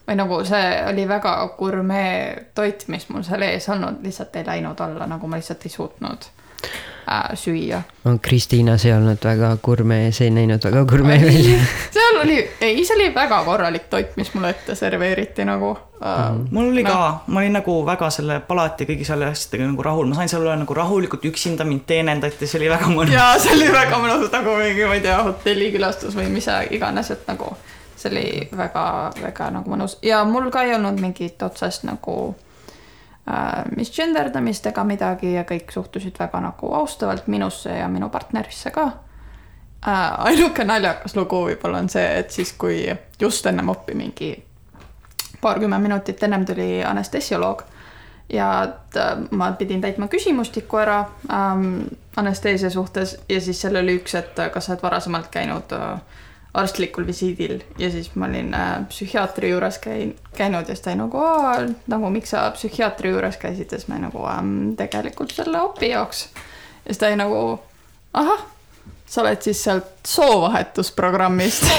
Või 0.08 0.16
nagu 0.16 0.42
see 0.48 0.68
oli 0.90 1.08
väga 1.08 1.38
gurmee 1.58 2.50
toit, 2.56 2.88
mis 2.88 3.10
mul 3.10 3.26
seal 3.28 3.44
ees 3.48 3.70
olnud, 3.70 4.04
lihtsalt 4.04 4.36
ei 4.40 4.48
läinud 4.48 4.80
alla, 4.80 5.08
nagu 5.08 5.28
ma 5.28 5.40
lihtsalt 5.40 5.66
ei 5.68 5.74
suutnud 5.74 6.30
äh, 7.12 7.36
süüa. 7.36 7.82
Kristiinas 8.22 8.86
ei 8.86 8.94
olnud 8.94 9.24
väga 9.24 9.58
gurmee, 9.64 10.12
see 10.16 10.30
ei 10.30 10.36
näinud 10.38 10.64
väga 10.64 10.86
gurmee 10.88 11.20
välja. 11.26 11.60
seal 11.98 12.22
oli, 12.24 12.40
ei, 12.62 12.80
see 12.86 12.96
oli 12.96 13.12
väga 13.16 13.44
korralik 13.44 13.92
toit, 13.92 14.16
mis 14.16 14.32
mulle 14.34 14.56
ette 14.56 14.76
serveeriti 14.80 15.46
nagu 15.46 15.76
äh,. 15.76 16.18
Mm. 16.32 16.48
mul 16.52 16.72
oli 16.72 16.84
no. 16.84 16.90
ka, 16.90 17.24
ma 17.28 17.44
olin 17.44 17.60
nagu 17.60 17.80
väga 17.86 18.10
selle 18.14 18.40
palati 18.48 18.88
kõigi 18.88 19.06
selle 19.08 19.28
asjadega 19.28 19.72
nagu 19.74 19.90
rahul, 19.92 20.08
ma 20.08 20.22
sain 20.22 20.32
seal 20.32 20.46
olla 20.46 20.56
nagu 20.56 20.74
rahulikult 20.78 21.26
üksinda, 21.28 21.68
mind 21.68 21.84
teenindati, 21.90 22.48
see 22.48 22.62
oli 22.62 22.72
väga 22.72 22.94
mõnus. 22.96 23.18
jaa, 23.18 23.34
see 23.44 23.60
oli 23.60 23.72
väga 23.76 24.00
mõnus, 24.06 24.30
nagu 24.32 24.56
mingi, 24.62 24.88
ma 24.88 24.96
ei 24.96 25.04
tea, 25.04 25.24
hotellikülastus 25.32 26.16
või 26.16 26.32
mis 26.32 26.48
iganes, 26.72 27.12
et 27.12 27.28
nagu 27.28 27.58
see 27.98 28.11
oli 28.11 28.28
väga-väga 28.57 29.49
nagu 29.57 29.72
mõnus 29.74 29.98
ja 30.06 30.24
mul 30.26 30.52
ka 30.53 30.64
ei 30.64 30.76
olnud 30.76 30.99
mingit 31.02 31.41
otsest 31.41 31.84
nagu 31.88 32.18
äh, 33.30 33.65
misgenderdamist 33.76 34.65
ega 34.72 34.84
midagi 34.88 35.34
ja 35.34 35.45
kõik 35.49 35.74
suhtusid 35.74 36.19
väga 36.19 36.41
nagu 36.44 36.74
austavalt 36.78 37.28
minusse 37.28 37.78
ja 37.80 37.88
minu 37.88 38.10
partnerisse 38.10 38.72
ka 38.72 38.86
äh,. 39.88 40.28
ainuke 40.32 40.64
naljakas 40.64 41.15
lugu 41.15 41.45
võib-olla 41.49 41.82
on 41.84 41.90
see, 41.90 42.06
et 42.19 42.32
siis, 42.32 42.53
kui 42.53 42.86
just 43.22 43.45
ennem 43.45 43.69
oppi 43.69 43.95
mingi 43.98 44.36
paarkümmend 45.41 45.84
minutit 45.84 46.24
ennem 46.24 46.45
tuli 46.45 46.84
anestesioloog 46.84 47.64
ja 48.30 48.64
äh, 48.98 49.18
ma 49.32 49.52
pidin 49.52 49.82
täitma 49.82 50.07
küsimustiku 50.07 50.78
ära 50.78 50.99
ähm, 51.32 51.88
anesteesia 52.18 52.69
suhtes 52.69 53.18
ja 53.30 53.41
siis 53.41 53.61
seal 53.61 53.76
oli 53.76 53.98
üks, 54.02 54.15
et 54.18 54.40
kas 54.53 54.65
sa 54.65 54.74
oled 54.74 54.84
varasemalt 54.84 55.30
käinud 55.32 55.72
äh, 55.78 55.99
arstlikul 56.58 57.06
visiidil 57.08 57.60
ja 57.78 57.90
siis 57.92 58.10
ma 58.16 58.26
olin 58.26 58.54
äh, 58.54 58.74
psühhiaatri 58.90 59.52
juures 59.52 59.80
käin-, 59.84 60.16
käinud 60.38 60.70
ja 60.70 60.76
siis 60.76 60.86
ta 60.86 60.96
nagu, 60.98 61.22
nagu 61.88 62.10
miks 62.14 62.34
sa 62.34 62.48
psühhiaatri 62.56 63.14
juures 63.14 63.38
käisid? 63.42 63.72
Ja 63.72 63.80
siis 63.80 63.90
ma 63.92 64.00
nagu 64.02 64.26
ähm, 64.32 64.74
tegelikult 64.80 65.36
selle 65.38 65.62
opi 65.62 65.92
jaoks. 65.94 66.28
ja 66.34 66.94
siis 66.94 66.98
ta 66.98 67.12
oli 67.12 67.20
nagu, 67.22 67.44
ahah, 68.14 68.44
sa 69.06 69.22
oled 69.22 69.42
siis 69.42 69.64
sealt 69.64 69.94
soovahetusprogrammist. 70.08 71.70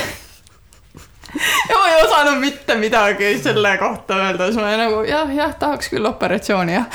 Ja 1.68 1.76
ma 1.76 1.88
ei 1.88 2.02
osanud 2.02 2.38
mitte 2.40 2.74
midagi 2.80 3.34
selle 3.42 3.74
kohta 3.76 4.16
öelda, 4.16 4.46
siis 4.46 4.56
ma 4.56 4.62
olin 4.70 4.78
nagu 4.80 5.02
jah, 5.04 5.28
jah, 5.36 5.50
tahaks 5.60 5.90
küll 5.92 6.08
operatsiooni 6.08 6.72
jah. 6.72 6.86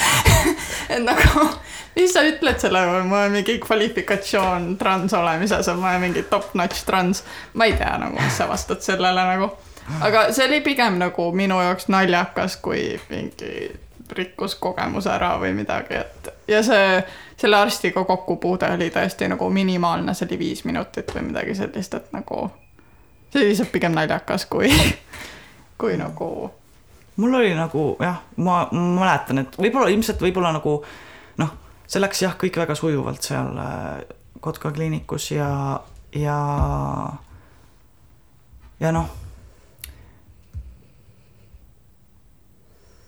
Et 0.89 1.03
nagu 1.05 1.43
mis 1.95 2.13
sa 2.13 2.23
ütled 2.27 2.59
selle, 2.61 2.81
mul 3.03 3.17
on 3.17 3.35
mingi 3.37 3.57
kvalifikatsioon 3.63 4.73
trans 4.77 5.13
olemises, 5.13 5.69
ma 5.77 5.93
olen 5.93 6.07
mingi 6.07 6.23
top-notch 6.29 6.85
trans. 6.85 7.23
ma 7.53 7.65
ei 7.69 7.77
tea 7.77 7.97
nagu, 8.01 8.19
mis 8.19 8.37
sa 8.37 8.47
vastad 8.49 8.81
sellele 8.85 9.25
nagu. 9.33 9.51
aga 10.01 10.27
see 10.31 10.47
oli 10.47 10.61
pigem 10.61 10.99
nagu 11.01 11.31
minu 11.35 11.59
jaoks 11.61 11.89
naljakas, 11.91 12.57
kui 12.57 12.99
mingi 13.09 13.71
rikkus 14.13 14.55
kogemuse 14.61 15.09
ära 15.09 15.35
või 15.41 15.53
midagi, 15.57 15.95
et 16.01 16.33
ja 16.47 16.63
see, 16.63 16.97
selle 17.39 17.57
arstiga 17.57 18.03
kokkupuude 18.05 18.69
oli 18.75 18.89
tõesti 18.93 19.29
nagu 19.31 19.49
minimaalne, 19.49 20.13
see 20.13 20.27
oli 20.27 20.39
viis 20.39 20.65
minutit 20.67 21.13
või 21.15 21.29
midagi 21.29 21.55
sellist, 21.57 21.93
et 21.97 22.11
nagu 22.13 22.49
see 23.31 23.41
oli 23.41 23.53
lihtsalt 23.53 23.71
pigem 23.71 23.95
naljakas, 23.95 24.45
kui, 24.45 24.69
kui 25.81 25.97
nagu 25.97 26.29
mul 27.15 27.39
oli 27.39 27.53
nagu 27.57 27.93
jah, 28.01 28.21
ma, 28.37 28.67
mäletan, 28.71 29.43
et 29.43 29.57
võib-olla 29.57 29.89
ilmselt 29.93 30.21
võib-olla 30.21 30.53
nagu 30.55 30.79
see 31.87 32.01
läks 32.01 32.23
jah, 32.25 32.37
kõik 32.39 32.57
väga 32.63 32.75
sujuvalt 32.77 33.25
seal 33.25 33.57
äh, 33.59 34.03
Kotka 34.43 34.73
kliinikus 34.75 35.29
ja, 35.31 35.79
ja, 36.11 36.37
ja 38.79 38.89
noh. 38.91 39.11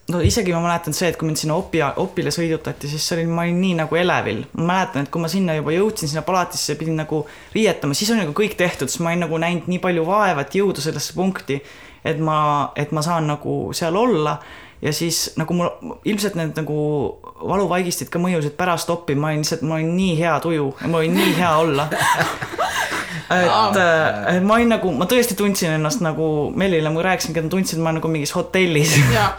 no 0.07 0.21
isegi 0.21 0.53
ma 0.53 0.61
mäletan 0.63 0.95
see, 0.95 1.09
et 1.09 1.17
kui 1.19 1.27
mind 1.27 1.41
sinna 1.41 1.57
opi, 1.59 1.81
opile 2.01 2.31
sõidutati, 2.31 2.87
siis 2.87 3.03
see 3.03 3.17
oli, 3.17 3.25
ma 3.27 3.43
olin 3.43 3.57
nii 3.61 3.73
nagu 3.81 3.99
elevil. 3.99 4.43
ma 4.53 4.67
mäletan, 4.69 5.05
et 5.05 5.11
kui 5.11 5.23
ma 5.23 5.31
sinna 5.31 5.57
juba 5.57 5.73
jõudsin, 5.75 6.11
sinna 6.11 6.23
palatisse, 6.25 6.77
pidin 6.79 6.99
nagu 7.01 7.23
riietama, 7.55 7.97
siis 7.97 8.13
oli 8.13 8.23
nagu 8.23 8.35
kõik 8.37 8.55
tehtud, 8.59 8.91
siis 8.91 9.03
ma 9.03 9.11
olin 9.11 9.25
nagu 9.25 9.41
näinud 9.41 9.67
nii 9.71 9.81
palju 9.83 10.05
vaeva, 10.07 10.45
et 10.45 10.55
jõuda 10.55 10.83
sellesse 10.85 11.17
punkti, 11.17 11.59
et 12.05 12.21
ma, 12.21 12.37
et 12.77 12.93
ma 12.95 13.03
saan 13.03 13.27
nagu 13.33 13.57
seal 13.75 13.97
olla 13.97 14.37
ja 14.85 14.93
siis 14.93 15.31
nagu 15.39 15.53
mul 15.57 15.97
ilmselt 16.05 16.35
need 16.37 16.53
nagu 16.59 16.77
valuvaigistid 17.41 18.11
ka 18.13 18.21
mõjusid 18.21 18.53
pärast 18.57 18.89
oppi, 18.93 19.15
ma 19.17 19.31
olin 19.31 19.41
lihtsalt, 19.41 19.65
mul 19.65 19.79
oli 19.79 19.89
nii 19.89 20.17
hea 20.19 20.35
tuju 20.43 20.67
ja 20.81 20.89
mul 20.91 21.01
oli 21.01 21.13
nii 21.15 21.31
hea 21.39 21.53
olla 21.57 21.87
et, 23.33 23.79
et 24.35 24.43
ma 24.45 24.59
olin 24.59 24.75
nagu, 24.75 24.91
ma 24.93 25.07
tõesti 25.09 25.37
tundsin 25.37 25.73
ennast 25.75 26.03
nagu, 26.05 26.27
Mellile 26.55 26.91
ma 26.93 27.05
rääkisingi, 27.05 27.41
et 27.41 27.47
ma 27.47 27.53
tundsin, 27.55 27.79
et 27.79 27.83
ma 27.83 27.89
olen 27.89 27.99
nagu 28.01 28.11
mingis 28.13 28.35
hotellis. 28.37 28.93
ja, 29.13 29.29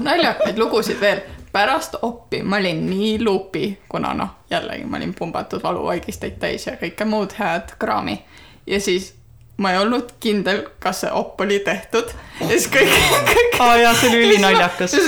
naljakaid 0.00 0.60
lugusid 0.60 1.00
veel. 1.00 1.24
pärast 1.54 1.98
oppi 2.02 2.42
ma 2.42 2.58
olin 2.62 2.86
nii 2.86 3.18
luupi, 3.24 3.66
kuna 3.88 4.14
noh, 4.14 4.30
jällegi 4.50 4.86
ma 4.90 4.98
olin 4.98 5.14
pumbatud 5.18 5.62
valuvaigisteid 5.62 6.38
täis 6.38 6.66
ja 6.66 6.78
kõike 6.78 7.06
muud 7.06 7.34
head 7.38 7.76
kraami. 7.78 8.20
ja 8.66 8.80
siis 8.80 9.14
ma 9.56 9.72
ei 9.72 9.78
olnud 9.78 10.16
kindel, 10.20 10.64
kas 10.82 11.04
see 11.04 11.12
opp 11.14 11.40
oli 11.44 11.60
tehtud 11.66 12.10
ja 12.40 12.50
siis 12.50 12.68
kõik, 12.72 12.94
kõik. 13.30 13.58
aa 13.62 13.76
jaa, 13.82 13.94
see 13.94 14.10
oli 14.10 14.22
ülinaljakas. 14.28 14.96
ja 14.98 15.04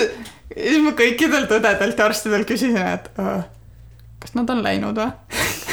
siis 0.57 0.83
ma 0.85 0.95
kõikidelt 0.99 1.53
õdedelt 1.59 1.99
ja 1.99 2.11
arstidelt 2.11 2.49
küsisin, 2.49 2.79
et 2.79 3.11
kas 3.17 4.37
nad 4.39 4.51
on 4.55 4.63
läinud 4.67 4.99
või 5.03 5.66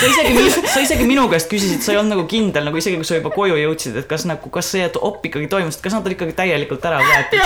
sa 0.00 0.06
isegi, 0.10 0.66
sa 0.66 0.82
isegi 0.84 1.06
minu 1.08 1.26
käest 1.32 1.48
küsisid, 1.50 1.82
sa 1.84 1.94
ei 1.94 1.98
olnud 2.00 2.16
nagu 2.16 2.26
kindel 2.30 2.66
nagu 2.68 2.78
isegi 2.80 2.98
kui 3.00 3.08
sa 3.08 3.18
juba 3.18 3.32
koju 3.34 3.56
jõudsid, 3.58 3.96
et 4.00 4.08
kas 4.10 4.26
nagu, 4.28 4.50
kas 4.52 4.70
see 4.74 4.88
op 4.94 5.24
ikkagi 5.26 5.48
toimus, 5.50 5.78
et 5.78 5.84
kas 5.84 5.96
nad 5.96 6.06
olid 6.06 6.16
ikkagi 6.16 6.36
täielikult 6.36 6.84
ära 6.88 7.00
võetud. 7.02 7.42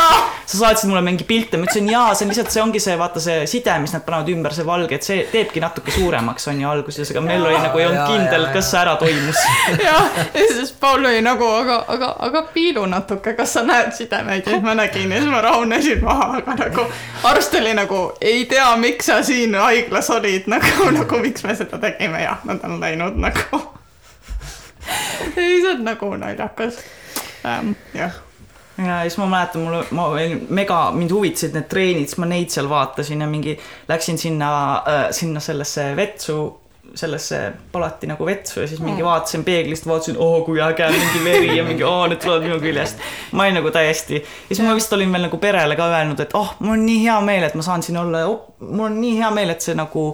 sa 0.49 0.61
saatsid 0.63 0.91
mulle 0.91 1.03
mingi 1.05 1.27
pilte, 1.29 1.61
ma 1.61 1.69
ütlesin 1.69 1.89
jaa, 1.91 2.13
see 2.17 2.27
on 2.27 2.33
lihtsalt, 2.33 2.53
see 2.55 2.63
ongi 2.63 2.81
see, 2.83 2.97
vaata 3.01 3.23
see 3.23 3.43
side, 3.51 3.75
mis 3.83 3.93
nad 3.95 4.05
panevad 4.07 4.31
ümber, 4.33 4.55
see 4.57 4.67
valge, 4.69 4.97
et 4.97 5.07
see 5.07 5.25
teebki 5.33 5.63
natuke 5.63 5.93
suuremaks, 5.95 6.49
on 6.53 6.63
ju 6.63 6.71
alguses, 6.71 7.13
aga 7.13 7.25
meil 7.25 7.45
oli 7.45 7.59
nagu 7.61 7.83
ei 7.83 7.89
olnud 7.89 8.13
kindel, 8.13 8.49
kas 8.55 8.71
see 8.73 8.81
ära 8.81 8.97
toimus. 9.01 9.43
jah, 9.89 10.21
ja 10.33 10.47
siis 10.55 10.73
Paul 10.81 11.05
oli 11.05 11.21
nagu, 11.25 11.49
aga, 11.63 11.83
aga, 11.95 12.13
aga 12.29 12.45
piilu 12.55 12.87
natuke, 12.89 13.37
kas 13.39 13.59
sa 13.59 13.65
näed 13.67 13.93
sidemeid 13.97 14.47
ja 14.47 14.57
siis 14.57 14.65
ma 14.65 14.77
nägin 14.79 15.13
ja 15.13 15.21
siis 15.23 15.33
ma 15.33 15.43
rahunesin 15.45 16.03
maha, 16.05 16.31
aga 16.41 16.57
nagu 16.63 16.87
arst 17.29 17.55
oli 17.61 17.75
nagu, 17.77 18.03
ei 18.21 18.45
tea, 18.51 18.71
miks 18.81 19.11
sa 19.11 19.21
siin 19.27 19.57
haiglas 19.59 20.11
olid 20.15 20.49
nagu, 20.51 20.91
nagu 20.97 21.23
miks 21.23 21.45
me 21.45 21.57
seda 21.59 21.81
tegime 21.83 22.23
ja 22.25 22.38
nad 22.45 22.65
on 22.65 22.81
läinud 22.81 23.19
nagu 23.21 23.61
ei, 25.37 25.61
see 25.61 25.75
on 25.75 25.85
nagu 25.85 26.15
naljakas 26.17 26.81
ähm,, 27.47 27.77
jah 27.95 28.25
ja 28.79 29.01
siis 29.03 29.19
ma 29.19 29.27
mäletan, 29.27 29.63
mul, 29.63 29.83
ma 29.91 30.07
olin 30.07 30.47
mega, 30.55 30.91
mind 30.95 31.11
huvitasid 31.11 31.57
need 31.57 31.67
treenid, 31.71 32.07
siis 32.07 32.21
ma 32.23 32.29
neid 32.31 32.53
seal 32.55 32.69
vaatasin 32.71 33.25
ja 33.25 33.27
mingi 33.31 33.59
läksin 33.89 34.19
sinna 34.19 34.51
äh,, 34.77 35.05
sinna 35.11 35.41
sellesse 35.43 35.91
vetsu, 35.97 36.39
sellesse 36.95 37.41
palati 37.73 38.07
nagu 38.07 38.27
vetsu 38.27 38.61
ja 38.61 38.69
siis 38.69 38.81
mingi 38.81 39.03
mm. 39.03 39.09
vaatasin 39.09 39.45
peeglist, 39.45 39.87
vaatasin, 39.87 40.17
oo 40.19 40.41
kui 40.47 40.63
äge, 40.63 40.89
mingi 40.95 41.25
veri 41.25 41.57
ja 41.57 41.65
mingi 41.65 41.85
oo, 41.85 42.07
need 42.07 42.23
tulevad 42.23 42.47
minu 42.47 42.61
küljest. 42.63 43.03
ma 43.33 43.45
olin 43.45 43.59
nagu 43.61 43.71
täiesti, 43.75 44.23
ja 44.23 44.55
siis 44.55 44.67
ma 44.67 44.75
vist 44.79 44.93
olin 44.93 45.13
veel 45.13 45.27
nagu 45.27 45.43
perele 45.43 45.77
ka 45.77 45.91
öelnud, 45.97 46.21
et 46.23 46.37
oh, 46.39 46.55
mul 46.61 46.79
on 46.79 46.87
nii 46.87 47.03
hea 47.05 47.21
meel, 47.21 47.49
et 47.49 47.59
ma 47.59 47.67
saan 47.67 47.83
siin 47.83 47.99
olla 47.99 48.27
oh,, 48.31 48.55
mul 48.61 48.87
on 48.93 49.01
nii 49.01 49.17
hea 49.19 49.31
meel, 49.35 49.57
et 49.57 49.65
see 49.65 49.75
nagu 49.79 50.13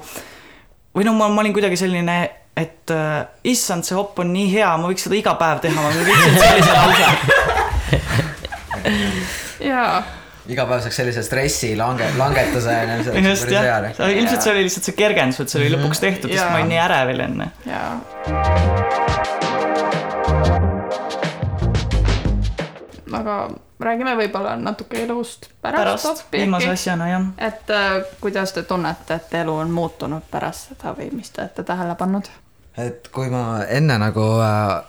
või 0.94 1.06
no 1.06 1.14
ma, 1.18 1.28
ma 1.28 1.42
olin 1.42 1.54
kuidagi 1.56 1.78
selline, 1.78 2.16
et 2.56 2.90
äh, 2.94 3.26
issand, 3.50 3.86
see 3.86 3.96
hopp 3.98 4.18
on 4.22 4.32
nii 4.34 4.50
hea, 4.52 4.70
ma 4.78 4.90
võiks 4.90 5.06
seda 5.06 5.18
iga 5.18 5.34
päev 5.40 5.62
teha, 5.64 5.78
ma 5.80 5.90
võiksin 5.94 6.36
sellise 6.42 6.72
lause. 6.78 7.08
jaa 9.70 9.96
iga 10.44 10.66
päev 10.68 10.82
saaks 10.84 10.98
sellise 11.00 11.22
stressi 11.24 11.72
lange, 11.78 12.04
langetuse. 12.20 12.74
just 13.24 13.50
jah, 13.52 13.86
ilmselt 14.10 14.44
see 14.44 14.52
oli 14.52 14.66
lihtsalt 14.66 14.90
see 14.90 14.96
kergendus, 14.98 15.40
et 15.40 15.52
see 15.52 15.62
oli 15.62 15.72
lõpuks 15.72 16.02
tehtud, 16.04 16.28
sest 16.32 16.50
ma 16.50 16.60
olin 16.60 16.72
nii 16.74 16.82
ärevil 16.84 17.24
enne. 17.24 17.50
aga 23.14 23.38
räägime 23.84 24.16
võib-olla 24.18 24.56
natuke 24.60 25.02
elust 25.04 25.48
pärast, 25.62 26.06
pärast 26.06 26.32
viimase 26.32 26.70
asjana 26.72 27.08
jah. 27.10 27.28
et 27.38 27.70
äh, 27.74 28.00
kuidas 28.20 28.54
te 28.56 28.64
tunnete, 28.68 29.20
et 29.20 29.36
elu 29.42 29.54
on 29.64 29.70
muutunud 29.74 30.26
pärast 30.30 30.72
seda 30.72 30.94
või 30.96 31.10
mis 31.14 31.30
te 31.30 31.44
olete 31.44 31.66
tähele 31.66 31.94
pannud? 32.00 32.30
et 32.80 33.08
kui 33.14 33.30
ma 33.32 33.64
enne 33.68 33.98
nagu 34.02 34.26
äh, 34.44 34.82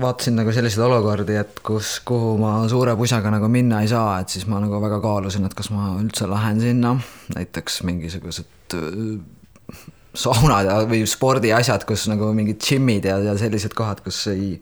vaatasin 0.00 0.36
nagu 0.38 0.52
selliseid 0.54 0.84
olukordi, 0.86 1.36
et 1.40 1.60
kus, 1.66 1.98
kuhu 2.06 2.36
ma 2.40 2.58
suure 2.70 2.94
pusaga 2.96 3.32
nagu 3.34 3.48
minna 3.50 3.82
ei 3.82 3.90
saa, 3.90 4.20
et 4.22 4.32
siis 4.32 4.46
ma 4.50 4.60
nagu 4.62 4.80
väga 4.82 5.00
kaalusin, 5.02 5.46
et 5.48 5.56
kas 5.58 5.72
ma 5.74 5.94
üldse 6.00 6.28
lähen 6.30 6.62
sinna, 6.62 6.94
näiteks 7.34 7.82
mingisugused 7.88 8.76
äh, 8.78 9.80
saunad 10.16 10.68
ja, 10.68 10.80
või 10.88 11.02
spordiasjad, 11.08 11.84
kus 11.88 12.06
nagu 12.10 12.30
mingid 12.36 12.60
džimmid 12.62 13.08
ja, 13.08 13.18
ja 13.30 13.36
sellised 13.38 13.74
kohad, 13.76 14.02
kus 14.04 14.22
ei 14.32 14.56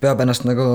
peab 0.00 0.20
ennast 0.20 0.44
nagu 0.46 0.66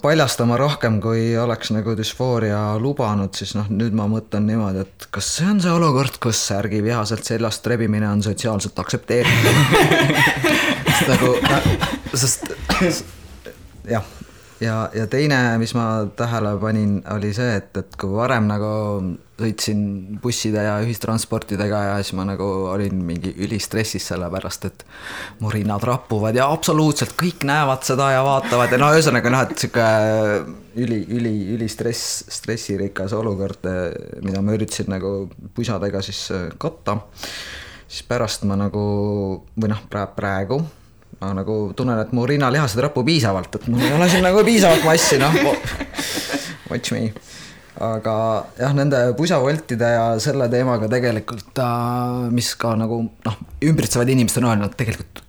paljastama 0.00 0.56
rohkem, 0.60 0.98
kui 1.04 1.34
oleks 1.40 1.70
nagu 1.74 1.94
düsfooria 1.98 2.60
lubanud, 2.80 3.34
siis 3.36 3.54
noh, 3.58 3.68
nüüd 3.68 3.96
ma 3.96 4.06
mõtlen 4.10 4.46
niimoodi, 4.48 4.84
et 4.86 5.08
kas 5.14 5.28
see 5.36 5.48
on 5.50 5.60
see 5.62 5.72
olukord, 5.74 6.16
kus 6.22 6.40
särgi 6.48 6.80
vihaselt 6.84 7.26
seljast 7.28 7.66
rebimine 7.70 8.08
on 8.08 8.24
sotsiaalselt 8.24 8.78
aktsepteeritav 8.80 9.60
sest 10.94 11.10
nagu, 11.10 11.34
sest 12.14 12.48
jah, 13.90 14.04
ja, 14.60 14.88
ja 14.94 15.06
teine, 15.10 15.58
mis 15.58 15.74
ma 15.74 16.06
tähele 16.16 16.54
panin, 16.60 16.98
oli 17.14 17.32
see, 17.34 17.56
et, 17.58 17.70
et 17.80 17.96
kui 18.00 18.12
varem 18.14 18.46
nagu 18.50 18.70
sõitsin 19.34 19.80
busside 20.22 20.62
ja 20.62 20.76
ühistransportidega 20.84 21.80
ja 21.88 21.94
siis 22.02 22.14
ma 22.14 22.26
nagu 22.28 22.46
olin 22.70 23.00
mingi 23.06 23.32
ülistressis 23.42 24.06
sellepärast, 24.12 24.68
et 24.68 24.84
mu 25.42 25.50
rinnad 25.50 25.82
rappuvad 25.86 26.38
ja 26.38 26.46
absoluutselt 26.54 27.16
kõik 27.18 27.46
näevad 27.48 27.82
seda 27.86 28.12
ja 28.14 28.22
vaatavad 28.26 28.70
ja 28.70 28.78
no 28.78 28.92
ühesõnaga 28.94 29.32
noh, 29.34 29.42
et 29.48 29.64
sihuke 29.64 29.88
üli, 30.84 31.00
üli, 31.18 31.34
ülistress, 31.56 32.22
stressirikas 32.36 33.16
olukord, 33.16 33.66
mida 34.22 34.42
ma 34.42 34.54
üritasin 34.54 34.92
nagu 34.94 35.16
pusadega 35.54 36.02
siis 36.02 36.28
katta. 36.58 37.00
siis 37.88 38.06
pärast 38.06 38.46
ma 38.46 38.56
nagu 38.58 38.86
või 39.58 39.74
noh, 39.74 39.84
praegu 39.90 40.62
ma 41.24 41.32
nagu 41.40 41.58
tunnen, 41.76 42.00
et 42.04 42.12
mu 42.16 42.26
rinnalihased 42.28 42.80
ei 42.80 42.88
rapu 42.88 43.04
piisavalt, 43.06 43.60
et 43.60 43.68
mul 43.72 43.84
ei 43.84 43.94
ole 43.96 44.08
siin 44.12 44.24
nagu 44.26 44.44
piisavalt 44.46 44.84
massi, 44.86 45.20
noh. 45.22 45.38
Watch 46.70 46.92
me 46.94 47.08
aga 47.84 48.14
jah, 48.54 48.74
nende 48.76 48.98
pusavoltide 49.18 49.88
ja 49.96 50.02
selle 50.22 50.46
teemaga 50.52 50.86
tegelikult, 50.90 51.58
äh, 51.58 52.28
mis 52.34 52.52
ka 52.60 52.76
nagu 52.78 53.00
noh, 53.02 53.38
ümbritsevad 53.66 54.12
inimesed 54.14 54.42
on 54.42 54.52
öelnud, 54.52 54.76
tegelikult 54.78 55.24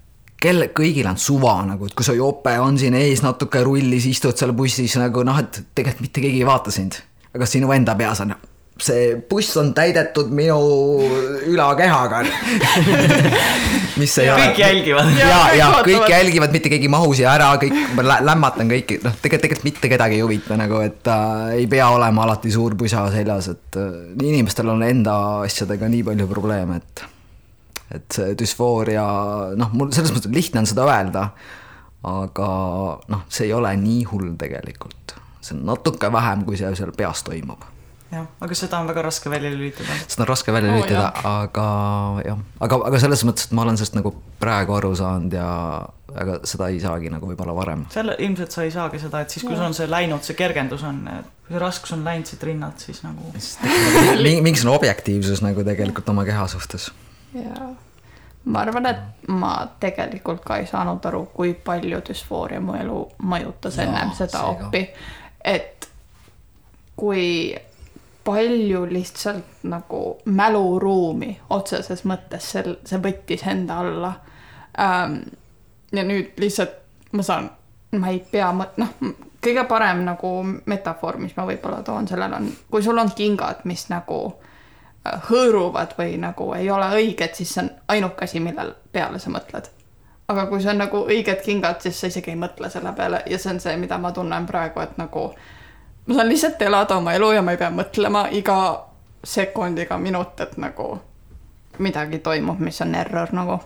kelle, 0.46 0.70
kõigil 0.76 1.08
on 1.10 1.18
suva 1.18 1.56
nagu, 1.66 1.88
et 1.88 1.96
kui 1.98 2.06
su 2.06 2.14
jope 2.18 2.54
on 2.62 2.78
siin 2.78 2.94
ees 3.00 3.24
natuke 3.26 3.64
rullis, 3.66 4.06
istud 4.12 4.38
seal 4.38 4.54
bussis 4.58 4.98
nagu 5.02 5.24
noh, 5.26 5.40
et 5.42 5.64
tegelikult 5.74 6.06
mitte 6.06 6.26
keegi 6.26 6.44
ei 6.44 6.48
vaata 6.48 6.74
sind. 6.76 7.00
aga 7.36 7.48
sinu 7.50 7.72
enda 7.76 7.98
peas 8.00 8.22
on 8.24 8.36
see 8.81 9.15
buss 9.30 9.56
on 9.57 9.69
täidetud 9.73 10.31
minu 10.35 10.57
ülakehaga 11.47 12.23
mis 14.02 14.18
ei 14.19 14.26
Ja 14.27 14.34
ole. 14.35 14.47
kõik 14.49 14.60
jälgivad. 14.60 15.11
ja, 15.18 15.27
Ja 15.27 15.56
ja 15.56 15.68
kõik 15.85 16.10
jälgivad, 16.11 16.52
mitte 16.52 16.69
keegi 16.69 16.88
ei 16.89 16.91
mahu 16.91 17.14
siia 17.15 17.31
ära, 17.38 17.53
kõik, 17.61 17.76
ma 17.95 18.03
lä- 18.03 18.22
lämmatan 18.27 18.68
kõiki, 18.72 18.97
noh, 19.03 19.14
tegelikult, 19.22 19.41
tegelikult 19.45 19.68
mitte 19.69 19.91
kedagi 19.91 20.18
ei 20.19 20.23
huvita 20.26 20.57
nagu, 20.60 20.80
et 20.84 21.07
äh, 21.07 21.53
ei 21.61 21.68
pea 21.72 21.88
olema 21.95 22.26
alati 22.26 22.52
suur 22.52 22.76
pusa 22.80 23.06
seljas, 23.14 23.47
et 23.53 23.80
äh, 23.80 23.91
inimestel 24.19 24.69
on 24.73 24.84
enda 24.84 25.15
asjadega 25.45 25.88
nii 25.91 26.03
palju 26.11 26.27
probleeme, 26.31 26.81
et 26.84 27.06
et 27.95 28.11
see 28.18 28.34
düsfooria, 28.35 29.03
noh, 29.56 29.69
mul 29.77 29.91
selles 29.93 30.11
mõttes 30.11 30.31
lihtne 30.34 30.64
on 30.64 30.68
seda 30.68 30.88
öelda, 30.89 31.27
aga 32.03 32.47
noh, 33.14 33.22
see 33.30 33.45
ei 33.47 33.53
ole 33.53 33.72
nii 33.77 34.03
hull 34.11 34.34
tegelikult. 34.41 35.15
see 35.45 35.53
on 35.56 35.64
natuke 35.69 36.10
vähem, 36.11 36.43
kui 36.43 36.57
see 36.57 36.72
seal 36.76 36.91
peas 36.97 37.22
toimub 37.23 37.61
jah, 38.11 38.26
aga 38.45 38.57
seda 38.57 38.80
on 38.80 38.90
väga 38.90 39.03
raske 39.06 39.30
välja 39.30 39.52
lülitada. 39.52 39.98
seda 40.07 40.23
on 40.23 40.30
raske 40.30 40.53
välja 40.53 40.72
Oo, 40.72 40.80
lülitada 40.80 41.06
oh,, 41.10 41.30
aga 41.32 41.68
jah, 42.26 42.41
aga, 42.68 42.80
aga 42.90 42.99
selles 43.02 43.23
mõttes, 43.27 43.48
et 43.48 43.56
ma 43.57 43.65
olen 43.65 43.80
sellest 43.80 43.98
nagu 43.98 44.14
praegu 44.41 44.76
aru 44.77 44.91
saanud 44.98 45.34
ja 45.34 45.48
aga 46.15 46.38
seda 46.48 46.69
ei 46.72 46.80
saagi 46.84 47.10
nagu 47.11 47.30
võib-olla 47.30 47.56
varem. 47.57 47.86
selle, 47.94 48.15
ilmselt 48.23 48.56
sa 48.56 48.65
ei 48.65 48.73
saagi 48.73 48.99
seda, 49.02 49.23
et 49.26 49.34
siis, 49.34 49.45
kui 49.45 49.56
sul 49.56 49.65
on 49.68 49.76
see 49.77 49.90
läinud, 49.90 50.23
see 50.26 50.38
kergendus 50.38 50.86
on, 50.88 51.02
kui 51.45 51.56
see 51.56 51.64
raskus 51.64 51.95
on 51.98 52.06
läinud 52.07 52.30
siit 52.30 52.45
rinnalt, 52.48 52.86
siis 52.88 53.02
nagu 53.06 53.32
mingi 53.34 54.45
mingisugune 54.45 54.76
objektiivsus 54.76 55.44
nagu 55.45 55.65
tegelikult 55.68 56.14
oma 56.14 56.26
keha 56.27 56.48
suhtes. 56.52 56.91
jaa. 57.36 57.73
ma 58.45 58.61
arvan, 58.61 58.91
et 58.91 59.30
ma 59.34 59.56
tegelikult 59.82 60.44
ka 60.45 60.61
ei 60.61 60.69
saanud 60.69 61.06
aru, 61.11 61.26
kui 61.34 61.53
palju 61.53 62.03
düsfooria 62.10 62.61
mu 62.64 62.77
elu 62.80 63.02
mõjutas 63.34 63.82
ennem 63.84 64.14
seda 64.18 64.45
oppi. 64.53 64.86
et 65.44 65.90
kui 66.95 67.56
palju 68.26 68.85
lihtsalt 68.89 69.65
nagu 69.69 70.02
mäluruumi 70.26 71.35
otseses 71.49 72.02
mõttes 72.10 72.52
sel, 72.56 72.76
see 72.85 73.02
võttis 73.02 73.45
enda 73.47 73.80
alla 73.84 74.14
ähm,. 74.81 75.19
ja 75.93 76.03
nüüd 76.03 76.34
lihtsalt 76.41 76.81
ma 77.15 77.23
saan, 77.23 77.49
ma 77.99 78.10
ei 78.11 78.19
pea 78.31 78.49
noh, 78.52 78.95
kõige 79.45 79.64
parem 79.69 80.03
nagu 80.06 80.31
metafoor, 80.65 81.19
mis 81.22 81.35
ma 81.38 81.45
võib-olla 81.47 81.84
toon 81.85 82.07
sellele 82.07 82.41
on, 82.41 82.49
kui 82.72 82.84
sul 82.84 82.97
on 82.97 83.11
kingad, 83.15 83.61
mis 83.69 83.88
nagu 83.93 84.19
äh, 84.27 85.30
hõõruvad 85.30 85.95
või 85.99 86.18
nagu 86.22 86.52
ei 86.57 86.69
ole 86.72 86.89
õiged, 86.99 87.38
siis 87.38 87.53
see 87.53 87.64
on 87.64 87.72
ainuke 87.93 88.26
asi, 88.26 88.41
millel 88.43 88.73
peale 88.91 89.19
sa 89.19 89.34
mõtled. 89.34 89.69
aga 90.27 90.47
kui 90.49 90.61
see 90.61 90.72
on 90.73 90.81
nagu 90.81 91.03
õiged 91.06 91.43
kingad, 91.45 91.81
siis 91.81 91.99
sa 92.02 92.07
isegi 92.10 92.34
ei 92.34 92.39
mõtle 92.41 92.69
selle 92.73 92.93
peale 92.97 93.22
ja 93.30 93.38
see 93.39 93.53
on 93.53 93.60
see, 93.61 93.77
mida 93.77 93.97
ma 94.02 94.11
tunnen 94.11 94.45
praegu, 94.49 94.81
et 94.81 94.97
nagu 94.97 95.30
ma 96.06 96.15
saan 96.15 96.30
lihtsalt 96.30 96.61
elada 96.61 96.98
oma 96.98 97.14
elu 97.14 97.32
ja 97.32 97.41
ma 97.41 97.56
ei 97.56 97.61
pea 97.61 97.72
mõtlema 97.73 98.27
iga 98.32 98.57
sekund, 99.26 99.80
iga 99.82 99.98
minut, 99.98 100.40
et 100.40 100.57
nagu 100.61 100.99
midagi 101.82 102.19
toimub, 102.23 102.60
mis 102.64 102.82
on 102.82 102.95
error 102.95 103.34
nagu. 103.36 103.60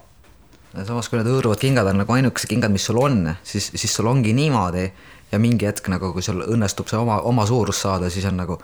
samas, 0.86 1.10
kui 1.10 1.20
need 1.20 1.30
hõõruvad 1.30 1.60
kingad 1.60 1.88
on 1.90 2.02
nagu 2.04 2.14
ainukesed 2.14 2.50
kingad, 2.50 2.72
mis 2.72 2.86
sul 2.86 3.02
on, 3.02 3.36
siis, 3.44 3.72
siis 3.76 3.96
sul 3.96 4.08
ongi 4.08 4.34
niimoodi 4.34 4.92
ja 5.32 5.40
mingi 5.40 5.66
hetk 5.66 5.88
nagu, 5.92 6.14
kui 6.14 6.22
sul 6.26 6.42
õnnestub 6.46 6.90
see 6.90 6.98
oma, 6.98 7.20
oma 7.22 7.46
suurus 7.46 7.82
saada, 7.82 8.10
siis 8.10 8.26
on 8.30 8.38
nagu 8.40 8.60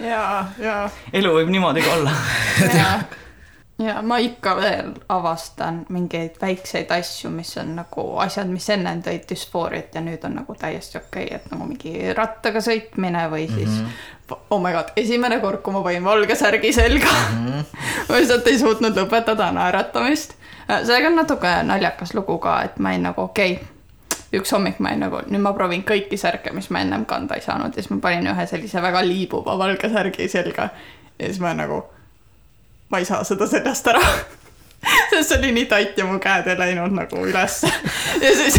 ja, 0.00 0.46
ja 0.58 0.76
elu 1.12 1.34
võib 1.38 1.52
niimoodi 1.52 1.84
ka 1.84 1.98
olla. 1.98 2.16
ja, 3.78 4.02
ma 4.02 4.18
ikka 4.18 4.54
veel 4.56 4.92
avastan 5.08 5.82
mingeid 5.88 6.36
väikseid 6.40 6.90
asju, 6.92 7.30
mis 7.30 7.56
on 7.60 7.74
nagu 7.76 8.04
asjad, 8.22 8.50
mis 8.52 8.68
ennem 8.70 9.02
tõid 9.04 9.24
düsfooriat 9.30 9.94
ja 9.96 10.02
nüüd 10.04 10.24
on 10.28 10.36
nagu 10.40 10.54
täiesti 10.58 10.98
okei 11.00 11.26
okay,, 11.26 11.36
et 11.36 11.50
nagu 11.52 11.66
mingi 11.68 12.12
rattaga 12.16 12.62
sõitmine 12.64 13.26
või 13.32 13.46
siis 13.48 13.70
mm. 13.70 13.86
-hmm. 13.86 14.46
oh 14.50 14.62
my 14.62 14.72
god, 14.76 14.92
esimene 14.96 15.40
kord, 15.40 15.62
kui 15.62 15.74
ma 15.74 15.82
panin 15.82 16.04
valge 16.04 16.36
särgi 16.36 16.72
selga 16.72 17.10
mm, 17.10 17.46
-hmm. 17.46 17.64
ma 18.08 18.16
lihtsalt 18.16 18.46
ei 18.46 18.58
suutnud 18.58 18.96
lõpetada 18.96 19.52
naeratamist. 19.52 20.34
sellega 20.68 21.08
on 21.08 21.16
natuke 21.16 21.62
naljakas 21.62 22.14
lugu 22.14 22.38
ka, 22.38 22.62
et 22.62 22.78
ma 22.78 22.88
olin 22.88 23.08
nagu 23.10 23.22
okei 23.22 23.52
okay, 23.52 23.66
üks 24.32 24.52
hommik 24.52 24.78
ma 24.78 24.88
olin 24.88 25.00
nagu, 25.06 25.24
nüüd 25.28 25.42
ma 25.42 25.52
proovin 25.52 25.84
kõiki 25.84 26.16
särke, 26.16 26.52
mis 26.52 26.70
ma 26.70 26.80
ennem 26.80 27.04
kanda 27.04 27.34
ei 27.34 27.40
saanud 27.40 27.76
ja 27.76 27.82
siis 27.82 27.90
ma 27.90 28.00
panin 28.00 28.30
ühe 28.34 28.46
sellise 28.46 28.82
väga 28.82 29.04
liibuva 29.06 29.58
valge 29.58 29.88
särgi 29.88 30.28
selga 30.28 30.68
ja 31.18 31.26
siis 31.26 31.40
ma 31.40 31.54
nagu 31.54 31.82
ma 32.92 33.00
ei 33.00 33.08
saa 33.08 33.24
seda 33.24 33.48
seljast 33.48 33.88
ära. 33.88 34.02
sest 35.10 35.28
see 35.28 35.38
oli 35.38 35.52
nii 35.56 35.66
tait 35.70 35.98
ja 35.98 36.06
mu 36.06 36.18
käed 36.22 36.48
ei 36.50 36.58
läinud 36.58 36.94
nagu 36.96 37.26
ülesse. 37.26 37.70
ja 38.24 38.32
siis, 38.36 38.56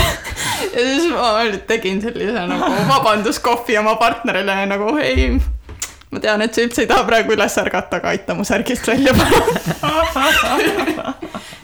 ja 0.73 0.85
siis 0.85 1.10
ma 1.11 1.34
tegin 1.68 2.01
sellise 2.01 2.45
nagu 2.49 2.72
vabanduskohvi 2.91 3.77
oma 3.81 3.95
partnerile 4.01 4.57
nagu 4.72 4.95
ei, 5.03 5.30
ma 6.11 6.23
tean, 6.23 6.41
et 6.45 6.55
sa 6.55 6.65
üldse 6.65 6.85
ei 6.85 6.89
taha 6.89 7.05
praegu 7.07 7.35
üles 7.35 7.57
ärgata, 7.61 8.01
aga 8.01 8.14
aita 8.15 8.38
mu 8.38 8.47
särgist 8.47 8.88
välja 8.88 9.14
palun. 9.18 11.14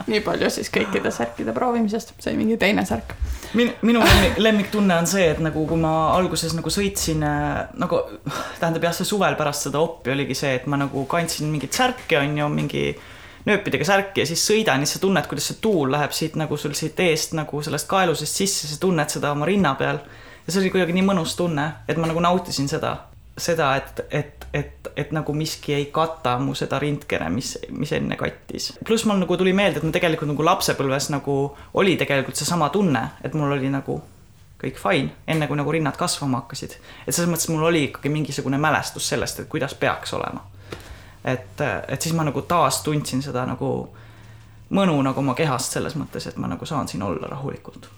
nii 0.09 0.23
palju 0.25 0.49
siis 0.53 0.71
kõikide 0.73 1.13
särkide 1.13 1.53
proovimisest, 1.55 2.15
see 2.19 2.33
oli 2.33 2.43
mingi 2.43 2.59
teine 2.61 2.85
särk. 2.89 3.15
min-, 3.53 3.71
minu 3.81 4.01
lemmik, 4.03 4.37
lemmiktunne 4.37 4.97
on 5.01 5.07
see, 5.09 5.27
et 5.33 5.39
nagu 5.43 5.63
kui 5.67 5.79
ma 5.79 5.93
alguses 6.15 6.53
nagu 6.57 6.71
sõitsin 6.73 7.23
äh, 7.25 7.61
nagu 7.81 8.01
tähendab 8.59 8.89
jah, 8.89 8.95
see 8.97 9.07
suvel 9.07 9.37
pärast 9.39 9.67
seda 9.67 9.81
oppi 9.81 10.13
oligi 10.13 10.37
see, 10.37 10.55
et 10.59 10.67
ma 10.69 10.79
nagu 10.79 11.05
kandsin 11.09 11.49
mingit 11.51 11.75
särki, 11.75 12.17
on 12.19 12.37
ju, 12.37 12.49
mingi 12.53 12.83
nööpidega 13.47 13.87
särki 13.87 14.23
ja 14.23 14.29
siis 14.29 14.43
sõidan 14.45 14.83
ja 14.83 14.89
sa 14.89 15.01
tunned, 15.01 15.27
kuidas 15.29 15.49
see 15.49 15.61
tuul 15.63 15.91
läheb 15.93 16.13
siit 16.15 16.35
nagu 16.39 16.57
sul 16.59 16.75
siit 16.77 16.99
eest 17.03 17.35
nagu 17.37 17.61
sellest 17.65 17.89
kaelusest 17.89 18.41
sisse, 18.43 18.67
sa 18.69 18.79
tunned 18.81 19.09
seda 19.11 19.33
oma 19.35 19.47
rinna 19.49 19.73
peal. 19.79 20.01
ja 20.45 20.51
see 20.51 20.61
oli 20.63 20.73
kuidagi 20.73 20.95
nii 20.97 21.07
mõnus 21.07 21.37
tunne, 21.39 21.69
et 21.87 21.97
ma 21.97 22.09
nagu 22.09 22.21
nautisin 22.23 22.69
seda, 22.71 22.95
seda, 23.37 23.71
et, 23.79 24.03
et, 24.09 24.38
et, 24.53 24.87
et 24.97 25.11
nagu 25.11 25.33
miski 25.33 25.73
ei 25.73 25.85
kata 25.93 26.37
mu 26.41 26.55
seda 26.57 26.79
rindkene, 26.79 27.29
mis, 27.33 27.57
mis 27.69 27.91
enne 27.93 28.17
kattis. 28.17 28.71
pluss 28.85 29.05
mul 29.05 29.21
nagu 29.21 29.37
tuli 29.37 29.53
meelde, 29.53 29.79
et 29.79 29.85
mul 29.85 29.93
tegelikult 29.95 30.31
nagu 30.33 30.45
lapsepõlves 30.45 31.09
nagu 31.13 31.35
oli 31.73 31.97
tegelikult 31.97 32.39
seesama 32.39 32.69
tunne, 32.73 33.03
et 33.23 33.33
mul 33.37 33.57
oli 33.57 33.69
nagu 33.73 33.99
kõik 34.59 34.79
fine, 34.79 35.13
enne 35.27 35.47
kui 35.47 35.57
nagu 35.57 35.71
rinnad 35.71 35.97
kasvama 35.97 36.43
hakkasid. 36.43 36.75
et 37.07 37.15
selles 37.15 37.29
mõttes 37.31 37.49
mul 37.53 37.63
oli 37.69 37.85
ikkagi 37.89 38.09
mingisugune 38.09 38.57
mälestus 38.57 39.07
sellest, 39.09 39.39
et 39.39 39.47
kuidas 39.51 39.75
peaks 39.75 40.13
olema. 40.13 40.43
et, 41.23 41.61
et 41.87 42.01
siis 42.01 42.15
ma 42.15 42.23
nagu 42.27 42.41
taas 42.41 42.81
tundsin 42.83 43.21
seda 43.21 43.45
nagu 43.45 43.71
mõnu 44.69 45.01
nagu 45.01 45.19
oma 45.19 45.33
kehast 45.35 45.77
selles 45.77 45.95
mõttes, 45.97 46.27
et 46.27 46.37
ma 46.37 46.47
nagu 46.47 46.65
saan 46.65 46.87
siin 46.87 47.03
olla 47.03 47.27
rahulikult. 47.27 47.89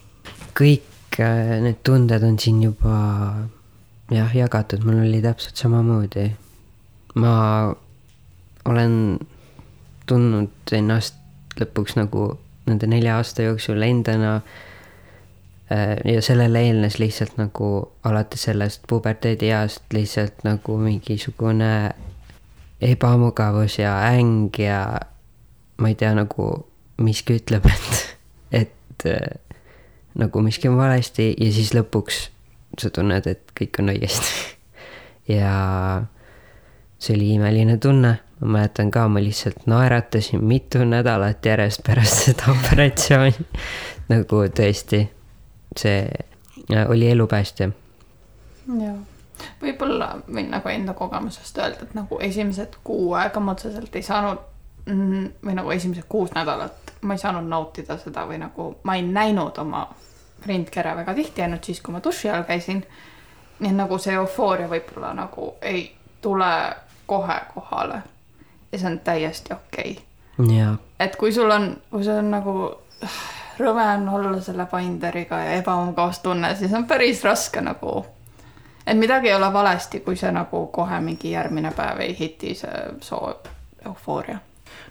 kõik 0.60 1.20
äh, 1.20 1.58
need 1.62 1.82
tunded 1.84 2.24
on 2.24 2.40
siin 2.40 2.62
juba 2.64 3.48
jah 4.12 4.36
jagatud, 4.36 4.84
mul 4.84 5.02
oli 5.08 5.22
täpselt 5.22 5.56
samamoodi. 5.56 6.32
ma 7.16 7.76
olen 8.66 9.20
tundnud 10.06 10.72
ennast 10.72 11.16
lõpuks 11.60 11.98
nagu 12.00 12.38
nende 12.66 12.88
nelja 12.88 13.18
aasta 13.18 13.48
jooksul 13.48 13.82
endana. 13.82 14.42
ja 16.06 16.22
sellele 16.22 16.62
eelnes 16.68 16.98
lihtsalt 17.00 17.38
nagu 17.40 17.92
alates 18.04 18.44
sellest 18.44 18.82
puberteedieast 18.88 19.94
lihtsalt 19.94 20.44
nagu 20.44 20.78
mingisugune 20.78 21.94
ebamugavus 22.82 23.78
ja 23.80 23.94
äng 24.10 24.52
ja 24.60 25.00
ma 25.78 25.88
ei 25.88 25.96
tea 25.96 26.12
nagu 26.16 26.68
miski 26.98 27.40
ütleb, 27.40 27.66
et, 27.76 28.18
et 28.52 29.06
äh, 29.08 29.40
nagu 30.18 30.42
miski 30.42 30.70
on 30.70 30.78
valesti 30.78 31.32
ja 31.40 31.52
siis 31.54 31.72
lõpuks 31.78 32.26
sa 32.80 32.90
tunned, 32.94 33.28
et 33.28 33.54
kõik 33.58 33.80
on 33.82 33.92
õigesti. 33.94 34.32
ja 35.36 35.54
see 37.02 37.16
oli 37.16 37.32
imeline 37.36 37.78
tunne, 37.82 38.16
ma 38.40 38.58
mäletan 38.58 38.92
ka, 38.92 39.08
ma 39.08 39.24
lihtsalt 39.24 39.66
naeratasin 39.70 40.44
mitu 40.44 40.86
nädalat 40.86 41.46
järjest 41.46 41.84
pärast 41.88 42.26
seda 42.28 42.52
operatsiooni. 42.54 43.48
nagu 44.12 44.44
tõesti, 44.60 45.06
see 45.78 45.98
äh, 46.08 46.90
oli 46.90 47.10
elupäästja. 47.12 47.72
jah, 48.80 49.02
võib-olla 49.62 50.14
võin 50.28 50.52
nagu 50.54 50.70
enda 50.70 50.94
kogemusest 50.94 51.58
öelda, 51.58 51.88
et 51.88 51.98
nagu 51.98 52.20
esimesed 52.22 52.80
kuu 52.84 53.14
aega 53.18 53.40
ma 53.40 53.56
otseselt 53.58 53.96
ei 53.96 54.06
saanud 54.06 54.40
mm, 54.86 55.28
või 55.46 55.58
nagu 55.58 55.72
esimesed 55.72 56.06
kuus 56.10 56.34
nädalat 56.38 56.82
ma 57.02 57.14
ei 57.14 57.22
saanud 57.22 57.50
nautida 57.50 57.98
seda 57.98 58.26
või 58.30 58.38
nagu 58.42 58.68
ma 58.84 58.96
ei 58.96 59.06
näinud 59.06 59.58
oma 59.62 59.88
rindkere 60.46 60.96
väga 60.96 61.14
tihti, 61.14 61.42
ainult 61.42 61.64
siis, 61.64 61.82
kui 61.82 61.94
ma 61.94 62.04
duši 62.04 62.30
all 62.30 62.44
käisin. 62.44 62.86
nii 63.60 63.70
et 63.70 63.78
nagu 63.78 63.98
see 64.02 64.14
eufooria 64.18 64.70
võib-olla 64.70 65.14
nagu 65.14 65.54
ei 65.62 65.84
tule 66.22 66.54
kohe 67.06 67.42
kohale. 67.54 68.02
ja 68.72 68.80
see 68.80 68.88
on 68.92 69.00
täiesti 69.00 69.54
okei 69.54 70.00
okay. 70.40 70.56
jaa, 70.58 70.78
et 71.00 71.16
kui 71.16 71.34
sul 71.34 71.52
on, 71.52 71.76
kui 71.92 72.04
sul 72.04 72.18
on 72.18 72.32
nagu 72.32 72.56
rõve 73.60 73.86
on 73.96 74.10
olla 74.10 74.42
selle 74.42 74.66
binderiga 74.72 75.44
ja 75.44 75.54
ebamugavustunne, 75.60 76.56
siis 76.56 76.74
on 76.74 76.88
päris 76.88 77.24
raske 77.24 77.62
nagu. 77.62 78.06
et 78.88 78.98
midagi 78.98 79.28
ei 79.28 79.36
ole 79.36 79.54
valesti, 79.54 80.00
kui 80.00 80.16
see 80.16 80.32
nagu 80.32 80.68
kohe 80.68 81.00
mingi 81.00 81.32
järgmine 81.32 81.72
päev 81.72 82.00
ei 82.00 82.16
hiti 82.20 82.56
see 82.56 82.86
soo 83.02 83.42
eufooria. 83.86 84.38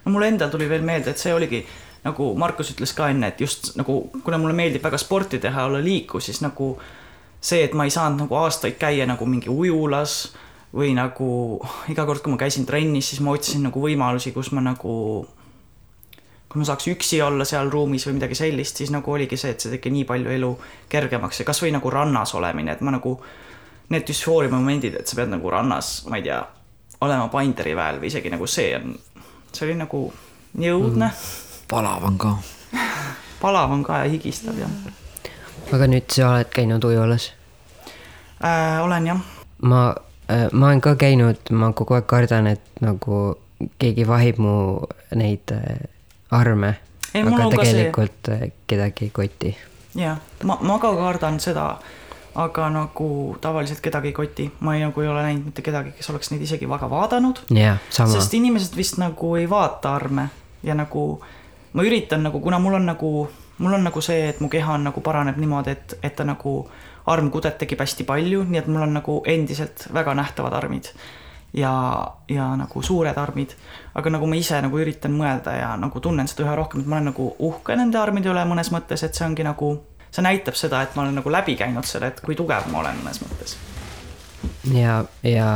no 0.05 0.11
mul 0.11 0.27
endal 0.29 0.49
tuli 0.49 0.69
veel 0.69 0.81
meelde, 0.81 1.09
et 1.09 1.17
see 1.17 1.33
oligi 1.33 1.65
nagu 2.05 2.31
Markus 2.37 2.71
ütles 2.73 2.93
ka 2.97 3.09
enne, 3.13 3.29
et 3.31 3.41
just 3.41 3.75
nagu, 3.77 4.03
kuna 4.25 4.39
mulle 4.41 4.55
meeldib 4.57 4.83
väga 4.83 4.97
sporti 5.01 5.39
teha, 5.41 5.67
olla 5.69 5.81
liikuv, 5.83 6.23
siis 6.23 6.41
nagu 6.41 6.73
see, 7.41 7.61
et 7.65 7.75
ma 7.77 7.85
ei 7.85 7.93
saanud 7.93 8.25
nagu 8.25 8.37
aastaid 8.41 8.79
käia 8.81 9.05
nagu 9.09 9.25
mingi 9.29 9.51
ujulas 9.53 10.31
või 10.73 10.95
nagu 10.97 11.59
iga 11.91 12.05
kord, 12.07 12.23
kui 12.23 12.33
ma 12.33 12.39
käisin 12.41 12.65
trennis, 12.65 13.11
siis 13.11 13.21
ma 13.21 13.35
otsisin 13.35 13.67
nagu 13.67 13.83
võimalusi, 13.83 14.33
kus 14.33 14.51
ma 14.55 14.63
nagu 14.65 14.95
kui 16.51 16.59
ma 16.59 16.67
saaks 16.67 16.89
üksi 16.91 17.21
olla 17.23 17.45
seal 17.47 17.69
ruumis 17.71 18.03
või 18.07 18.17
midagi 18.17 18.35
sellist, 18.35 18.81
siis 18.81 18.89
nagu 18.91 19.13
oligi 19.13 19.37
see, 19.39 19.53
et 19.53 19.63
see 19.63 19.71
tegi 19.71 19.91
nii 19.93 20.07
palju 20.09 20.33
elu 20.33 20.49
kergemaks 20.91 21.39
ja 21.39 21.45
kasvõi 21.47 21.71
nagu 21.71 21.93
rannas 21.93 22.33
olemine, 22.35 22.75
et 22.75 22.81
ma 22.83 22.91
nagu 22.97 23.13
need 23.91 24.07
düsfooria 24.07 24.51
momendid, 24.51 24.97
et 24.99 25.07
sa 25.07 25.19
pead 25.19 25.31
nagu 25.31 25.53
rannas, 25.53 26.01
ma 26.11 26.19
ei 26.19 26.25
tea, 26.25 26.41
olema 27.05 27.29
Painderi 27.31 27.75
väel 27.77 28.01
või 28.01 28.11
isegi 28.11 28.33
nagu 28.33 28.49
see 28.49 28.73
on, 28.77 28.97
see 29.53 29.69
oli 29.69 29.77
nagu 29.79 30.03
jõudne 30.59 31.07
mm 31.07 31.47
palav 31.71 32.03
on 32.03 32.17
ka. 32.17 32.35
palav 33.41 33.71
on 33.71 33.83
ka 33.83 34.03
ja 34.03 34.09
higistab 34.11 34.57
jah. 34.59 34.71
aga 35.71 35.87
nüüd 35.87 36.11
sa 36.11 36.33
oled 36.35 36.51
käinud 36.51 36.83
ujulas 36.83 37.31
äh,? 38.43 38.83
olen 38.83 39.07
jah. 39.07 39.21
ma 39.61 39.95
äh,, 40.27 40.49
ma 40.51 40.67
olen 40.67 40.83
ka 40.83 40.95
käinud, 40.99 41.53
ma 41.55 41.71
kogu 41.71 41.95
aeg 41.95 42.09
kardan, 42.11 42.51
et 42.51 42.83
nagu 42.83 43.21
keegi 43.79 44.07
vahib 44.07 44.43
mu 44.43 44.53
neid 45.15 45.55
äh, 45.55 45.87
arme. 46.31 46.75
aga 47.15 47.49
tegelikult 47.55 48.19
see... 48.33 48.51
Äh, 48.51 48.53
kedagi 48.67 49.07
ei 49.07 49.15
koti. 49.15 49.55
jah, 49.95 50.19
ma, 50.43 50.59
ma 50.59 50.79
ka 50.79 50.91
kardan 50.99 51.39
seda 51.39 51.71
aga 52.35 52.69
nagu 52.71 53.11
tavaliselt 53.43 53.79
kedagi 53.83 54.11
ei 54.11 54.15
koti, 54.15 54.51
ma 54.59 54.75
ei, 54.75 54.83
nagu 54.83 55.03
ei 55.03 55.07
ole 55.07 55.23
näinud 55.23 55.51
mitte 55.51 55.63
kedagi, 55.63 55.95
kes 55.95 56.11
oleks 56.11 56.35
neid 56.35 56.43
isegi 56.43 56.67
väga 56.67 56.91
vaadanud. 56.91 57.45
sest 57.95 58.33
inimesed 58.33 58.75
vist 58.75 58.99
nagu 58.99 59.37
ei 59.39 59.47
vaata 59.49 59.95
arme 59.95 60.29
ja 60.63 60.75
nagu 60.75 61.05
äh, 61.15 61.37
ma 61.73 61.83
üritan 61.87 62.23
nagu, 62.23 62.39
kuna 62.39 62.59
mul 62.59 62.79
on 62.79 62.85
nagu, 62.85 63.11
mul 63.57 63.73
on 63.73 63.83
nagu 63.87 64.01
see, 64.01 64.29
et 64.29 64.39
mu 64.39 64.49
keha 64.49 64.73
on 64.77 64.89
nagu 64.89 65.01
paraneb 65.01 65.37
niimoodi, 65.39 65.71
et, 65.71 65.97
et 66.03 66.15
ta 66.15 66.27
nagu 66.27 66.55
armkudet 67.11 67.57
tekib 67.57 67.81
hästi 67.81 68.05
palju, 68.05 68.43
nii 68.49 68.61
et 68.61 68.69
mul 68.69 68.85
on 68.85 68.95
nagu 68.99 69.21
endiselt 69.25 69.87
väga 69.93 70.13
nähtavad 70.17 70.53
armid 70.53 70.91
ja, 71.53 72.07
ja 72.29 72.55
nagu 72.55 72.81
suured 72.81 73.17
armid. 73.17 73.55
aga 73.95 74.09
nagu 74.09 74.27
ma 74.27 74.35
ise 74.35 74.61
nagu 74.61 74.79
üritan 74.79 75.15
mõelda 75.17 75.55
ja 75.57 75.71
nagu 75.77 75.99
tunnen 75.99 76.27
seda 76.27 76.45
üha 76.45 76.55
rohkem, 76.55 76.81
et 76.81 76.87
ma 76.87 76.99
olen 76.99 77.11
nagu 77.11 77.29
uhke 77.39 77.75
nende 77.75 77.99
armide 77.99 78.31
üle 78.31 78.43
mõnes 78.47 78.71
mõttes, 78.71 79.03
et 79.03 79.17
see 79.17 79.25
ongi 79.27 79.43
nagu, 79.43 79.73
see 80.11 80.23
näitab 80.23 80.55
seda, 80.55 80.81
et 80.81 80.95
ma 80.95 81.05
olen 81.05 81.19
nagu 81.19 81.31
läbi 81.31 81.57
käinud 81.59 81.87
selle, 81.87 82.11
et 82.13 82.21
kui 82.23 82.37
tugev 82.39 82.69
ma 82.71 82.83
olen 82.83 83.01
mõnes 83.03 83.21
mõttes. 83.23 83.57
ja, 84.73 85.01
ja 85.27 85.47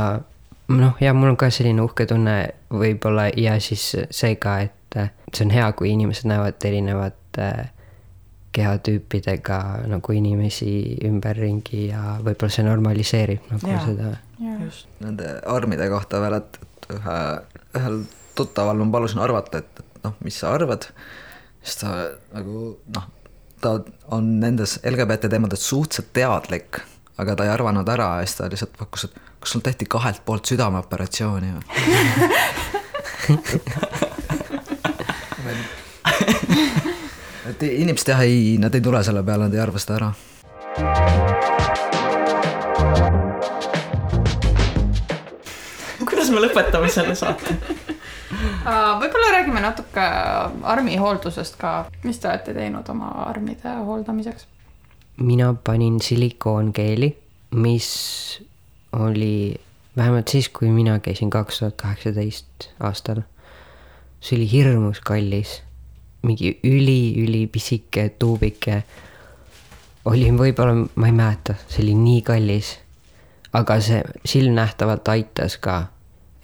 noh, 0.68 0.96
ja 1.00 1.14
mul 1.14 1.32
on 1.32 1.40
ka 1.40 1.50
selline 1.50 1.82
uhke 1.82 2.06
tunne 2.06 2.36
võib-olla 2.70 3.30
ja 3.36 3.56
siis 3.60 3.88
see 4.10 4.36
ka, 4.42 4.58
et 4.66 4.75
et 5.04 5.36
see 5.36 5.46
on 5.46 5.54
hea, 5.54 5.66
kui 5.78 5.92
inimesed 5.92 6.28
näevad 6.30 6.64
erinevate 6.68 7.48
kehatüüpidega 8.56 9.58
nagu 9.90 10.14
inimesi 10.16 10.70
ümberringi 11.04 11.82
ja 11.90 12.16
võib-olla 12.24 12.54
see 12.54 12.64
normaliseerib 12.66 13.50
nagu 13.52 13.68
ja, 13.68 13.82
seda. 13.84 14.14
Nende 15.04 15.26
armide 15.52 15.90
kohta 15.92 16.22
veel, 16.24 16.38
et, 16.40 16.56
et 16.62 16.88
ühe, 16.96 17.18
ühel 17.80 17.96
tuttaval 18.36 18.80
ma 18.80 18.88
palusin 18.96 19.20
arvata, 19.24 19.60
et, 19.60 19.84
et 19.84 20.02
noh, 20.06 20.14
mis 20.24 20.36
sa 20.40 20.54
arvad, 20.56 20.82
siis 21.60 21.76
ta 21.82 21.88
nagu 22.32 22.54
noh, 22.96 23.06
ta 23.60 23.70
on 24.16 24.24
nendes 24.40 24.78
LGBT 24.84 25.22
teemades 25.32 25.62
suhteliselt 25.68 26.10
teadlik, 26.16 26.70
aga 27.20 27.30
ta 27.36 27.46
ei 27.46 27.52
arvanud 27.52 27.88
ära 27.92 28.08
ja 28.20 28.28
siis 28.28 28.38
ta 28.40 28.48
lihtsalt 28.52 28.74
pakkus, 28.80 29.02
et 29.08 29.14
kas 29.40 29.52
sul 29.52 29.64
tehti 29.64 29.84
kahelt 29.90 30.22
poolt 30.24 30.44
südameoperatsiooni 30.48 31.48
või 31.56 31.64
et 37.50 37.62
inimesed 37.62 38.12
jah, 38.12 38.22
ei, 38.26 38.56
nad 38.62 38.74
ei 38.74 38.84
tule 38.84 39.02
selle 39.06 39.22
peale, 39.26 39.46
nad 39.46 39.54
ei 39.54 39.62
arva 39.62 39.78
seda 39.82 39.94
ära. 40.00 40.10
kuidas 46.06 46.30
me 46.30 46.38
lõpetame 46.42 46.88
selle 46.90 47.14
saate? 47.18 47.56
võib-olla 49.00 49.28
räägime 49.36 49.60
natuke 49.62 50.02
armihooldusest 50.74 51.54
ka, 51.60 51.70
mis 52.02 52.18
te 52.18 52.28
olete 52.30 52.54
teinud 52.56 52.88
oma 52.92 53.08
armide 53.28 53.70
hooldamiseks? 53.86 54.42
mina 55.16 55.54
panin 55.64 56.00
silikoonkeeli, 56.02 57.08
mis 57.56 57.88
oli 58.92 59.56
vähemalt 59.96 60.28
siis, 60.28 60.48
kui 60.48 60.68
mina 60.68 60.98
käisin 61.00 61.30
kaks 61.30 61.58
tuhat 61.58 61.74
kaheksateist 61.76 62.68
aastal. 62.80 63.22
See 64.20 64.36
oli 64.38 64.50
hirmus 64.50 65.00
kallis 65.00 65.60
mingi 66.26 66.60
üli-ülipisike 66.64 68.08
tuubike. 68.18 68.82
oli 70.04 70.30
võib-olla, 70.30 70.86
ma 70.94 71.08
ei 71.08 71.14
mäleta, 71.14 71.56
see 71.68 71.82
oli 71.84 71.94
nii 71.98 72.20
kallis. 72.26 72.76
aga 73.56 73.78
see 73.80 74.02
silmnähtavalt 74.24 75.08
aitas 75.08 75.56
ka, 75.56 75.86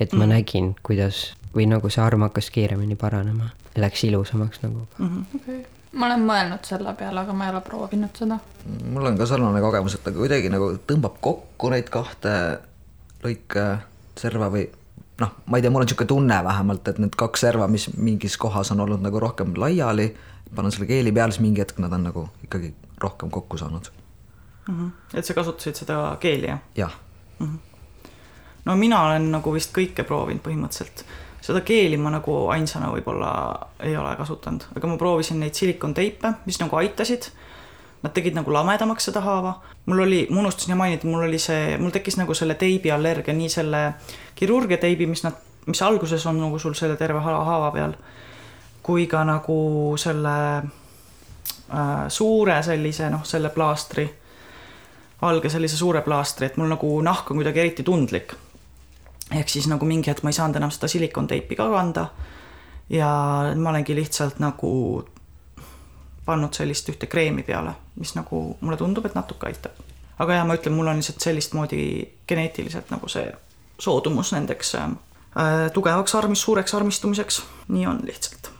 et 0.00 0.12
ma 0.12 0.24
mm. 0.24 0.32
nägin, 0.32 0.74
kuidas 0.82 1.34
või 1.52 1.66
nagu 1.68 1.90
see 1.92 2.00
arm 2.02 2.24
hakkas 2.24 2.48
kiiremini 2.54 2.96
paranema, 2.96 3.50
läks 3.76 4.04
ilusamaks 4.08 4.62
nagu 4.62 4.86
mm. 4.98 5.08
-hmm. 5.08 5.40
Okay. 5.40 5.64
ma 5.92 6.06
olen 6.06 6.26
mõelnud 6.28 6.64
selle 6.64 6.94
peale, 6.94 7.20
aga 7.20 7.32
ma 7.36 7.48
ei 7.48 7.54
ole 7.54 7.60
proovinud 7.60 8.16
seda. 8.16 8.38
mul 8.90 9.06
on 9.06 9.18
ka 9.18 9.26
sarnane 9.26 9.60
kogemus, 9.60 9.94
et 9.94 10.04
ta 10.04 10.12
kuidagi 10.12 10.48
nagu 10.48 10.72
tõmbab 10.86 11.18
kokku 11.20 11.70
neid 11.70 11.90
kahte 11.90 12.36
lõike 13.24 13.66
serva 14.16 14.48
või 14.50 14.68
noh, 15.22 15.32
ma 15.46 15.58
ei 15.58 15.64
tea, 15.64 15.70
mul 15.72 15.84
on 15.84 15.88
niisugune 15.88 16.10
tunne 16.10 16.38
vähemalt, 16.44 16.88
et 16.90 17.00
need 17.02 17.16
kaks 17.18 17.46
serva, 17.46 17.68
mis 17.70 17.88
mingis 17.96 18.36
kohas 18.40 18.72
on 18.74 18.82
olnud 18.84 19.02
nagu 19.04 19.20
rohkem 19.22 19.54
laiali, 19.56 20.10
panen 20.54 20.74
selle 20.74 20.88
keeli 20.90 21.12
peale, 21.14 21.34
siis 21.34 21.44
mingi 21.44 21.62
hetk 21.62 21.80
nad 21.82 21.92
on 21.96 22.08
nagu 22.10 22.28
ikkagi 22.44 22.74
rohkem 23.02 23.30
kokku 23.30 23.58
saanud 23.58 23.90
mm. 24.68 24.78
-hmm. 24.78 25.18
et 25.18 25.24
sa 25.24 25.34
kasutasid 25.34 25.74
seda 25.74 26.16
keeli, 26.20 26.46
jah? 26.46 26.58
jah 26.76 26.92
mm. 27.38 27.46
-hmm. 27.46 28.10
no 28.64 28.76
mina 28.76 29.02
olen 29.02 29.30
nagu 29.32 29.52
vist 29.52 29.76
kõike 29.78 30.04
proovinud 30.04 30.42
põhimõtteliselt. 30.42 31.04
seda 31.40 31.60
keeli 31.60 31.96
ma 31.96 32.10
nagu 32.10 32.48
ainsana 32.48 32.92
võib-olla 32.92 33.32
ei 33.80 33.96
ole 33.96 34.16
kasutanud, 34.16 34.64
aga 34.76 34.86
ma 34.86 34.96
proovisin 34.96 35.40
neid 35.40 35.54
silikonteipe, 35.54 36.32
mis 36.46 36.60
nagu 36.60 36.76
aitasid 36.76 37.30
nad 38.02 38.12
tegid 38.14 38.34
nagu 38.34 38.52
lamedamaks 38.52 39.08
seda 39.08 39.20
haava. 39.22 39.60
mul 39.86 40.02
oli, 40.04 40.26
ma 40.30 40.40
unustasin 40.40 40.76
mainida, 40.76 41.06
mul 41.08 41.26
oli 41.28 41.38
see, 41.38 41.76
mul 41.78 41.90
tekkis 41.90 42.16
nagu 42.18 42.34
selle 42.34 42.54
teibi 42.54 42.90
allergia, 42.90 43.34
nii 43.34 43.48
selle 43.48 43.82
kirurgia 44.34 44.78
teibi, 44.78 45.06
mis 45.06 45.22
nad, 45.24 45.38
mis 45.66 45.82
alguses 45.82 46.26
on 46.26 46.40
nagu 46.40 46.58
sul 46.58 46.74
selle 46.78 46.96
terve 46.96 47.20
haava 47.20 47.70
peal, 47.74 47.94
kui 48.82 49.06
ka 49.06 49.24
nagu 49.24 49.94
selle 49.98 50.34
äh, 50.58 52.08
suure 52.08 52.62
sellise 52.62 53.10
noh, 53.10 53.24
selle 53.24 53.50
plaastri, 53.54 54.08
valge 55.22 55.50
sellise 55.50 55.76
suure 55.76 56.02
plaastri, 56.02 56.46
et 56.46 56.56
mul 56.58 56.70
nagu 56.74 56.94
nahk 57.02 57.30
on 57.30 57.42
kuidagi 57.42 57.60
eriti 57.60 57.82
tundlik. 57.82 58.34
ehk 59.32 59.48
siis 59.48 59.66
nagu 59.70 59.86
mingi 59.86 60.10
hetk 60.10 60.22
ma 60.22 60.28
ei 60.28 60.36
saanud 60.36 60.56
enam 60.58 60.70
seda 60.70 60.88
silikonteipi 60.88 61.56
ka 61.56 61.70
kanda 61.70 62.08
ja 62.90 63.08
ma 63.56 63.70
olengi 63.70 63.94
lihtsalt 63.96 64.42
nagu 64.42 65.04
pannud 66.24 66.54
sellist 66.54 66.88
ühte 66.88 67.06
kreemi 67.06 67.42
peale, 67.42 67.74
mis 67.96 68.14
nagu 68.14 68.42
mulle 68.60 68.76
tundub, 68.76 69.06
et 69.06 69.14
natuke 69.14 69.46
aitab. 69.46 69.80
aga 70.18 70.34
ja 70.34 70.44
ma 70.44 70.54
ütlen, 70.54 70.76
mul 70.76 70.86
on 70.86 71.00
lihtsalt 71.00 71.20
sellist 71.20 71.54
moodi 71.58 71.82
geneetiliselt 72.28 72.90
nagu 72.90 73.08
see 73.08 73.32
soodumus 73.78 74.32
nendeks 74.32 74.74
äh, 74.74 74.92
tugevaks 75.72 76.14
armis, 76.14 76.42
suureks 76.42 76.74
armistumiseks, 76.74 77.42
nii 77.68 77.86
on 77.86 78.00
lihtsalt. 78.06 78.50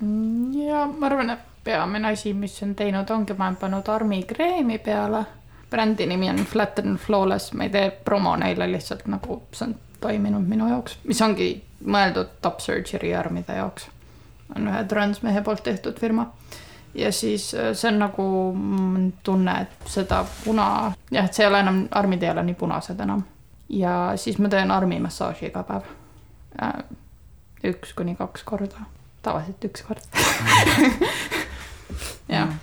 Mm, 0.00 0.54
ja 0.64 0.86
ma 0.86 1.06
arvan, 1.06 1.30
et 1.30 1.44
peamine 1.64 2.08
asi, 2.08 2.32
mis 2.34 2.62
on 2.62 2.74
teinud, 2.74 3.10
ongi, 3.10 3.36
ma 3.36 3.50
olen 3.50 3.60
pannud 3.60 3.88
armikreemi 3.88 4.78
peale. 4.78 5.24
brändi 5.70 6.06
nimi 6.06 6.30
on 6.30 6.36
Flat 6.36 6.78
and 6.78 6.98
Flawless, 6.98 7.52
ma 7.52 7.64
ei 7.64 7.70
tee 7.70 7.90
promo 7.90 8.32
neile 8.36 8.66
lihtsalt 8.72 9.04
nagu 9.06 9.42
see 9.52 9.68
on 9.68 9.76
toiminud 10.00 10.48
minu 10.48 10.66
jaoks, 10.68 10.96
mis 11.04 11.20
ongi 11.22 11.50
mõeldud 11.84 12.32
top 12.42 12.58
surgery 12.60 13.12
armide 13.14 13.54
jaoks 13.54 13.86
on 14.56 14.68
ühe 14.68 14.84
transmehe 14.88 15.42
poolt 15.42 15.62
tehtud 15.62 16.00
firma. 16.00 16.30
ja 16.94 17.12
siis 17.12 17.54
äh, 17.54 17.74
see 17.74 17.88
on 17.92 17.98
nagu 17.98 18.24
mm, 18.54 19.12
tunne, 19.22 19.60
et 19.62 19.90
seda 19.90 20.24
puna, 20.44 20.92
jah, 21.10 21.28
et 21.28 21.34
see 21.34 21.44
ei 21.44 21.50
ole 21.50 21.60
enam, 21.62 21.84
armid 21.90 22.22
ei 22.22 22.30
ole 22.30 22.42
nii 22.48 22.58
punased 22.58 23.00
enam. 23.00 23.22
ja 23.68 24.12
siis 24.16 24.38
ma 24.38 24.48
teen 24.48 24.70
armimassaaži 24.70 25.46
iga 25.50 25.62
päev. 25.66 25.92
Äh, 26.62 26.82
üks 27.70 27.92
kuni 27.94 28.16
kaks 28.16 28.42
korda, 28.42 28.88
tavaliselt 29.22 29.64
üks 29.68 29.84
kord 29.86 30.02
jah. 32.36 32.56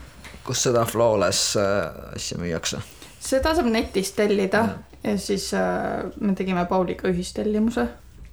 kus 0.43 0.64
seda 0.68 0.85
flawless 0.85 1.55
äh, 1.55 2.15
asja 2.15 2.39
müüakse? 2.41 2.81
seda 3.19 3.55
saab 3.55 3.69
netist 3.72 4.15
tellida 4.15 4.65
ja, 4.65 4.76
ja 5.11 5.15
siis 5.22 5.53
äh, 5.53 6.03
me 6.19 6.35
tegime 6.35 6.65
Pauliga 6.65 7.07
ühistellimuse 7.07 7.88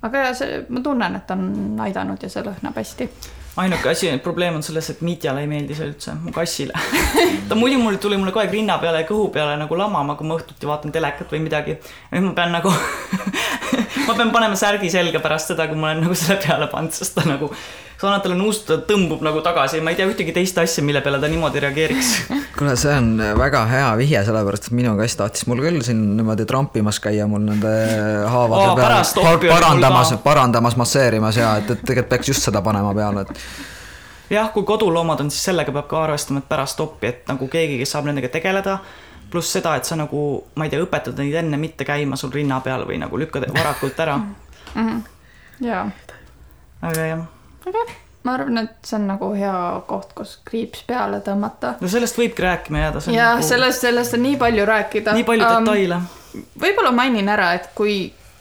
aga 0.05 0.27
ja 0.27 0.35
see, 0.37 0.61
ma 0.69 0.83
tunnen, 0.85 1.17
et 1.17 1.31
on 1.35 1.81
aidanud 1.85 2.23
ja 2.23 2.31
see 2.33 2.45
lõhnab 2.45 2.77
hästi 2.79 3.09
ainuke 3.57 3.89
asi, 3.91 4.11
probleem 4.23 4.57
on 4.59 4.65
selles, 4.67 4.89
et 4.91 5.03
Mitjale 5.07 5.45
ei 5.45 5.51
meeldi 5.51 5.77
see 5.79 5.87
üldse, 5.87 6.17
mu 6.19 6.33
kassile 6.35 6.75
ta 7.49 7.59
muidu 7.59 7.79
mul 7.83 7.99
tuli 8.03 8.19
mulle 8.19 8.35
kogu 8.35 8.43
aeg 8.43 8.55
rinna 8.57 8.79
peale 8.83 9.05
ja 9.05 9.09
kõhu 9.09 9.29
peale 9.35 9.55
nagu 9.61 9.79
lamama, 9.79 10.17
kui 10.19 10.27
ma 10.29 10.39
õhtuti 10.39 10.69
vaatan 10.69 10.95
telekat 10.95 11.31
või 11.31 11.45
midagi. 11.45 11.79
nüüd 12.13 12.29
ma 12.31 12.35
pean 12.39 12.55
nagu 12.55 12.73
ma 14.09 14.17
pean 14.19 14.35
panema 14.35 14.59
särgi 14.59 14.91
selga 14.93 15.23
pärast 15.25 15.55
seda, 15.55 15.69
kui 15.71 15.79
ma 15.79 15.93
olen 15.93 16.07
nagu 16.09 16.19
selle 16.19 16.41
peale 16.43 16.69
pannud, 16.73 16.95
sest 16.97 17.15
ta 17.19 17.27
nagu 17.29 17.53
sa 18.01 18.09
annad 18.09 18.25
talle 18.25 18.37
nuustu, 18.39 18.67
ta 18.69 18.79
tõmbub 18.89 19.23
nagu 19.25 19.43
tagasi, 19.45 19.81
ma 19.85 19.93
ei 19.93 19.99
tea 19.99 20.09
ühtegi 20.11 20.35
teist 20.35 20.59
asja, 20.61 20.85
mille 20.87 21.03
peale 21.05 21.21
ta 21.23 21.31
niimoodi 21.31 21.63
reageeriks. 21.65 22.11
kuule, 22.59 22.75
see 22.81 22.95
on 22.95 23.13
väga 23.39 23.65
hea 23.71 23.93
vihje, 24.01 24.25
sellepärast 24.29 24.71
et 24.71 24.77
minu 24.79 24.97
kass 24.99 25.19
tahtis 25.21 25.47
mul 25.51 25.63
küll 25.65 25.81
siin 25.87 26.03
niimoodi 26.19 26.47
trampimas 26.51 27.01
käia 27.05 27.29
mul 27.31 27.45
nende 27.47 27.75
haavade 28.31 28.75
pärast 28.81 29.21
peal 29.21 29.41
parandamas 29.47 30.15
parandamas, 30.25 30.79
masseerimas 30.81 31.39
ja 31.41 31.55
et, 31.63 31.71
et 31.71 31.87
tegelikult 31.87 32.13
peaks 32.15 32.35
just 32.35 32.51
seda 32.51 32.63
panema 32.65 32.93
peale, 32.97 33.25
et 33.25 34.35
jah, 34.35 34.51
kui 34.53 34.67
koduloomad 34.67 35.25
on, 35.25 35.31
siis 35.33 35.51
sellega 35.51 35.73
peab 35.75 35.89
ka 35.91 36.05
arvestama, 36.09 36.43
et 36.43 36.49
pärast 36.49 36.81
oppi, 36.85 37.11
et 37.11 37.29
nagu 37.31 37.49
keegi, 37.51 37.79
kes 37.81 37.95
saab 37.97 38.09
nendega 38.09 38.31
tegeleda, 38.33 38.79
pluss 39.31 39.53
seda, 39.57 39.75
et 39.79 39.89
sa 39.89 39.99
nagu, 39.99 40.25
ma 40.59 40.67
ei 40.67 40.73
tea, 40.73 40.83
õpetad 40.85 41.19
neid 41.21 41.39
enne 41.43 41.61
mitte 41.61 41.87
käima 41.89 42.19
sul 42.21 42.33
rinna 42.35 42.61
peal 42.65 42.87
või 42.89 42.99
nagu 43.03 43.19
lükkad 43.21 43.49
varakult 43.55 44.01
ära. 44.05 44.19
jaa. 45.69 45.87
Aga 46.85 47.07
jah, 47.09 47.23
ma 48.25 48.35
arvan, 48.35 48.59
et 48.59 48.89
see 48.89 48.99
on 48.99 49.09
nagu 49.13 49.31
hea 49.37 49.55
koht, 49.89 50.13
kus 50.17 50.37
kriips 50.49 50.85
peale 50.89 51.21
tõmmata. 51.25 51.75
no 51.81 51.89
sellest 51.93 52.19
võibki 52.19 52.45
rääkima 52.45 52.85
jääda. 52.87 53.03
ja 53.13 53.33
nagu... 53.35 53.49
sellest, 53.49 53.85
sellest 53.85 54.17
on 54.19 54.25
nii 54.25 54.37
palju 54.41 54.69
rääkida. 54.69 55.17
nii 55.17 55.27
palju 55.29 55.49
detaile. 55.49 55.99
võib-olla 56.61 56.93
mainin 56.97 57.29
ära, 57.29 57.53
et 57.59 57.69
kui, 57.75 57.99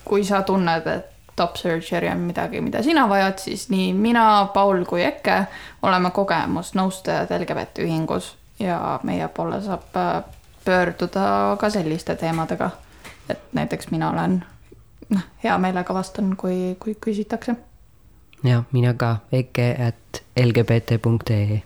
kui 0.07 0.23
sa 0.27 0.41
tunned, 0.47 0.87
et 0.87 1.09
top 1.35 1.57
surgery 1.57 2.07
on 2.11 2.23
midagi, 2.27 2.61
mida 2.61 2.83
sina 2.83 3.07
vajad, 3.09 3.39
siis 3.41 3.67
nii 3.73 3.93
mina, 3.97 4.47
Paul 4.53 4.85
kui 4.85 5.03
Eke 5.03 5.43
oleme 5.81 6.11
kogemusnõustajad 6.13 7.33
LGBT 7.39 7.87
ühingus 7.87 8.35
ja 8.59 8.99
meie 9.03 9.27
poole 9.27 9.61
saab 9.65 9.97
äh, 9.97 10.23
pöörduda 10.65 11.57
ka 11.59 11.69
selliste 11.69 12.15
teemadega. 12.15 12.69
et 13.29 13.39
näiteks 13.53 13.87
mina 13.91 14.09
olen, 14.09 14.43
noh, 15.09 15.21
hea 15.43 15.57
meelega 15.57 15.93
vastan, 15.93 16.35
kui, 16.37 16.75
kui 16.79 16.95
küsitakse. 17.01 17.55
Ja 18.43 18.63
mina 18.71 18.93
ka, 18.93 19.17
eke 19.31 19.75
at 19.87 20.23
lgbt.ee. 20.45 21.61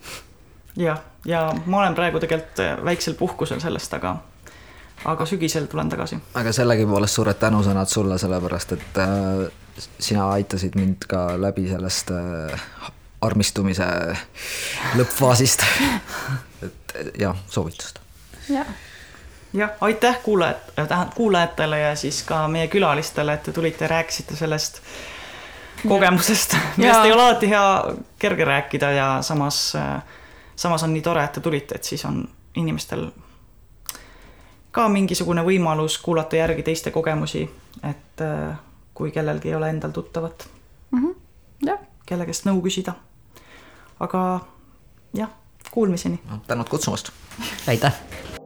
jah, 0.77 0.99
ja 1.25 1.53
ma 1.65 1.79
olen 1.79 1.95
praegu 1.95 2.19
tegelikult 2.19 2.59
äh, 2.59 2.83
väiksel 2.85 3.13
puhkusel 3.13 3.59
sellest, 3.59 3.93
aga, 3.93 4.17
aga 5.05 5.25
sügisel 5.25 5.65
tulen 5.65 5.89
tagasi. 5.89 6.19
aga 6.33 6.51
sellegipoolest 6.51 7.19
suured 7.19 7.39
tänusõnad 7.41 7.91
sulle, 7.91 8.17
sellepärast 8.17 8.75
et 8.77 9.01
äh, 9.03 9.47
sina 9.99 10.29
aitasid 10.31 10.77
mind 10.77 11.09
ka 11.09 11.29
läbi 11.41 11.67
sellest 11.69 12.11
äh, 12.11 12.67
armistumise 13.21 13.87
lõppfaasist. 14.95 15.65
et 16.65 16.97
jah, 17.19 17.37
soovitust. 17.49 17.99
jah, 18.49 18.69
jah, 19.53 19.75
aitäh 19.81 20.21
kuulajad, 20.23 20.73
tähendab 20.75 21.13
kuulajatele 21.15 21.79
ja 21.79 21.95
siis 21.95 22.23
ka 22.23 22.47
meie 22.47 22.67
külalistele, 22.67 23.33
et 23.33 23.43
te 23.43 23.53
tulite 23.53 23.85
ja 23.85 23.95
rääkisite 23.97 24.35
sellest 24.35 24.81
kogemusest, 25.87 26.55
millest 26.77 27.05
ei 27.05 27.11
ole 27.11 27.21
alati 27.21 27.49
hea 27.49 27.95
kerge 28.19 28.45
rääkida 28.45 28.91
ja 28.91 29.07
samas, 29.21 29.73
samas 30.55 30.83
on 30.83 30.93
nii 30.93 31.01
tore, 31.01 31.23
et 31.23 31.31
te 31.31 31.41
tulite, 31.41 31.75
et 31.75 31.83
siis 31.83 32.05
on 32.05 32.23
inimestel 32.55 33.09
ka 34.71 34.87
mingisugune 34.93 35.43
võimalus 35.45 35.97
kuulata 36.01 36.37
järgi 36.37 36.63
teiste 36.63 36.91
kogemusi, 36.91 37.43
et 37.83 38.25
kui 38.93 39.11
kellelgi 39.11 39.49
ei 39.49 39.55
ole 39.55 39.69
endal 39.73 39.93
tuttavat, 39.93 40.47
jah, 41.65 41.83
kelle 42.05 42.25
käest 42.29 42.49
nõu 42.49 42.61
küsida. 42.65 42.93
aga 43.99 44.23
jah, 45.17 45.29
kuulmiseni. 45.71 46.19
Tänud 46.47 46.69
kutsumast. 46.69 47.11
aitäh 47.67 48.36